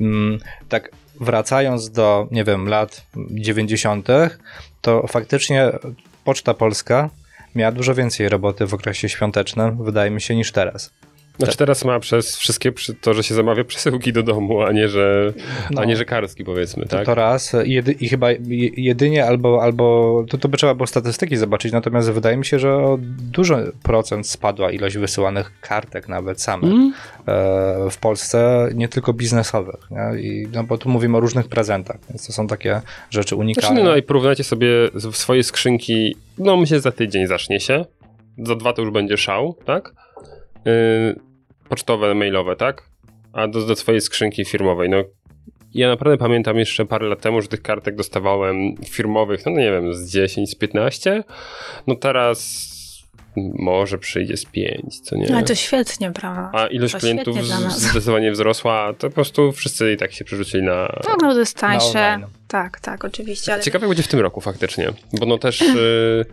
mm, 0.00 0.38
tak 0.68 0.90
wracając 1.20 1.90
do, 1.90 2.28
nie 2.30 2.44
wiem, 2.44 2.68
lat 2.68 3.06
90., 3.30 4.08
to 4.80 5.06
faktycznie 5.06 5.72
Poczta 6.24 6.54
Polska 6.54 7.10
miała 7.56 7.72
dużo 7.72 7.94
więcej 7.94 8.28
roboty 8.28 8.66
w 8.66 8.74
okresie 8.74 9.08
świątecznym, 9.08 9.84
wydaje 9.84 10.10
mi 10.10 10.20
się, 10.20 10.34
niż 10.36 10.52
teraz. 10.52 10.92
Znaczy 11.38 11.56
teraz 11.56 11.84
ma 11.84 12.00
przez 12.00 12.36
wszystkie 12.36 12.72
to, 13.00 13.14
że 13.14 13.22
się 13.22 13.34
zamawia 13.34 13.64
przesyłki 13.74 14.12
do 14.12 14.22
domu, 14.22 14.62
a 14.62 14.72
nie, 14.72 14.88
że, 14.88 15.32
No. 15.70 15.80
a 15.80 15.84
nie, 15.84 15.96
że 15.96 16.04
karski 16.04 16.44
powiedzmy, 16.44 16.82
To, 16.86 16.96
tak? 16.96 17.06
to 17.06 17.14
raz 17.14 17.56
i, 17.64 17.72
jedy, 17.72 17.92
i 17.92 18.08
chyba 18.08 18.30
je- 18.30 18.38
jedynie 18.76 19.26
albo, 19.26 19.62
albo 19.62 20.24
to, 20.28 20.38
to 20.38 20.48
by 20.48 20.56
trzeba 20.56 20.74
było 20.74 20.86
statystyki 20.86 21.36
zobaczyć, 21.36 21.72
natomiast 21.72 22.10
wydaje 22.10 22.36
mi 22.36 22.44
się, 22.44 22.58
że 22.58 22.74
o 22.74 22.98
dużo 23.32 23.56
procent 23.82 24.28
spadła 24.28 24.70
ilość 24.70 24.96
wysyłanych 24.96 25.52
kartek 25.60 26.08
nawet 26.08 26.42
samych 26.42 26.70
Mm. 26.72 26.92
e, 27.26 27.90
w 27.90 27.96
Polsce, 28.00 28.68
nie 28.74 28.88
tylko 28.88 29.12
biznesowych, 29.12 29.80
nie? 29.90 30.20
I, 30.22 30.48
no 30.52 30.64
bo 30.64 30.78
tu 30.78 30.88
mówimy 30.88 31.16
o 31.16 31.20
różnych 31.20 31.48
prezentach, 31.48 31.96
więc 32.08 32.26
to 32.26 32.32
są 32.32 32.46
takie 32.46 32.80
rzeczy 33.10 33.28
Znaczy, 33.28 33.36
unikalne. 33.36 33.82
no 33.82 33.96
i 33.96 34.02
porównajcie 34.02 34.44
sobie 34.44 34.68
swoje 35.12 35.42
skrzynki, 35.42 36.16
no 36.38 36.56
myślę, 36.56 36.76
że 36.76 36.80
za 36.80 36.92
tydzień 36.92 37.26
zacznie 37.26 37.60
się, 37.60 37.84
za 38.38 38.54
dwa 38.54 38.72
to 38.72 38.82
już 38.82 38.90
będzie 38.90 39.16
szał, 39.16 39.56
tak? 39.64 39.92
Pocztowe, 41.68 42.14
mailowe, 42.14 42.56
tak? 42.56 42.82
A 43.32 43.48
do, 43.48 43.66
do 43.66 43.76
swojej 43.76 44.00
skrzynki 44.00 44.44
firmowej, 44.44 44.88
no 44.90 45.04
ja 45.74 45.88
naprawdę 45.88 46.18
pamiętam 46.18 46.58
jeszcze 46.58 46.86
parę 46.86 47.08
lat 47.08 47.20
temu, 47.20 47.42
że 47.42 47.48
tych 47.48 47.62
kartek 47.62 47.96
dostawałem 47.96 48.76
firmowych, 48.76 49.46
no 49.46 49.52
nie 49.52 49.70
wiem, 49.70 49.94
z 49.94 50.10
10, 50.10 50.50
z 50.50 50.54
15, 50.54 51.24
no 51.86 51.94
teraz 51.94 52.68
może 53.58 53.98
przyjdzie 53.98 54.36
z 54.36 54.44
5, 54.44 55.00
co 55.00 55.16
nie? 55.16 55.34
Ale 55.34 55.42
to 55.42 55.54
świetnie, 55.54 56.12
prawda? 56.12 56.50
A 56.52 56.66
ilość 56.66 56.92
to 56.92 57.00
klientów 57.00 57.36
zdecydowanie 57.68 58.32
wzrosła, 58.32 58.94
to 58.98 59.08
po 59.08 59.14
prostu 59.14 59.52
wszyscy 59.52 59.92
i 59.92 59.96
tak 59.96 60.12
się 60.12 60.24
przerzucili 60.24 60.62
na, 60.62 61.00
No, 61.08 61.16
no 61.22 61.32
to 61.34 61.38
jest 61.38 61.58
tańsze. 61.58 62.18
Tak, 62.48 62.80
tak, 62.80 63.04
oczywiście. 63.04 63.52
Ale 63.52 63.62
Ciekawe 63.62 63.88
będzie 63.88 64.02
w 64.02 64.08
tym 64.08 64.20
roku 64.20 64.40
faktycznie, 64.40 64.88
bo 65.12 65.26
no 65.26 65.38
też 65.38 65.62
y, 65.62 66.24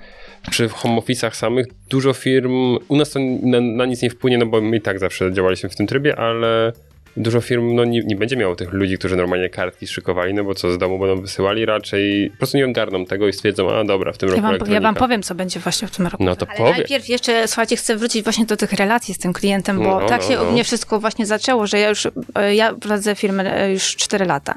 przy 0.52 0.70
home 0.70 1.02
office'ach 1.02 1.36
samych 1.36 1.66
dużo 1.90 2.14
firm, 2.14 2.78
u 2.88 2.96
nas 2.96 3.10
to 3.10 3.20
na, 3.44 3.62
na 3.62 3.86
nic 3.86 4.02
nie 4.02 4.10
wpłynie, 4.10 4.38
no 4.38 4.46
bo 4.46 4.62
my 4.62 4.78
i 4.78 4.82
tak 4.82 5.00
zawsze 5.00 5.34
działaliśmy 5.34 5.70
w 5.70 5.76
tym 5.76 5.88
trybie, 5.88 6.20
ale 6.20 6.74
dużo 7.18 7.42
firm 7.42 7.76
no, 7.76 7.86
nie, 7.86 8.02
nie 8.04 8.16
będzie 8.16 8.36
miało 8.38 8.56
tych 8.56 8.74
ludzi, 8.74 8.98
którzy 8.98 9.16
normalnie 9.16 9.50
kartki 9.50 9.88
szykowali, 9.88 10.34
no 10.34 10.44
bo 10.44 10.56
co 10.56 10.72
z 10.72 10.78
domu 10.78 11.00
będą 11.00 11.22
wysyłali, 11.22 11.66
raczej 11.66 12.30
po 12.32 12.38
prostu 12.38 12.58
nie 12.58 12.66
ogarną 12.66 13.06
tego 13.06 13.28
i 13.28 13.34
stwierdzą, 13.34 13.72
a 13.72 13.84
dobra, 13.84 14.14
w 14.14 14.18
tym 14.18 14.30
ja 14.30 14.36
roku 14.36 14.66
wam, 14.66 14.74
ja 14.74 14.82
wam 14.82 14.96
powiem, 14.96 15.24
co 15.24 15.36
będzie 15.36 15.60
właśnie 15.60 15.88
w 15.88 15.92
tym 15.92 16.08
roku. 16.08 16.24
No 16.24 16.36
to 16.36 16.48
Ale 16.50 16.58
powiedz. 16.58 16.78
najpierw 16.78 17.10
jeszcze, 17.10 17.48
słuchajcie, 17.48 17.76
chcę 17.76 17.96
wrócić 17.98 18.24
właśnie 18.24 18.46
do 18.46 18.58
tych 18.58 18.74
relacji 18.74 19.14
z 19.14 19.18
tym 19.18 19.34
klientem, 19.34 19.78
bo 19.78 20.00
No, 20.00 20.08
tak 20.08 20.22
no, 20.22 20.28
się 20.28 20.36
no. 20.36 20.44
u 20.44 20.52
mnie 20.52 20.64
wszystko 20.64 21.00
właśnie 21.00 21.26
zaczęło, 21.26 21.68
że 21.68 21.80
ja 21.80 21.90
już, 21.90 22.08
e, 22.36 22.56
ja 22.56 22.74
prowadzę 22.74 23.16
firmę 23.16 23.58
e, 23.58 23.72
już 23.74 23.96
4 23.96 24.26
lata. 24.26 24.56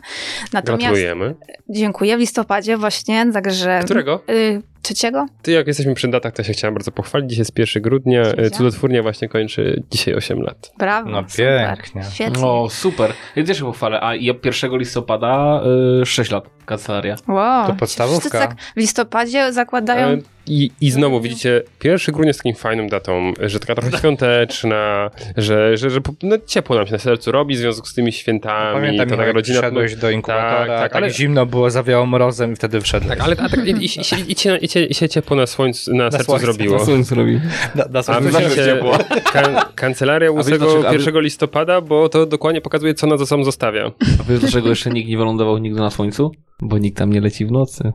Natomiast 0.52 0.80
Gratulujemy. 0.80 1.34
dziękuję 1.68 2.16
w 2.16 2.20
listopadzie 2.20 2.76
właśnie, 2.76 3.26
także... 3.32 3.80
Którego? 3.84 4.22
Y, 4.30 4.62
trzeciego? 4.86 5.26
Ty, 5.42 5.52
jak 5.52 5.66
jesteśmy 5.66 5.94
przy 5.94 6.08
datach, 6.08 6.32
to 6.32 6.42
się 6.42 6.52
chciałem 6.52 6.74
bardzo 6.74 6.92
pochwalić. 6.92 7.30
Dzisiaj 7.30 7.40
jest 7.40 7.58
1 7.58 7.82
grudnia. 7.82 8.24
Świetnie. 8.24 8.50
Cudotwórnia 8.50 9.02
właśnie 9.02 9.28
kończy 9.28 9.82
dzisiaj 9.90 10.14
8 10.14 10.40
lat. 10.42 10.72
Brawo, 10.78 11.10
No 11.10 11.24
super. 11.28 11.76
pięknie. 11.76 12.02
Świetnie. 12.12 12.44
O, 12.44 12.68
super. 12.70 13.12
Ja 13.36 13.44
też 13.44 13.58
się 13.58 13.64
pochwalę. 13.64 14.00
A 14.02 14.14
ja 14.14 14.34
1 14.44 14.78
listopada 14.78 15.60
y, 16.02 16.06
6 16.06 16.30
lat 16.30 16.55
kancelaria. 16.66 17.16
Wow. 17.28 17.66
To 17.66 17.74
podstawówka. 17.74 18.20
Wszyscy 18.20 18.38
tak 18.38 18.56
w 18.76 18.80
listopadzie 18.80 19.52
zakładają... 19.52 20.06
E, 20.08 20.18
I, 20.48 20.70
I 20.80 20.90
znowu 20.90 21.20
widzicie, 21.20 21.62
1 21.84 22.14
grudnia 22.14 22.28
jest 22.28 22.38
takim 22.40 22.54
fajną 22.54 22.88
datą, 22.88 23.32
że 23.40 23.60
taka 23.60 23.74
trochę 23.74 23.98
świąteczna, 23.98 25.10
że, 25.36 25.76
że, 25.76 25.90
że 25.90 26.00
no, 26.22 26.36
ciepło 26.46 26.76
nam 26.76 26.86
się 26.86 26.92
na 26.92 26.98
sercu 26.98 27.32
robi 27.32 27.54
w 27.54 27.58
związku 27.58 27.86
z 27.86 27.94
tymi 27.94 28.12
świętami. 28.12 28.74
Pamiętam, 28.74 28.98
to 28.98 29.04
Michał, 29.04 29.16
taka 29.16 29.26
jak 29.26 29.34
rodzina. 29.36 29.60
wszedłeś 29.60 29.96
do 29.96 30.10
inkubatora, 30.10 30.56
Tak, 30.58 30.68
tak, 30.68 30.80
tak, 30.80 30.96
ale- 30.96 31.10
zimno 31.10 31.46
było, 31.46 31.70
zawiało 31.70 32.06
mrozem 32.06 32.52
i 32.52 32.56
wtedy 32.56 32.80
wszedłeś. 32.80 33.18
Tak, 33.18 33.20
ale 33.20 33.36
a 33.38 33.48
tak, 33.48 33.66
i, 33.66 33.70
i, 33.70 33.84
i, 33.84 33.88
się- 33.88 34.16
i, 34.16 34.32
i, 34.64 34.68
się, 34.68 34.80
i 34.84 34.94
się 34.94 35.08
ciepło 35.08 35.36
na 35.36 35.46
słońcu, 35.46 35.94
na, 35.94 36.10
sercu 36.10 36.24
słońcu, 36.26 36.44
zrobiło. 36.46 36.78
Co 36.86 36.92
on 36.92 37.04
zrobi? 37.04 37.40
Da, 37.74 37.88
da 37.88 37.98
A 37.98 38.02
sobie 38.02 38.20
wy 38.20 38.30
Zawsze 38.30 38.48
wiecie, 38.48 38.64
ciepło. 38.64 38.98
kan, 39.32 39.56
kancelaria 39.74 40.30
wiesz 40.32 40.40
8 40.46 40.58
dlaczego- 40.58 40.88
a 40.88 40.90
wy- 40.92 40.96
1 40.98 41.20
listopada, 41.20 41.80
bo 41.80 42.08
to 42.08 42.26
dokładnie 42.26 42.60
pokazuje, 42.60 42.94
co 42.94 43.06
nas 43.06 43.20
za 43.20 43.26
sobą 43.26 43.44
zostawia. 43.44 43.90
A 44.20 44.22
wiesz, 44.30 44.40
dlaczego 44.40 44.68
jeszcze 44.68 44.90
nikt 44.90 45.08
nie 45.08 45.18
wylądował 45.18 45.58
nigdy 45.58 45.80
na 45.80 45.90
słońcu? 45.90 46.32
Bo 46.62 46.78
nikt 46.78 46.98
tam 46.98 47.12
nie 47.12 47.20
leci 47.20 47.46
w 47.46 47.52
nocy. 47.52 47.92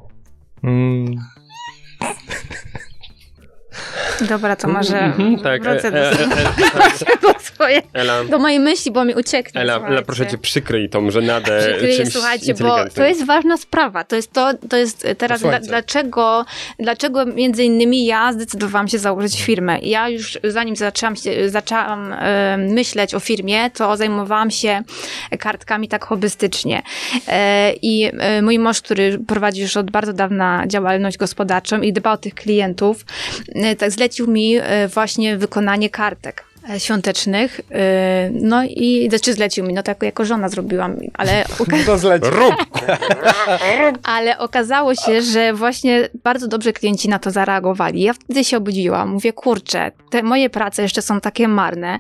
Mm, 0.64 1.06
Dobra, 4.22 4.56
to 4.56 4.68
może 4.68 5.00
Mhm, 5.00 5.40
tak, 5.40 5.64
wrócę 5.64 5.88
e, 5.88 5.92
do, 5.92 5.98
e, 5.98 6.12
e, 6.12 6.14
e, 6.14 7.18
do, 7.34 7.40
swoje, 7.40 7.82
Ela, 7.94 8.24
do 8.24 8.40
mojej 8.40 8.60
myśli, 8.60 8.92
bo 8.92 9.06
mi 9.06 9.16
ucieknie. 9.16 9.62
Ela, 9.62 9.88
Ela, 9.88 10.02
proszę 10.02 10.28
cię, 10.28 10.38
przykryj 10.38 10.90
tą 10.90 11.12
żenadę 11.12 11.60
Przykryję, 11.60 11.98
czymś 11.98 12.14
słuchajcie, 12.14 12.54
bo 12.54 12.90
to 12.96 13.04
jest 13.04 13.26
ważna 13.26 13.58
sprawa. 13.58 14.04
To 14.04 14.16
jest 14.16 14.34
to, 14.34 14.54
to 14.70 14.78
jest 14.78 15.08
teraz 15.18 15.42
dla, 15.42 15.60
dlaczego, 15.60 16.46
dlaczego 16.80 17.26
między 17.26 17.64
innymi 17.64 18.06
ja 18.06 18.34
zdecydowałam 18.34 18.88
się 18.88 19.00
założyć 19.00 19.44
firmę. 19.44 19.80
Ja 19.80 20.10
już 20.10 20.40
zanim 20.44 20.76
zaczęłam, 20.76 21.16
się, 21.16 21.50
zaczęłam 21.50 22.14
e, 22.14 22.58
myśleć 22.58 23.16
o 23.16 23.20
firmie, 23.20 23.70
to 23.70 23.98
zajmowałam 23.98 24.52
się 24.52 24.84
kartkami 25.40 25.88
tak 25.88 26.06
hobbystycznie. 26.06 26.82
E, 27.28 27.74
I 27.82 28.12
e, 28.20 28.42
mój 28.42 28.60
mąż, 28.60 28.82
który 28.82 29.20
prowadzi 29.28 29.62
już 29.62 29.78
od 29.78 29.92
bardzo 29.92 30.14
dawna 30.14 30.64
działalność 30.68 31.18
gospodarczą 31.18 31.82
i 31.82 31.94
dba 31.94 32.12
o 32.12 32.18
tych 32.18 32.34
klientów, 32.36 33.06
e, 33.56 33.61
tak 33.78 33.92
zlecił 33.92 34.28
mi 34.28 34.56
e, 34.56 34.88
właśnie 34.88 35.38
wykonanie 35.38 35.90
kartek. 35.90 36.44
e, 36.44 36.51
świątecznych. 36.78 37.62
e, 37.72 38.30
No 38.34 38.64
i 38.64 39.08
znaczy 39.10 39.34
zlecił 39.34 39.66
mi, 39.66 39.74
no 39.74 39.84
tak 39.84 40.04
jako 40.04 40.26
żona 40.26 40.50
zrobiłam, 40.50 40.96
ale 41.14 41.46
To 41.86 41.98
zleci. 41.98 42.26
Rób! 42.30 42.56
ale 44.04 44.38
okazało 44.38 44.96
się, 44.96 45.22
że 45.22 45.54
właśnie 45.54 46.10
bardzo 46.24 46.48
dobrze 46.48 46.74
klienci 46.74 47.10
na 47.10 47.20
to 47.20 47.32
zareagowali. 47.32 48.02
Ja 48.02 48.14
wtedy 48.14 48.44
się 48.44 48.58
obudziłam. 48.58 49.10
Mówię, 49.10 49.34
kurczę, 49.34 49.92
te 50.10 50.24
moje 50.24 50.50
prace 50.50 50.82
jeszcze 50.82 51.02
są 51.02 51.22
takie 51.22 51.48
marne, 51.48 52.00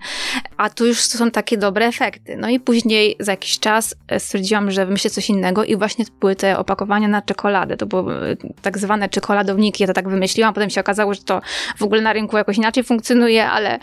a 0.57 0.69
tu 0.69 0.85
już 0.85 0.99
są 1.01 1.31
takie 1.31 1.57
dobre 1.57 1.85
efekty. 1.87 2.35
No 2.37 2.49
i 2.49 2.59
później 2.59 3.15
za 3.19 3.31
jakiś 3.31 3.59
czas 3.59 3.95
e, 4.07 4.19
stwierdziłam, 4.19 4.71
że 4.71 4.85
wymyślę 4.85 5.09
coś 5.09 5.29
innego 5.29 5.63
i 5.63 5.75
właśnie 5.75 6.05
to 6.05 6.11
były 6.19 6.35
te 6.35 6.57
opakowania 6.57 7.07
na 7.07 7.21
czekoladę. 7.21 7.77
To 7.77 7.85
były 7.85 8.13
e, 8.15 8.35
tak 8.61 8.77
zwane 8.77 9.09
czekoladowniki. 9.09 9.83
Ja 9.83 9.87
to 9.87 9.93
tak 9.93 10.09
wymyśliłam, 10.09 10.53
potem 10.53 10.69
się 10.69 10.81
okazało, 10.81 11.13
że 11.13 11.21
to 11.23 11.41
w 11.77 11.83
ogóle 11.83 12.01
na 12.01 12.13
rynku 12.13 12.37
jakoś 12.37 12.57
inaczej 12.57 12.83
funkcjonuje, 12.83 13.47
ale 13.49 13.79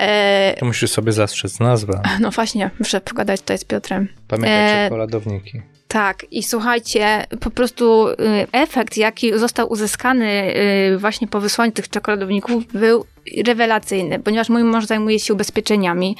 e, 0.00 0.54
To 0.58 0.66
musisz 0.66 0.90
sobie 0.90 1.12
zastrzec 1.12 1.60
nazwę. 1.60 2.00
no 2.20 2.30
właśnie, 2.30 2.70
muszę 2.78 3.00
pogadać 3.00 3.40
tutaj 3.40 3.58
z 3.58 3.64
Piotrem. 3.64 4.08
Pamiętaj 4.28 4.78
E, 4.80 4.84
czekoladowniki. 4.84 5.62
Tak, 5.92 6.26
i 6.30 6.42
słuchajcie, 6.42 7.26
po 7.40 7.50
prostu 7.50 8.08
y, 8.08 8.16
efekt, 8.52 8.96
jaki 8.96 9.38
został 9.38 9.72
uzyskany 9.72 10.54
y, 10.94 10.98
właśnie 10.98 11.28
po 11.28 11.40
wysłaniu 11.40 11.72
tych 11.72 11.88
czekoladowników, 11.88 12.72
był 12.72 13.04
rewelacyjny, 13.46 14.18
ponieważ 14.18 14.48
mój 14.48 14.64
mąż 14.64 14.86
zajmuje 14.86 15.18
się 15.18 15.34
ubezpieczeniami. 15.34 16.16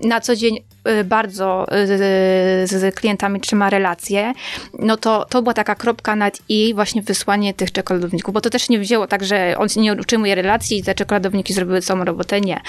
Na 0.00 0.20
co 0.20 0.36
dzień 0.36 0.58
y, 1.00 1.04
bardzo 1.04 1.66
y, 1.72 2.66
z 2.66 2.94
klientami 2.94 3.40
trzyma 3.40 3.70
relacje. 3.70 4.32
No 4.78 4.96
to, 4.96 5.26
to 5.30 5.42
była 5.42 5.54
taka 5.54 5.74
kropka 5.74 6.16
nad 6.16 6.38
i 6.48 6.74
właśnie 6.74 7.02
wysłanie 7.02 7.54
tych 7.54 7.72
czekoladowników, 7.72 8.34
bo 8.34 8.40
to 8.40 8.50
też 8.50 8.68
nie 8.68 8.78
wzięło 8.78 9.06
tak, 9.06 9.24
że 9.24 9.54
on 9.58 9.68
nie 9.76 9.92
utrzymuje 9.92 10.34
relacji 10.34 10.78
i 10.78 10.82
te 10.82 10.94
czekoladowniki 10.94 11.52
zrobiły 11.52 11.80
całą 11.80 12.04
robotę, 12.04 12.40
nie. 12.40 12.60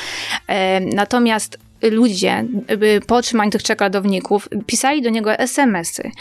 E, 0.48 0.80
Natomiast 0.80 1.69
ludzie 1.82 2.46
po 3.08 3.16
otrzymaniu 3.16 3.52
tych 3.52 3.64
czekoladowników 3.64 4.50
pisali 4.66 5.02
do 5.02 5.10
niego 5.10 5.34
SMS-y, 5.34 6.12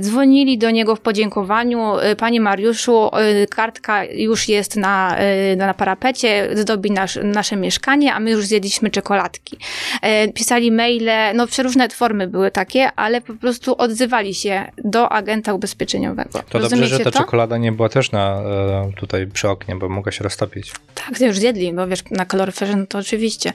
dzwonili 0.00 0.58
do 0.58 0.70
niego 0.70 0.96
w 0.96 1.00
podziękowaniu, 1.00 1.98
y, 1.98 2.16
panie 2.16 2.40
Mariuszu, 2.40 3.10
y, 3.42 3.46
kartka 3.46 4.04
już 4.04 4.48
jest 4.48 4.76
na, 4.76 5.16
y, 5.52 5.56
na 5.56 5.74
parapecie, 5.74 6.48
zdobi 6.54 6.90
nasz, 6.90 7.18
nasze 7.22 7.56
mieszkanie, 7.56 8.14
a 8.14 8.20
my 8.20 8.30
już 8.30 8.46
zjedliśmy 8.46 8.90
czekoladki. 8.90 9.58
E, 10.02 10.28
Pisali 10.32 10.72
maile, 10.72 11.10
no 11.34 11.46
przeróżne 11.46 11.88
formy 11.88 12.26
były 12.28 12.50
takie, 12.50 12.92
ale 12.96 13.20
po 13.20 13.34
prostu 13.34 13.74
odzywali 13.78 14.34
się 14.34 14.64
do 14.84 15.12
agenta 15.12 15.54
ubezpieczeniowego. 15.54 16.30
To 16.32 16.38
dobrze, 16.38 16.58
Rozumiecie 16.58 16.88
że 16.88 16.98
ta 17.04 17.10
to? 17.10 17.18
czekolada 17.18 17.56
nie 17.58 17.72
była 17.72 17.88
też 17.88 18.12
na, 18.12 18.42
e, 18.42 18.90
tutaj 18.96 19.26
przy 19.26 19.48
oknie, 19.48 19.76
bo 19.76 19.88
mogła 19.88 20.12
się 20.12 20.24
roztopić. 20.24 20.72
Tak, 20.94 21.18
to 21.18 21.24
już 21.24 21.38
zjedli, 21.38 21.72
bo 21.72 21.86
wiesz, 21.86 22.02
na 22.10 22.24
kaloryferze, 22.24 22.76
no 22.76 22.86
to 22.86 22.98
oczywiście. 22.98 23.52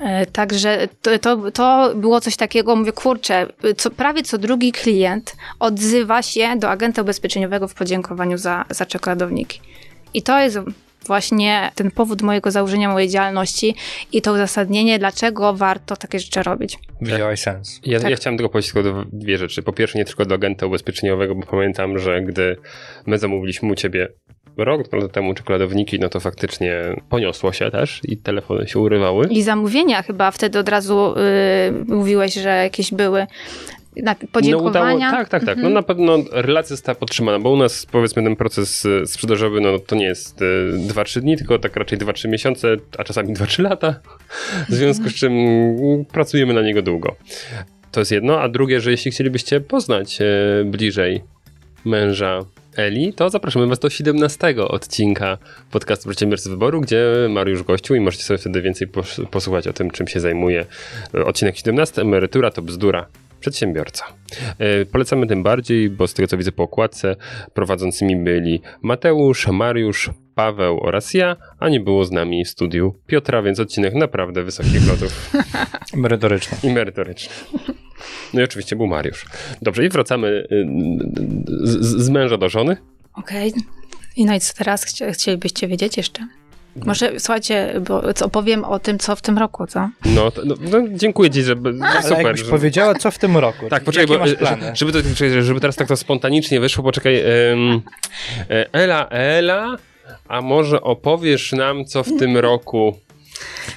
E, 0.00 0.26
Także 0.26 0.88
to, 1.02 1.18
to, 1.18 1.50
to 1.50 1.92
było 1.94 2.20
coś 2.20 2.36
takiego, 2.36 2.76
mówię, 2.76 2.92
kurczę, 2.92 3.46
co, 3.76 3.90
prawie 3.90 4.22
co 4.22 4.38
drugi 4.38 4.72
klient 4.72 5.36
odzywa 5.58 6.22
się 6.22 6.56
do 6.56 6.70
agenta 6.70 7.02
ubezpieczeniowego 7.02 7.68
w 7.68 7.74
podziękowaniu 7.74 8.38
za, 8.38 8.64
za 8.70 8.86
czekoladowniki. 8.86 9.60
I 10.14 10.22
to 10.22 10.40
jest 10.40 10.58
właśnie 11.06 11.72
ten 11.74 11.90
powód 11.90 12.22
mojego 12.22 12.50
założenia 12.50 12.88
mojej 12.88 13.08
działalności 13.08 13.74
i 14.12 14.22
to 14.22 14.32
uzasadnienie, 14.32 14.98
dlaczego 14.98 15.54
warto 15.54 15.96
takie 15.96 16.18
rzeczy 16.18 16.42
robić. 16.42 16.78
Widziałaś 17.00 17.40
sens. 17.40 17.80
Ja, 17.84 18.00
Tak. 18.00 18.10
ja 18.10 18.16
chciałem 18.16 18.36
tylko 18.36 18.48
powiedzieć 18.48 18.72
tylko 18.72 19.04
dwie 19.12 19.38
rzeczy. 19.38 19.62
Po 19.62 19.72
pierwsze, 19.72 19.98
nie 19.98 20.04
tylko 20.04 20.24
do 20.24 20.34
agenta 20.34 20.66
ubezpieczeniowego, 20.66 21.34
bo 21.34 21.46
pamiętam, 21.46 21.98
że 21.98 22.22
gdy 22.22 22.56
my 23.06 23.18
zamówiliśmy 23.18 23.72
u 23.72 23.74
ciebie 23.74 24.08
rok 24.56 24.92
lata 24.92 25.08
temu 25.08 25.34
czekoladowniki, 25.34 25.98
no 26.00 26.08
to 26.08 26.20
faktycznie 26.20 26.96
poniosło 27.08 27.52
się 27.52 27.70
też 27.70 28.00
i 28.04 28.16
telefony 28.16 28.68
się 28.68 28.78
urywały. 28.78 29.26
I 29.30 29.42
zamówienia 29.42 30.02
chyba 30.02 30.30
wtedy 30.30 30.58
od 30.58 30.68
razu 30.68 31.14
y, 31.18 31.84
mówiłeś, 31.94 32.34
że 32.34 32.48
jakieś 32.48 32.94
były 32.94 33.26
na 33.96 34.14
No 34.22 34.28
podziękowania. 34.32 34.94
udało, 34.96 35.12
tak, 35.12 35.28
tak, 35.28 35.44
tak. 35.44 35.58
No 35.58 35.70
na 35.70 35.82
pewno 35.82 36.18
relacja 36.32 36.76
została 36.76 36.94
podtrzymana, 36.96 37.38
bo 37.38 37.50
u 37.50 37.56
nas 37.56 37.86
powiedzmy 37.86 38.22
ten 38.22 38.36
proces 38.36 38.86
e, 38.86 39.06
sprzedażowy, 39.06 39.60
no 39.60 39.78
to 39.78 39.96
nie 39.96 40.04
jest 40.04 40.42
e, 40.42 40.44
2-3 40.88 41.20
dni, 41.20 41.36
tylko 41.36 41.58
tak 41.58 41.76
raczej 41.76 41.98
2-3 41.98 42.28
miesiące, 42.28 42.76
a 42.98 43.04
czasami 43.04 43.34
2-3 43.34 43.62
lata, 43.62 44.00
w 44.68 44.74
związku 44.74 45.08
z 45.08 45.14
czym 45.14 45.32
mm, 45.32 46.04
pracujemy 46.04 46.54
na 46.54 46.62
niego 46.62 46.82
długo. 46.82 47.16
To 47.92 48.00
jest 48.00 48.12
jedno, 48.12 48.40
a 48.40 48.48
drugie, 48.48 48.80
że 48.80 48.90
jeśli 48.90 49.10
chcielibyście 49.10 49.60
poznać 49.60 50.18
e, 50.20 50.24
bliżej 50.64 51.22
męża 51.84 52.44
Eli, 52.76 53.12
to 53.12 53.30
zapraszamy 53.30 53.66
Was 53.66 53.78
do 53.78 53.90
17 53.90 54.54
odcinka 54.68 55.38
podcastu 55.70 56.08
Przedsiębiorcy 56.08 56.50
Wyboru, 56.50 56.80
gdzie 56.80 57.04
Mariusz 57.30 57.62
gościł 57.62 57.96
i 57.96 58.00
możecie 58.00 58.24
sobie 58.24 58.38
wtedy 58.38 58.62
więcej 58.62 58.88
pos- 58.88 59.26
posłuchać 59.30 59.68
o 59.68 59.72
tym, 59.72 59.90
czym 59.90 60.08
się 60.08 60.20
zajmuje. 60.20 60.66
E, 61.14 61.24
Odcinek 61.24 61.56
17, 61.56 62.02
emerytura 62.02 62.50
to 62.50 62.62
bzdura. 62.62 63.06
Przedsiębiorca. 63.40 64.04
E, 64.58 64.84
Polecamy 64.84 65.26
tym 65.26 65.42
bardziej, 65.42 65.90
bo 65.90 66.06
z 66.06 66.14
tego 66.14 66.26
co 66.28 66.36
widzę 66.36 66.52
po 66.52 66.62
okładce 66.62 67.16
prowadzącymi 67.54 68.16
byli 68.16 68.62
Mateusz, 68.82 69.48
Mariusz, 69.48 70.10
Paweł 70.34 70.80
oraz 70.82 71.14
ja, 71.14 71.36
a 71.58 71.68
nie 71.68 71.80
było 71.80 72.04
z 72.04 72.10
nami 72.12 72.44
w 72.44 72.48
studiu 72.48 72.94
Piotra, 73.06 73.42
więc 73.42 73.60
odcinek 73.60 73.94
naprawdę 73.94 74.42
wysokich 74.42 74.88
lotów 74.88 75.32
Merytoryczne. 75.94 76.58
i 76.70 76.72
merytoryczny. 76.72 77.34
No 78.34 78.40
i 78.40 78.44
oczywiście 78.44 78.76
był 78.76 78.86
Mariusz. 78.86 79.24
Dobrze, 79.62 79.84
i 79.84 79.88
wracamy 79.88 80.28
y, 80.28 80.66
z, 81.62 82.02
z- 82.04 82.08
męża 82.08 82.36
do 82.36 82.48
żony. 82.48 82.76
Okej. 83.14 83.52
I 84.16 84.24
no 84.24 84.34
i 84.34 84.40
co 84.40 84.54
teraz 84.54 84.86
Chcia- 84.86 85.12
chcielibyście 85.12 85.68
wiedzieć 85.68 85.96
jeszcze? 85.96 86.26
Może 86.86 87.20
słuchajcie, 87.20 87.74
bo 87.88 88.14
co 88.14 88.26
opowiem 88.26 88.64
o 88.64 88.78
tym, 88.78 88.98
co 88.98 89.16
w 89.16 89.22
tym 89.22 89.38
roku, 89.38 89.66
co? 89.66 89.88
No, 90.04 90.30
to, 90.30 90.42
no, 90.44 90.54
no 90.70 90.78
dziękuję 90.94 91.30
ci, 91.30 91.42
że 91.42 91.54
no, 91.54 91.86
Ale 91.86 92.02
super. 92.02 92.18
jakbyś 92.26 92.40
że- 92.44 92.50
powiedziała, 92.50 92.94
co 92.94 93.10
w 93.10 93.18
tym 93.18 93.36
roku? 93.36 93.68
Tak, 93.68 93.84
poczekaj, 93.84 94.18
bo, 94.18 94.36
plany? 94.36 94.72
żeby, 94.74 94.92
to, 94.92 94.98
żeby 95.42 95.60
teraz 95.60 95.76
tak 95.76 95.88
to 95.88 95.96
spontanicznie 95.96 96.60
wyszło, 96.60 96.84
poczekaj. 96.84 97.16
e, 97.20 97.56
Ela, 98.72 99.08
Ela, 99.08 99.76
a 100.28 100.40
może 100.42 100.80
opowiesz 100.80 101.52
nam, 101.52 101.84
co 101.84 102.02
w 102.04 102.18
tym 102.18 102.36
roku 102.36 102.98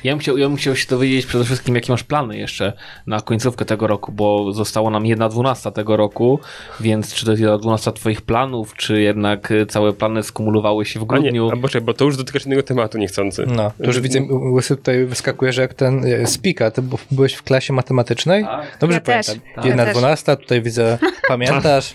Ja 0.03 0.11
bym, 0.11 0.20
chciał, 0.20 0.38
ja 0.38 0.47
bym 0.47 0.57
chciał 0.57 0.76
się 0.76 0.88
dowiedzieć 0.89 1.26
przede 1.26 1.43
wszystkim, 1.45 1.76
jakie 1.76 1.91
masz 1.93 2.03
plany 2.03 2.38
jeszcze 2.38 2.74
na 3.07 3.22
końcówkę 3.22 3.66
tego 3.66 3.88
roku, 3.88 4.11
bo 4.11 4.53
zostało 4.53 4.89
nam 4.89 5.05
jedna 5.05 5.30
dwunasta 5.30 5.72
tego 5.72 5.97
roku, 5.97 6.39
więc 6.80 7.14
czy 7.14 7.26
to 7.26 7.32
jest 7.32 7.41
jedna 7.41 7.57
dwunasta 7.57 7.91
twoich 7.91 8.22
planów, 8.22 8.76
czy 8.76 9.01
jednak 9.01 9.51
y, 9.51 9.66
całe 9.66 9.93
plany 9.93 10.24
skumulowały 10.24 10.86
się 10.86 10.99
w 10.99 11.03
A 11.11 11.16
nie, 11.16 11.22
grudniu? 11.22 11.49
a 11.53 11.57
poczekaj, 11.57 11.82
bo 11.86 11.93
to 11.93 12.05
już 12.05 12.18
dotykasz 12.18 12.45
innego 12.45 12.64
tematu 12.64 12.97
niechcący. 12.97 13.45
No, 13.47 13.72
to 13.78 13.84
już 13.86 13.99
widzę, 13.99 14.20
Łysy 14.53 14.76
tutaj 14.78 15.05
wyskakuje, 15.05 15.53
że 15.53 15.61
jak 15.61 15.74
ten 15.74 16.05
e, 16.05 16.28
Spika, 16.28 16.72
ty 16.72 16.82
byłeś 17.11 17.34
w 17.34 17.43
klasie 17.43 17.74
matematycznej? 17.74 18.43
Tak. 18.43 18.78
Dobrze 18.80 18.95
Ja 18.97 19.01
pamiętam. 19.01 19.36
Tak. 19.55 19.66
Jedna 19.66 19.82
Ja 19.84 19.88
też. 19.88 19.97
dwunasta, 19.97 20.36
tutaj 20.36 20.61
widzę, 20.61 20.97
pamiętasz? 21.28 21.93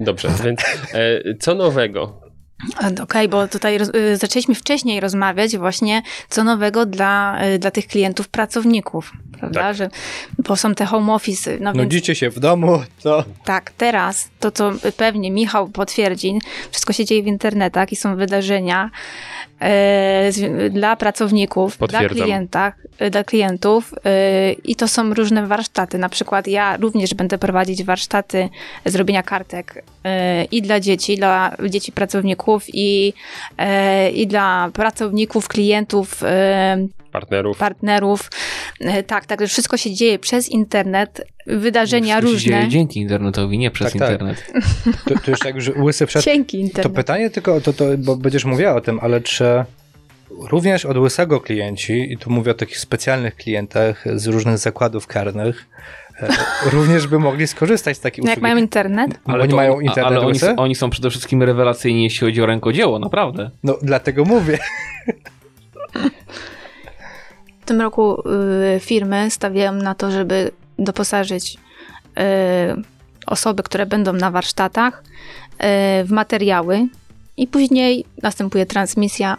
Dobrze, 0.00 0.28
więc 0.44 0.60
e, 0.94 1.22
co 1.40 1.54
nowego? 1.54 2.20
Okej, 3.02 3.28
bo 3.28 3.48
tutaj 3.48 3.78
roz, 3.78 3.88
y, 3.88 4.16
zaczęliśmy 4.16 4.54
wcześniej 4.54 5.00
rozmawiać 5.00 5.56
właśnie, 5.56 6.02
co 6.28 6.44
nowego 6.44 6.86
dla, 6.86 7.44
y, 7.44 7.58
dla 7.58 7.70
tych 7.70 7.86
klientów, 7.86 8.28
pracowników, 8.28 9.12
prawda? 9.38 9.60
Tak. 9.60 9.76
Że, 9.76 9.90
bo 10.38 10.56
są 10.56 10.74
te 10.74 10.86
home 10.86 11.12
office. 11.12 11.50
No 11.60 11.72
więc 11.72 11.84
Nudzicie 11.84 12.14
się 12.14 12.30
w 12.30 12.38
domu, 12.38 12.82
to 13.02 13.24
tak, 13.44 13.70
teraz 13.70 14.30
to, 14.40 14.50
co 14.50 14.72
pewnie 14.96 15.30
Michał 15.30 15.68
potwierdzi, 15.68 16.38
wszystko 16.70 16.92
się 16.92 17.04
dzieje 17.04 17.22
w 17.22 17.26
internetach 17.26 17.92
i 17.92 17.96
są 17.96 18.16
wydarzenia 18.16 18.90
e, 19.60 20.32
z, 20.32 20.72
dla 20.72 20.96
pracowników, 20.96 21.78
dla, 21.78 21.86
Potwierdzam. 21.86 22.72
e, 22.98 23.10
dla 23.10 23.24
klientów 23.24 23.94
e, 24.04 24.52
i 24.52 24.76
to 24.76 24.88
są 24.88 25.14
różne 25.14 25.46
warsztaty. 25.46 25.98
Na 25.98 26.08
przykład 26.08 26.46
ja 26.46 26.76
również 26.76 27.14
będę 27.14 27.38
prowadzić 27.38 27.84
warsztaty 27.84 28.48
zrobienia 28.84 29.22
kartek 29.22 29.84
e, 30.04 30.44
i 30.44 30.62
dla 30.62 30.80
dzieci, 30.80 31.16
dla 31.16 31.56
dzieci 31.68 31.92
pracowników 31.92 32.51
i, 32.74 33.12
e, 33.58 34.10
i 34.10 34.26
dla 34.26 34.70
pracowników, 34.74 35.48
klientów, 35.48 36.22
e, 36.22 36.86
Partnerów? 37.12 37.58
partnerów. 37.58 38.30
E, 38.80 39.02
Tak, 39.02 39.26
także 39.26 39.46
wszystko 39.46 39.76
się 39.76 39.94
dzieje 39.94 40.18
przez 40.18 40.48
internet, 40.48 41.22
wydarzenia 41.46 42.14
Wszystko 42.16 42.28
się 42.28 42.32
różne. 42.34 42.52
dzieje 42.52 42.68
dzięki 42.68 43.00
internetowi, 43.00 43.58
nie 43.58 43.70
przez 43.70 43.92
Tak, 43.92 43.98
tak. 44.00 44.10
internet. 44.10 44.52
to, 45.08 45.14
to 45.24 45.30
już 45.30 45.44
jak 45.44 45.54
już 45.54 45.68
Łysy 45.68 46.06
wszedł, 46.06 46.24
Dzięki 46.24 46.58
to 46.58 46.62
internet. 46.64 46.94
pytanie 46.96 47.30
tylko, 47.30 47.60
to, 47.60 47.72
to, 47.72 47.84
bo 47.98 48.16
będziesz 48.16 48.44
mówiła 48.44 48.74
o 48.74 48.80
tym, 48.80 48.98
ale 49.02 49.20
czy 49.20 49.64
również 50.50 50.84
od 50.84 50.96
łysego 50.96 51.40
klienci, 51.40 52.12
i 52.12 52.18
tu 52.18 52.30
mówię 52.30 52.50
o 52.50 52.54
takich 52.54 52.78
specjalnych 52.78 53.36
klientach 53.36 54.04
z 54.14 54.26
różnych 54.26 54.58
zakładów 54.58 55.06
karnych, 55.06 55.66
również 56.72 57.06
by 57.06 57.18
mogli 57.18 57.46
skorzystać 57.46 57.96
z 57.96 58.00
takiej 58.00 58.24
No 58.24 58.30
jak 58.30 58.38
usługi. 58.38 58.52
mają 58.52 58.56
internet? 58.62 59.10
Ale 59.24 59.42
oni 59.42 59.50
to- 59.50 59.56
mają 59.56 59.80
internet 59.80 60.06
Ale 60.06 60.20
oni, 60.20 60.38
oni 60.56 60.74
są 60.74 60.90
przede 60.90 61.10
wszystkim 61.10 61.42
rewelacyjni, 61.42 62.04
jeśli 62.04 62.26
chodzi 62.26 62.42
o 62.42 62.46
rękodzieło, 62.46 62.98
naprawdę. 62.98 63.50
No 63.62 63.78
dlatego 63.82 64.24
mówię. 64.24 64.58
W 67.60 67.64
tym 67.64 67.80
roku 67.80 68.22
y, 68.76 68.80
firmy 68.80 69.30
stawiają 69.30 69.72
na 69.72 69.94
to, 69.94 70.10
żeby 70.10 70.50
doposażyć 70.78 71.54
y, 71.56 72.82
osoby, 73.26 73.62
które 73.62 73.86
będą 73.86 74.12
na 74.12 74.30
warsztatach 74.30 75.02
y, 75.02 76.04
w 76.04 76.10
materiały 76.10 76.86
i 77.36 77.46
później 77.46 78.04
następuje 78.22 78.66
transmisja 78.66 79.36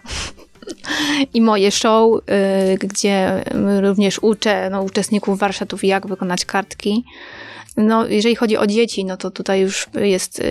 i 1.34 1.41
moje 1.41 1.72
show, 1.72 2.22
y, 2.74 2.78
gdzie 2.78 3.43
również 3.82 4.20
uczę 4.20 4.70
no, 4.70 4.82
uczestników 4.82 5.39
warsztatów, 5.39 5.84
jak 5.84 6.07
wykonać 6.07 6.45
kartki. 6.45 7.03
No, 7.78 8.07
jeżeli 8.07 8.36
chodzi 8.36 8.57
o 8.57 8.68
dzieci, 8.68 9.05
no 9.05 9.18
to 9.18 9.32
tutaj 9.32 9.61
już 9.61 9.88
jest 9.93 10.39
y, 10.39 10.43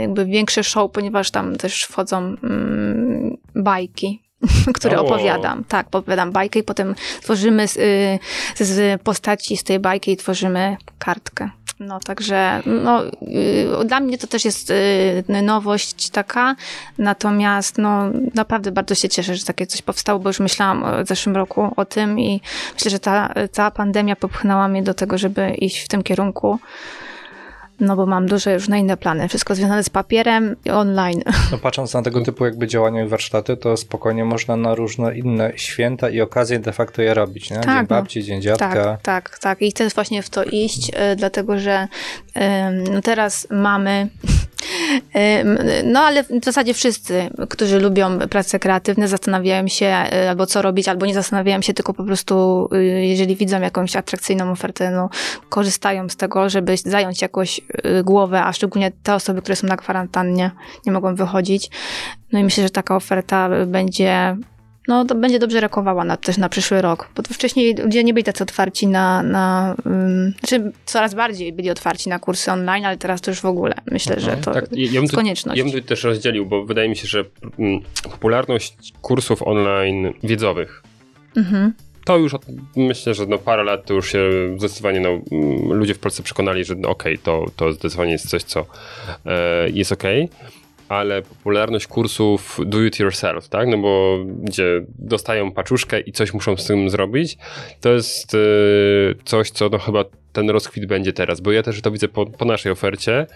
jakby 0.00 0.26
większe 0.26 0.64
show, 0.64 0.92
ponieważ 0.92 1.30
tam 1.30 1.56
też 1.56 1.84
wchodzą 1.84 2.18
mm, 2.18 3.36
bajki, 3.54 4.22
które 4.74 4.98
O. 4.98 5.04
opowiadam. 5.04 5.64
Tak, 5.64 5.86
opowiadam 5.86 6.32
bajkę 6.32 6.58
i 6.58 6.62
potem 6.62 6.94
tworzymy 7.22 7.68
z, 7.68 7.76
y, 7.76 8.64
z 8.64 9.02
postaci 9.02 9.56
z 9.56 9.64
tej 9.64 9.78
bajki 9.78 10.16
tworzymy 10.16 10.76
kartkę. 10.98 11.50
No, 11.80 12.00
także 12.00 12.62
no, 12.66 13.04
y, 13.04 13.84
dla 13.84 14.00
mnie 14.00 14.18
to 14.18 14.26
też 14.26 14.44
jest 14.44 14.70
y, 14.70 15.42
nowość 15.42 16.10
taka, 16.10 16.56
natomiast 16.98 17.78
no, 17.78 18.04
naprawdę 18.34 18.72
bardzo 18.72 18.94
się 18.94 19.08
cieszę, 19.08 19.34
że 19.34 19.44
takie 19.44 19.66
coś 19.66 19.82
powstało, 19.82 20.18
bo 20.18 20.28
już 20.28 20.40
myślałam 20.40 21.04
w 21.04 21.08
zeszłym 21.08 21.36
roku 21.36 21.72
o 21.76 21.84
tym 21.84 22.20
i 22.20 22.40
myślę, 22.74 22.90
że 22.90 22.98
ta, 22.98 23.34
ta 23.52 23.70
pandemia 23.70 24.16
popchnęła 24.16 24.68
mnie 24.68 24.82
do 24.82 24.94
tego, 24.94 25.18
żeby 25.18 25.50
iść 25.50 25.80
w 25.80 25.88
tym 25.88 26.02
kierunku. 26.02 26.58
No 27.80 27.96
bo 27.96 28.06
mam 28.06 28.26
duże 28.26 28.52
już 28.52 28.68
na 28.68 28.78
inne 28.78 28.96
plany. 28.96 29.28
Wszystko 29.28 29.54
związane 29.54 29.84
z 29.84 29.90
papierem 29.90 30.56
i 30.64 30.70
online. 30.70 31.22
No 31.52 31.58
patrząc 31.58 31.94
na 31.94 32.02
tego 32.02 32.20
typu 32.20 32.44
jakby 32.44 32.66
działania 32.66 33.04
i 33.04 33.08
warsztaty, 33.08 33.56
to 33.56 33.76
spokojnie 33.76 34.24
można 34.24 34.56
na 34.56 34.74
różne 34.74 35.18
inne 35.18 35.52
święta 35.56 36.10
i 36.10 36.20
okazje 36.20 36.58
de 36.58 36.72
facto 36.72 37.02
je 37.02 37.14
robić, 37.14 37.50
nie? 37.50 37.56
Tak, 37.56 37.66
dzień 37.66 37.74
no. 37.74 37.86
babci, 37.86 38.24
dzień 38.24 38.42
dziadka. 38.42 38.74
Tak, 38.74 39.02
tak, 39.02 39.38
tak. 39.38 39.62
I 39.62 39.70
chcę 39.70 39.88
właśnie 39.88 40.22
w 40.22 40.30
to 40.30 40.44
iść, 40.44 40.90
e, 40.94 41.16
dlatego 41.16 41.58
że 41.58 41.88
no 42.92 43.00
teraz 43.00 43.46
mamy. 43.50 44.08
No, 45.84 46.00
ale 46.00 46.24
w 46.24 46.44
zasadzie 46.44 46.74
wszyscy, 46.74 47.30
którzy 47.48 47.80
lubią 47.80 48.18
prace 48.18 48.58
kreatywne, 48.58 49.08
zastanawiają 49.08 49.68
się 49.68 49.86
e, 49.86 50.30
albo 50.30 50.46
co 50.46 50.62
robić, 50.62 50.88
albo 50.88 51.06
nie 51.06 51.14
zastanawiają 51.14 51.62
się, 51.62 51.74
tylko 51.74 51.94
po 51.94 52.04
prostu, 52.04 52.68
y, 52.74 52.84
jeżeli 53.06 53.36
widzą 53.36 53.60
jakąś 53.60 53.96
atrakcyjną 53.96 54.50
ofertę, 54.50 54.90
no, 54.90 55.10
korzystają 55.48 56.08
z 56.08 56.16
tego, 56.16 56.48
żeby 56.48 56.76
zająć 56.76 57.22
jakoś 57.22 57.58
y, 57.58 58.04
głowę, 58.04 58.42
a 58.44 58.52
szczególnie 58.52 58.92
te 59.02 59.14
osoby, 59.14 59.42
które 59.42 59.56
są 59.56 59.66
na 59.66 59.76
kwarantannie, 59.76 60.50
nie 60.86 60.92
mogą 60.92 61.14
wychodzić. 61.14 61.70
No 62.32 62.38
i 62.38 62.44
myślę, 62.44 62.64
że 62.64 62.70
taka 62.70 62.96
oferta 62.96 63.48
będzie 63.66 64.36
no 64.88 65.04
to 65.04 65.14
będzie 65.14 65.38
dobrze 65.38 65.60
rokowała 65.60 66.04
na, 66.04 66.16
też 66.16 66.38
na 66.38 66.48
przyszły 66.48 66.82
rok. 66.82 67.08
Bo 67.16 67.22
to 67.22 67.34
wcześniej 67.34 67.74
ludzie 67.74 68.04
nie 68.04 68.14
byli 68.14 68.24
tacy 68.24 68.42
otwarci 68.42 68.86
na, 68.86 69.22
na 69.22 69.74
um, 69.84 70.32
znaczy 70.38 70.72
coraz 70.84 71.14
bardziej 71.14 71.52
byli 71.52 71.70
otwarci 71.70 72.08
na 72.08 72.18
kursy 72.18 72.52
online, 72.52 72.84
ale 72.84 72.96
teraz 72.98 73.20
to 73.20 73.30
już 73.30 73.40
w 73.40 73.44
ogóle. 73.44 73.74
Myślę, 73.90 74.20
że 74.20 74.36
to 74.36 74.50
Tak, 74.50 74.64
ja, 74.72 74.90
jest 75.00 75.10
tu, 75.10 75.16
konieczność. 75.16 75.58
ja 75.58 75.64
bym 75.64 75.72
tu 75.72 75.80
też 75.80 76.04
rozdzielił, 76.04 76.46
bo 76.46 76.64
wydaje 76.64 76.88
mi 76.88 76.96
się, 76.96 77.08
że 77.08 77.24
mm, 77.58 77.80
popularność 78.02 78.74
kursów 79.02 79.42
online 79.42 80.12
wiedzowych 80.22 80.82
Mhm. 81.36 81.72
to 82.04 82.18
już 82.18 82.34
od, 82.34 82.42
myślę, 82.76 83.14
że 83.14 83.26
no 83.26 83.38
parę 83.38 83.64
lat 83.64 83.86
to 83.86 83.94
już 83.94 84.12
się 84.12 84.18
zdecydowanie 84.58 85.00
no, 85.00 85.08
mm, 85.08 85.72
ludzie 85.72 85.94
w 85.94 85.98
Polsce 85.98 86.22
przekonali, 86.22 86.64
że 86.64 86.74
no, 86.74 86.88
okej, 86.88 87.18
to, 87.18 87.46
to 87.56 87.72
zdecydowanie 87.72 88.12
jest 88.12 88.28
coś, 88.30 88.42
co 88.42 88.66
e, 89.26 89.68
jest 89.70 89.92
okej. 89.92 90.28
Ale 90.90 91.22
popularność 91.22 91.86
kursów 91.86 92.60
do 92.66 92.82
it 92.82 92.98
yourself, 92.98 93.48
tak? 93.48 93.68
No 93.68 93.78
bo 93.78 94.18
gdzie 94.42 94.84
dostają 94.98 95.52
paczuszkę 95.52 96.00
i 96.00 96.12
coś 96.12 96.34
muszą 96.34 96.56
z 96.56 96.66
tym 96.66 96.90
zrobić, 96.90 97.38
to 97.80 97.92
jest 97.92 98.34
e, 98.34 98.38
coś, 99.24 99.50
co 99.50 99.68
no 99.68 99.78
chyba 99.78 100.04
ten 100.32 100.50
rozkwit 100.50 100.86
będzie 100.86 101.12
teraz, 101.12 101.40
bo 101.40 101.52
ja 101.52 101.62
też 101.62 101.80
to 101.80 101.90
widzę 101.90 102.08
po, 102.08 102.26
po 102.26 102.44
naszej 102.44 102.72
ofercie, 102.72 103.26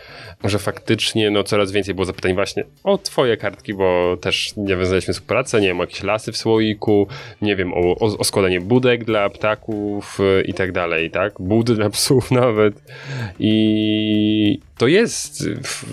że 0.44 0.58
faktycznie 0.58 1.30
no 1.30 1.42
coraz 1.42 1.72
więcej 1.72 1.94
było 1.94 2.04
zapytań 2.04 2.34
właśnie 2.34 2.64
o 2.84 2.98
twoje 2.98 3.36
kartki, 3.36 3.74
bo 3.74 4.16
też 4.20 4.52
nie 4.56 4.76
wiązaliśmy 4.76 5.14
współpracę, 5.14 5.60
nie 5.60 5.68
wiem, 5.68 5.80
o 5.80 5.82
jakieś 5.82 6.02
lasy 6.02 6.32
w 6.32 6.36
słoiku, 6.36 7.08
nie 7.42 7.56
wiem, 7.56 7.74
o, 7.74 7.76
o, 7.76 8.18
o 8.18 8.24
składanie 8.24 8.60
budek 8.60 9.04
dla 9.04 9.30
ptaków 9.30 10.18
i 10.44 10.54
tak 10.54 10.72
dalej, 10.72 11.10
tak? 11.10 11.32
Budy 11.40 11.74
dla 11.74 11.90
psów 11.90 12.30
nawet. 12.42 12.82
I 13.38 14.60
to 14.78 14.86
jest 14.86 15.48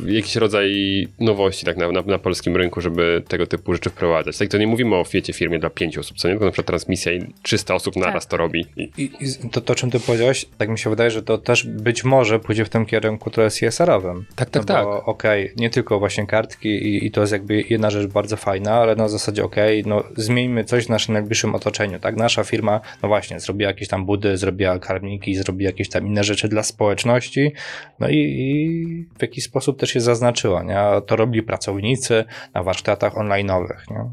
jakiś 0.05 0.35
rodzaj 0.35 0.71
nowości 1.19 1.65
tak 1.65 1.77
na, 1.77 1.91
na, 1.91 2.01
na 2.01 2.17
polskim 2.17 2.57
rynku, 2.57 2.81
żeby 2.81 3.23
tego 3.27 3.47
typu 3.47 3.73
rzeczy 3.73 3.89
wprowadzać. 3.89 4.37
Tak 4.37 4.47
to 4.47 4.57
nie 4.57 4.67
mówimy 4.67 4.95
o 4.95 5.05
wiecie 5.13 5.33
firmie 5.33 5.59
dla 5.59 5.69
pięciu 5.69 5.99
osób, 5.99 6.17
co 6.17 6.27
nie? 6.27 6.33
Tylko 6.33 6.45
na 6.45 6.51
przykład 6.51 6.67
transmisja 6.67 7.13
i 7.13 7.33
300 7.43 7.75
osób 7.75 7.95
naraz 7.95 8.27
to 8.27 8.37
robi. 8.37 8.65
I, 8.77 8.89
I, 8.97 9.09
to, 9.51 9.61
to, 9.61 9.73
o 9.73 9.75
czym 9.75 9.91
ty 9.91 9.99
powiedziałeś, 9.99 10.45
tak 10.57 10.69
mi 10.69 10.79
się 10.79 10.89
wydaje, 10.91 11.11
że 11.11 11.23
to 11.23 11.37
też 11.37 11.67
być 11.67 12.03
może 12.03 12.39
pójdzie 12.39 12.65
w 12.65 12.69
tym 12.69 12.85
kierunku, 12.85 13.29
to 13.29 13.41
jest 13.41 13.59
CSR-owym. 13.59 14.25
tak, 14.35 14.49
tak, 14.49 14.61
no 14.85 14.95
tak. 14.97 15.07
Okej, 15.07 15.53
nie 15.57 15.69
tylko 15.69 15.99
właśnie 15.99 16.27
kartki 16.27 16.69
i, 16.69 17.05
i 17.05 17.11
to 17.11 17.21
jest 17.21 17.33
jakby 17.33 17.63
jedna 17.69 17.89
rzecz 17.89 18.11
bardzo 18.11 18.37
fajna, 18.37 18.73
ale 18.73 18.95
na 18.95 19.09
zasadzie 19.09 19.43
okej, 19.43 19.83
no 19.85 20.03
zmieńmy 20.17 20.63
coś 20.63 20.85
w 20.85 20.89
naszym 20.89 21.13
najbliższym 21.13 21.55
otoczeniu, 21.55 21.99
tak? 21.99 22.15
Nasza 22.15 22.43
firma, 22.43 22.81
no 23.03 23.09
właśnie, 23.09 23.39
zrobiła 23.39 23.67
jakieś 23.67 23.87
tam 23.87 24.05
budy, 24.05 24.37
zrobiła 24.37 24.79
karmniki, 24.79 25.35
zrobiła 25.35 25.69
jakieś 25.69 25.89
tam 25.89 26.07
inne 26.07 26.23
rzeczy 26.23 26.47
dla 26.47 26.63
społeczności, 26.63 27.53
no 27.99 28.09
i, 28.09 28.17
i 28.17 29.05
w 29.19 29.21
jakiś 29.21 29.43
sposób 29.43 29.79
też 29.79 29.89
się 29.89 30.01
zaznaczyła, 30.01 30.63
nie? 30.63 30.79
A 30.79 31.01
to 31.01 31.15
robili 31.15 31.43
pracownicy 31.43 32.25
na 32.53 32.63
warsztatach 32.63 33.13
online'owych, 33.13 33.91
nie? 33.91 34.05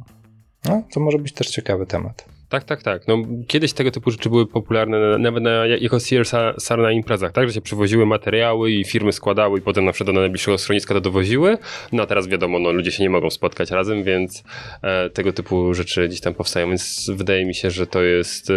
No, 0.64 0.82
to 0.92 1.00
może 1.00 1.18
być 1.18 1.32
też 1.32 1.48
ciekawy 1.48 1.86
temat. 1.86 2.37
Tak, 2.48 2.64
tak, 2.64 2.82
tak. 2.82 3.08
No, 3.08 3.16
kiedyś 3.46 3.72
tego 3.72 3.90
typu 3.90 4.10
rzeczy 4.10 4.28
były 4.28 4.46
popularne 4.46 5.00
na- 5.00 5.18
nawet 5.18 5.42
na, 5.42 5.66
jako 5.66 5.98
CSR 5.98 6.78
na 6.78 6.92
imprezach, 6.92 7.32
tak? 7.32 7.48
Że 7.48 7.54
się 7.54 7.60
przywoziły 7.60 8.06
materiały 8.06 8.70
i 8.72 8.84
firmy 8.84 9.12
składały 9.12 9.58
i 9.58 9.62
potem 9.62 9.84
na 9.84 9.92
przykład 9.92 10.14
do 10.14 10.20
najbliższego 10.20 10.58
schroniska 10.58 10.94
to 10.94 11.00
dowoziły. 11.00 11.58
No 11.92 12.02
a 12.02 12.06
teraz 12.06 12.28
wiadomo, 12.28 12.58
no, 12.58 12.72
ludzie 12.72 12.92
się 12.92 13.02
nie 13.02 13.10
mogą 13.10 13.30
spotkać 13.30 13.70
razem, 13.70 14.04
więc 14.04 14.42
e, 14.82 15.10
tego 15.10 15.32
typu 15.32 15.74
rzeczy 15.74 16.08
gdzieś 16.08 16.20
tam 16.20 16.34
powstają, 16.34 16.68
więc 16.68 17.10
wydaje 17.14 17.46
mi 17.46 17.54
się, 17.54 17.70
że 17.70 17.86
to 17.86 18.02
jest... 18.02 18.50
E, 18.50 18.54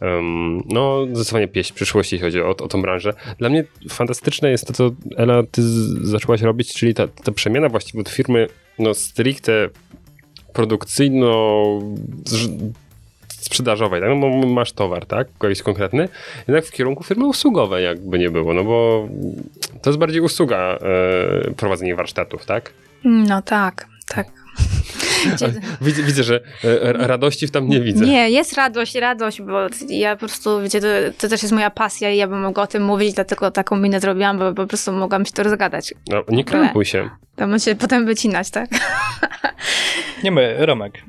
em, 0.00 0.62
no, 0.66 1.06
zdecydowanie 1.12 1.48
pieśń 1.48 1.74
przyszłości, 1.74 2.14
jeśli 2.14 2.26
chodzi 2.26 2.40
o, 2.40 2.48
o 2.48 2.68
tą 2.68 2.82
branżę. 2.82 3.12
Dla 3.38 3.48
mnie 3.48 3.64
fantastyczne 3.88 4.50
jest 4.50 4.66
to, 4.66 4.72
co 4.72 4.90
Ela, 5.16 5.42
ty 5.50 5.62
zaczęłaś 6.06 6.42
robić, 6.42 6.74
czyli 6.74 6.94
ta, 6.94 7.08
ta 7.08 7.32
przemiana 7.32 7.68
właściwie 7.68 8.00
od 8.00 8.08
firmy 8.08 8.46
no, 8.78 8.94
stricte 8.94 9.68
produkcyjno 10.52 11.64
sprzedażowej, 13.40 14.00
tak? 14.00 14.10
No, 14.10 14.16
bo 14.16 14.46
masz 14.46 14.72
towar, 14.72 15.06
tak? 15.06 15.28
Jakiś 15.42 15.62
konkretny, 15.62 16.08
jednak 16.48 16.64
w 16.64 16.70
kierunku 16.70 17.04
firmy 17.04 17.26
usługowej 17.26 17.84
jakby 17.84 18.18
nie 18.18 18.30
było, 18.30 18.54
no 18.54 18.64
bo 18.64 19.08
to 19.82 19.90
jest 19.90 19.98
bardziej 19.98 20.20
usługa 20.20 20.56
e, 20.56 21.50
prowadzenie 21.54 21.96
warsztatów, 21.96 22.46
tak? 22.46 22.72
No 23.04 23.42
tak, 23.42 23.86
tak. 24.08 24.26
Widzę, 25.80 26.02
widzę 26.02 26.22
że 26.22 26.40
e, 26.64 26.92
radości 26.92 27.46
w 27.46 27.50
tam 27.50 27.68
nie 27.68 27.80
widzę. 27.80 28.04
Nie, 28.04 28.30
jest 28.30 28.52
radość, 28.52 28.94
radość, 28.94 29.42
bo 29.42 29.66
ja 29.88 30.16
po 30.16 30.18
prostu, 30.26 30.60
wiecie, 30.62 30.80
to, 30.80 30.86
to 31.18 31.28
też 31.28 31.42
jest 31.42 31.54
moja 31.54 31.70
pasja 31.70 32.10
i 32.10 32.16
ja 32.16 32.28
bym 32.28 32.40
mogła 32.40 32.62
o 32.62 32.66
tym 32.66 32.82
mówić, 32.82 33.14
dlatego 33.14 33.50
taką 33.50 33.76
minę 33.76 34.00
zrobiłam, 34.00 34.38
bo 34.38 34.54
po 34.54 34.66
prostu 34.66 34.92
mogłam 34.92 35.26
się 35.26 35.32
to 35.32 35.42
rozgadać. 35.42 35.94
No, 36.08 36.24
nie 36.28 36.44
krępuj 36.44 36.84
się. 36.84 37.10
To 37.36 37.46
będzie 37.46 37.74
potem 37.74 38.06
wycinać, 38.06 38.50
tak? 38.50 38.70
Nie 40.24 40.30
my, 40.30 40.66
Romek. 40.66 41.02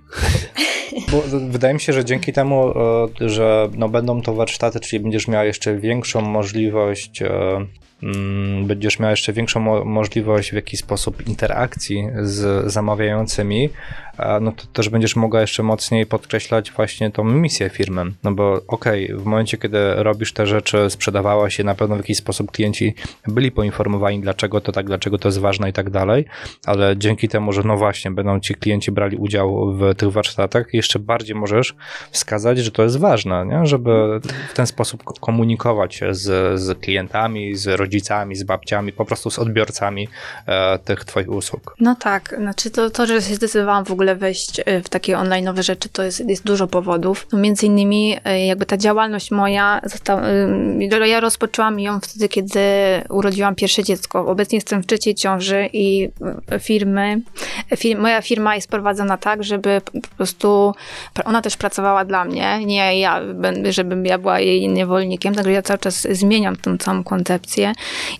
Bo 1.12 1.22
wydaje 1.50 1.74
mi 1.74 1.80
się, 1.80 1.94
że 1.94 2.06
dzięki 2.06 2.34
temu, 2.34 2.74
e, 3.22 3.30
że 3.30 3.70
no 3.78 3.90
będą 3.90 4.22
to 4.22 4.34
warsztaty, 4.34 4.80
czyli 4.80 5.00
będziesz 5.00 5.28
miał 5.28 5.46
jeszcze 5.46 5.78
większą 5.78 6.22
możliwość, 6.22 7.22
e, 7.22 7.30
mm, 8.04 8.66
będziesz 8.66 9.00
miał 9.00 9.10
jeszcze 9.10 9.34
większą 9.34 9.60
mo- 9.60 9.86
możliwość 9.86 10.52
w 10.52 10.56
jakiś 10.56 10.80
sposób 10.80 11.28
interakcji 11.28 12.08
z 12.22 12.72
zamawiającymi, 12.72 13.70
no 14.42 14.52
to 14.52 14.66
też 14.74 14.90
będziesz 14.90 15.16
mogła 15.16 15.42
jeszcze 15.42 15.64
mocniej 15.64 16.06
podkreślać 16.06 16.72
właśnie 16.72 17.12
tą 17.12 17.24
misję 17.24 17.70
firmy. 17.70 18.06
No 18.24 18.32
bo 18.32 18.62
okej, 18.68 19.08
w 19.16 19.26
momencie, 19.26 19.58
kiedy 19.58 19.94
robisz 19.96 20.34
te 20.34 20.48
rzeczy, 20.48 20.90
sprzedawałaś 20.90 21.58
je, 21.60 21.66
na 21.66 21.76
pewno 21.76 21.96
w 21.96 22.00
jakiś 22.00 22.18
sposób 22.18 22.52
klienci 22.52 22.96
byli 23.28 23.52
poinformowani, 23.52 24.20
dlaczego 24.20 24.62
to 24.62 24.72
tak, 24.72 24.86
dlaczego 24.86 25.18
to 25.18 25.28
jest 25.28 25.40
ważne 25.40 25.70
i 25.70 25.74
tak 25.74 25.90
dalej, 25.90 26.26
ale 26.66 26.98
dzięki 26.98 27.28
temu, 27.28 27.54
że 27.54 27.64
no 27.64 27.78
właśnie 27.78 28.12
będą 28.12 28.40
ci 28.42 28.56
klienci 28.56 28.92
brali 28.92 29.18
udział 29.18 29.74
w 29.74 29.96
tych 29.96 30.12
warsztatach, 30.12 30.74
jeszcze 30.74 31.00
bardziej 31.00 31.36
możesz 31.36 31.76
wskazać, 32.12 32.58
że 32.58 32.72
to 32.72 32.84
jest 32.84 33.00
ważne, 33.00 33.46
nie? 33.46 33.66
żeby 33.66 34.20
w 34.50 34.54
ten 34.54 34.68
sposób 34.68 35.04
komunikować 35.20 35.96
się 35.96 36.14
z, 36.14 36.60
z 36.62 36.80
klientami, 36.80 37.56
z 37.56 37.68
rodzicami, 37.68 38.36
z 38.36 38.44
babciami, 38.44 38.94
po 38.94 39.06
prostu 39.06 39.30
z 39.30 39.40
odbiorcami 39.40 40.08
e, 40.46 40.80
tych 40.80 41.06
twoich 41.06 41.30
usług. 41.30 41.76
No 41.80 41.96
tak, 41.96 42.36
znaczy 42.38 42.72
to, 42.72 42.90
to, 42.90 43.06
że 43.06 43.22
się 43.22 43.36
zdecydowałam 43.36 43.86
w 43.86 43.92
ogóle 43.92 44.16
wejść 44.16 44.62
e, 44.66 44.82
w 44.82 44.90
takie 44.90 45.18
online 45.18 45.46
nowe 45.46 45.64
rzeczy, 45.64 45.90
to 45.90 46.04
jest, 46.04 46.30
jest 46.30 46.46
dużo 46.46 46.68
powodów. 46.68 47.28
No 47.34 47.40
między 47.40 47.66
innymi 47.66 48.18
e, 48.24 48.46
jakby 48.46 48.66
ta 48.66 48.78
działalność 48.78 49.32
moja, 49.32 49.82
została, 49.84 50.22
ja 51.06 51.20
rozpoczęłam 51.20 51.80
ją 51.80 52.00
wtedy, 52.00 52.30
kiedy 52.30 52.60
urodziłam 53.10 53.56
pierwsze 53.56 53.84
dziecko. 53.84 54.28
Obecnie 54.28 54.58
jestem 54.58 54.84
w 54.84 54.88
trzeciej 54.88 55.16
ciąży 55.16 55.70
i 55.74 56.10
firmy, 56.60 57.22
fir, 57.78 57.98
moja 57.98 58.22
firma 58.22 58.31
jest 58.56 58.68
prowadzona 58.68 59.18
tak, 59.18 59.44
żeby 59.44 59.82
po 59.92 60.16
prostu 60.18 60.74
ona 61.26 61.42
też 61.42 61.58
pracowała 61.58 62.06
dla 62.06 62.26
mnie, 62.26 62.66
nie 62.66 63.00
ja, 63.00 63.22
żebym 63.70 64.06
ja 64.06 64.18
była 64.18 64.40
jej 64.40 64.70
niewolnikiem, 64.70 65.36
także 65.36 65.52
ja 65.52 65.62
cały 65.62 65.80
czas 65.80 66.08
zmieniam 66.12 66.56
tą 66.56 66.78
całą 66.78 67.04
koncepcję. 67.04 67.74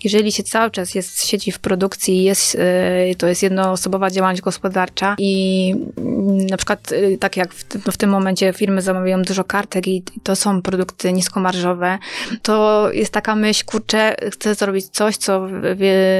Jeżeli 0.04 0.32
się 0.32 0.42
cały 0.42 0.70
czas 0.70 0.94
jest, 0.94 1.26
siedzi 1.26 1.52
w 1.52 1.58
produkcji, 1.58 2.22
jest, 2.22 2.54
y, 2.54 3.14
to 3.18 3.26
jest 3.26 3.42
jednoosobowa 3.42 4.10
działalność 4.10 4.42
gospodarcza 4.42 5.16
i 5.18 5.74
mm, 5.98 6.46
na 6.46 6.56
przykład 6.56 6.92
y, 6.92 7.18
tak 7.20 7.36
jak 7.36 7.54
w, 7.54 7.64
w 7.92 7.96
tym 7.96 8.10
momencie 8.10 8.52
firmy 8.52 8.82
zamawiają 8.82 9.22
dużo 9.22 9.44
kartek 9.44 9.88
i 9.88 10.02
to 10.22 10.36
są 10.36 10.62
produkty 10.62 11.12
niskomarżowe, 11.12 11.98
to 12.42 12.88
jest 12.92 13.12
taka 13.12 13.34
myśl, 13.34 13.64
kurczę, 13.64 14.16
chcę 14.32 14.54
zrobić 14.54 14.86
coś, 14.88 15.16
co 15.16 15.48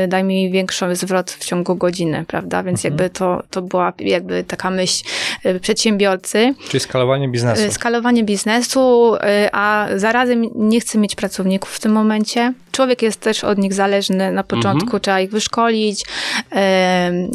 daje 0.08 0.24
mi 0.24 0.50
większy 0.50 0.96
zwrot 0.96 1.30
w 1.30 1.44
ciągu 1.44 1.76
godziny, 1.76 2.24
prawda? 2.28 2.62
Więc 2.62 2.84
mhm. 2.84 2.92
jakby 2.92 3.18
to, 3.18 3.42
to 3.50 3.62
była 3.72 3.92
jakby 3.98 4.44
taka 4.44 4.70
myśl 4.70 5.04
y, 5.46 5.60
przedsiębiorcy. 5.60 6.54
Czyli 6.68 6.80
skalowanie 6.80 7.28
biznesu. 7.28 7.72
Skalowanie 7.72 8.24
biznesu, 8.24 9.16
a 9.52 9.88
zarazem 9.96 10.44
nie 10.54 10.80
chcę 10.80 10.98
mieć 10.98 11.14
pracowników 11.14 11.70
w 11.70 11.80
tym 11.80 11.92
momencie. 11.92 12.52
Człowiek 12.72 13.02
jest 13.02 13.20
też 13.20 13.44
od 13.44 13.58
nich 13.58 13.74
zależny. 13.74 14.32
Na 14.32 14.44
początku 14.44 14.84
mhm. 14.84 15.00
trzeba 15.00 15.20
ich 15.20 15.30
wyszkolić. 15.30 16.04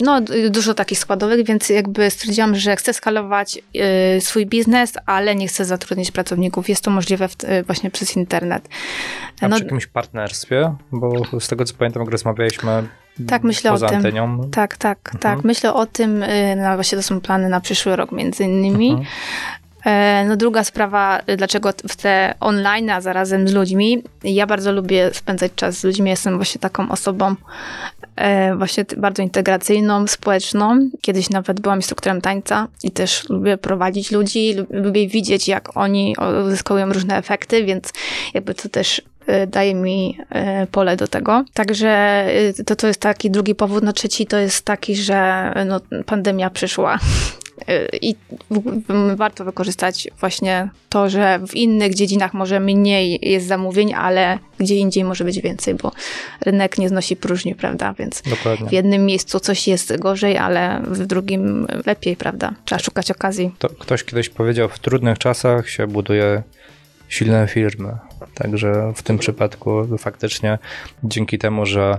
No, 0.04 0.22
dużo 0.50 0.74
takich 0.74 1.00
składowych, 1.00 1.46
więc 1.46 1.70
jakby 1.70 2.12
stwierdziłam, 2.12 2.56
że 2.56 2.76
chcę 2.76 2.94
skalować 2.94 3.60
swój 4.20 4.46
biznes, 4.46 4.94
ale 5.06 5.36
nie 5.36 5.48
chcę 5.48 5.66
zatrudnić 5.66 6.12
pracowników. 6.12 6.70
Jest 6.70 6.84
to 6.84 6.92
możliwe 6.92 7.30
właśnie 7.66 7.92
przez 7.92 8.16
internet. 8.16 8.70
A 9.42 9.48
no, 9.48 9.56
przy 9.56 9.64
jakimś 9.64 9.88
partnerstwie? 9.88 10.76
Bo 10.92 11.40
z 11.40 11.48
tego 11.48 11.66
co 11.66 11.74
pamiętam, 11.74 12.04
jak 12.04 12.12
rozmawialiśmy 12.12 12.84
tak, 13.28 13.44
myślę 13.44 13.74
o 13.74 13.78
tym. 13.78 13.96
Antenią. 13.96 14.50
Tak, 14.52 14.78
tak, 14.78 15.00
mhm. 15.06 15.20
tak. 15.20 15.46
Myślę 15.46 15.74
o 15.74 15.86
tym, 15.86 16.24
e, 16.24 16.56
no 16.56 16.76
właśnie 16.76 16.98
to 16.98 17.04
są 17.04 17.22
plany 17.22 17.50
na 17.50 17.62
przyszły 17.62 17.96
rok 17.96 18.12
między 18.12 18.44
innymi. 18.44 18.90
Mhm. 18.90 19.08
E, 19.86 20.26
no 20.28 20.38
druga 20.38 20.64
sprawa, 20.64 21.22
dlaczego 21.38 21.74
chcę 21.92 22.34
online, 22.40 22.90
a 22.90 23.02
zarazem 23.02 23.48
z 23.48 23.54
ludźmi. 23.54 24.04
Ja 24.24 24.48
bardzo 24.48 24.72
lubię 24.72 25.14
spędzać 25.14 25.52
czas 25.56 25.80
z 25.80 25.84
ludźmi. 25.84 26.10
Jestem 26.10 26.36
właśnie 26.36 26.62
taką 26.62 26.92
osobą 26.92 27.36
e, 28.16 28.56
właśnie 28.56 28.86
bardzo 28.98 29.24
integracyjną, 29.24 30.08
społeczną. 30.08 30.90
Kiedyś 31.02 31.30
nawet 31.30 31.60
byłam 31.60 31.78
instruktorem 31.78 32.22
tańca 32.22 32.68
i 32.84 32.92
też 32.92 33.30
lubię 33.30 33.58
prowadzić 33.58 34.12
ludzi, 34.12 34.56
lubię 34.70 35.08
widzieć, 35.08 35.48
jak 35.48 35.78
oni 35.78 36.16
uzyskują 36.46 36.94
różne 36.94 37.18
efekty, 37.18 37.66
więc 37.66 37.94
jakby 38.34 38.54
to 38.54 38.70
też 38.70 39.02
daje 39.48 39.76
mi 39.76 40.18
pole 40.72 40.98
do 40.98 41.08
tego. 41.08 41.46
Także 41.54 42.26
to, 42.66 42.76
to 42.76 42.88
jest 42.88 43.00
taki 43.00 43.32
drugi 43.32 43.56
powód. 43.56 43.84
No 43.84 43.94
trzeci 43.94 44.26
to 44.26 44.38
jest 44.38 44.66
taki, 44.66 44.96
że 44.96 45.52
no, 45.66 45.80
pandemia 46.06 46.50
przyszła 46.50 47.00
i 48.02 48.16
warto 49.16 49.46
wykorzystać 49.46 50.08
właśnie 50.20 50.70
to, 50.90 51.10
że 51.10 51.40
w 51.48 51.56
innych 51.56 51.94
dziedzinach 51.94 52.34
może 52.34 52.60
mniej 52.60 53.20
jest 53.22 53.48
zamówień, 53.48 53.94
ale 53.94 54.40
gdzie 54.60 54.76
indziej 54.76 55.04
może 55.04 55.24
być 55.24 55.42
więcej, 55.42 55.76
bo 55.76 55.92
rynek 56.42 56.78
nie 56.78 56.90
znosi 56.90 57.16
próżni, 57.16 57.56
prawda? 57.56 57.94
Więc 58.00 58.22
Dokładnie. 58.22 58.70
w 58.70 58.72
jednym 58.72 59.06
miejscu 59.06 59.40
coś 59.40 59.68
jest 59.68 59.98
gorzej, 59.98 60.38
ale 60.38 60.82
w 60.88 61.06
drugim 61.06 61.68
lepiej, 61.86 62.16
prawda? 62.16 62.54
Trzeba 62.66 62.80
szukać 62.80 63.12
okazji. 63.12 63.52
To 63.60 63.70
ktoś 63.70 64.04
kiedyś 64.04 64.30
powiedział, 64.30 64.70
w 64.70 64.80
trudnych 64.80 65.18
czasach 65.18 65.70
się 65.70 65.88
buduje 65.88 66.44
silne 67.08 67.48
firmy. 67.48 67.98
Także 68.34 68.94
w 68.96 69.04
tym 69.04 69.18
przypadku 69.18 69.98
faktycznie 69.98 70.60
dzięki 71.04 71.38
temu, 71.38 71.66
że 71.66 71.98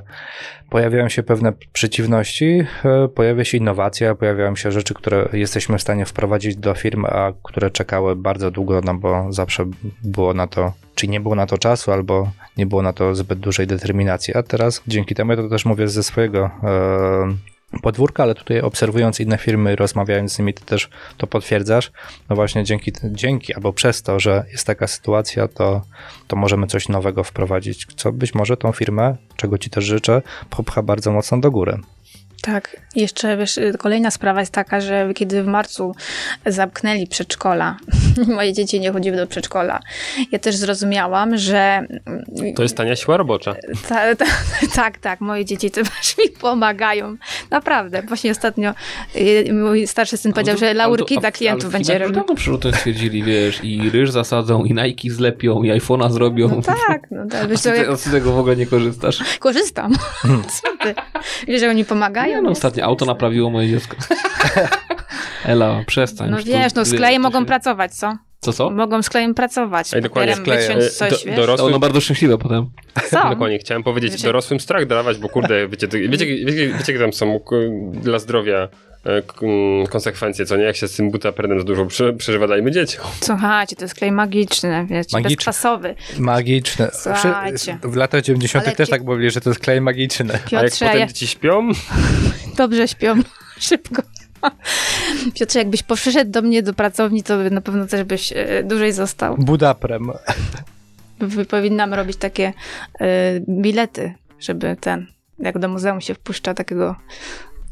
pojawiają 0.71 1.09
się 1.09 1.23
pewne 1.23 1.53
przeciwności, 1.73 2.65
e, 2.85 3.09
pojawia 3.09 3.45
się 3.45 3.59
innowacja, 3.59 4.15
pojawiają 4.15 4.57
się 4.57 4.73
rzeczy, 4.73 4.95
które 4.95 5.29
jesteśmy 5.33 5.79
w 5.79 5.83
stanie 5.83 6.07
wprowadzić 6.07 6.57
do 6.57 6.75
firm, 6.75 7.05
a 7.05 7.33
które 7.43 7.71
czekały 7.71 8.17
bardzo 8.17 8.51
długo, 8.51 8.81
no 8.85 8.95
bo 8.95 9.33
zawsze 9.33 9.65
było 10.05 10.35
na 10.35 10.47
to, 10.47 10.73
czy 10.95 11.09
nie 11.09 11.21
było 11.21 11.35
na 11.35 11.47
to 11.47 11.59
czasu, 11.59 11.93
albo 11.93 12.31
nie 12.57 12.67
było 12.67 12.83
na 12.83 12.93
to 12.93 13.15
zbyt 13.15 13.39
dużej 13.39 13.67
determinacji. 13.67 14.35
A 14.35 14.43
teraz 14.43 14.83
dzięki 14.87 15.15
temu, 15.15 15.33
ja 15.33 15.37
to 15.37 15.49
też 15.49 15.65
mówię 15.65 15.89
ze 15.89 16.03
swojego 16.03 16.51
e, 16.63 17.58
podwórka, 17.83 18.23
ale 18.23 18.35
tutaj 18.35 18.61
obserwując 18.61 19.21
inne 19.21 19.39
firmy, 19.39 19.77
rozmawiając 19.77 20.33
z 20.33 20.39
nimi, 20.39 20.55
ty 20.55 20.65
też 20.65 20.89
to 21.17 21.27
potwierdzasz. 21.27 21.91
No 22.31 22.37
właśnie 22.37 22.65
dzięki, 22.65 22.93
dzięki 23.05 23.55
albo 23.55 23.73
przez 23.73 24.03
to, 24.03 24.21
że 24.21 24.45
jest 24.53 24.67
taka 24.67 24.87
sytuacja, 24.87 25.49
to, 25.49 25.83
to 26.27 26.37
możemy 26.37 26.67
coś 26.67 26.89
nowego 26.89 27.25
wprowadzić, 27.25 27.87
co 27.97 28.13
być 28.13 28.35
może 28.35 28.57
tą 28.57 28.73
firmę, 28.73 29.17
czego 29.37 29.59
ci 29.59 29.71
też 29.71 29.85
życzę, 29.85 30.23
popcha 30.51 30.83
bardzo 30.83 31.13
mocno 31.13 31.39
do 31.39 31.51
góry. 31.51 31.79
Tak, 32.43 32.81
jeszcze 33.01 33.37
wiesz, 33.37 33.61
kolejna 33.79 34.11
sprawa 34.11 34.41
jest 34.41 34.53
taka, 34.53 34.81
że 34.81 35.15
kiedy 35.15 35.43
w 35.43 35.47
marcu 35.47 35.95
zamknęli 36.47 37.07
przedszkola, 37.07 37.77
moje 38.37 38.53
dzieci 38.53 38.81
nie 38.81 38.93
chodziły 38.93 39.17
do 39.17 39.27
przedszkola, 39.27 39.81
ja 40.33 40.39
też 40.39 40.57
zrozumiałam, 40.57 41.37
że... 41.37 41.87
To 42.57 42.63
jest 42.63 42.77
tania 42.77 42.97
siła 42.97 43.17
robocza. 43.17 43.55
Ta, 43.89 44.17
ta, 44.17 44.25
tak, 44.75 44.99
tak, 44.99 45.21
moje 45.21 45.45
dzieci 45.45 45.71
też 45.71 45.87
mi 46.19 46.31
pomagają. 46.41 47.17
Naprawdę. 47.51 48.03
Właśnie 48.03 48.31
ostatnio 48.31 48.75
y, 49.17 49.53
mój 49.53 49.87
starszy 49.87 50.17
syn 50.17 50.33
powiedział, 50.33 50.59
że 50.59 50.75
laurki 50.75 51.19
dla 51.19 51.33
klientów 51.33 51.73
będzie 51.73 51.99
robił. 51.99 52.15
Dawno 52.15 52.35
przyrzutem 52.35 52.73
stwierdzili, 52.73 53.23
wiesz, 53.23 53.61
i 53.65 53.91
ryż 53.91 54.11
zasadzą, 54.11 54.65
i 54.65 54.75
Nike 54.75 55.11
zlepią, 55.11 55.63
i 55.63 55.73
iPhone'a 55.73 56.13
zrobią. 56.13 56.49
No 56.49 56.63
tak. 56.63 57.07
No 57.11 57.27
tak. 57.27 57.49
Wiesz, 57.49 57.67
a, 57.67 57.97
ty, 57.97 58.11
tego 58.11 58.33
w 58.33 58.39
ogóle 58.39 58.57
nie 58.57 58.67
korzystasz? 58.67 59.39
Korzystam. 59.39 59.93
Co 60.23 60.69
ty? 60.83 60.95
Wiesz, 61.47 61.61
że 61.61 61.71
oni 61.71 61.85
pomagają? 61.85 62.33
Ja 62.33 62.43
no, 62.43 62.51
ostatnio 62.51 62.85
auto 62.89 63.05
naprawiło 63.05 63.51
moje 63.51 63.69
dziecko. 63.69 63.97
Ela, 65.45 65.85
przestań. 65.87 66.31
No 66.31 66.37
wiesz, 66.45 66.75
no 66.75 66.85
z 66.85 66.95
klejem 66.95 67.23
mogą 67.23 67.41
się... 67.41 67.47
pracować, 67.47 67.95
co? 67.95 68.17
Co, 68.41 68.53
co? 68.53 68.71
Mogą 68.71 69.03
z 69.03 69.09
klejem 69.09 69.35
pracować. 69.35 69.95
Ej, 69.95 70.03
dokładnie, 70.03 70.37
sklejem. 70.37 70.79
coś, 70.93 71.25
Do, 71.25 71.37
dorosłym... 71.37 71.69
Ono 71.69 71.79
bardzo 71.79 72.01
szczęśliwe 72.01 72.39
potem. 72.39 72.71
Co? 73.11 73.29
dokładnie, 73.31 73.59
chciałem 73.59 73.83
powiedzieć, 73.83 74.13
wiecie... 74.13 74.25
dorosłym 74.25 74.61
strach 74.61 74.87
dawać, 74.87 75.19
bo 75.19 75.29
kurde, 75.29 75.69
wiecie, 75.69 75.89
wiecie, 75.89 76.09
wiecie, 76.09 76.27
wiecie, 76.27 76.75
wiecie 76.79 76.99
tam 76.99 77.13
są 77.13 77.41
dla 77.93 78.19
zdrowia 78.19 78.69
e, 79.05 79.23
konsekwencje, 79.91 80.47
co 80.47 80.57
nie? 80.57 80.65
Jak 80.65 80.77
się 80.77 80.89
z 80.89 80.97
tym 80.97 81.11
butapernem 81.11 81.59
za 81.59 81.65
dużo 81.65 81.87
przeżywa, 82.19 82.47
dajmy 82.47 82.71
dzieciom. 82.71 83.05
Słuchajcie, 83.21 83.77
to 83.77 83.85
jest 83.85 83.95
klej 83.95 84.13
magiczny, 84.13 84.87
wiecie, 84.91 85.17
Magicz... 85.17 85.39
bezkwasowy. 85.39 85.95
Magiczny. 86.19 86.89
Słuchajcie. 86.93 87.79
W 87.83 87.97
latach 87.97 88.23
90. 88.23 88.67
Ale 88.67 88.77
też 88.77 88.89
ci... 88.89 88.93
tak 88.93 89.05
mówili, 89.05 89.31
że 89.31 89.41
to 89.41 89.51
jest 89.51 89.61
klej 89.61 89.81
magiczny. 89.81 90.39
Piotrze, 90.51 90.59
A 90.59 90.63
jak 90.63 90.73
potem 90.73 90.99
ja... 90.99 91.07
dzieci 91.07 91.27
śpią? 91.27 91.69
Dobrze 92.59 92.89
śpią. 92.89 93.15
Szybko. 93.69 94.03
Piotrze, 95.35 95.59
jakbyś 95.59 95.83
poszedł 95.83 96.31
do 96.31 96.43
mnie 96.43 96.63
do 96.63 96.75
pracowni, 96.75 97.23
to 97.23 97.37
na 97.51 97.61
pewno 97.61 97.87
też 97.87 98.05
byś 98.05 98.33
e, 98.33 98.63
dłużej 98.65 98.93
został. 98.93 99.37
Budaprem. 99.37 100.11
Powinnam 101.49 101.95
robić 101.95 102.17
takie 102.17 102.53
y, 103.01 103.05
bilety, 103.49 104.15
żeby 104.41 104.77
ten, 104.81 105.07
jak 105.39 105.59
do 105.59 105.69
muzeum 105.69 106.01
się 106.01 106.15
wpuszcza 106.15 106.55
takiego 106.55 106.97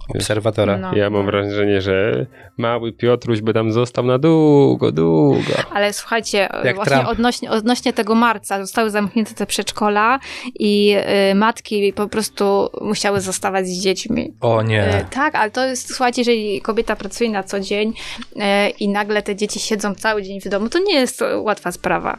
obserwatora. 0.09 0.79
No. 0.79 0.95
Ja 0.95 1.11
mam 1.11 1.27
wrażenie, 1.27 1.81
że 1.81 2.27
mały 2.57 2.93
Piotruś 2.93 3.41
by 3.41 3.55
tam 3.55 3.73
został 3.73 4.05
na 4.05 4.19
długo, 4.19 4.93
długo. 4.93 5.53
Ale 5.73 5.93
słuchajcie, 5.93 6.49
Jak 6.65 6.77
właśnie 6.77 7.07
odnośnie, 7.07 7.51
odnośnie, 7.51 7.93
tego 7.93 8.15
marca 8.15 8.61
zostały 8.61 8.91
zamknięte 8.91 9.35
te 9.35 9.47
przedszkola 9.47 10.19
i 10.59 10.97
y, 11.31 11.35
matki 11.35 11.93
po 11.93 12.09
prostu 12.09 12.69
musiały 12.81 13.21
zostawać 13.21 13.67
z 13.67 13.83
dziećmi. 13.83 14.35
O 14.41 14.63
nie. 14.63 15.01
Y, 15.01 15.05
tak, 15.11 15.35
ale 15.35 15.51
to 15.51 15.65
jest, 15.65 15.95
słuchajcie, 15.95 16.21
jeżeli 16.21 16.61
kobieta 16.61 16.97
pracuje 16.97 17.31
na 17.31 17.43
co 17.43 17.61
dzień 17.61 17.93
y, 18.37 18.41
i 18.81 18.89
nagle 18.89 19.23
te 19.23 19.37
dzieci 19.37 19.61
siedzą 19.61 19.95
cały 19.95 20.23
dzień 20.23 20.41
w 20.41 20.49
domu, 20.49 20.69
to 20.69 20.79
nie 20.79 20.95
jest 20.95 21.25
łatwa 21.37 21.73
sprawa. 21.73 22.19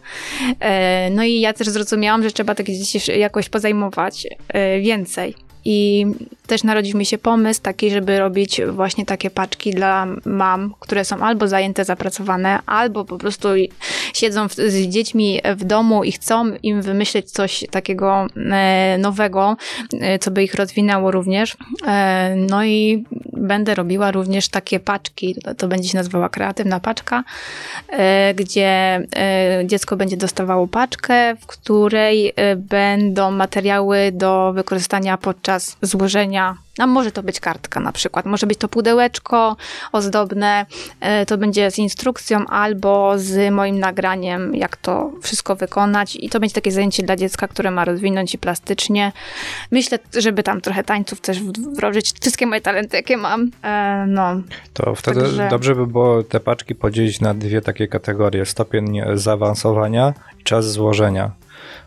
Y, 0.50 0.56
no 1.12 1.24
i 1.24 1.40
ja 1.40 1.54
też 1.54 1.70
zrozumiałam, 1.70 2.24
że 2.24 2.32
trzeba 2.32 2.56
takie 2.56 2.74
dzieci 2.74 3.20
jakoś 3.20 3.50
pozajmować 3.50 4.26
y, 4.26 4.82
więcej. 4.82 5.47
I 5.70 6.06
też 6.48 6.64
narodził 6.64 6.98
mi 6.98 7.06
się 7.06 7.18
pomysł 7.18 7.62
taki, 7.62 7.92
żeby 7.92 8.20
robić 8.20 8.62
właśnie 8.72 9.06
takie 9.06 9.30
paczki 9.30 9.72
dla 9.72 10.08
mam, 10.26 10.74
które 10.80 11.06
są 11.06 11.18
albo 11.18 11.48
zajęte, 11.48 11.86
zapracowane, 11.86 12.60
albo 12.66 13.06
po 13.06 13.18
prostu 13.18 13.48
siedzą 14.14 14.50
w, 14.50 14.54
z 14.54 14.88
dziećmi 14.88 15.42
w 15.56 15.64
domu 15.64 16.04
i 16.04 16.12
chcą 16.12 16.46
im 16.64 16.82
wymyśleć 16.82 17.32
coś 17.32 17.66
takiego 17.72 18.28
e, 18.36 18.98
nowego, 18.98 19.58
e, 20.02 20.20
co 20.20 20.32
by 20.32 20.44
ich 20.44 20.56
rozwinęło 20.56 21.12
również. 21.12 21.58
E, 21.88 22.36
no 22.36 22.66
i 22.66 23.06
będę 23.34 23.76
robiła 23.76 24.12
również 24.12 24.50
takie 24.50 24.80
paczki, 24.80 25.36
to, 25.44 25.56
to 25.56 25.68
będzie 25.68 25.90
się 25.90 25.98
nazywała 25.98 26.30
kreatywna 26.30 26.80
paczka, 26.80 27.24
e, 27.90 28.34
gdzie 28.34 28.68
e, 29.16 29.64
dziecko 29.66 29.96
będzie 29.96 30.18
dostawało 30.18 30.68
paczkę, 30.68 31.36
w 31.36 31.46
której 31.46 32.34
e, 32.36 32.56
będą 32.56 33.32
materiały 33.32 34.12
do 34.12 34.54
wykorzystania 34.54 35.18
podczas 35.18 35.57
złożenia 35.82 36.58
a 36.78 36.88
może 36.88 37.12
to 37.12 37.24
być 37.24 37.40
kartka 37.40 37.80
na 37.80 37.92
przykład, 37.92 38.26
może 38.26 38.48
być 38.48 38.60
to 38.60 38.68
pudełeczko 38.68 39.56
ozdobne, 39.92 40.66
e, 41.00 41.26
to 41.26 41.38
będzie 41.38 41.72
z 41.72 41.78
instrukcją 41.78 42.48
albo 42.48 43.14
z 43.16 43.54
moim 43.54 43.80
nagraniem, 43.80 44.56
jak 44.56 44.78
to 44.78 45.12
wszystko 45.22 45.56
wykonać 45.56 46.18
i 46.22 46.30
to 46.30 46.40
będzie 46.40 46.56
takie 46.56 46.72
zajęcie 46.72 47.04
dla 47.04 47.16
dziecka, 47.16 47.48
które 47.48 47.72
ma 47.72 47.86
rozwinąć 47.86 48.34
i 48.34 48.38
plastycznie. 48.38 49.12
Myślę, 49.72 50.00
żeby 50.18 50.44
tam 50.44 50.62
trochę 50.62 50.84
tańców 50.84 51.22
też 51.22 51.40
wdrożyć, 51.44 52.14
wszystkie 52.22 52.48
moje 52.48 52.62
talenty, 52.62 52.98
jakie 52.98 53.18
mam. 53.18 53.52
E, 53.64 54.06
no. 54.08 54.42
To 54.74 54.96
wtedy 54.96 55.22
Także... 55.22 55.48
dobrze 55.50 55.76
by 55.76 55.88
było 55.88 56.24
te 56.24 56.40
paczki 56.40 56.76
podzielić 56.76 57.22
na 57.22 57.34
dwie 57.34 57.62
takie 57.62 57.88
kategorie, 57.88 58.46
stopień 58.46 59.02
zaawansowania 59.14 60.14
i 60.40 60.44
czas 60.44 60.72
złożenia. 60.72 61.32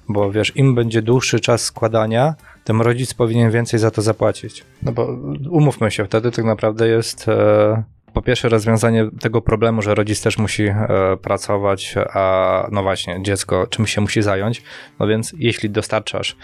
Bo 0.08 0.30
wiesz, 0.30 0.56
im 0.56 0.74
będzie 0.74 1.02
dłuższy 1.02 1.40
czas 1.40 1.62
składania, 1.62 2.34
tym 2.70 2.82
rodzic 2.82 3.14
powinien 3.14 3.50
więcej 3.50 3.80
za 3.80 3.90
to 3.90 4.02
zapłacić. 4.02 4.64
No 4.82 4.92
bo 4.92 5.16
umówmy 5.50 5.90
się, 5.90 6.04
wtedy 6.04 6.30
tak 6.30 6.44
naprawdę 6.44 6.88
jest 6.88 7.28
e, 7.28 7.82
po 8.12 8.22
pierwsze 8.22 8.48
rozwiązanie 8.48 9.08
tego 9.20 9.42
problemu, 9.42 9.82
że 9.82 9.94
rodzic 9.94 10.22
też 10.22 10.38
musi 10.38 10.62
e, 10.62 10.76
pracować, 11.22 11.94
a 12.14 12.66
no 12.72 12.82
właśnie, 12.82 13.22
dziecko 13.22 13.66
czymś 13.66 13.94
się 13.94 14.00
musi 14.00 14.22
zająć. 14.22 14.62
No 15.00 15.06
więc 15.06 15.34
jeśli 15.38 15.70
dostarczasz 15.70 16.36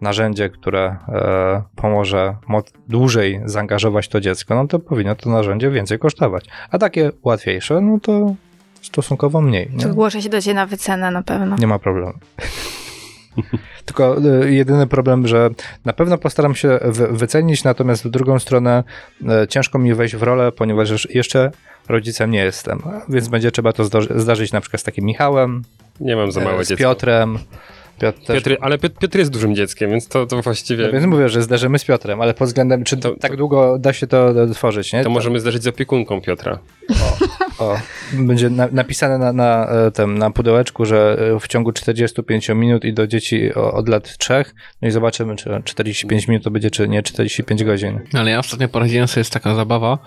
narzędzie, 0.00 0.50
które 0.50 0.96
e, 1.08 1.62
pomoże 1.76 2.36
dłużej 2.88 3.40
zaangażować 3.44 4.08
to 4.08 4.20
dziecko, 4.20 4.54
no 4.54 4.66
to 4.66 4.78
powinno 4.78 5.14
to 5.14 5.30
narzędzie 5.30 5.70
więcej 5.70 5.98
kosztować. 5.98 6.44
A 6.70 6.78
takie 6.78 7.10
łatwiejsze, 7.22 7.80
no 7.80 7.98
to 8.02 8.34
stosunkowo 8.82 9.40
mniej. 9.40 9.70
Nie? 9.72 9.80
Zgłoszę 9.80 10.22
się 10.22 10.28
do 10.28 10.40
Ciebie 10.40 10.54
na 10.54 10.66
wycenę 10.66 11.10
na 11.10 11.22
pewno. 11.22 11.56
Nie 11.56 11.66
ma 11.66 11.78
problemu. 11.78 12.18
Tylko 13.84 14.16
e, 14.42 14.52
jedyny 14.52 14.86
problem, 14.86 15.26
że 15.26 15.50
na 15.84 15.92
pewno 15.92 16.18
postaram 16.18 16.54
się 16.54 16.78
wycenić, 17.10 17.64
natomiast 17.64 18.04
w 18.04 18.10
drugą 18.10 18.38
stronę 18.38 18.84
e, 19.28 19.48
ciężko 19.48 19.78
mi 19.78 19.94
wejść 19.94 20.16
w 20.16 20.22
rolę, 20.22 20.52
ponieważ 20.52 21.08
jeszcze 21.10 21.50
rodzicem 21.88 22.30
nie 22.30 22.44
jestem, 22.44 22.82
więc 23.08 23.28
będzie 23.28 23.50
trzeba 23.50 23.72
to 23.72 23.84
zdarzyć 24.16 24.52
na 24.52 24.60
przykład 24.60 24.80
z 24.80 24.84
takim 24.84 25.04
Michałem. 25.04 25.62
Nie 26.00 26.16
mam 26.16 26.32
za 26.32 26.40
małe 26.40 26.58
e, 26.60 26.64
Z 26.64 26.68
dziecko. 26.68 26.84
Piotrem. 26.84 27.38
Piotr, 27.98 28.18
też... 28.26 28.42
Piotr, 28.42 28.56
ale 28.60 28.78
Piotr 28.78 29.18
jest 29.18 29.30
dużym 29.30 29.54
dzieckiem, 29.54 29.90
więc 29.90 30.08
to, 30.08 30.26
to 30.26 30.42
właściwie... 30.42 30.86
No 30.86 30.92
więc 30.92 31.06
mówię, 31.06 31.28
że 31.28 31.42
zdarzymy 31.42 31.78
z 31.78 31.84
Piotrem, 31.84 32.20
ale 32.20 32.34
pod 32.34 32.48
względem, 32.48 32.84
czy 32.84 32.96
to, 32.96 33.16
tak 33.16 33.36
długo 33.36 33.78
da 33.78 33.92
się 33.92 34.06
to 34.06 34.34
tworzyć, 34.54 34.92
nie? 34.92 34.98
To, 34.98 35.04
to 35.04 35.10
możemy 35.10 35.40
zdarzyć 35.40 35.62
z 35.62 35.66
opiekunką 35.66 36.20
Piotra. 36.20 36.58
O, 37.58 37.64
o. 37.64 37.78
będzie 38.12 38.50
na, 38.50 38.68
napisane 38.72 39.18
na, 39.18 39.32
na, 39.32 39.68
e, 39.68 39.90
tym, 39.90 40.18
na 40.18 40.30
pudełeczku, 40.30 40.84
że 40.84 41.16
e, 41.36 41.40
w 41.40 41.48
ciągu 41.48 41.72
45 41.72 42.48
minut 42.48 42.84
i 42.84 42.92
do 42.92 43.06
dzieci 43.06 43.54
od 43.54 43.88
lat 43.88 44.18
3, 44.18 44.44
no 44.82 44.88
i 44.88 44.90
zobaczymy, 44.90 45.36
czy 45.36 45.62
45 45.64 46.28
minut 46.28 46.44
to 46.44 46.50
będzie, 46.50 46.70
czy 46.70 46.88
nie 46.88 47.02
45 47.02 47.64
godzin. 47.64 48.00
Ale 48.12 48.30
ja 48.30 48.38
ostatnio 48.38 48.68
poradziłem 48.68 49.08
sobie, 49.08 49.20
jest 49.20 49.32
taka 49.32 49.54
zabawa, 49.54 49.98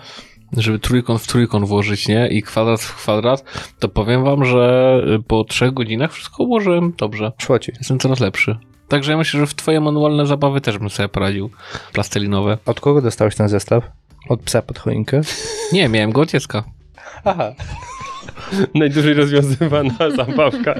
żeby 0.56 0.78
trójkąt 0.78 1.22
w 1.22 1.26
trójkąt 1.26 1.68
włożyć, 1.68 2.08
nie? 2.08 2.28
I 2.28 2.42
kwadrat 2.42 2.80
w 2.80 2.96
kwadrat, 2.96 3.44
to 3.78 3.88
powiem 3.88 4.24
wam, 4.24 4.44
że 4.44 5.02
po 5.26 5.44
trzech 5.44 5.74
godzinach 5.74 6.12
wszystko 6.12 6.42
ułożyłem 6.42 6.92
dobrze. 6.98 7.32
Szło 7.38 7.58
ci. 7.58 7.72
Jestem 7.78 7.98
coraz 7.98 8.20
lepszy. 8.20 8.56
Także 8.88 9.12
ja 9.12 9.18
myślę, 9.18 9.40
że 9.40 9.46
w 9.46 9.54
twoje 9.54 9.80
manualne 9.80 10.26
zabawy 10.26 10.60
też 10.60 10.78
bym 10.78 10.90
sobie 10.90 11.08
poradził. 11.08 11.50
Plastelinowe. 11.92 12.58
Od 12.66 12.80
kogo 12.80 13.02
dostałeś 13.02 13.34
ten 13.34 13.48
zestaw? 13.48 13.84
Od 14.28 14.40
psa 14.40 14.62
pod 14.62 14.78
choinkę? 14.78 15.20
Nie, 15.72 15.88
miałem 15.88 16.12
go 16.12 16.20
od 16.20 16.30
dziecka. 16.30 16.64
Aha. 17.24 17.52
Najdłużej 18.74 19.14
rozwiązywana 19.14 19.94
zabawka 20.16 20.74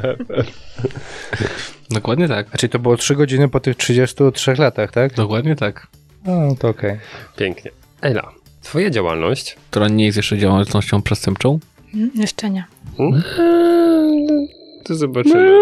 Dokładnie 1.90 2.28
tak. 2.28 2.46
A 2.52 2.56
czyli 2.56 2.70
to 2.70 2.78
było 2.78 2.96
3 2.96 3.16
godziny 3.16 3.48
po 3.48 3.60
tych 3.60 3.76
33 3.76 4.54
latach, 4.54 4.92
tak? 4.92 5.14
Dokładnie 5.14 5.56
tak. 5.56 5.86
No, 6.24 6.54
to 6.58 6.68
okej. 6.68 6.90
Okay. 6.90 7.00
Pięknie. 7.36 7.70
Ela, 8.00 8.32
Twoja 8.68 8.90
działalność? 8.90 9.56
Która 9.70 9.88
nie 9.88 10.04
jest 10.04 10.16
jeszcze 10.16 10.38
działalnością 10.38 11.02
przestępczą? 11.02 11.58
Mm, 11.94 12.10
jeszcze 12.14 12.50
nie. 12.50 12.64
Hmm? 12.96 13.22
To 14.84 14.94
zobaczymy. 14.94 15.60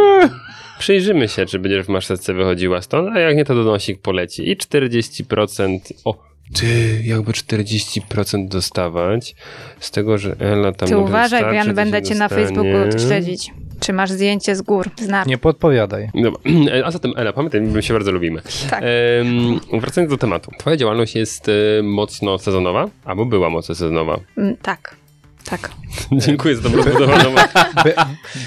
Przyjrzymy 0.79 1.29
się, 1.29 1.47
czy 1.47 1.59
będziesz 1.59 1.87
w 1.87 1.89
maszeczce 1.89 2.35
wychodziła 2.35 2.83
stąd, 2.83 3.09
a 3.17 3.19
jak 3.19 3.37
nie, 3.37 3.45
to 3.45 3.55
donosik 3.55 4.01
poleci. 4.01 4.51
I 4.51 4.57
40%. 4.57 5.79
O, 6.05 6.15
ty, 6.55 7.01
jakby 7.05 7.33
40% 7.33 8.49
dostawać 8.49 9.35
z 9.81 9.91
tego, 9.91 10.19
że 10.19 10.37
Ela 10.41 10.73
tam... 10.73 10.89
Ty 10.89 10.99
uważaj, 10.99 11.43
bo 11.43 11.53
ja 11.53 11.75
będę 11.75 12.03
cię 12.03 12.15
na 12.15 12.29
Facebooku 12.29 12.99
śledzić. 13.07 13.51
Czy 13.81 13.93
masz 13.93 14.11
zdjęcie 14.11 14.57
z 14.57 14.63
gór? 14.63 14.91
Znam. 14.97 15.29
Nie 15.29 15.39
podpowiadaj. 15.39 16.11
Dobra. 16.15 16.41
A 16.85 16.91
zatem 16.91 17.13
Ela, 17.17 17.33
pamiętaj, 17.33 17.61
my 17.61 17.83
się 17.83 17.95
bardzo 17.95 18.13
lubimy. 18.13 18.43
Tak. 18.71 18.83
Ehm, 18.83 19.81
wracając 19.81 20.11
do 20.11 20.19
tematu. 20.19 20.51
Twoja 20.59 20.77
działalność 20.77 21.15
jest 21.15 21.49
e, 21.49 21.53
mocno 21.83 22.39
sezonowa, 22.39 22.89
albo 23.05 23.27
była 23.27 23.51
mocno 23.51 23.75
sezonowa? 23.75 24.21
Mm, 24.39 24.57
tak. 24.57 24.97
Tak. 25.45 25.71
Dziękuję 26.27 26.57
za 26.57 26.63
tą 26.71 26.77
rozbudowaną. 26.77 27.35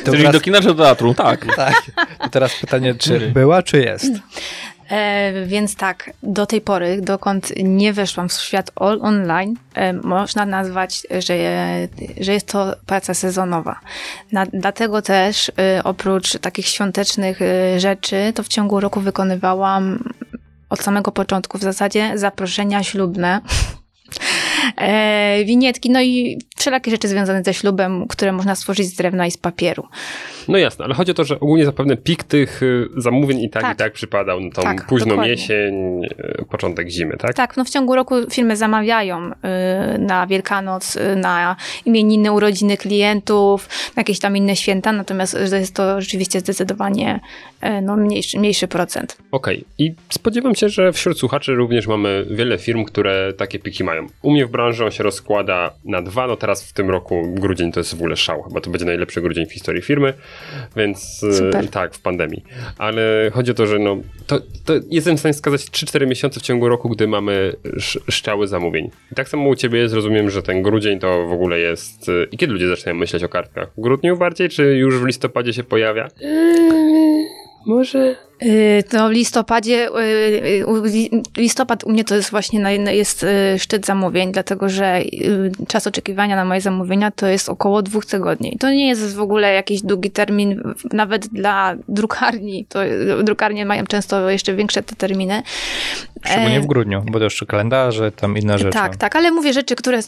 Czyli 0.05 0.17
teraz... 0.17 0.33
do 0.33 0.41
kina 0.41 0.61
czy 0.61 0.67
do 0.67 0.75
teatru? 0.75 1.13
Tak. 1.13 1.55
tak. 1.55 1.81
To 2.23 2.29
teraz 2.29 2.55
pytanie, 2.61 2.95
czy 2.95 3.19
była, 3.19 3.63
czy 3.63 3.81
jest? 3.81 4.11
E, 4.89 5.45
więc 5.45 5.75
tak, 5.75 6.11
do 6.23 6.45
tej 6.45 6.61
pory, 6.61 7.01
dokąd 7.01 7.53
nie 7.63 7.93
weszłam 7.93 8.29
w 8.29 8.33
świat 8.33 8.71
all 8.75 8.99
online, 9.01 9.55
e, 9.75 9.93
można 9.93 10.45
nazwać, 10.45 11.07
że, 11.11 11.35
że 12.19 12.33
jest 12.33 12.47
to 12.47 12.75
praca 12.85 13.13
sezonowa. 13.13 13.79
Na, 14.31 14.45
dlatego 14.45 15.01
też 15.01 15.51
e, 15.57 15.83
oprócz 15.83 16.37
takich 16.37 16.67
świątecznych 16.67 17.41
e, 17.41 17.79
rzeczy, 17.79 18.33
to 18.35 18.43
w 18.43 18.47
ciągu 18.47 18.79
roku 18.79 19.01
wykonywałam 19.01 20.03
od 20.69 20.79
samego 20.79 21.11
początku 21.11 21.57
w 21.57 21.61
zasadzie 21.61 22.17
zaproszenia 22.17 22.83
ślubne 22.83 23.41
e, 24.77 25.43
winietki, 25.45 25.89
no 25.89 26.01
i 26.01 26.39
wszelakie 26.57 26.91
rzeczy 26.91 27.07
związane 27.07 27.43
ze 27.43 27.53
ślubem, 27.53 28.07
które 28.07 28.31
można 28.31 28.55
stworzyć 28.55 28.87
z 28.87 28.95
drewna 28.95 29.27
i 29.27 29.31
z 29.31 29.37
papieru. 29.37 29.87
No 30.47 30.57
jasne, 30.57 30.85
ale 30.85 30.93
chodzi 30.93 31.11
o 31.11 31.13
to, 31.13 31.23
że 31.23 31.39
ogólnie 31.39 31.65
zapewne 31.65 31.97
pik 31.97 32.23
tych 32.23 32.63
y, 32.63 32.87
zamówień 32.97 33.39
i 33.39 33.49
tak, 33.49 33.61
tak. 33.61 33.73
i 33.73 33.77
tak 33.77 33.93
przypadał 33.93 34.39
na 34.39 34.51
tą 34.51 34.61
tak, 34.61 34.87
późną 34.87 35.09
dokładnie. 35.09 35.31
jesień, 35.31 36.03
y, 36.05 36.45
początek 36.49 36.89
zimy, 36.89 37.17
tak? 37.17 37.33
Tak, 37.33 37.57
no 37.57 37.65
w 37.65 37.69
ciągu 37.69 37.95
roku 37.95 38.15
firmy 38.31 38.57
zamawiają 38.57 39.31
y, 39.31 39.31
na 39.99 40.27
Wielkanoc, 40.27 40.97
na 41.15 41.55
imieniny, 41.85 42.31
urodziny 42.31 42.77
klientów, 42.77 43.69
na 43.95 43.99
jakieś 43.99 44.19
tam 44.19 44.37
inne 44.37 44.55
święta, 44.55 44.91
natomiast 44.91 45.37
jest 45.51 45.75
to 45.75 46.01
rzeczywiście 46.01 46.39
zdecydowanie 46.39 47.19
no, 47.81 47.97
mniejszy, 47.97 48.39
mniejszy 48.39 48.67
procent. 48.67 49.17
Okej, 49.31 49.57
okay. 49.57 49.69
i 49.77 49.93
spodziewam 50.09 50.55
się, 50.55 50.69
że 50.69 50.93
wśród 50.93 51.19
słuchaczy 51.19 51.55
również 51.55 51.87
mamy 51.87 52.25
wiele 52.29 52.57
firm, 52.57 52.85
które 52.85 53.33
takie 53.33 53.59
piki 53.59 53.83
mają. 53.83 54.07
U 54.21 54.31
mnie 54.31 54.45
branży 54.49 54.85
on 54.85 54.91
się 54.91 55.03
rozkłada 55.03 55.71
na 55.85 56.01
dwa, 56.01 56.27
no 56.27 56.35
teraz 56.35 56.69
w 56.69 56.73
tym 56.73 56.89
roku 56.89 57.33
grudzień 57.33 57.71
to 57.71 57.79
jest 57.79 57.91
w 57.95 57.99
ogóle 57.99 58.15
szał, 58.15 58.41
chyba 58.41 58.61
to 58.61 58.69
będzie 58.69 58.85
najlepszy 58.85 59.21
grudzień 59.21 59.45
w 59.45 59.53
historii 59.53 59.81
firmy. 59.81 60.13
Więc 60.75 61.23
e, 61.23 61.33
Super. 61.33 61.67
tak, 61.67 61.95
w 61.95 62.01
pandemii. 62.01 62.43
Ale 62.77 63.31
chodzi 63.33 63.51
o 63.51 63.53
to, 63.53 63.67
że 63.67 63.79
no, 63.79 63.97
to, 64.27 64.39
to 64.65 64.73
jestem 64.89 65.17
w 65.17 65.19
stanie 65.19 65.33
wskazać 65.33 65.61
3-4 65.61 66.07
miesiące 66.07 66.39
w 66.39 66.43
ciągu 66.43 66.69
roku, 66.69 66.89
gdy 66.89 67.07
mamy 67.07 67.55
szczały 68.09 68.47
zamówień. 68.47 68.89
I 69.11 69.15
tak 69.15 69.29
samo 69.29 69.49
u 69.49 69.55
ciebie 69.55 69.79
jest, 69.79 69.95
rozumiem, 69.95 70.29
że 70.29 70.43
ten 70.43 70.61
grudzień 70.61 70.99
to 70.99 71.27
w 71.27 71.31
ogóle 71.31 71.59
jest... 71.59 72.09
E, 72.09 72.23
I 72.31 72.37
kiedy 72.37 72.53
ludzie 72.53 72.67
zaczynają 72.67 72.97
myśleć 72.97 73.23
o 73.23 73.29
kartkach? 73.29 73.69
W 73.77 73.81
grudniu 73.81 74.17
bardziej, 74.17 74.49
czy 74.49 74.63
już 74.63 74.99
w 74.99 75.05
listopadzie 75.05 75.53
się 75.53 75.63
pojawia? 75.63 76.07
Yy, 76.21 77.25
może 77.65 78.28
to 78.89 79.09
w 79.09 79.11
listopadzie, 79.11 79.89
y, 79.89 80.01
y, 80.01 81.21
listopad 81.37 81.83
u 81.83 81.89
mnie 81.89 82.03
to 82.03 82.15
jest 82.15 82.31
właśnie 82.31 82.59
jest 82.91 83.25
szczyt 83.57 83.85
zamówień, 83.85 84.31
dlatego 84.31 84.69
że 84.69 85.01
czas 85.67 85.87
oczekiwania 85.87 86.35
na 86.35 86.45
moje 86.45 86.61
zamówienia 86.61 87.11
to 87.11 87.27
jest 87.27 87.49
około 87.49 87.81
dwóch 87.81 88.05
tygodni. 88.05 88.57
To 88.59 88.69
nie 88.69 88.87
jest 88.87 89.15
w 89.15 89.21
ogóle 89.21 89.53
jakiś 89.53 89.81
długi 89.81 90.11
termin, 90.11 90.63
nawet 90.93 91.27
dla 91.27 91.75
drukarni. 91.87 92.65
To 92.69 92.79
drukarnie 93.23 93.65
mają 93.65 93.85
często 93.85 94.29
jeszcze 94.29 94.55
większe 94.55 94.83
te 94.83 94.95
terminy. 94.95 95.43
Szczególnie 96.25 96.61
w 96.61 96.65
grudniu, 96.65 97.05
bo 97.11 97.19
to 97.19 97.23
jeszcze 97.23 97.45
kalendarze, 97.45 98.11
tam 98.11 98.37
inne 98.37 98.57
rzeczy. 98.57 98.71
Tak, 98.71 98.97
tak, 98.97 99.15
ale 99.15 99.31
mówię 99.31 99.53
rzeczy, 99.53 99.75
które 99.75 99.99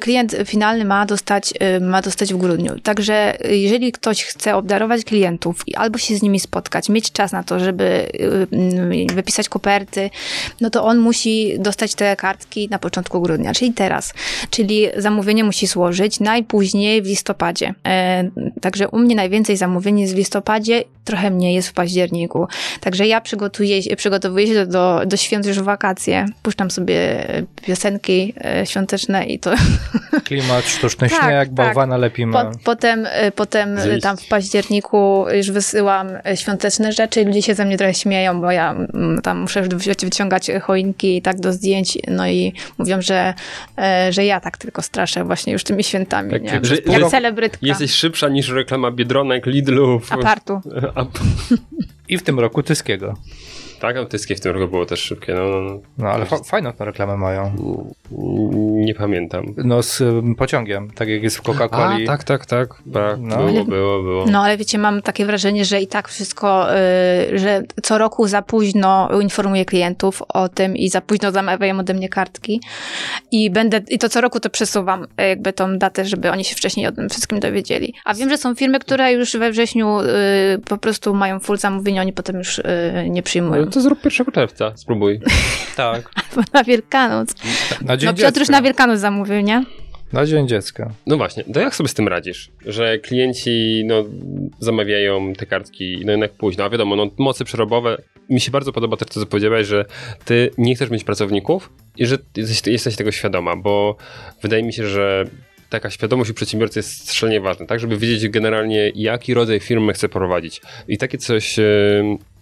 klient 0.00 0.36
finalny 0.44 0.84
ma 0.84 1.06
dostać, 1.06 1.54
ma 1.80 2.02
dostać 2.02 2.34
w 2.34 2.36
grudniu. 2.36 2.80
Także 2.80 3.36
jeżeli 3.50 3.92
ktoś 3.92 4.24
chce 4.24 4.56
obdarować 4.56 5.04
klientów 5.04 5.64
albo 5.74 5.98
się 5.98 6.16
z 6.16 6.22
nimi 6.22 6.40
spotkać, 6.40 6.88
mieć 6.88 7.12
czas 7.12 7.32
na 7.32 7.42
to, 7.42 7.55
to, 7.58 7.64
żeby 7.64 8.08
y, 9.10 9.14
wypisać 9.14 9.48
koperty, 9.48 10.10
no 10.60 10.70
to 10.70 10.84
on 10.84 10.98
musi 10.98 11.58
dostać 11.58 11.94
te 11.94 12.16
kartki 12.16 12.68
na 12.70 12.78
początku 12.78 13.20
grudnia, 13.20 13.54
czyli 13.54 13.72
teraz. 13.72 14.14
Czyli 14.50 14.86
zamówienie 14.96 15.44
musi 15.44 15.66
złożyć 15.66 16.20
najpóźniej 16.20 17.02
w 17.02 17.06
listopadzie. 17.06 17.74
E, 17.86 18.30
także 18.60 18.88
u 18.88 18.98
mnie 18.98 19.14
najwięcej 19.14 19.56
zamówień 19.56 20.00
jest 20.00 20.14
w 20.14 20.16
listopadzie, 20.16 20.84
trochę 21.04 21.30
mniej 21.30 21.54
jest 21.54 21.68
w 21.68 21.72
październiku. 21.72 22.48
Także 22.80 23.06
ja 23.06 23.20
przygotuję, 23.20 23.96
przygotowuję 23.96 24.46
się 24.46 24.54
do, 24.54 24.66
do, 24.66 25.06
do 25.06 25.16
świąt 25.16 25.46
już 25.46 25.60
w 25.60 25.64
wakacje. 25.64 26.26
Puszczam 26.42 26.70
sobie 26.70 27.26
piosenki 27.66 28.34
e, 28.44 28.66
świąteczne 28.66 29.26
i 29.26 29.38
to... 29.38 29.50
Klimat, 30.24 30.64
sztuczny 30.64 31.08
Tak, 31.08 31.20
śnieg, 31.20 31.48
tak. 31.48 31.52
bałwana 31.52 31.96
lepimy. 31.96 32.32
Po, 32.32 32.50
potem 32.64 33.06
e, 33.10 33.32
potem 33.32 33.78
tam 34.02 34.16
w 34.16 34.28
październiku 34.28 35.24
już 35.32 35.50
wysyłam 35.50 36.08
e, 36.26 36.36
świąteczne 36.36 36.92
rzeczy 36.92 37.20
i 37.20 37.24
ludzie 37.24 37.42
się 37.46 37.54
ze 37.54 37.64
mnie 37.64 37.78
trochę 37.78 37.94
śmieją, 37.94 38.40
bo 38.40 38.50
ja 38.50 38.72
mm, 38.72 39.22
tam 39.22 39.38
muszę 39.38 39.62
wyci- 39.62 40.04
wyciągać 40.04 40.50
choinki 40.62 41.16
i 41.16 41.22
tak 41.22 41.40
do 41.40 41.52
zdjęć, 41.52 41.98
no 42.08 42.28
i 42.28 42.52
mówią, 42.78 43.02
że, 43.02 43.34
e, 43.78 44.12
że 44.12 44.24
ja 44.24 44.40
tak 44.40 44.58
tylko 44.58 44.82
straszę 44.82 45.24
właśnie 45.24 45.52
już 45.52 45.64
tymi 45.64 45.84
świętami, 45.84 46.30
Tak, 46.30 46.42
nie? 46.42 46.60
że- 46.62 46.76
Jak 46.86 47.02
że- 47.02 47.10
celebrytka. 47.10 47.58
Jesteś 47.62 47.90
szybsza 47.90 48.28
niż 48.28 48.48
reklama 48.48 48.90
Biedronek, 48.90 49.46
Lidlów. 49.46 50.12
Apartu. 50.12 50.60
I 52.08 52.18
w 52.18 52.22
tym 52.22 52.40
roku 52.40 52.62
Tyskiego. 52.62 53.14
Tak, 53.80 53.96
autyckie 53.96 54.36
w 54.36 54.40
tym 54.40 54.52
roku 54.52 54.70
było 54.70 54.86
też 54.86 55.00
szybkie. 55.00 55.34
No, 55.34 55.44
no, 55.44 55.60
no. 55.60 55.80
No 55.98 56.08
ale 56.08 56.26
fa- 56.26 56.42
fajną 56.44 56.72
tę 56.72 56.84
reklamę 56.84 57.16
mają. 57.16 57.56
Nie 58.60 58.94
pamiętam. 58.94 59.54
No 59.56 59.82
z 59.82 60.00
ym, 60.00 60.34
pociągiem, 60.34 60.90
tak 60.90 61.08
jak 61.08 61.22
jest 61.22 61.36
w 61.36 61.42
Coca-Coli. 61.42 62.02
A, 62.02 62.06
tak, 62.06 62.24
tak, 62.24 62.46
tak. 62.46 62.68
tak 62.92 63.18
No. 63.20 63.36
Było, 63.36 63.64
było, 63.64 64.02
było. 64.02 64.26
No 64.26 64.42
ale 64.42 64.56
wiecie, 64.56 64.78
mam 64.78 65.02
takie 65.02 65.26
wrażenie, 65.26 65.64
że 65.64 65.80
i 65.80 65.86
tak 65.86 66.08
wszystko, 66.08 66.66
y, 66.74 67.38
że 67.38 67.62
co 67.82 67.98
roku 67.98 68.28
za 68.28 68.42
późno 68.42 69.08
informuję 69.20 69.64
klientów 69.64 70.22
o 70.28 70.48
tym 70.48 70.76
i 70.76 70.88
za 70.88 71.00
późno 71.00 71.32
zamawiają 71.32 71.78
ode 71.78 71.94
mnie 71.94 72.08
kartki 72.08 72.60
i 73.30 73.50
będę, 73.50 73.80
i 73.88 73.98
to 73.98 74.08
co 74.08 74.20
roku 74.20 74.40
to 74.40 74.50
przesuwam 74.50 75.04
y, 75.04 75.28
jakby 75.28 75.52
tą 75.52 75.78
datę, 75.78 76.04
żeby 76.04 76.30
oni 76.30 76.44
się 76.44 76.56
wcześniej 76.56 76.86
o 76.86 76.92
tym 76.92 77.08
wszystkim 77.08 77.40
dowiedzieli. 77.40 77.94
A 78.04 78.14
wiem, 78.14 78.30
że 78.30 78.38
są 78.38 78.54
firmy, 78.54 78.78
które 78.78 79.12
już 79.12 79.36
we 79.36 79.50
wrześniu 79.50 80.00
y, 80.00 80.04
po 80.68 80.78
prostu 80.78 81.14
mają 81.14 81.40
full 81.40 81.58
zamówień, 81.58 81.98
oni 82.00 82.12
potem 82.12 82.38
już 82.38 82.58
y, 82.58 82.64
nie 83.08 83.22
przyjmują. 83.22 83.65
No 83.66 83.72
to 83.72 83.80
zrób 83.80 84.04
1 84.04 84.26
czerwca, 84.32 84.72
spróbuj. 84.76 85.20
Tak. 85.76 86.10
Na 86.52 86.64
Wielkanoc. 86.64 87.34
Na 87.82 87.96
dzień 87.96 88.06
No 88.06 88.14
Piotruś 88.14 88.46
dziecka. 88.46 88.52
na 88.52 88.62
Wielkanoc 88.62 89.00
zamówił, 89.00 89.40
nie? 89.40 89.64
Na 90.12 90.26
dzień 90.26 90.48
dziecka. 90.48 90.90
No 91.06 91.16
właśnie, 91.16 91.44
to 91.44 91.60
jak 91.60 91.74
sobie 91.74 91.88
z 91.88 91.94
tym 91.94 92.08
radzisz? 92.08 92.50
Że 92.66 92.98
klienci 92.98 93.82
no, 93.86 94.04
zamawiają 94.58 95.32
te 95.32 95.46
kartki 95.46 96.02
no 96.04 96.10
jednak 96.10 96.32
późno, 96.32 96.64
a 96.64 96.70
wiadomo, 96.70 96.96
no, 96.96 97.06
mocy 97.18 97.44
przerobowe. 97.44 98.02
Mi 98.30 98.40
się 98.40 98.50
bardzo 98.50 98.72
podoba 98.72 98.96
też 98.96 99.08
to, 99.08 99.20
co 99.20 99.26
powiedziałeś, 99.26 99.66
że 99.66 99.84
ty 100.24 100.50
nie 100.58 100.74
chcesz 100.74 100.90
mieć 100.90 101.04
pracowników 101.04 101.70
i 101.96 102.06
że 102.06 102.18
jesteś, 102.36 102.72
jesteś 102.72 102.96
tego 102.96 103.12
świadoma, 103.12 103.56
bo 103.56 103.96
wydaje 104.42 104.62
mi 104.62 104.72
się, 104.72 104.86
że 104.86 105.24
taka 105.68 105.90
świadomość 105.90 106.30
u 106.30 106.34
przedsiębiorcy 106.34 106.78
jest 106.78 107.12
szalenie 107.12 107.40
ważna, 107.40 107.66
tak, 107.66 107.80
żeby 107.80 107.98
wiedzieć 107.98 108.28
generalnie, 108.28 108.92
jaki 108.94 109.34
rodzaj 109.34 109.60
firmy 109.60 109.92
chce 109.92 110.08
prowadzić. 110.08 110.60
I 110.88 110.98
takie 110.98 111.18
coś 111.18 111.58
e, 111.58 111.64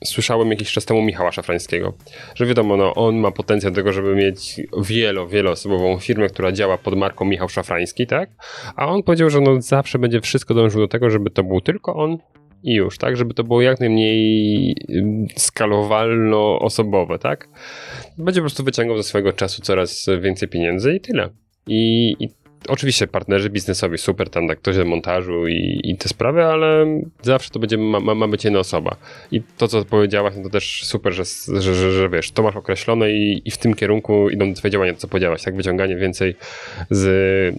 słyszałem 0.05 0.51
jakiś 0.51 0.73
czas 0.73 0.85
temu 0.85 1.03
Michała 1.03 1.33
Szafrańskiego, 1.33 1.93
że 2.35 2.47
wiadomo, 2.47 2.77
no, 2.77 2.95
on 2.95 3.17
ma 3.17 3.31
potencjał 3.31 3.73
do 3.73 3.77
tego, 3.77 3.93
żeby 3.93 4.15
mieć 4.15 4.61
wielo, 4.83 5.27
wieloosobową 5.27 5.99
firmę, 5.99 6.29
która 6.29 6.53
działa 6.53 6.79
pod 6.79 6.97
marką 6.97 7.25
Michał 7.25 7.49
Szafrański, 7.49 8.07
tak? 8.07 8.31
A 8.77 8.87
on 8.87 9.03
powiedział, 9.03 9.31
że 9.31 9.41
no, 9.41 9.61
zawsze 9.61 9.99
będzie 9.99 10.21
wszystko 10.21 10.55
dążył 10.55 10.81
do 10.81 10.89
tego, 10.89 11.11
żeby 11.11 11.31
to 11.31 11.45
był 11.45 11.61
tylko 11.61 11.95
on 11.95 12.19
i 12.63 12.75
już, 12.75 12.99
tak? 12.99 13.17
Żeby 13.17 13.35
to 13.35 13.45
było 13.45 13.63
jak 13.63 13.81
najmniej 13.81 14.77
ym, 14.91 15.27
skalowalno-osobowe, 15.37 17.19
tak? 17.19 17.49
Będzie 18.19 18.41
po 18.41 18.43
prostu 18.43 18.65
wyciągał 18.65 18.97
ze 18.97 19.03
swojego 19.03 19.33
czasu 19.33 19.63
coraz 19.63 20.07
więcej 20.21 20.49
pieniędzy 20.49 20.95
i 20.95 21.01
tyle. 21.01 21.29
I, 21.67 22.17
i 22.21 22.29
oczywiście 22.69 23.07
partnerzy 23.07 23.51
biznesowi 23.51 23.99
super, 23.99 24.31
tam 24.31 24.49
tak 24.49 24.59
ktoś 24.59 24.77
do 24.77 24.85
montażu 24.85 25.49
i, 25.49 25.81
i 25.85 25.97
te 25.97 26.09
sprawy, 26.09 26.45
ale 26.45 26.87
zawsze 27.23 27.51
to 27.51 27.59
będzie, 27.59 27.79
ma, 27.79 28.01
ma, 28.01 28.15
ma 28.15 28.29
być 28.29 28.45
jedna 28.45 28.59
osoba. 28.61 28.97
I 29.33 29.43
to, 29.59 29.69
co 29.69 29.85
powiedziałaś, 29.85 30.35
no 30.37 30.43
to 30.43 30.51
też 30.51 30.81
super, 30.85 31.13
że, 31.13 31.25
że, 31.61 31.75
że, 31.75 31.93
że 31.93 32.09
wiesz, 32.09 32.31
to 32.31 32.43
masz 32.43 32.57
określone 32.57 33.13
i, 33.13 33.43
i 33.45 33.51
w 33.51 33.59
tym 33.59 33.75
kierunku 33.75 34.31
idą 34.31 34.55
twoje 34.55 34.73
działania, 34.73 34.93
to 34.93 34.99
co 34.99 35.09
powiedziałaś, 35.09 35.43
tak? 35.43 35.57
Wyciąganie 35.57 35.97
więcej 35.97 36.37
z 36.91 37.07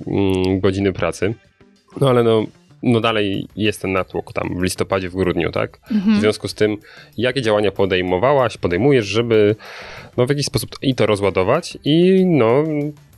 mm, 0.08 0.60
godziny 0.60 0.94
pracy. 0.94 1.34
No 2.02 2.10
ale 2.10 2.24
no, 2.24 2.46
no 2.84 3.02
dalej 3.02 3.48
jest 3.56 3.82
ten 3.82 3.92
natłok 3.92 4.34
tam 4.34 4.60
w 4.60 4.64
listopadzie, 4.64 5.10
w 5.10 5.16
grudniu, 5.16 5.52
tak? 5.52 5.80
W 6.18 6.20
związku 6.20 6.48
z 6.48 6.54
tym, 6.54 6.78
jakie 7.18 7.42
działania 7.42 7.72
podejmowałaś, 7.72 8.58
podejmujesz, 8.58 9.06
żeby 9.06 9.56
no 10.18 10.26
w 10.26 10.30
jakiś 10.30 10.46
sposób 10.46 10.70
i 10.82 10.96
to 10.96 11.06
rozładować 11.06 11.78
i 11.84 12.26
no 12.26 12.64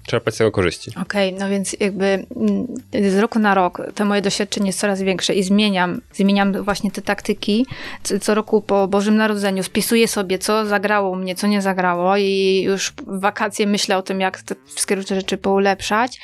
czerpać 0.08 0.36
z 0.36 0.38
tego 0.38 0.52
korzyści. 0.52 0.92
Okej, 1.02 1.34
no 1.34 1.50
więc 1.50 1.76
jakby 1.80 2.06
mm, 2.06 2.68
z 3.12 3.18
roku 3.18 3.40
na 3.40 3.56
rok 3.56 3.82
to 3.96 4.06
moje 4.06 4.22
doświadczenie 4.22 4.68
jest 4.68 4.80
coraz 4.80 5.02
większe 5.02 5.34
i 5.34 5.44
zmieniam, 5.44 6.02
zmieniam 6.14 6.64
właśnie 6.64 6.92
te 6.92 7.02
taktyki. 7.02 7.66
Co, 8.04 8.20
co 8.20 8.36
roku 8.36 8.62
po 8.62 8.88
Bożym 8.88 9.18
Narodzeniu 9.18 9.64
spisuję 9.64 10.08
sobie, 10.08 10.40
co 10.40 10.66
zagrało 10.66 11.16
mnie, 11.16 11.36
co 11.36 11.48
nie 11.48 11.62
zagrało 11.62 12.18
i 12.18 12.62
już 12.66 12.94
w 13.08 13.20
wakacje 13.20 13.68
myślę 13.68 13.98
o 13.98 14.02
tym, 14.02 14.22
jak 14.22 14.42
te 14.42 14.56
wszystkie 14.66 14.96
różne 14.96 15.16
rzeczy 15.16 15.38
poulepszać. 15.38 16.20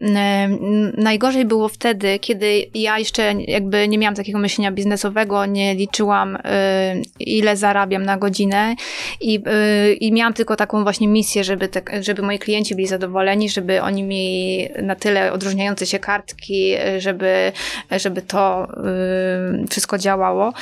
Em, 0.00 0.92
Najgorzej 0.96 1.44
było 1.44 1.68
wtedy, 1.68 2.18
kiedy 2.18 2.66
ja 2.74 2.98
jeszcze 2.98 3.32
jakby 3.32 3.88
nie 3.88 3.98
miałam 3.98 4.14
takiego 4.14 4.38
myślenia 4.38 4.72
biznesowego, 4.72 5.46
nie 5.46 5.74
liczyłam 5.74 6.36
y, 6.36 6.40
ile 7.20 7.56
zarabiam 7.56 8.02
na 8.02 8.16
godzinę 8.18 8.74
i, 9.20 9.42
y, 9.90 9.94
i 9.94 10.12
miałam 10.12 10.34
tylko 10.34 10.56
taką 10.56 10.82
właśnie 10.82 11.08
misję, 11.08 11.44
żeby, 11.44 11.68
te, 11.68 12.02
żeby 12.02 12.22
moi 12.22 12.38
klienci 12.38 12.74
byli 12.74 12.86
zadowoleni, 12.86 13.17
żeby 13.48 13.82
oni 13.82 14.02
mieli 14.02 14.68
na 14.82 14.94
tyle 14.94 15.32
odróżniające 15.32 15.86
się 15.86 15.98
kartki, 15.98 16.74
żeby, 16.98 17.52
żeby 17.90 18.22
to 18.22 18.68
y, 19.64 19.66
wszystko 19.68 19.98
działało. 19.98 20.52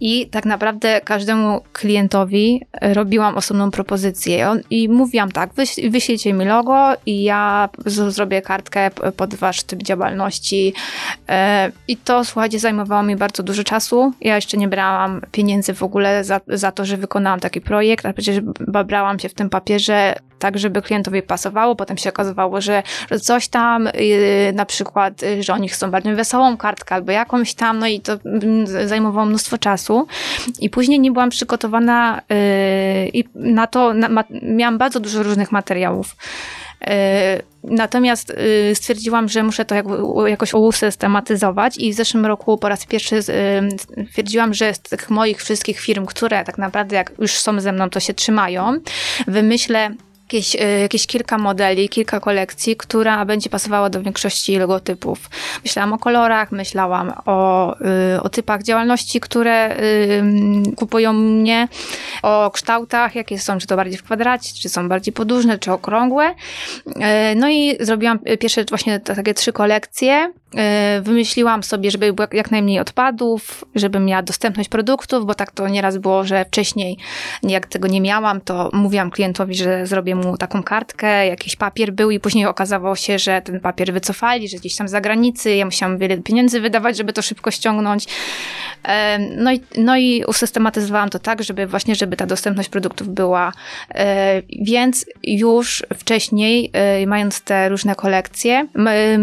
I 0.00 0.26
tak 0.26 0.44
naprawdę 0.44 1.00
każdemu 1.00 1.60
klientowi 1.72 2.62
robiłam 2.82 3.36
osobną 3.36 3.70
propozycję 3.70 4.52
i 4.70 4.88
mówiłam 4.88 5.32
tak, 5.32 5.54
wyś, 5.54 5.76
wyślijcie 5.90 6.32
mi 6.32 6.44
logo 6.44 6.92
i 7.06 7.22
ja 7.22 7.68
zrobię 7.86 8.42
kartkę 8.42 8.90
pod 9.16 9.34
wasz 9.34 9.62
typ 9.62 9.82
działalności. 9.82 10.74
E, 11.28 11.72
I 11.88 11.96
to, 11.96 12.24
słuchajcie, 12.24 12.58
zajmowało 12.58 13.02
mi 13.02 13.16
bardzo 13.16 13.42
dużo 13.42 13.64
czasu. 13.64 14.12
Ja 14.20 14.36
jeszcze 14.36 14.56
nie 14.56 14.68
brałam 14.68 15.20
pieniędzy 15.32 15.74
w 15.74 15.82
ogóle 15.82 16.24
za, 16.24 16.40
za 16.48 16.72
to, 16.72 16.84
że 16.84 16.96
wykonałam 16.96 17.40
taki 17.40 17.60
projekt, 17.60 18.06
a 18.06 18.12
przecież 18.12 18.40
b- 18.40 18.84
brałam 18.84 19.18
się 19.18 19.28
w 19.28 19.34
tym 19.34 19.50
papierze 19.50 20.14
tak, 20.44 20.58
żeby 20.58 20.82
klientowi 20.82 21.22
pasowało. 21.22 21.76
Potem 21.76 21.98
się 21.98 22.10
okazywało, 22.10 22.60
że, 22.60 22.82
że 23.10 23.20
coś 23.20 23.48
tam, 23.48 23.84
yy, 23.84 24.52
na 24.54 24.66
przykład, 24.66 25.22
yy, 25.22 25.42
że 25.42 25.52
oni 25.52 25.68
chcą 25.68 25.90
bardziej 25.90 26.14
wesołą 26.14 26.56
kartkę 26.56 26.94
albo 26.94 27.12
jakąś 27.12 27.54
tam, 27.54 27.78
no 27.78 27.86
i 27.86 28.00
to 28.00 28.12
mm, 28.24 28.88
zajmowało 28.88 29.26
mnóstwo 29.26 29.58
czasu. 29.58 30.06
I 30.60 30.70
później 30.70 31.00
nie 31.00 31.12
byłam 31.12 31.30
przygotowana 31.30 32.20
yy, 32.28 32.36
i 33.08 33.24
na 33.34 33.66
to 33.66 33.94
na, 33.94 34.24
miałam 34.42 34.78
bardzo 34.78 35.00
dużo 35.00 35.22
różnych 35.22 35.52
materiałów. 35.52 36.16
Yy, 36.80 36.86
Natomiast 37.64 38.32
stwierdziłam, 38.74 39.28
że 39.28 39.42
muszę 39.42 39.64
to 39.64 39.74
jak, 39.74 39.86
jakoś 40.26 40.54
usystematyzować 40.54 41.78
i 41.78 41.92
w 41.92 41.96
zeszłym 41.96 42.26
roku 42.26 42.58
po 42.58 42.68
raz 42.68 42.86
pierwszy 42.86 43.20
stwierdziłam, 44.10 44.54
że 44.54 44.74
z 44.74 44.80
tych 44.80 45.10
moich 45.10 45.38
wszystkich 45.38 45.80
firm, 45.80 46.06
które 46.06 46.44
tak 46.44 46.58
naprawdę 46.58 46.96
jak 46.96 47.12
już 47.18 47.32
są 47.32 47.60
ze 47.60 47.72
mną, 47.72 47.90
to 47.90 48.00
się 48.00 48.14
trzymają, 48.14 48.78
wymyślę 49.26 49.90
jakieś, 50.24 50.54
y, 50.54 50.80
jakieś 50.80 51.06
kilka 51.06 51.38
modeli, 51.38 51.88
kilka 51.88 52.20
kolekcji, 52.20 52.76
która 52.76 53.24
będzie 53.24 53.50
pasowała 53.50 53.90
do 53.90 54.02
większości 54.02 54.58
logotypów. 54.58 55.30
Myślałam 55.64 55.92
o 55.92 55.98
kolorach, 55.98 56.52
myślałam 56.52 57.12
o, 57.26 57.76
y, 58.16 58.22
o 58.22 58.28
typach 58.28 58.62
działalności, 58.62 59.20
które 59.20 59.76
y, 59.78 60.22
kupują 60.76 61.12
mnie, 61.12 61.68
o 62.22 62.50
kształtach, 62.50 63.14
jakie 63.14 63.38
są, 63.38 63.58
czy 63.58 63.66
to 63.66 63.76
bardziej 63.76 63.98
w 63.98 64.02
kwadracie, 64.02 64.54
czy 64.62 64.68
są 64.68 64.88
bardziej 64.88 65.12
podłużne, 65.12 65.58
czy 65.58 65.72
okrągłe. 65.72 66.30
Y, 66.30 66.94
No 67.36 67.50
i 67.50 67.76
zrobiłam 67.80 68.18
pierwsze 68.40 68.64
właśnie 68.64 69.00
takie 69.00 69.34
trzy 69.34 69.52
kolekcje. 69.52 70.32
Y, 70.54 71.02
Wymyśliłam 71.02 71.62
sobie, 71.62 71.90
żeby 71.90 72.12
było 72.12 72.28
jak 72.32 72.50
najmniej 72.50 72.80
odpadów, 72.80 73.64
żebym 73.74 74.04
miała 74.04 74.22
dostępność 74.22 74.68
produktów, 74.68 75.26
bo 75.26 75.34
tak 75.34 75.50
to 75.50 75.68
nieraz 75.68 75.98
było, 75.98 76.24
że 76.24 76.44
wcześniej 76.44 76.98
jak 77.42 77.66
tego 77.66 77.88
nie 77.88 78.00
miałam, 78.00 78.40
to 78.40 78.70
mówiłam 78.72 79.10
klientowi, 79.10 79.54
że 79.54 79.86
zrobię 79.86 80.14
mu 80.14 80.36
taką 80.36 80.62
kartkę, 80.62 81.26
jakiś 81.26 81.56
papier 81.56 81.92
był 81.92 82.10
i 82.10 82.20
później 82.20 82.46
okazało 82.46 82.96
się, 82.96 83.18
że 83.18 83.42
ten 83.42 83.60
papier 83.60 83.92
wycofali, 83.92 84.48
że 84.48 84.56
gdzieś 84.56 84.76
tam 84.76 84.88
z 84.88 84.90
zagranicy, 84.90 85.54
ja 85.54 85.64
musiałam 85.64 85.98
wiele 85.98 86.18
pieniędzy 86.18 86.60
wydawać, 86.60 86.96
żeby 86.96 87.12
to 87.12 87.22
szybko 87.22 87.50
ściągnąć. 87.50 88.06
Em, 88.82 89.22
No 89.36 89.52
i, 89.52 89.60
no 89.76 89.96
i 89.96 90.24
usystematyzowałam 90.24 91.10
to 91.10 91.18
tak, 91.18 91.42
żeby 91.42 91.66
właśnie, 91.66 91.94
żeby 91.94 92.16
ta 92.16 92.26
dostępność 92.26 92.68
produktów 92.68 93.08
była. 93.08 93.52
E, 93.94 94.42
Więc 94.62 95.06
już 95.22 95.82
wcześniej, 95.94 96.70
e, 96.72 97.06
mając 97.06 97.40
te 97.40 97.68
różne 97.68 97.94
kolekcje, 97.94 98.66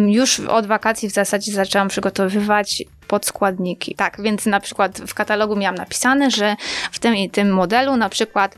już 0.08 0.40
od 0.40 0.66
wakacji 0.66 1.10
w 1.10 1.12
zasadzie 1.26 1.52
zaczęłam 1.52 1.88
przygotowywać 1.88 2.84
podskładniki. 3.12 3.96
Tak, 3.96 4.22
więc 4.22 4.46
na 4.46 4.60
przykład 4.60 5.02
w 5.08 5.14
katalogu 5.14 5.56
miałam 5.56 5.76
napisane, 5.76 6.32
że 6.32 6.56
w 6.92 7.00
tym 7.00 7.16
i 7.16 7.30
tym 7.30 7.54
modelu 7.54 7.98
na 7.98 8.10
przykład 8.10 8.56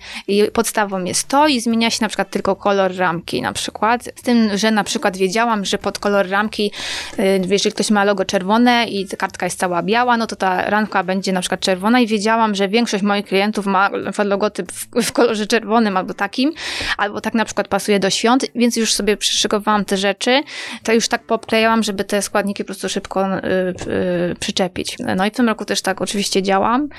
podstawą 0.54 1.04
jest 1.04 1.28
to 1.28 1.48
i 1.48 1.62
zmienia 1.62 1.90
się 1.90 1.98
na 2.02 2.08
przykład 2.08 2.30
tylko 2.30 2.56
kolor 2.56 2.96
ramki 2.96 3.42
na 3.42 3.54
przykład. 3.54 4.04
Z 4.16 4.22
tym, 4.22 4.58
że 4.58 4.72
na 4.72 4.84
przykład 4.84 5.18
wiedziałam, 5.18 5.66
że 5.66 5.78
pod 5.78 6.00
kolor 6.00 6.30
ramki, 6.30 6.72
y, 7.20 7.42
jeżeli 7.50 7.74
ktoś 7.74 7.92
ma 7.92 8.04
logo 8.04 8.26
czerwone 8.26 8.86
i 8.86 9.08
kartka 9.08 9.46
jest 9.46 9.60
cała 9.60 9.84
biała, 9.84 10.18
no 10.18 10.28
to 10.28 10.36
ta 10.36 10.70
ramka 10.70 11.04
będzie 11.04 11.32
na 11.32 11.40
przykład 11.40 11.60
czerwona 11.60 12.00
i 12.00 12.08
wiedziałam, 12.08 12.56
że 12.56 12.68
większość 12.68 13.04
moich 13.04 13.26
klientów 13.26 13.66
ma 13.66 13.90
logotyp 14.26 14.72
w, 14.72 14.88
w 15.04 15.12
kolorze 15.12 15.48
czerwonym 15.48 15.98
albo 15.98 16.14
takim, 16.14 16.54
albo 16.98 17.22
tak 17.22 17.34
na 17.34 17.46
przykład 17.46 17.68
pasuje 17.68 18.00
do 18.00 18.10
świąt, 18.10 18.46
więc 18.56 18.76
już 18.76 18.94
sobie 18.94 19.18
przyszykowałam 19.18 19.86
te 19.86 19.98
rzeczy, 19.98 20.44
to 20.84 20.94
już 20.94 21.08
tak 21.08 21.24
poklejałam, 21.24 21.84
żeby 21.84 22.04
te 22.04 22.22
składniki 22.22 22.64
po 22.64 22.68
prostu 22.68 22.90
szybko 22.90 23.38
y, 23.38 23.40
y, 24.32 24.36
przyczepić. 24.44 24.98
No 25.16 25.26
i 25.26 25.32
w 25.32 25.34
tym 25.34 25.48
roku 25.48 25.66
też 25.66 25.82
tak 25.82 26.02
oczywiście 26.02 26.44
działam. 26.44 26.90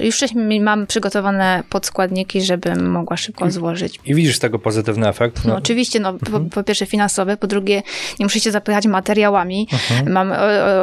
Już 0.00 0.16
wcześniej 0.16 0.60
mam 0.60 0.86
przygotowane 0.86 1.62
podskładniki, 1.68 2.42
żebym 2.42 2.90
mogła 2.90 3.16
szybko 3.16 3.50
złożyć. 3.50 4.00
I 4.04 4.14
widzisz 4.14 4.36
z 4.36 4.38
tego 4.38 4.58
pozytywny 4.58 5.08
efekt? 5.08 5.44
No, 5.44 5.52
no 5.52 5.58
oczywiście, 5.58 6.00
no, 6.00 6.08
mhm. 6.08 6.44
po, 6.44 6.54
po, 6.54 6.62
pierwsze 6.62 6.86
finansowe, 6.86 7.36
po 7.36 7.46
drugie 7.46 7.82
nie 8.18 8.26
muszę 8.26 8.40
się 8.40 8.50
zapychać 8.50 8.86
materiałami. 8.86 9.68
Mhm. 9.72 10.12
Mam 10.12 10.32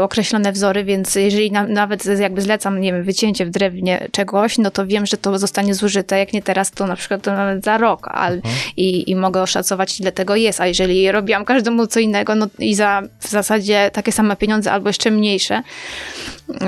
określone 0.02 0.52
wzory, 0.52 0.84
więc 0.84 1.16
jeżeli 1.16 1.52
na, 1.52 1.64
nawet 1.64 2.06
jakby 2.20 2.42
zlecam, 2.42 2.82
nie 2.82 2.94
wiem, 2.94 3.04
wycięcie 3.04 3.46
w 3.46 3.50
drewnie 3.50 4.08
czegoś, 4.12 4.58
no 4.58 4.72
to 4.72 4.88
wiem, 4.88 5.06
że 5.06 5.18
to 5.18 5.40
zostanie 5.40 5.74
zużyte. 5.74 6.20
Jak 6.20 6.34
nie 6.34 6.42
teraz, 6.42 6.72
to 6.72 6.88
na 6.88 6.96
przykład 6.96 7.22
to 7.22 7.32
nawet 7.32 7.64
za 7.64 7.78
rok 7.78 8.08
al, 8.08 8.34
mhm. 8.34 8.56
i, 8.78 9.12
i 9.12 9.16
mogę 9.16 9.42
oszacować, 9.42 10.00
ile 10.00 10.12
tego 10.12 10.36
jest. 10.36 10.62
A 10.62 10.68
jeżeli 10.68 11.12
robiłam 11.12 11.46
każdemu 11.46 11.88
co 11.88 12.00
innego, 12.00 12.36
no 12.36 12.48
i 12.60 12.76
za 12.76 13.02
w 13.20 13.30
zasadzie 13.30 13.92
takie 13.94 14.12
same 14.12 14.36
pieniądze 14.36 14.72
albo 14.72 14.90
jeszcze 14.90 15.12
mniejsze, 15.12 15.62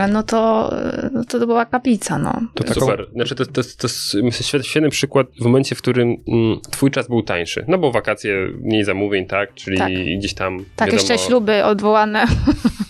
no 0.09 0.23
to, 0.23 0.71
no 1.11 1.23
to 1.25 1.39
była 1.39 1.65
kaplica, 1.65 2.18
no. 2.23 2.41
To 2.53 2.63
taką... 2.63 2.79
Super. 2.79 3.07
Znaczy 3.13 3.35
to, 3.35 3.45
to, 3.45 3.61
to 3.63 3.87
jest 3.87 4.67
świetny 4.67 4.89
przykład 4.89 5.27
w 5.41 5.43
momencie, 5.43 5.75
w 5.75 5.77
którym 5.77 6.17
mm, 6.27 6.59
twój 6.71 6.91
czas 6.91 7.07
był 7.07 7.23
tańszy. 7.23 7.65
No 7.67 7.77
bo 7.77 7.91
wakacje, 7.91 8.47
mniej 8.61 8.83
zamówień, 8.83 9.25
tak? 9.25 9.53
Czyli 9.53 9.77
tak. 9.77 9.91
gdzieś 10.17 10.33
tam, 10.33 10.65
Tak, 10.75 10.91
wiadomo... 10.91 11.09
jeszcze 11.09 11.27
śluby 11.27 11.63
odwołane. 11.65 12.25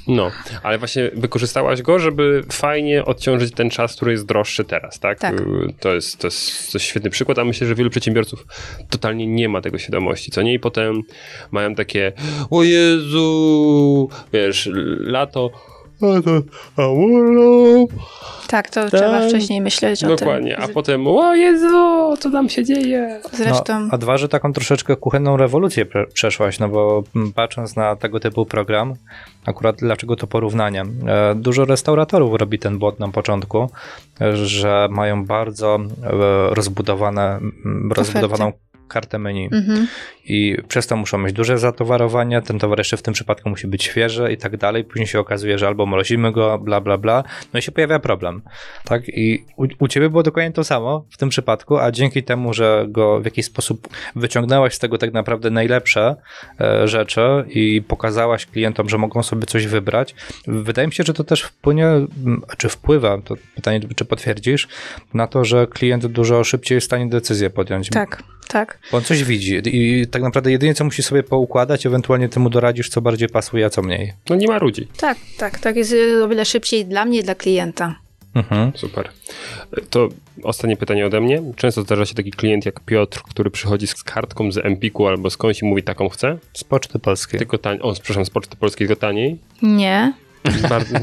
No, 0.10 0.31
ale 0.64 0.77
właśnie 0.77 1.11
wykorzystałaś 1.14 1.81
go, 1.81 1.99
żeby 1.99 2.43
fajnie 2.51 3.06
odciążyć 3.06 3.53
ten 3.53 3.69
czas, 3.69 3.95
który 3.95 4.11
jest 4.11 4.26
droższy 4.26 4.64
teraz, 4.64 4.99
tak? 4.99 5.19
tak. 5.19 5.35
To, 5.80 5.93
jest, 5.93 6.19
to, 6.19 6.27
jest, 6.27 6.72
to 6.72 6.77
jest 6.77 6.85
świetny 6.85 7.10
przykład, 7.10 7.39
a 7.39 7.43
myślę, 7.43 7.68
że 7.68 7.76
wielu 7.76 7.89
przedsiębiorców 7.89 8.45
totalnie 8.89 9.27
nie 9.27 9.49
ma 9.49 9.61
tego 9.61 9.77
świadomości, 9.77 10.31
co 10.31 10.41
nie? 10.41 10.53
I 10.53 10.60
potem 10.60 11.01
mają 11.51 11.76
takie, 11.76 12.11
o 12.49 12.64
Jezu, 12.64 14.10
wiesz, 14.34 14.69
lato, 14.99 15.51
a 16.01 16.21
to, 16.21 16.41
a 16.84 16.88
urlop. 16.88 17.89
Tak, 18.47 18.69
to 18.69 18.81
tak. 18.81 18.91
trzeba 18.91 19.27
wcześniej 19.27 19.61
myśleć 19.61 20.01
Dokładnie. 20.01 20.15
o 20.15 20.17
tym. 20.17 20.27
Dokładnie, 20.27 20.57
a 20.57 20.67
potem 20.67 21.07
o 21.07 21.35
Jezu, 21.35 22.17
co 22.19 22.31
tam 22.31 22.49
się 22.49 22.65
dzieje? 22.65 23.21
Zresztą... 23.34 23.80
No, 23.80 23.88
a 23.91 23.97
dwa, 23.97 24.17
że 24.17 24.30
taką 24.30 24.53
troszeczkę 24.53 24.95
kuchenną 24.95 25.38
rewolucję 25.38 25.85
przeszłaś, 26.13 26.59
no 26.59 26.69
bo 26.69 27.03
patrząc 27.35 27.76
na 27.76 27.95
tego 27.95 28.19
typu 28.19 28.45
program, 28.45 28.93
akurat 29.45 29.76
dlaczego 29.76 30.15
to 30.15 30.27
porównanie? 30.27 30.84
E, 31.07 31.35
dużo 31.35 31.65
restauratorów 31.65 32.34
robi 32.39 32.59
ten 32.59 32.77
błąd 32.80 32.99
na 32.99 33.07
początku, 33.07 33.69
że 34.34 34.88
mają 34.91 35.26
bardzo 35.26 35.80
e, 36.03 36.55
rozbudowane, 36.55 37.39
rozbudowaną 37.91 38.53
kartę 38.89 39.19
menu. 39.19 39.49
Mhm. 39.51 39.88
I 40.30 40.57
przez 40.68 40.88
to 40.88 40.95
muszą 40.95 41.18
mieć 41.18 41.34
duże 41.34 41.57
zatowarowanie, 41.57 42.41
ten 42.41 42.60
towar 42.60 42.77
jeszcze 42.77 42.97
w 42.97 43.01
tym 43.01 43.14
przypadku 43.14 43.49
musi 43.49 43.68
być 43.68 43.84
świeży 43.84 44.31
i 44.31 44.38
tak 44.38 44.57
dalej. 44.57 44.84
Później 44.84 45.07
się 45.07 45.19
okazuje, 45.19 45.57
że 45.57 45.68
albo 45.68 45.85
mrozimy 45.85 46.31
go, 46.31 46.60
bla, 46.60 46.81
bla, 46.81 46.97
bla. 46.97 47.23
No 47.53 47.60
i 47.60 47.61
się 47.61 47.72
pojawia 47.72 47.99
problem. 47.99 48.41
Tak? 48.84 49.07
I 49.07 49.45
u, 49.57 49.68
u 49.80 49.88
ciebie 49.88 50.10
było 50.10 50.23
dokładnie 50.23 50.51
to 50.51 50.64
samo 50.64 51.06
w 51.10 51.18
tym 51.18 51.30
przypadku, 51.30 51.77
a 51.77 51.91
dzięki 51.91 52.23
temu, 52.23 52.53
że 52.53 52.85
go 52.89 53.19
w 53.19 53.26
jakiś 53.26 53.45
sposób 53.45 53.88
wyciągnęłaś 54.15 54.73
z 54.73 54.80
tego 54.80 54.97
tak 54.97 55.14
naprawdę 55.14 55.49
najlepsze 55.49 56.15
e, 56.61 56.88
rzeczy 56.88 57.45
i 57.49 57.81
pokazałaś 57.88 58.45
klientom, 58.45 58.89
że 58.89 58.97
mogą 58.97 59.23
sobie 59.23 59.45
coś 59.45 59.68
wybrać, 59.68 60.15
wydaje 60.47 60.88
mi 60.88 60.93
się, 60.93 61.03
że 61.03 61.14
to 61.14 61.23
też 61.23 61.41
wpłynie, 61.41 61.88
czy 62.57 62.69
wpływa, 62.69 63.18
to 63.22 63.35
pytanie, 63.56 63.81
czy 63.95 64.06
potwierdzisz, 64.06 64.68
na 65.14 65.27
to, 65.27 65.45
że 65.45 65.68
klient 65.68 66.06
dużo 66.06 66.43
szybciej 66.43 66.76
jest 66.76 66.85
w 66.85 66.89
stanie 66.89 67.10
decyzję 67.10 67.49
podjąć. 67.49 67.89
Tak, 67.89 68.23
tak. 68.47 68.80
Bo 68.91 68.97
on 68.97 69.03
coś 69.03 69.23
widzi 69.23 69.61
i 69.65 70.07
tak 70.07 70.19
naprawdę 70.22 70.52
jedynie 70.52 70.74
co 70.74 70.84
musi 70.84 71.04
sobie 71.04 71.24
poukładać, 71.24 71.86
ewentualnie 71.86 72.30
temu 72.30 72.50
doradzisz, 72.50 72.90
co 72.90 73.02
bardziej 73.02 73.30
pasuje, 73.30 73.66
a 73.66 73.70
co 73.70 73.82
mniej. 73.82 74.14
No 74.30 74.36
nie 74.36 74.48
ma 74.48 74.58
ludzi. 74.58 74.88
Tak, 74.98 75.18
tak, 75.38 75.60
tak 75.60 75.76
jest 75.76 75.96
o 76.24 76.28
wiele 76.28 76.46
szybciej 76.46 76.86
dla 76.86 77.06
mnie 77.06 77.20
i 77.20 77.24
dla 77.24 77.36
klienta. 77.36 77.96
Mhm. 78.36 78.72
Super. 78.76 79.10
To 79.90 80.10
ostatnie 80.44 80.78
pytanie 80.78 81.06
ode 81.06 81.22
mnie. 81.22 81.41
Często 81.56 81.82
zdarza 81.82 82.06
się 82.06 82.16
taki 82.16 82.32
klient 82.32 82.66
jak 82.66 82.80
Piotr, 82.80 83.22
który 83.22 83.52
przychodzi 83.52 83.88
z 83.88 84.04
kartką 84.04 84.52
z 84.52 84.58
Empiku 84.58 85.08
albo 85.08 85.30
skądś 85.30 85.62
i 85.62 85.66
mówi 85.66 85.84
taką 85.84 86.10
chcę? 86.10 86.38
Z 86.54 86.64
Poczty 86.64 87.00
Polskiej. 87.00 87.38
Tylko 87.38 87.58
taniej. 87.58 87.82
O, 87.82 87.94
przepraszam, 87.94 88.26
z 88.26 88.30
Poczty 88.30 88.58
Polskiej 88.58 88.88
tylko 88.88 89.02
taniej? 89.02 89.38
Nie. 89.62 90.14
Bardzo... 90.70 90.95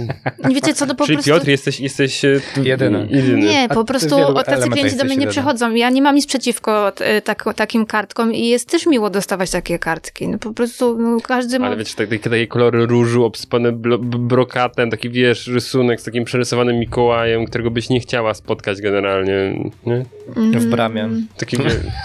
Nie 0.49 0.55
wiecie 0.55 0.75
co, 0.75 0.87
to 0.87 0.95
po 0.95 1.05
Czyli 1.05 1.17
prostu... 1.17 1.31
Piotr, 1.31 1.49
jesteś, 1.49 1.81
jesteś 1.81 2.25
e, 2.25 2.41
jedyny. 2.63 3.09
jedyny. 3.11 3.39
Nie, 3.39 3.69
po 3.69 3.85
prostu 3.85 4.17
tacy 4.45 4.69
klienci 4.69 4.97
do 4.97 5.05
mnie 5.05 5.17
nie 5.17 5.27
przychodzą. 5.27 5.75
Ja 5.75 5.91
nie 5.91 6.03
mam 6.03 6.15
nic 6.15 6.27
przeciwko 6.27 6.93
e, 7.01 7.23
tak, 7.23 7.45
takim 7.57 7.87
kartkom 7.87 8.35
i 8.35 8.49
jest 8.49 8.71
też 8.71 8.87
miło 8.87 9.11
dostawać 9.11 9.51
takie 9.51 9.79
kartki. 9.79 10.29
No 10.29 10.39
po 10.39 10.53
prostu 10.53 10.99
no, 10.99 11.21
każdy 11.21 11.59
ma... 11.59 11.67
Ale 11.67 11.77
wiecie, 11.77 11.95
takie, 11.95 12.19
takie 12.19 12.47
kolory 12.47 12.87
różu 12.87 13.25
obsypane 13.25 13.73
brokatem, 13.73 14.91
taki 14.91 15.11
wiesz, 15.11 15.47
rysunek 15.47 16.01
z 16.01 16.05
takim 16.05 16.25
przerysowanym 16.25 16.79
Mikołajem, 16.79 17.47
którego 17.47 17.71
byś 17.71 17.89
nie 17.89 18.01
chciała 18.01 18.35
spotkać 18.35 18.81
generalnie, 18.81 19.71
nie? 19.87 20.05
W 20.37 20.67
bramie. 20.67 21.11
Taki, 21.37 21.57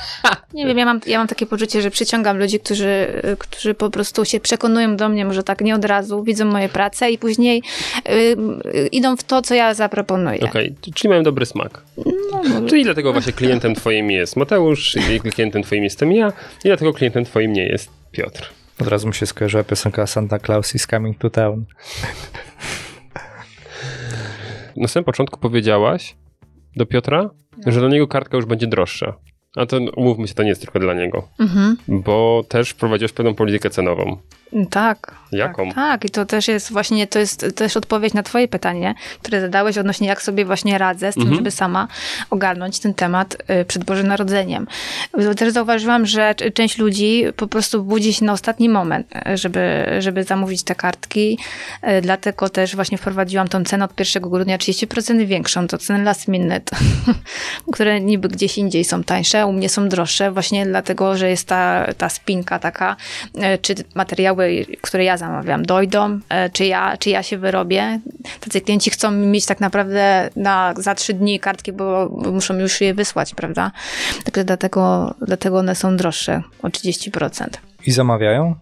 nie 0.54 0.66
wiem, 0.66 0.78
ja 0.78 0.86
mam, 0.86 1.00
ja 1.08 1.18
mam 1.18 1.28
takie 1.28 1.46
poczucie, 1.46 1.82
że 1.82 1.92
przyciągam 1.92 2.38
ludzi, 2.38 2.60
którzy, 2.60 3.22
którzy 3.40 3.74
po 3.74 3.90
prostu 3.90 4.26
się 4.26 4.40
przekonują 4.40 4.96
do 4.96 5.10
mnie, 5.10 5.26
może 5.26 5.44
tak 5.44 5.62
nie 5.62 5.76
od 5.76 5.86
razu, 5.86 6.24
widzą 6.24 6.46
moje 6.46 6.70
prace 6.70 7.12
i 7.12 7.18
później 7.18 7.64
y, 8.10 8.88
idą 8.88 9.18
w 9.18 9.24
to, 9.24 9.42
co 9.42 9.56
ja 9.56 9.74
zaproponuję. 9.74 10.40
Okej, 10.40 10.76
okay. 10.82 10.94
czyli 10.94 11.10
mają 11.10 11.24
dobry 11.24 11.46
smak. 11.46 11.82
No, 11.98 12.68
Czyli 12.70 12.84
dlatego 12.84 13.14
właśnie 13.14 13.34
klientem 13.34 13.76
twoim 13.76 14.12
jest 14.12 14.36
Mateusz, 14.36 14.96
i 14.96 15.20
klientem 15.20 15.64
twoim 15.64 15.84
jestem 15.84 16.12
ja, 16.12 16.28
i 16.64 16.68
dlatego 16.68 16.94
klientem 16.94 17.26
twoim 17.26 17.54
nie 17.54 17.66
jest 17.66 17.90
Piotr. 18.12 18.50
Od 18.82 18.88
razu 18.88 19.08
mi 19.08 19.14
się 19.14 19.26
skojarzyła 19.26 19.64
piosenka 19.64 20.08
Santa 20.08 20.40
Claus 20.40 20.76
is 20.76 20.88
coming 20.88 21.18
to 21.18 21.30
town. 21.30 21.66
Na 24.76 24.88
samym 24.88 25.06
początku 25.06 25.40
powiedziałaś 25.40 26.16
do 26.76 26.86
Piotra, 26.86 27.30
no. 27.66 27.72
że 27.72 27.80
dla 27.80 27.90
niego 27.90 28.08
kartka 28.08 28.38
już 28.38 28.46
będzie 28.46 28.68
droższa. 28.68 29.14
A 29.56 29.66
to 29.66 29.78
umówmy 29.96 30.28
się, 30.28 30.34
to 30.34 30.44
nie 30.44 30.50
jest 30.50 30.62
tylko 30.62 30.80
dla 30.80 30.94
niego. 30.94 31.28
Mhm. 31.40 31.78
Bo 31.88 32.44
też 32.48 32.70
wprowadziłeś 32.70 33.12
pewną 33.12 33.36
politykę 33.36 33.70
cenową. 33.70 34.18
Tak. 34.70 35.22
Jaką? 35.32 35.66
Tak, 35.66 35.76
tak, 35.76 36.06
i 36.06 36.10
to 36.10 36.26
też 36.26 36.48
jest 36.48 36.72
właśnie, 36.72 37.08
to 37.08 37.20
jest 37.20 37.46
też 37.56 37.78
odpowiedź 37.78 38.14
na 38.14 38.24
twoje 38.24 38.48
pytanie, 38.48 38.96
które 39.22 39.42
zadałeś 39.42 39.78
odnośnie 39.78 40.08
jak 40.08 40.22
sobie 40.22 40.46
właśnie 40.46 40.78
radzę 40.78 41.12
z 41.12 41.16
tym, 41.16 41.24
mhm. 41.24 41.38
żeby 41.38 41.52
sama 41.52 41.88
ogarnąć 42.30 42.80
ten 42.80 42.94
temat 42.94 43.38
y, 43.62 43.66
przed 43.66 43.84
Bożym 43.84 44.08
Narodzeniem. 44.08 44.68
Też 45.38 45.54
zauważyłam, 45.54 46.06
że 46.06 46.36
część 46.54 46.78
ludzi 46.78 47.24
po 47.36 47.48
prostu 47.48 47.84
budzi 47.84 48.14
się 48.14 48.26
na 48.26 48.34
ostatni 48.34 48.70
moment, 48.70 49.08
żeby, 49.34 49.86
żeby 50.00 50.24
zamówić 50.24 50.64
te 50.64 50.76
kartki, 50.76 51.40
y, 51.84 52.02
dlatego 52.02 52.50
też 52.50 52.76
właśnie 52.76 52.98
wprowadziłam 52.98 53.48
tą 53.48 53.64
cenę 53.64 53.86
od 53.86 54.00
1 54.00 54.24
grudnia 54.24 54.58
30% 54.58 55.26
większą, 55.26 55.68
to 55.68 55.78
ceny 55.78 56.04
last 56.04 56.28
minute, 56.28 56.76
które 57.74 58.02
niby 58.02 58.28
gdzieś 58.28 58.58
indziej 58.58 58.84
są 58.84 59.04
tańsze, 59.04 59.46
u 59.46 59.54
mnie 59.54 59.70
są 59.70 59.90
droższe, 59.90 60.32
właśnie 60.32 60.66
dlatego, 60.66 61.18
że 61.18 61.30
jest 61.30 61.48
ta, 61.48 61.88
ta 61.98 62.10
spinka 62.10 62.60
taka, 62.60 62.96
y, 63.36 63.58
czy 63.62 63.76
materiały 63.96 64.41
które 64.82 65.04
ja 65.04 65.18
zamawiam, 65.18 65.66
dojdą, 65.66 66.20
e, 66.30 66.50
czy 66.50 66.66
ja, 66.66 66.98
czy 66.98 67.10
ja 67.10 67.24
się 67.24 67.38
wyrobię. 67.38 68.00
Tacy 68.40 68.62
klienci 68.62 68.90
chcą 68.90 69.12
mieć 69.12 69.46
tak 69.46 69.60
naprawdę 69.60 70.30
na, 70.36 70.74
za 70.78 70.96
trzy 70.96 71.14
dni 71.14 71.40
kartki, 71.40 71.74
bo 71.74 72.10
muszą 72.10 72.58
już 72.58 72.82
je 72.82 72.94
wysłać, 72.94 73.36
prawda? 73.36 73.72
Także 74.24 74.44
dlatego, 74.44 75.16
dlatego 75.22 75.60
one 75.60 75.76
są 75.76 75.98
droższe 75.98 76.42
o 76.64 76.68
30%. 76.68 77.48
I 77.86 77.92
zamawiają? 77.92 78.56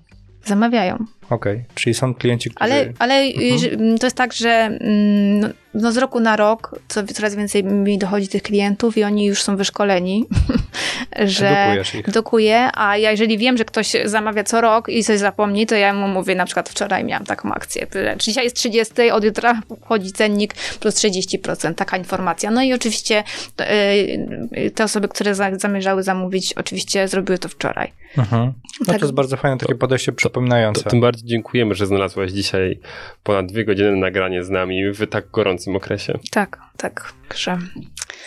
Zamawiają. 0.46 1.06
Okej, 1.30 1.54
okay. 1.54 1.66
czyli 1.76 1.94
są 1.94 2.14
klienci, 2.14 2.50
którzy... 2.50 2.74
Ale, 2.74 2.94
ale 3.00 3.16
mhm. 3.16 3.98
to 3.98 4.06
jest 4.06 4.18
tak, 4.18 4.34
że 4.34 4.50
mm, 4.50 5.40
no, 5.40 5.50
no 5.74 5.92
z 5.92 5.98
roku 5.98 6.20
na 6.20 6.36
rok 6.36 6.80
co, 6.88 7.04
coraz 7.04 7.36
więcej 7.36 7.64
mi 7.64 7.98
dochodzi 7.98 8.28
tych 8.28 8.44
klientów 8.44 8.98
i 8.98 9.04
oni 9.04 9.26
już 9.26 9.44
są 9.44 9.58
wyszkoleni, 9.58 10.26
że 11.26 11.78
dokuję, 12.08 12.70
a 12.74 12.98
ja 12.98 13.12
jeżeli 13.12 13.38
wiem, 13.38 13.58
że 13.58 13.66
ktoś 13.66 13.92
zamawia 14.06 14.44
co 14.44 14.62
rok 14.62 14.90
i 14.90 15.04
coś 15.04 15.20
zapomni, 15.20 15.66
to 15.66 15.76
ja 15.76 15.94
mu 15.94 16.08
mówię, 16.08 16.36
na 16.36 16.46
przykład 16.46 16.70
wczoraj 16.70 17.04
miałam 17.04 17.26
taką 17.26 17.52
akcję, 17.54 17.88
dzisiaj 18.20 18.44
jest 18.44 18.56
30, 18.56 19.12
od 19.12 19.24
jutra 19.24 19.62
wchodzi 19.82 20.12
cennik 20.12 20.54
plus 20.80 20.96
30%, 20.96 21.74
taka 21.74 21.98
informacja. 21.98 22.52
No 22.52 22.64
i 22.64 22.74
oczywiście 22.74 23.24
y, 23.62 24.72
te 24.72 24.84
osoby, 24.84 25.08
które 25.08 25.36
zamierzały 25.36 26.04
zamówić, 26.04 26.54
oczywiście 26.54 27.08
zrobiły 27.08 27.38
to 27.38 27.50
wczoraj. 27.50 27.94
Mhm. 28.18 28.54
No 28.80 28.86
tak. 28.86 29.00
to 29.00 29.06
jest 29.06 29.14
bardzo 29.14 29.38
fajne 29.38 29.58
takie 29.58 29.76
podejście 29.76 30.12
przypominające. 30.12 30.90
tym 30.90 31.02
bardziej 31.02 31.19
bardzo 31.20 31.28
dziękujemy, 31.28 31.76
że 31.76 31.86
znalazłaś 31.86 32.32
dzisiaj 32.32 32.80
ponad 33.24 33.46
dwie 33.46 33.66
godziny 33.66 33.96
nagranie 33.96 34.44
z 34.44 34.50
nami 34.50 34.92
w 34.92 35.08
tak 35.08 35.32
gorącym 35.32 35.76
okresie. 35.76 36.20
Tak, 36.32 36.60
tak, 36.78 37.14
że... 37.36 37.58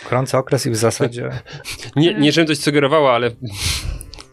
Gorący 0.09 0.37
okres 0.37 0.65
i 0.65 0.69
w 0.69 0.75
zasadzie 0.75 1.29
Nie, 1.95 2.13
nie 2.13 2.31
żebym 2.31 2.47
coś 2.47 2.57
sugerowała, 2.57 3.13
ale 3.13 3.31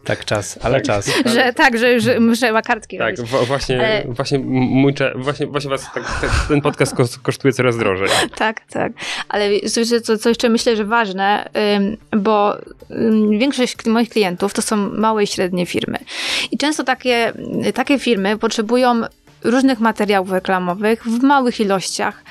tak 0.03 0.25
czas, 0.25 0.59
ale 0.61 0.81
czas. 0.81 1.11
Że 1.33 1.53
tak, 1.53 1.77
że 1.77 1.93
już 1.93 2.03
trzeba 2.39 2.61
kartki 2.61 2.97
tak, 2.97 3.21
właśnie, 3.21 3.79
Ale- 3.79 4.03
właśnie 4.13 4.39
mój 4.39 4.93
cze- 4.93 5.13
właśnie, 5.15 5.47
właśnie 5.47 5.69
was 5.69 5.91
tak, 5.93 6.03
tak, 6.21 6.29
ten 6.47 6.61
podcast 6.61 6.95
kos- 6.95 7.19
kosztuje 7.21 7.53
coraz 7.53 7.77
drożej. 7.77 8.07
Tak, 8.35 8.61
tak. 8.69 8.91
Ale 9.29 9.49
co, 10.03 10.17
co 10.17 10.29
jeszcze 10.29 10.49
myślę, 10.49 10.75
że 10.75 10.85
ważne, 10.85 11.49
ym, 11.77 11.97
bo 12.21 12.57
ym, 12.91 13.39
większość 13.39 13.85
moich 13.85 14.09
klientów 14.09 14.53
to 14.53 14.61
są 14.61 14.75
małe 14.77 15.23
i 15.23 15.27
średnie 15.27 15.65
firmy. 15.65 15.97
I 16.51 16.57
często 16.57 16.83
takie, 16.83 17.33
takie 17.73 17.99
firmy 17.99 18.37
potrzebują 18.37 19.01
różnych 19.43 19.79
materiałów 19.79 20.31
reklamowych 20.31 21.03
w 21.03 21.23
małych 21.23 21.59
ilościach, 21.59 22.23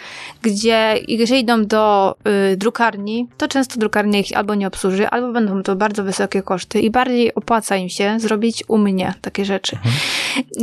gdzie 0.43 0.95
jeżeli 1.09 1.41
idą 1.41 1.67
do 1.67 2.15
y, 2.53 2.57
drukarni, 2.57 3.29
to 3.37 3.49
często 3.49 3.81
drukarnia 3.81 4.19
ich 4.19 4.37
albo 4.37 4.55
nie 4.55 4.67
obsłuży, 4.67 5.09
albo 5.09 5.33
będą 5.33 5.63
to 5.63 5.77
bardzo 5.77 6.05
wysokie 6.05 6.43
koszty 6.43 6.81
i 6.81 6.91
bardziej 6.91 7.35
opłaca 7.35 7.77
im 7.77 7.89
się 7.89 8.21
zrobić 8.21 8.65
u 8.69 8.79
mnie 8.79 9.15
takie 9.21 9.45
rzeczy. 9.45 9.79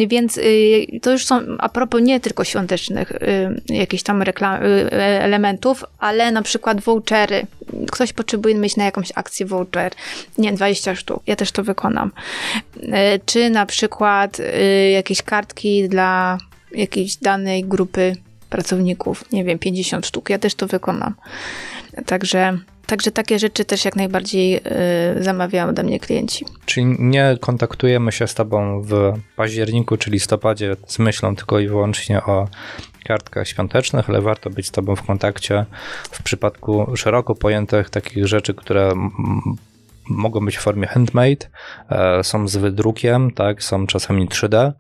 Więc 0.08 0.38
y, 0.38 1.00
to 1.02 1.12
już 1.12 1.26
są 1.26 1.42
a 1.60 1.70
propos 1.70 2.02
nie 2.02 2.20
tylko 2.20 2.44
świątecznych 2.44 3.12
y, 3.12 3.62
jakichś 3.70 4.04
tam 4.04 4.22
reklam, 4.22 4.64
y, 4.64 4.92
elementów, 4.94 5.86
ale 6.00 6.32
na 6.32 6.42
przykład 6.42 6.82
vouchery. 6.82 7.48
Ktoś 7.92 8.14
potrzebuje 8.14 8.56
mieć 8.56 8.78
na 8.78 8.86
jakąś 8.86 9.12
akcję 9.16 9.46
voucher, 9.46 9.92
nie 10.38 10.54
20 10.54 10.96
sztuk, 10.96 11.24
ja 11.28 11.36
też 11.36 11.52
to 11.52 11.64
wykonam. 11.64 12.12
Y, 12.78 12.90
Czy 13.26 13.50
na 13.50 13.66
przykład 13.66 14.40
y, 14.40 14.90
jakieś 14.90 15.22
kartki 15.22 15.90
dla 15.90 16.37
jakiejś 16.72 17.16
danej 17.16 17.64
grupy 17.64 18.16
pracowników, 18.50 19.32
nie 19.32 19.44
wiem, 19.44 19.60
50 19.60 20.06
sztuk, 20.06 20.30
ja 20.30 20.40
też 20.40 20.56
to 20.56 20.68
wykonam. 20.68 21.16
Także, 22.06 22.58
także 22.86 23.12
takie 23.12 23.40
rzeczy 23.40 23.66
też 23.66 23.86
jak 23.86 23.96
najbardziej 23.96 24.58
y, 24.58 25.24
zamawiają 25.24 25.68
ode 25.68 25.84
mnie 25.84 26.00
klienci. 26.00 26.46
Czyli 26.66 26.86
nie 27.00 27.38
kontaktujemy 27.42 28.12
się 28.12 28.28
z 28.28 28.34
tobą 28.34 28.82
w 28.82 29.14
październiku 29.36 29.98
czy 29.98 30.10
listopadzie 30.10 30.76
z 30.88 31.00
myślą 31.00 31.36
tylko 31.36 31.60
i 31.60 31.68
wyłącznie 31.68 32.24
o 32.24 32.48
kartkach 33.08 33.48
świątecznych, 33.48 34.10
ale 34.10 34.22
warto 34.22 34.50
być 34.50 34.68
z 34.68 34.72
tobą 34.72 34.96
w 34.96 35.04
kontakcie 35.04 35.66
w 36.12 36.24
przypadku 36.24 36.96
szeroko 36.96 37.36
pojętych 37.36 37.90
takich 37.90 38.28
rzeczy, 38.28 38.54
które 38.54 38.92
mogą 40.10 40.46
być 40.46 40.58
w 40.58 40.62
formie 40.62 40.88
handmade, 40.88 41.46
e, 41.90 42.24
są 42.24 42.48
z 42.48 42.58
wydrukiem, 42.58 43.32
tak, 43.32 43.64
są 43.64 43.88
czasami 43.88 44.28
3D, 44.28 44.56
e, 44.56 44.74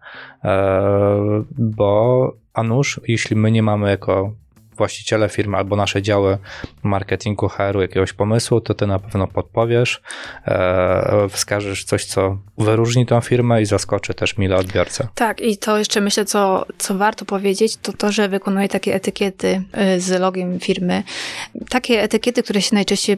bo 1.57 2.33
a 2.53 2.63
nuż, 2.63 3.01
jeśli 3.07 3.35
my 3.35 3.51
nie 3.51 3.63
mamy 3.63 3.89
jako 3.89 4.33
właściciele 4.77 5.29
firmy 5.29 5.57
albo 5.57 5.75
nasze 5.75 6.01
działy 6.01 6.37
marketingu, 6.83 7.49
HR-u 7.49 7.81
jakiegoś 7.81 8.13
pomysłu, 8.13 8.61
to 8.61 8.73
ty 8.73 8.87
na 8.87 8.99
pewno 8.99 9.27
podpowiesz, 9.27 10.01
e, 10.47 11.27
wskażesz 11.29 11.83
coś, 11.83 12.05
co 12.05 12.37
wyróżni 12.57 13.05
tą 13.05 13.21
firmę 13.21 13.61
i 13.61 13.65
zaskoczy 13.65 14.13
też 14.13 14.37
mile 14.37 14.55
odbiorcę. 14.55 15.07
Tak, 15.15 15.41
i 15.41 15.57
to 15.57 15.77
jeszcze 15.77 16.01
myślę, 16.01 16.25
co, 16.25 16.65
co 16.77 16.95
warto 16.95 17.25
powiedzieć, 17.25 17.77
to 17.77 17.93
to, 17.93 18.11
że 18.11 18.29
wykonuję 18.29 18.69
takie 18.69 18.95
etykiety 18.95 19.63
y, 19.95 20.01
z 20.01 20.19
logiem 20.19 20.59
firmy. 20.59 21.03
Takie 21.69 22.01
etykiety, 22.03 22.43
które 22.43 22.61
się 22.61 22.75
najczęściej 22.75 23.17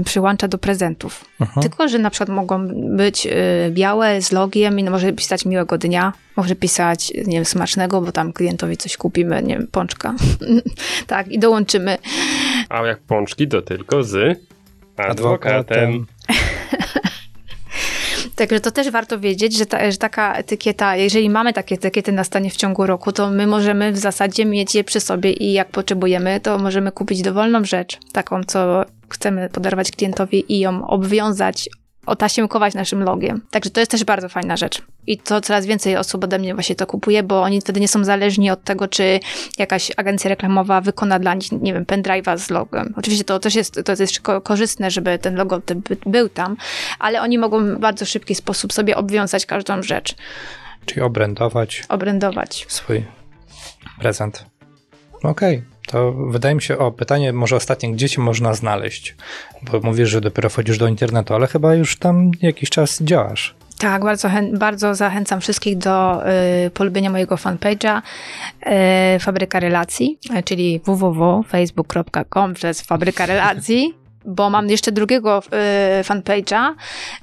y, 0.00 0.04
przyłącza 0.04 0.48
do 0.48 0.58
prezentów. 0.58 1.24
Mhm. 1.40 1.62
Tylko, 1.62 1.88
że 1.88 1.98
na 1.98 2.10
przykład 2.10 2.28
mogą 2.28 2.68
być 2.96 3.26
y, 3.26 3.30
białe 3.70 4.22
z 4.22 4.32
logiem 4.32 4.78
i 4.78 4.82
no 4.82 4.90
może 4.90 5.12
pisać 5.12 5.44
miłego 5.44 5.78
dnia, 5.78 6.12
może 6.36 6.54
pisać, 6.54 7.12
nie 7.26 7.36
wiem, 7.36 7.44
smacznego, 7.44 8.00
bo 8.00 8.12
tam 8.12 8.32
klientowi 8.32 8.76
coś 8.76 8.96
kupimy, 8.96 9.42
nie 9.42 9.58
wiem, 9.58 9.66
pączka. 9.72 10.14
tak, 11.06 11.28
i 11.28 11.38
dołączymy. 11.38 11.98
A 12.68 12.86
jak 12.86 12.98
pączki, 12.98 13.48
to 13.48 13.62
tylko 13.62 14.02
z 14.02 14.40
adwokatem. 14.96 16.06
Także 18.36 18.60
to 18.60 18.70
też 18.70 18.90
warto 18.90 19.18
wiedzieć, 19.18 19.58
że, 19.58 19.66
ta, 19.66 19.90
że 19.90 19.96
taka 19.96 20.34
etykieta, 20.34 20.96
jeżeli 20.96 21.30
mamy 21.30 21.52
takie 21.52 21.74
etykiety 21.74 22.12
na 22.12 22.24
stanie 22.24 22.50
w 22.50 22.56
ciągu 22.56 22.86
roku, 22.86 23.12
to 23.12 23.30
my 23.30 23.46
możemy 23.46 23.92
w 23.92 23.98
zasadzie 23.98 24.44
mieć 24.44 24.74
je 24.74 24.84
przy 24.84 25.00
sobie 25.00 25.32
i 25.32 25.52
jak 25.52 25.68
potrzebujemy, 25.68 26.40
to 26.40 26.58
możemy 26.58 26.92
kupić 26.92 27.22
dowolną 27.22 27.64
rzecz, 27.64 27.98
taką, 28.12 28.44
co 28.44 28.84
chcemy 29.08 29.48
podarować 29.48 29.90
klientowi 29.90 30.52
i 30.52 30.60
ją 30.60 30.86
obwiązać, 30.86 31.68
otasiemkować 32.06 32.74
naszym 32.74 33.02
logiem. 33.04 33.40
Także 33.50 33.70
to 33.70 33.80
jest 33.80 33.90
też 33.90 34.04
bardzo 34.04 34.28
fajna 34.28 34.56
rzecz. 34.56 34.82
I 35.06 35.18
to 35.18 35.40
coraz 35.40 35.66
więcej 35.66 35.96
osób 35.96 36.24
ode 36.24 36.38
mnie 36.38 36.54
właśnie 36.54 36.76
to 36.76 36.86
kupuje, 36.86 37.22
bo 37.22 37.42
oni 37.42 37.60
wtedy 37.60 37.80
nie 37.80 37.88
są 37.88 38.04
zależni 38.04 38.50
od 38.50 38.64
tego, 38.64 38.88
czy 38.88 39.20
jakaś 39.58 39.92
agencja 39.96 40.28
reklamowa 40.30 40.80
wykona 40.80 41.18
dla 41.18 41.34
nich, 41.34 41.52
nie 41.52 41.72
wiem, 41.74 41.84
pendrive'a 41.84 42.38
z 42.38 42.50
logiem. 42.50 42.94
Oczywiście 42.96 43.24
to 43.24 43.38
też 43.38 43.54
jest, 43.54 43.80
to 43.84 43.92
jest 43.92 44.20
ko- 44.20 44.40
korzystne, 44.40 44.90
żeby 44.90 45.18
ten 45.18 45.34
logo 45.34 45.60
był 46.06 46.28
tam, 46.28 46.56
ale 46.98 47.22
oni 47.22 47.38
mogą 47.38 47.74
w 47.74 47.78
bardzo 47.78 48.04
szybki 48.06 48.34
sposób 48.34 48.72
sobie 48.72 48.96
obwiązać 48.96 49.46
każdą 49.46 49.82
rzecz, 49.82 50.14
Czyli 50.86 51.00
obrędować 51.00 51.82
obrędować. 51.88 52.66
swój 52.68 53.04
prezent. 54.00 54.44
Okej, 55.22 55.62
to 55.90 56.12
wydaje 56.12 56.54
mi 56.54 56.62
się, 56.62 56.78
o 56.78 56.92
pytanie 56.92 57.32
może 57.32 57.56
ostatnie, 57.56 57.92
gdzie 57.92 58.08
cię 58.08 58.20
można 58.20 58.54
znaleźć? 58.54 59.16
Bo 59.62 59.80
mówisz, 59.80 60.08
że 60.08 60.20
dopiero 60.20 60.48
wchodzisz 60.48 60.78
do 60.78 60.88
internetu, 60.88 61.34
ale 61.34 61.46
chyba 61.46 61.74
już 61.74 61.96
tam 61.96 62.30
jakiś 62.42 62.70
czas 62.70 63.02
działasz. 63.02 63.54
Tak, 63.78 64.02
bardzo, 64.02 64.30
bardzo 64.52 64.94
zachęcam 64.94 65.40
wszystkich 65.40 65.78
do 65.78 66.22
y, 66.66 66.70
polubienia 66.70 67.10
mojego 67.10 67.36
fanpage'a 67.36 68.02
y, 69.16 69.18
Fabryka 69.20 69.60
Relacji, 69.60 70.18
czyli 70.44 70.80
www.facebook.com 70.84 72.54
przez 72.54 72.82
Fabryka 72.82 73.26
Relacji. 73.26 73.94
Bo 74.28 74.50
mam 74.50 74.68
jeszcze 74.70 74.92
drugiego 74.92 75.42
y, 76.00 76.04
fanpage'a, 76.04 76.74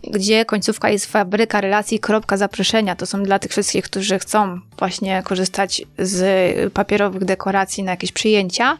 gdzie 0.04 0.46
końcówka 0.46 0.90
jest 0.90 1.06
fabryka 1.06 1.62
relacji, 1.62 2.00
kropka 2.00 2.38
zaproszenia. 2.38 2.96
To 2.96 3.06
są 3.06 3.24
dla 3.24 3.40
tych 3.40 3.52
wszystkich, 3.52 3.86
którzy 3.86 4.20
chcą 4.20 4.60
właśnie 4.80 5.24
korzystać 5.24 5.82
z 6.00 6.72
papierowych 6.74 7.26
dekoracji 7.26 7.84
na 7.84 7.92
jakieś 7.92 8.12
przyjęcia 8.12 8.78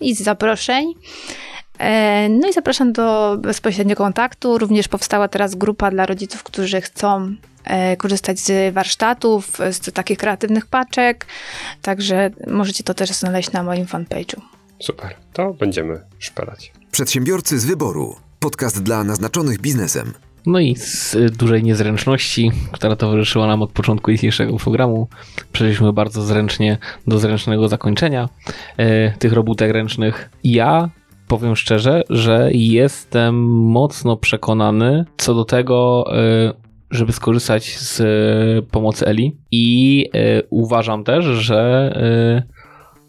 i 0.00 0.14
z 0.14 0.22
zaproszeń. 0.22 0.94
E, 1.78 2.28
No 2.28 2.48
i 2.48 2.52
zapraszam 2.52 2.92
do 2.92 3.36
bezpośredniego 3.38 4.04
kontaktu. 4.04 4.58
Również 4.58 4.88
powstała 4.88 5.28
teraz 5.28 5.54
grupa 5.54 5.90
dla 5.90 6.06
rodziców, 6.06 6.42
którzy 6.42 6.80
chcą 6.80 7.34
e, 7.64 7.96
korzystać 7.96 8.38
z 8.38 8.74
warsztatów, 8.74 9.58
z 9.70 9.92
takich 9.92 10.18
kreatywnych 10.18 10.66
paczek. 10.66 11.26
Także 11.82 12.30
możecie 12.46 12.84
to 12.84 12.94
też 12.94 13.10
znaleźć 13.10 13.52
na 13.52 13.62
moim 13.62 13.86
fanpage'u. 13.86 14.55
Super, 14.78 15.14
to 15.32 15.54
będziemy 15.54 16.00
szperać. 16.18 16.72
Przedsiębiorcy 16.90 17.58
z 17.58 17.66
wyboru. 17.66 18.16
Podcast 18.40 18.82
dla 18.82 19.04
naznaczonych 19.04 19.60
biznesem. 19.60 20.12
No 20.46 20.60
i 20.60 20.76
z 20.76 21.16
dużej 21.36 21.62
niezręczności, 21.62 22.50
która 22.72 22.96
towarzyszyła 22.96 23.46
nam 23.46 23.62
od 23.62 23.72
początku 23.72 24.12
dzisiejszego 24.12 24.56
programu, 24.56 25.08
przeszliśmy 25.52 25.92
bardzo 25.92 26.22
zręcznie 26.22 26.78
do 27.06 27.18
zręcznego 27.18 27.68
zakończenia 27.68 28.28
e, 28.76 29.10
tych 29.10 29.32
robótek 29.32 29.72
ręcznych. 29.72 30.30
Ja 30.44 30.90
powiem 31.28 31.56
szczerze, 31.56 32.02
że 32.10 32.50
jestem 32.52 33.34
mocno 33.48 34.16
przekonany 34.16 35.04
co 35.16 35.34
do 35.34 35.44
tego, 35.44 36.04
e, 36.16 36.52
żeby 36.90 37.12
skorzystać 37.12 37.78
z 37.78 38.00
e, 38.00 38.62
pomocy 38.62 39.06
Eli 39.06 39.36
i 39.50 40.06
e, 40.14 40.42
uważam 40.50 41.04
też, 41.04 41.24
że 41.24 41.92
e, 41.96 42.55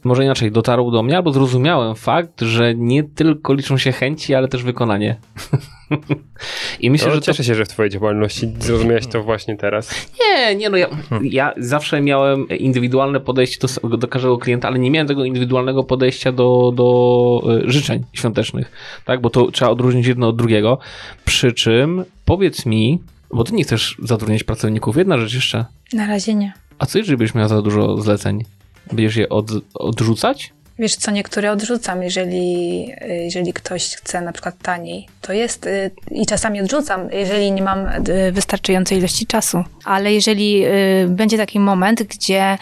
może 0.04 0.24
inaczej, 0.24 0.52
dotarł 0.52 0.92
do 0.92 1.04
mnie, 1.04 1.18
albo 1.18 1.32
zrozumiałem 1.32 1.96
fakt, 1.96 2.42
że 2.42 2.76
nie 2.76 3.04
tylko 3.04 3.54
liczą 3.54 3.78
się 3.78 3.92
chęci, 3.92 4.36
ale 4.36 4.48
też 4.48 4.64
wykonanie. 4.64 5.16
I 6.80 6.92
myślę, 6.92 7.08
to 7.08 7.14
że 7.14 7.22
to 7.22 7.26
cieszę 7.26 7.44
się, 7.44 7.56
że 7.56 7.66
w 7.66 7.68
twojej 7.68 7.90
działalności 7.92 8.54
zrozumiałeś 8.60 9.08
to 9.08 9.24
właśnie 9.24 9.58
teraz. 9.58 10.08
nie, 10.20 10.56
nie, 10.56 10.70
no 10.70 10.78
ja, 10.78 10.90
ja 11.22 11.54
zawsze 11.58 12.02
miałem 12.02 12.50
indywidualne 12.50 13.20
podejście 13.20 13.68
do, 13.84 13.98
do 13.98 14.08
każdego 14.08 14.38
klienta, 14.38 14.68
ale 14.68 14.80
nie 14.80 14.92
miałem 14.92 15.08
tego 15.08 15.26
indywidualnego 15.26 15.84
podejścia 15.84 16.32
do, 16.32 16.72
do 16.76 17.42
e, 17.66 17.72
życzeń 17.72 18.04
świątecznych, 18.14 18.72
tak, 19.06 19.22
bo 19.22 19.30
to 19.30 19.52
trzeba 19.52 19.72
odróżnić 19.72 20.08
jedno 20.08 20.28
od 20.28 20.36
drugiego. 20.36 20.78
Przy 21.26 21.54
czym 21.54 22.06
powiedz 22.26 22.66
mi, 22.66 23.00
bo 23.34 23.44
ty 23.44 23.54
nie 23.54 23.64
chcesz 23.64 23.98
zatrudniać 24.04 24.44
pracowników, 24.44 24.98
jedna 24.98 25.18
rzecz 25.18 25.34
jeszcze. 25.34 25.66
Na 25.94 26.08
razie 26.08 26.36
nie. 26.36 26.54
A 26.80 26.86
co 26.86 26.98
jeżeli 26.98 27.18
byś 27.18 27.36
miał 27.36 27.48
za 27.48 27.62
dużo 27.62 27.98
zleceń? 27.98 28.44
Będziesz 28.88 29.16
je 29.16 29.30
od, 29.30 29.52
odrzucać? 29.74 30.54
Wiesz 30.80 30.96
co, 30.96 31.12
niektóre 31.12 31.52
odrzucam, 31.52 32.04
jeżeli, 32.04 32.88
jeżeli 33.10 33.54
ktoś 33.54 33.96
chce 33.96 34.22
na 34.22 34.32
przykład 34.32 34.56
taniej. 34.62 35.08
To 35.22 35.34
jest 35.34 35.66
y, 35.66 35.92
i 36.12 36.26
czasami 36.26 36.62
odrzucam, 36.62 37.10
jeżeli 37.12 37.52
nie 37.52 37.62
mam 37.62 37.88
y, 37.88 38.32
wystarczającej 38.32 38.98
ilości 38.98 39.26
czasu. 39.26 39.64
Ale 39.86 40.14
jeżeli 40.14 40.66
y, 40.66 41.08
będzie 41.10 41.38
taki 41.38 41.60
moment, 41.60 42.04
gdzie 42.04 42.58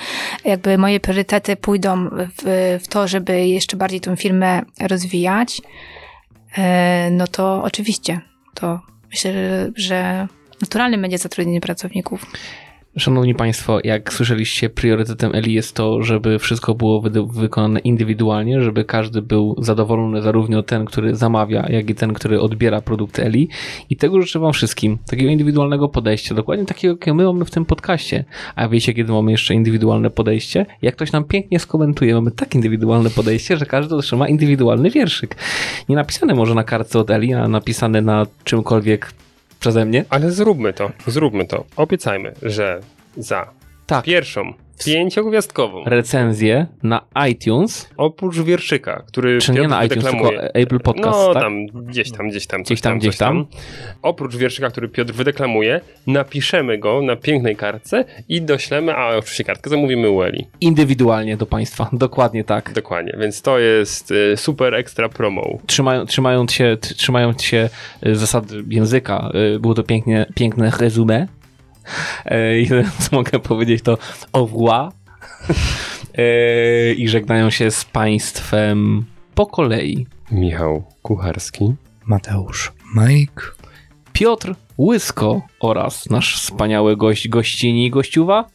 jakby 0.45 0.77
moje 0.77 0.99
priorytety 0.99 1.55
pójdą 1.55 2.09
w, 2.09 2.79
w 2.83 2.87
to, 2.87 3.07
żeby 3.07 3.47
jeszcze 3.47 3.77
bardziej 3.77 4.01
tą 4.01 4.15
firmę 4.15 4.61
rozwijać, 4.81 5.61
no 7.11 7.27
to 7.27 7.63
oczywiście, 7.63 8.21
to 8.53 8.79
myślę, 9.09 9.33
że 9.75 10.27
naturalnym 10.61 11.01
będzie 11.01 11.17
zatrudnienie 11.17 11.61
pracowników. 11.61 12.25
Szanowni 12.97 13.35
Państwo, 13.35 13.79
jak 13.83 14.13
słyszeliście, 14.13 14.69
priorytetem 14.69 15.35
Eli 15.35 15.53
jest 15.53 15.75
to, 15.75 16.03
żeby 16.03 16.39
wszystko 16.39 16.75
było 16.75 17.01
wy- 17.01 17.25
wykonane 17.25 17.79
indywidualnie, 17.79 18.61
żeby 18.61 18.85
każdy 18.85 19.21
był 19.21 19.55
zadowolony, 19.57 20.21
zarówno 20.21 20.63
ten, 20.63 20.85
który 20.85 21.15
zamawia, 21.15 21.65
jak 21.69 21.89
i 21.89 21.95
ten, 21.95 22.13
który 22.13 22.41
odbiera 22.41 22.81
produkty 22.81 23.23
Eli. 23.23 23.49
I 23.89 23.97
tego 23.97 24.21
życzę 24.21 24.39
Wam 24.39 24.53
wszystkim, 24.53 24.97
takiego 25.09 25.29
indywidualnego 25.29 25.89
podejścia, 25.89 26.35
dokładnie 26.35 26.65
takiego, 26.65 26.93
jakie 26.93 27.13
my 27.13 27.23
mamy 27.23 27.45
w 27.45 27.51
tym 27.51 27.65
podcaście. 27.65 28.25
A 28.55 28.67
wiecie, 28.67 28.93
kiedy 28.93 29.11
mamy 29.11 29.31
jeszcze 29.31 29.53
indywidualne 29.53 30.09
podejście? 30.09 30.65
Jak 30.81 30.95
ktoś 30.95 31.11
nam 31.11 31.23
pięknie 31.23 31.59
skomentuje, 31.59 32.13
mamy 32.13 32.31
tak 32.31 32.55
indywidualne 32.55 33.09
podejście, 33.09 33.57
że 33.57 33.65
każdy 33.65 33.95
otrzyma 33.95 34.27
indywidualny 34.27 34.89
wierszyk. 34.89 35.35
Nie 35.89 35.95
napisany 35.95 36.35
może 36.35 36.55
na 36.55 36.63
kartce 36.63 36.99
od 36.99 37.09
Eli, 37.09 37.33
a 37.33 37.47
napisany 37.47 38.01
na 38.01 38.25
czymkolwiek 38.43 39.11
przeze 39.65 39.85
mnie. 39.85 40.05
Ale 40.09 40.31
zróbmy 40.31 40.73
to, 40.73 40.91
zróbmy 41.07 41.45
to. 41.45 41.65
Obiecajmy, 41.75 42.33
że 42.41 42.79
za 43.17 43.49
Tak. 43.85 44.05
pierwszą 44.05 44.53
pięciogwiazdkową, 44.85 45.83
recenzję 45.85 46.67
na 46.83 47.01
iTunes, 47.29 47.89
oprócz 47.97 48.39
wierszyka, 48.39 49.03
który 49.07 49.39
czy 49.39 49.51
nie 49.51 49.67
na 49.67 49.85
iTunes, 49.85 50.05
tylko 50.05 50.33
Apple 50.33 50.79
Podcast, 50.79 51.17
no 51.17 51.33
tak? 51.33 51.43
tam, 51.43 51.65
gdzieś 51.67 52.11
tam, 52.11 52.29
gdzieś 52.29 52.47
tam, 52.47 52.63
Gdzieś 52.63 52.81
tam, 52.81 52.91
tam, 52.91 52.99
gdzieś 52.99 53.11
coś 53.11 53.17
tam. 53.17 53.45
Oprócz 54.01 54.35
wierszyka, 54.35 54.69
który 54.69 54.89
Piotr 54.89 55.13
wydeklamuje, 55.13 55.81
napiszemy 56.07 56.77
go 56.77 57.01
na 57.01 57.15
pięknej 57.15 57.55
kartce 57.55 58.05
i 58.29 58.41
doślemy, 58.41 58.95
a 58.95 59.17
oczywiście 59.17 59.43
kartkę 59.43 59.69
zamówimy 59.69 60.09
u 60.09 60.23
Eli. 60.23 60.47
Indywidualnie 60.61 61.37
do 61.37 61.45
Państwa, 61.45 61.89
dokładnie 61.93 62.43
tak. 62.43 62.73
Dokładnie, 62.73 63.17
więc 63.19 63.41
to 63.41 63.59
jest 63.59 64.11
y, 64.11 64.37
super 64.37 64.73
ekstra 64.73 65.09
promo. 65.09 65.57
Trzymają, 65.67 66.05
trzymając, 66.05 66.53
się, 66.53 66.77
trzymając 66.81 67.43
się 67.43 67.69
y, 68.05 68.15
zasad 68.15 68.45
języka, 68.69 69.31
y, 69.55 69.59
było 69.59 69.73
to 69.73 69.83
pięknie, 69.83 70.25
piękne 70.35 70.71
resume. 70.79 71.27
Jedyne, 72.55 72.83
co 72.99 73.15
mogę 73.15 73.39
powiedzieć, 73.39 73.83
to 73.83 73.97
au 74.33 74.45
revoir. 74.45 74.91
E, 76.17 76.93
I 76.93 77.07
żegnają 77.07 77.49
się 77.49 77.71
z 77.71 77.85
Państwem 77.85 79.05
po 79.35 79.45
kolei. 79.45 80.07
Michał 80.31 80.83
Kucharski. 81.01 81.73
Mateusz 82.05 82.73
Mike. 82.95 83.41
Piotr 84.13 84.55
Łysko 84.77 85.41
oraz 85.59 86.09
nasz 86.09 86.35
wspaniały 86.35 86.97
gość, 86.97 87.27
gościni 87.27 87.85
i 87.85 87.89
gościuwa. 87.89 88.45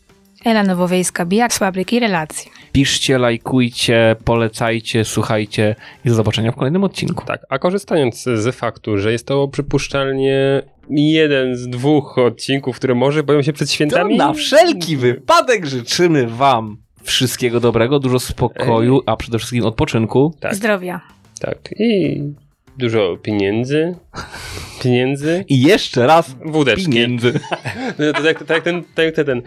Ela 0.44 0.62
Nowowiejska, 0.62 1.26
bijak 1.26 1.52
z 1.52 1.58
fabryki 1.58 2.00
relacji. 2.00 2.50
Piszcie, 2.72 3.18
lajkujcie, 3.18 4.16
polecajcie, 4.24 5.04
słuchajcie 5.04 5.76
i 6.04 6.08
do 6.08 6.14
zobaczenia 6.14 6.52
w 6.52 6.56
kolejnym 6.56 6.84
odcinku. 6.84 7.24
Tak, 7.26 7.40
a 7.48 7.58
korzystając 7.58 8.22
z 8.22 8.56
faktu, 8.56 8.98
że 8.98 9.12
jest 9.12 9.26
to 9.26 9.48
przypuszczalnie 9.48 10.62
jeden 10.90 11.56
z 11.56 11.68
dwóch 11.68 12.18
odcinków, 12.18 12.76
które 12.76 12.94
może 12.94 13.22
boją 13.22 13.42
się 13.42 13.52
przed 13.52 13.68
To 13.68 13.74
świętami. 13.74 14.16
na 14.16 14.32
wszelki 14.32 14.96
wypadek 14.96 15.66
życzymy 15.66 16.26
Wam 16.26 16.76
wszystkiego 17.02 17.60
dobrego, 17.60 17.98
dużo 17.98 18.20
spokoju, 18.20 19.00
a 19.06 19.16
przede 19.16 19.38
wszystkim 19.38 19.64
odpoczynku. 19.64 20.34
Tak. 20.40 20.54
Zdrowia. 20.54 21.00
Tak, 21.40 21.58
i 21.78 22.22
dużo 22.78 23.16
pieniędzy. 23.22 23.94
Pieniędzy. 24.82 25.44
I 25.48 25.62
jeszcze 25.62 26.06
raz 26.06 26.36
Wódeczki. 26.44 26.84
pieniędzy. 26.84 27.32
No 27.98 28.12
to 28.12 28.22
tak, 28.22 28.44
tak 28.44 28.62
ten, 28.62 28.82
tak 28.94 29.14
ten, 29.14 29.42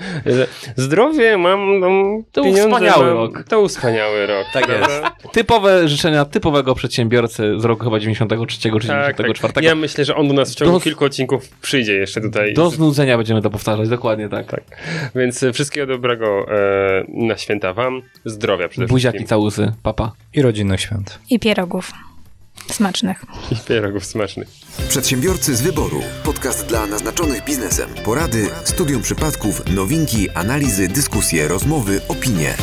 zdrowie 0.76 1.38
mam, 1.38 1.78
mam 1.80 2.24
To 2.32 2.41
pieniądze 2.44 2.64
wspaniały 2.70 3.06
mam, 3.06 3.14
rok. 3.14 3.44
To 3.50 3.68
wspaniały 3.68 4.26
rok. 4.28 4.45
Tak 4.54 4.66
prawda? 4.66 5.12
Typowe 5.32 5.88
życzenia 5.88 6.26
typowego 6.26 6.76
przedsiębiorcy 6.76 7.60
z 7.60 7.66
roku 7.66 7.84
chyba 7.84 8.00
93 8.00 8.58
czy 8.58 8.70
94. 8.70 9.34
Tak, 9.34 9.52
tak. 9.54 9.64
Ja 9.64 9.76
myślę, 9.76 10.06
że 10.06 10.16
on 10.16 10.28
do 10.28 10.34
nas 10.34 10.52
w 10.52 10.56
ciągu 10.56 10.74
Do- 10.74 10.80
kilku 10.80 11.06
odcinków 11.06 11.50
przyjdzie 11.62 11.94
jeszcze 11.94 12.22
tutaj. 12.22 12.54
Do 12.54 12.70
znudzenia 12.70 13.18
będziemy 13.18 13.41
to 13.41 13.50
powtarzać, 13.50 13.90
dokładnie 13.90 14.30
tak. 14.30 14.48
Tak. 14.48 14.64
Więc 15.16 15.44
e, 15.44 15.54
wszystkiego 15.54 15.88
dobrego 15.88 16.45
e, 16.52 17.06
na 17.08 17.38
święta 17.38 17.74
wam. 17.74 18.02
Zdrowia 18.26 18.68
przede 18.68 18.88
Buziaki, 18.88 19.18
wszystkim. 19.18 19.28
całusy, 19.28 19.74
papa. 19.84 20.12
I 20.34 20.41
rodzinnych 20.41 20.82
świąt. 20.82 21.20
I 21.30 21.40
pierogów. 21.40 21.91
Smacznych. 22.72 23.26
I 23.52 23.56
pierogów 23.68 24.06
smacznych. 24.06 24.48
Przedsiębiorcy 24.90 25.56
z 25.56 25.61
wyboru. 25.61 26.02
Podcast 26.23 26.65
dla 26.65 26.85
naznaczonych 26.85 27.44
biznesem. 27.45 27.90
Porady, 28.06 28.49
studium 28.64 29.02
przypadków, 29.02 29.61
nowinki, 29.76 30.30
analizy, 30.30 30.88
dyskusje, 30.88 31.48
rozmowy, 31.48 32.02
opinie. 32.07 32.53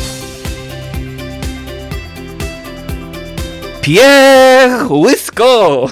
Piech, 3.83 4.91
łysko! 4.91 5.87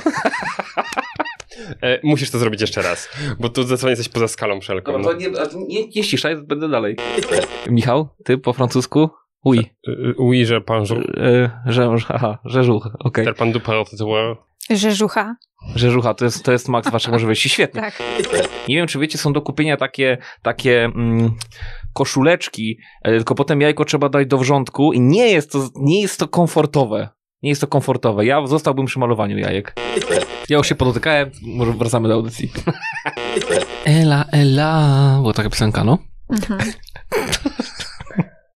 E, 1.82 2.00
musisz 2.02 2.30
to 2.30 2.38
zrobić 2.38 2.60
jeszcze 2.60 2.82
raz, 2.82 3.08
bo 3.40 3.48
tu 3.48 3.62
zdecydowanie 3.62 3.90
jesteś 3.90 4.08
poza 4.08 4.28
skalą 4.28 4.60
wszelką. 4.60 4.92
Dobra, 4.92 5.12
to 5.12 5.58
nie, 5.58 5.66
nie, 5.68 5.88
nie 5.96 6.04
ściszaj, 6.04 6.36
będę 6.36 6.68
dalej. 6.68 6.96
Michał, 7.70 8.08
ty 8.24 8.38
po 8.38 8.52
francusku? 8.52 9.10
Oui. 9.44 9.58
E, 9.88 9.90
e, 9.90 10.14
Oui, 10.18 10.46
że 10.50 10.60
pan 10.60 10.82
żu- 10.84 11.02
że, 11.66 11.90
aha, 12.08 12.38
rzeżuch, 12.44 12.88
okej. 12.98 13.24
ter 13.24 13.36
pan 13.36 13.52
du 13.52 13.60
parle 13.60 13.84
Rzeżucha. 14.70 15.36
Rzeżucha, 15.74 16.14
to 16.14 16.24
jest, 16.24 16.44
to 16.44 16.52
jest 16.52 16.68
maks 16.68 16.90
waszych 16.90 17.12
możliwości, 17.12 17.48
świetnie. 17.48 17.80
Tak. 17.80 18.02
Nie 18.68 18.76
wiem, 18.76 18.86
czy 18.86 18.98
wiecie, 18.98 19.18
są 19.18 19.32
do 19.32 19.40
kupienia 19.40 19.76
takie, 19.76 20.18
takie 20.42 20.84
mm, 20.84 21.30
koszuleczki, 21.92 22.78
e, 23.02 23.10
tylko 23.10 23.34
potem 23.34 23.60
jajko 23.60 23.84
trzeba 23.84 24.08
dać 24.08 24.26
do 24.26 24.38
wrzątku 24.38 24.92
i 24.92 25.00
nie 25.00 25.28
jest 25.28 25.52
to, 25.52 25.68
nie 25.76 26.02
jest 26.02 26.20
to 26.20 26.28
komfortowe. 26.28 27.08
Nie 27.42 27.48
jest 27.48 27.60
to 27.60 27.66
komfortowe. 27.66 28.26
Ja 28.26 28.46
zostałbym 28.46 28.86
przy 28.86 28.98
malowaniu 28.98 29.38
jajek. 29.38 29.74
Ja 30.48 30.56
już 30.56 30.68
się 30.68 30.74
podotykałem, 30.74 31.30
może 31.42 31.72
wracamy 31.72 32.08
do 32.08 32.14
audycji. 32.14 32.50
Ela, 33.84 34.24
ela, 34.32 35.16
była 35.20 35.32
taka 35.32 35.50
piosenka, 35.50 35.84
no. 35.84 35.98
Mhm. 36.30 36.60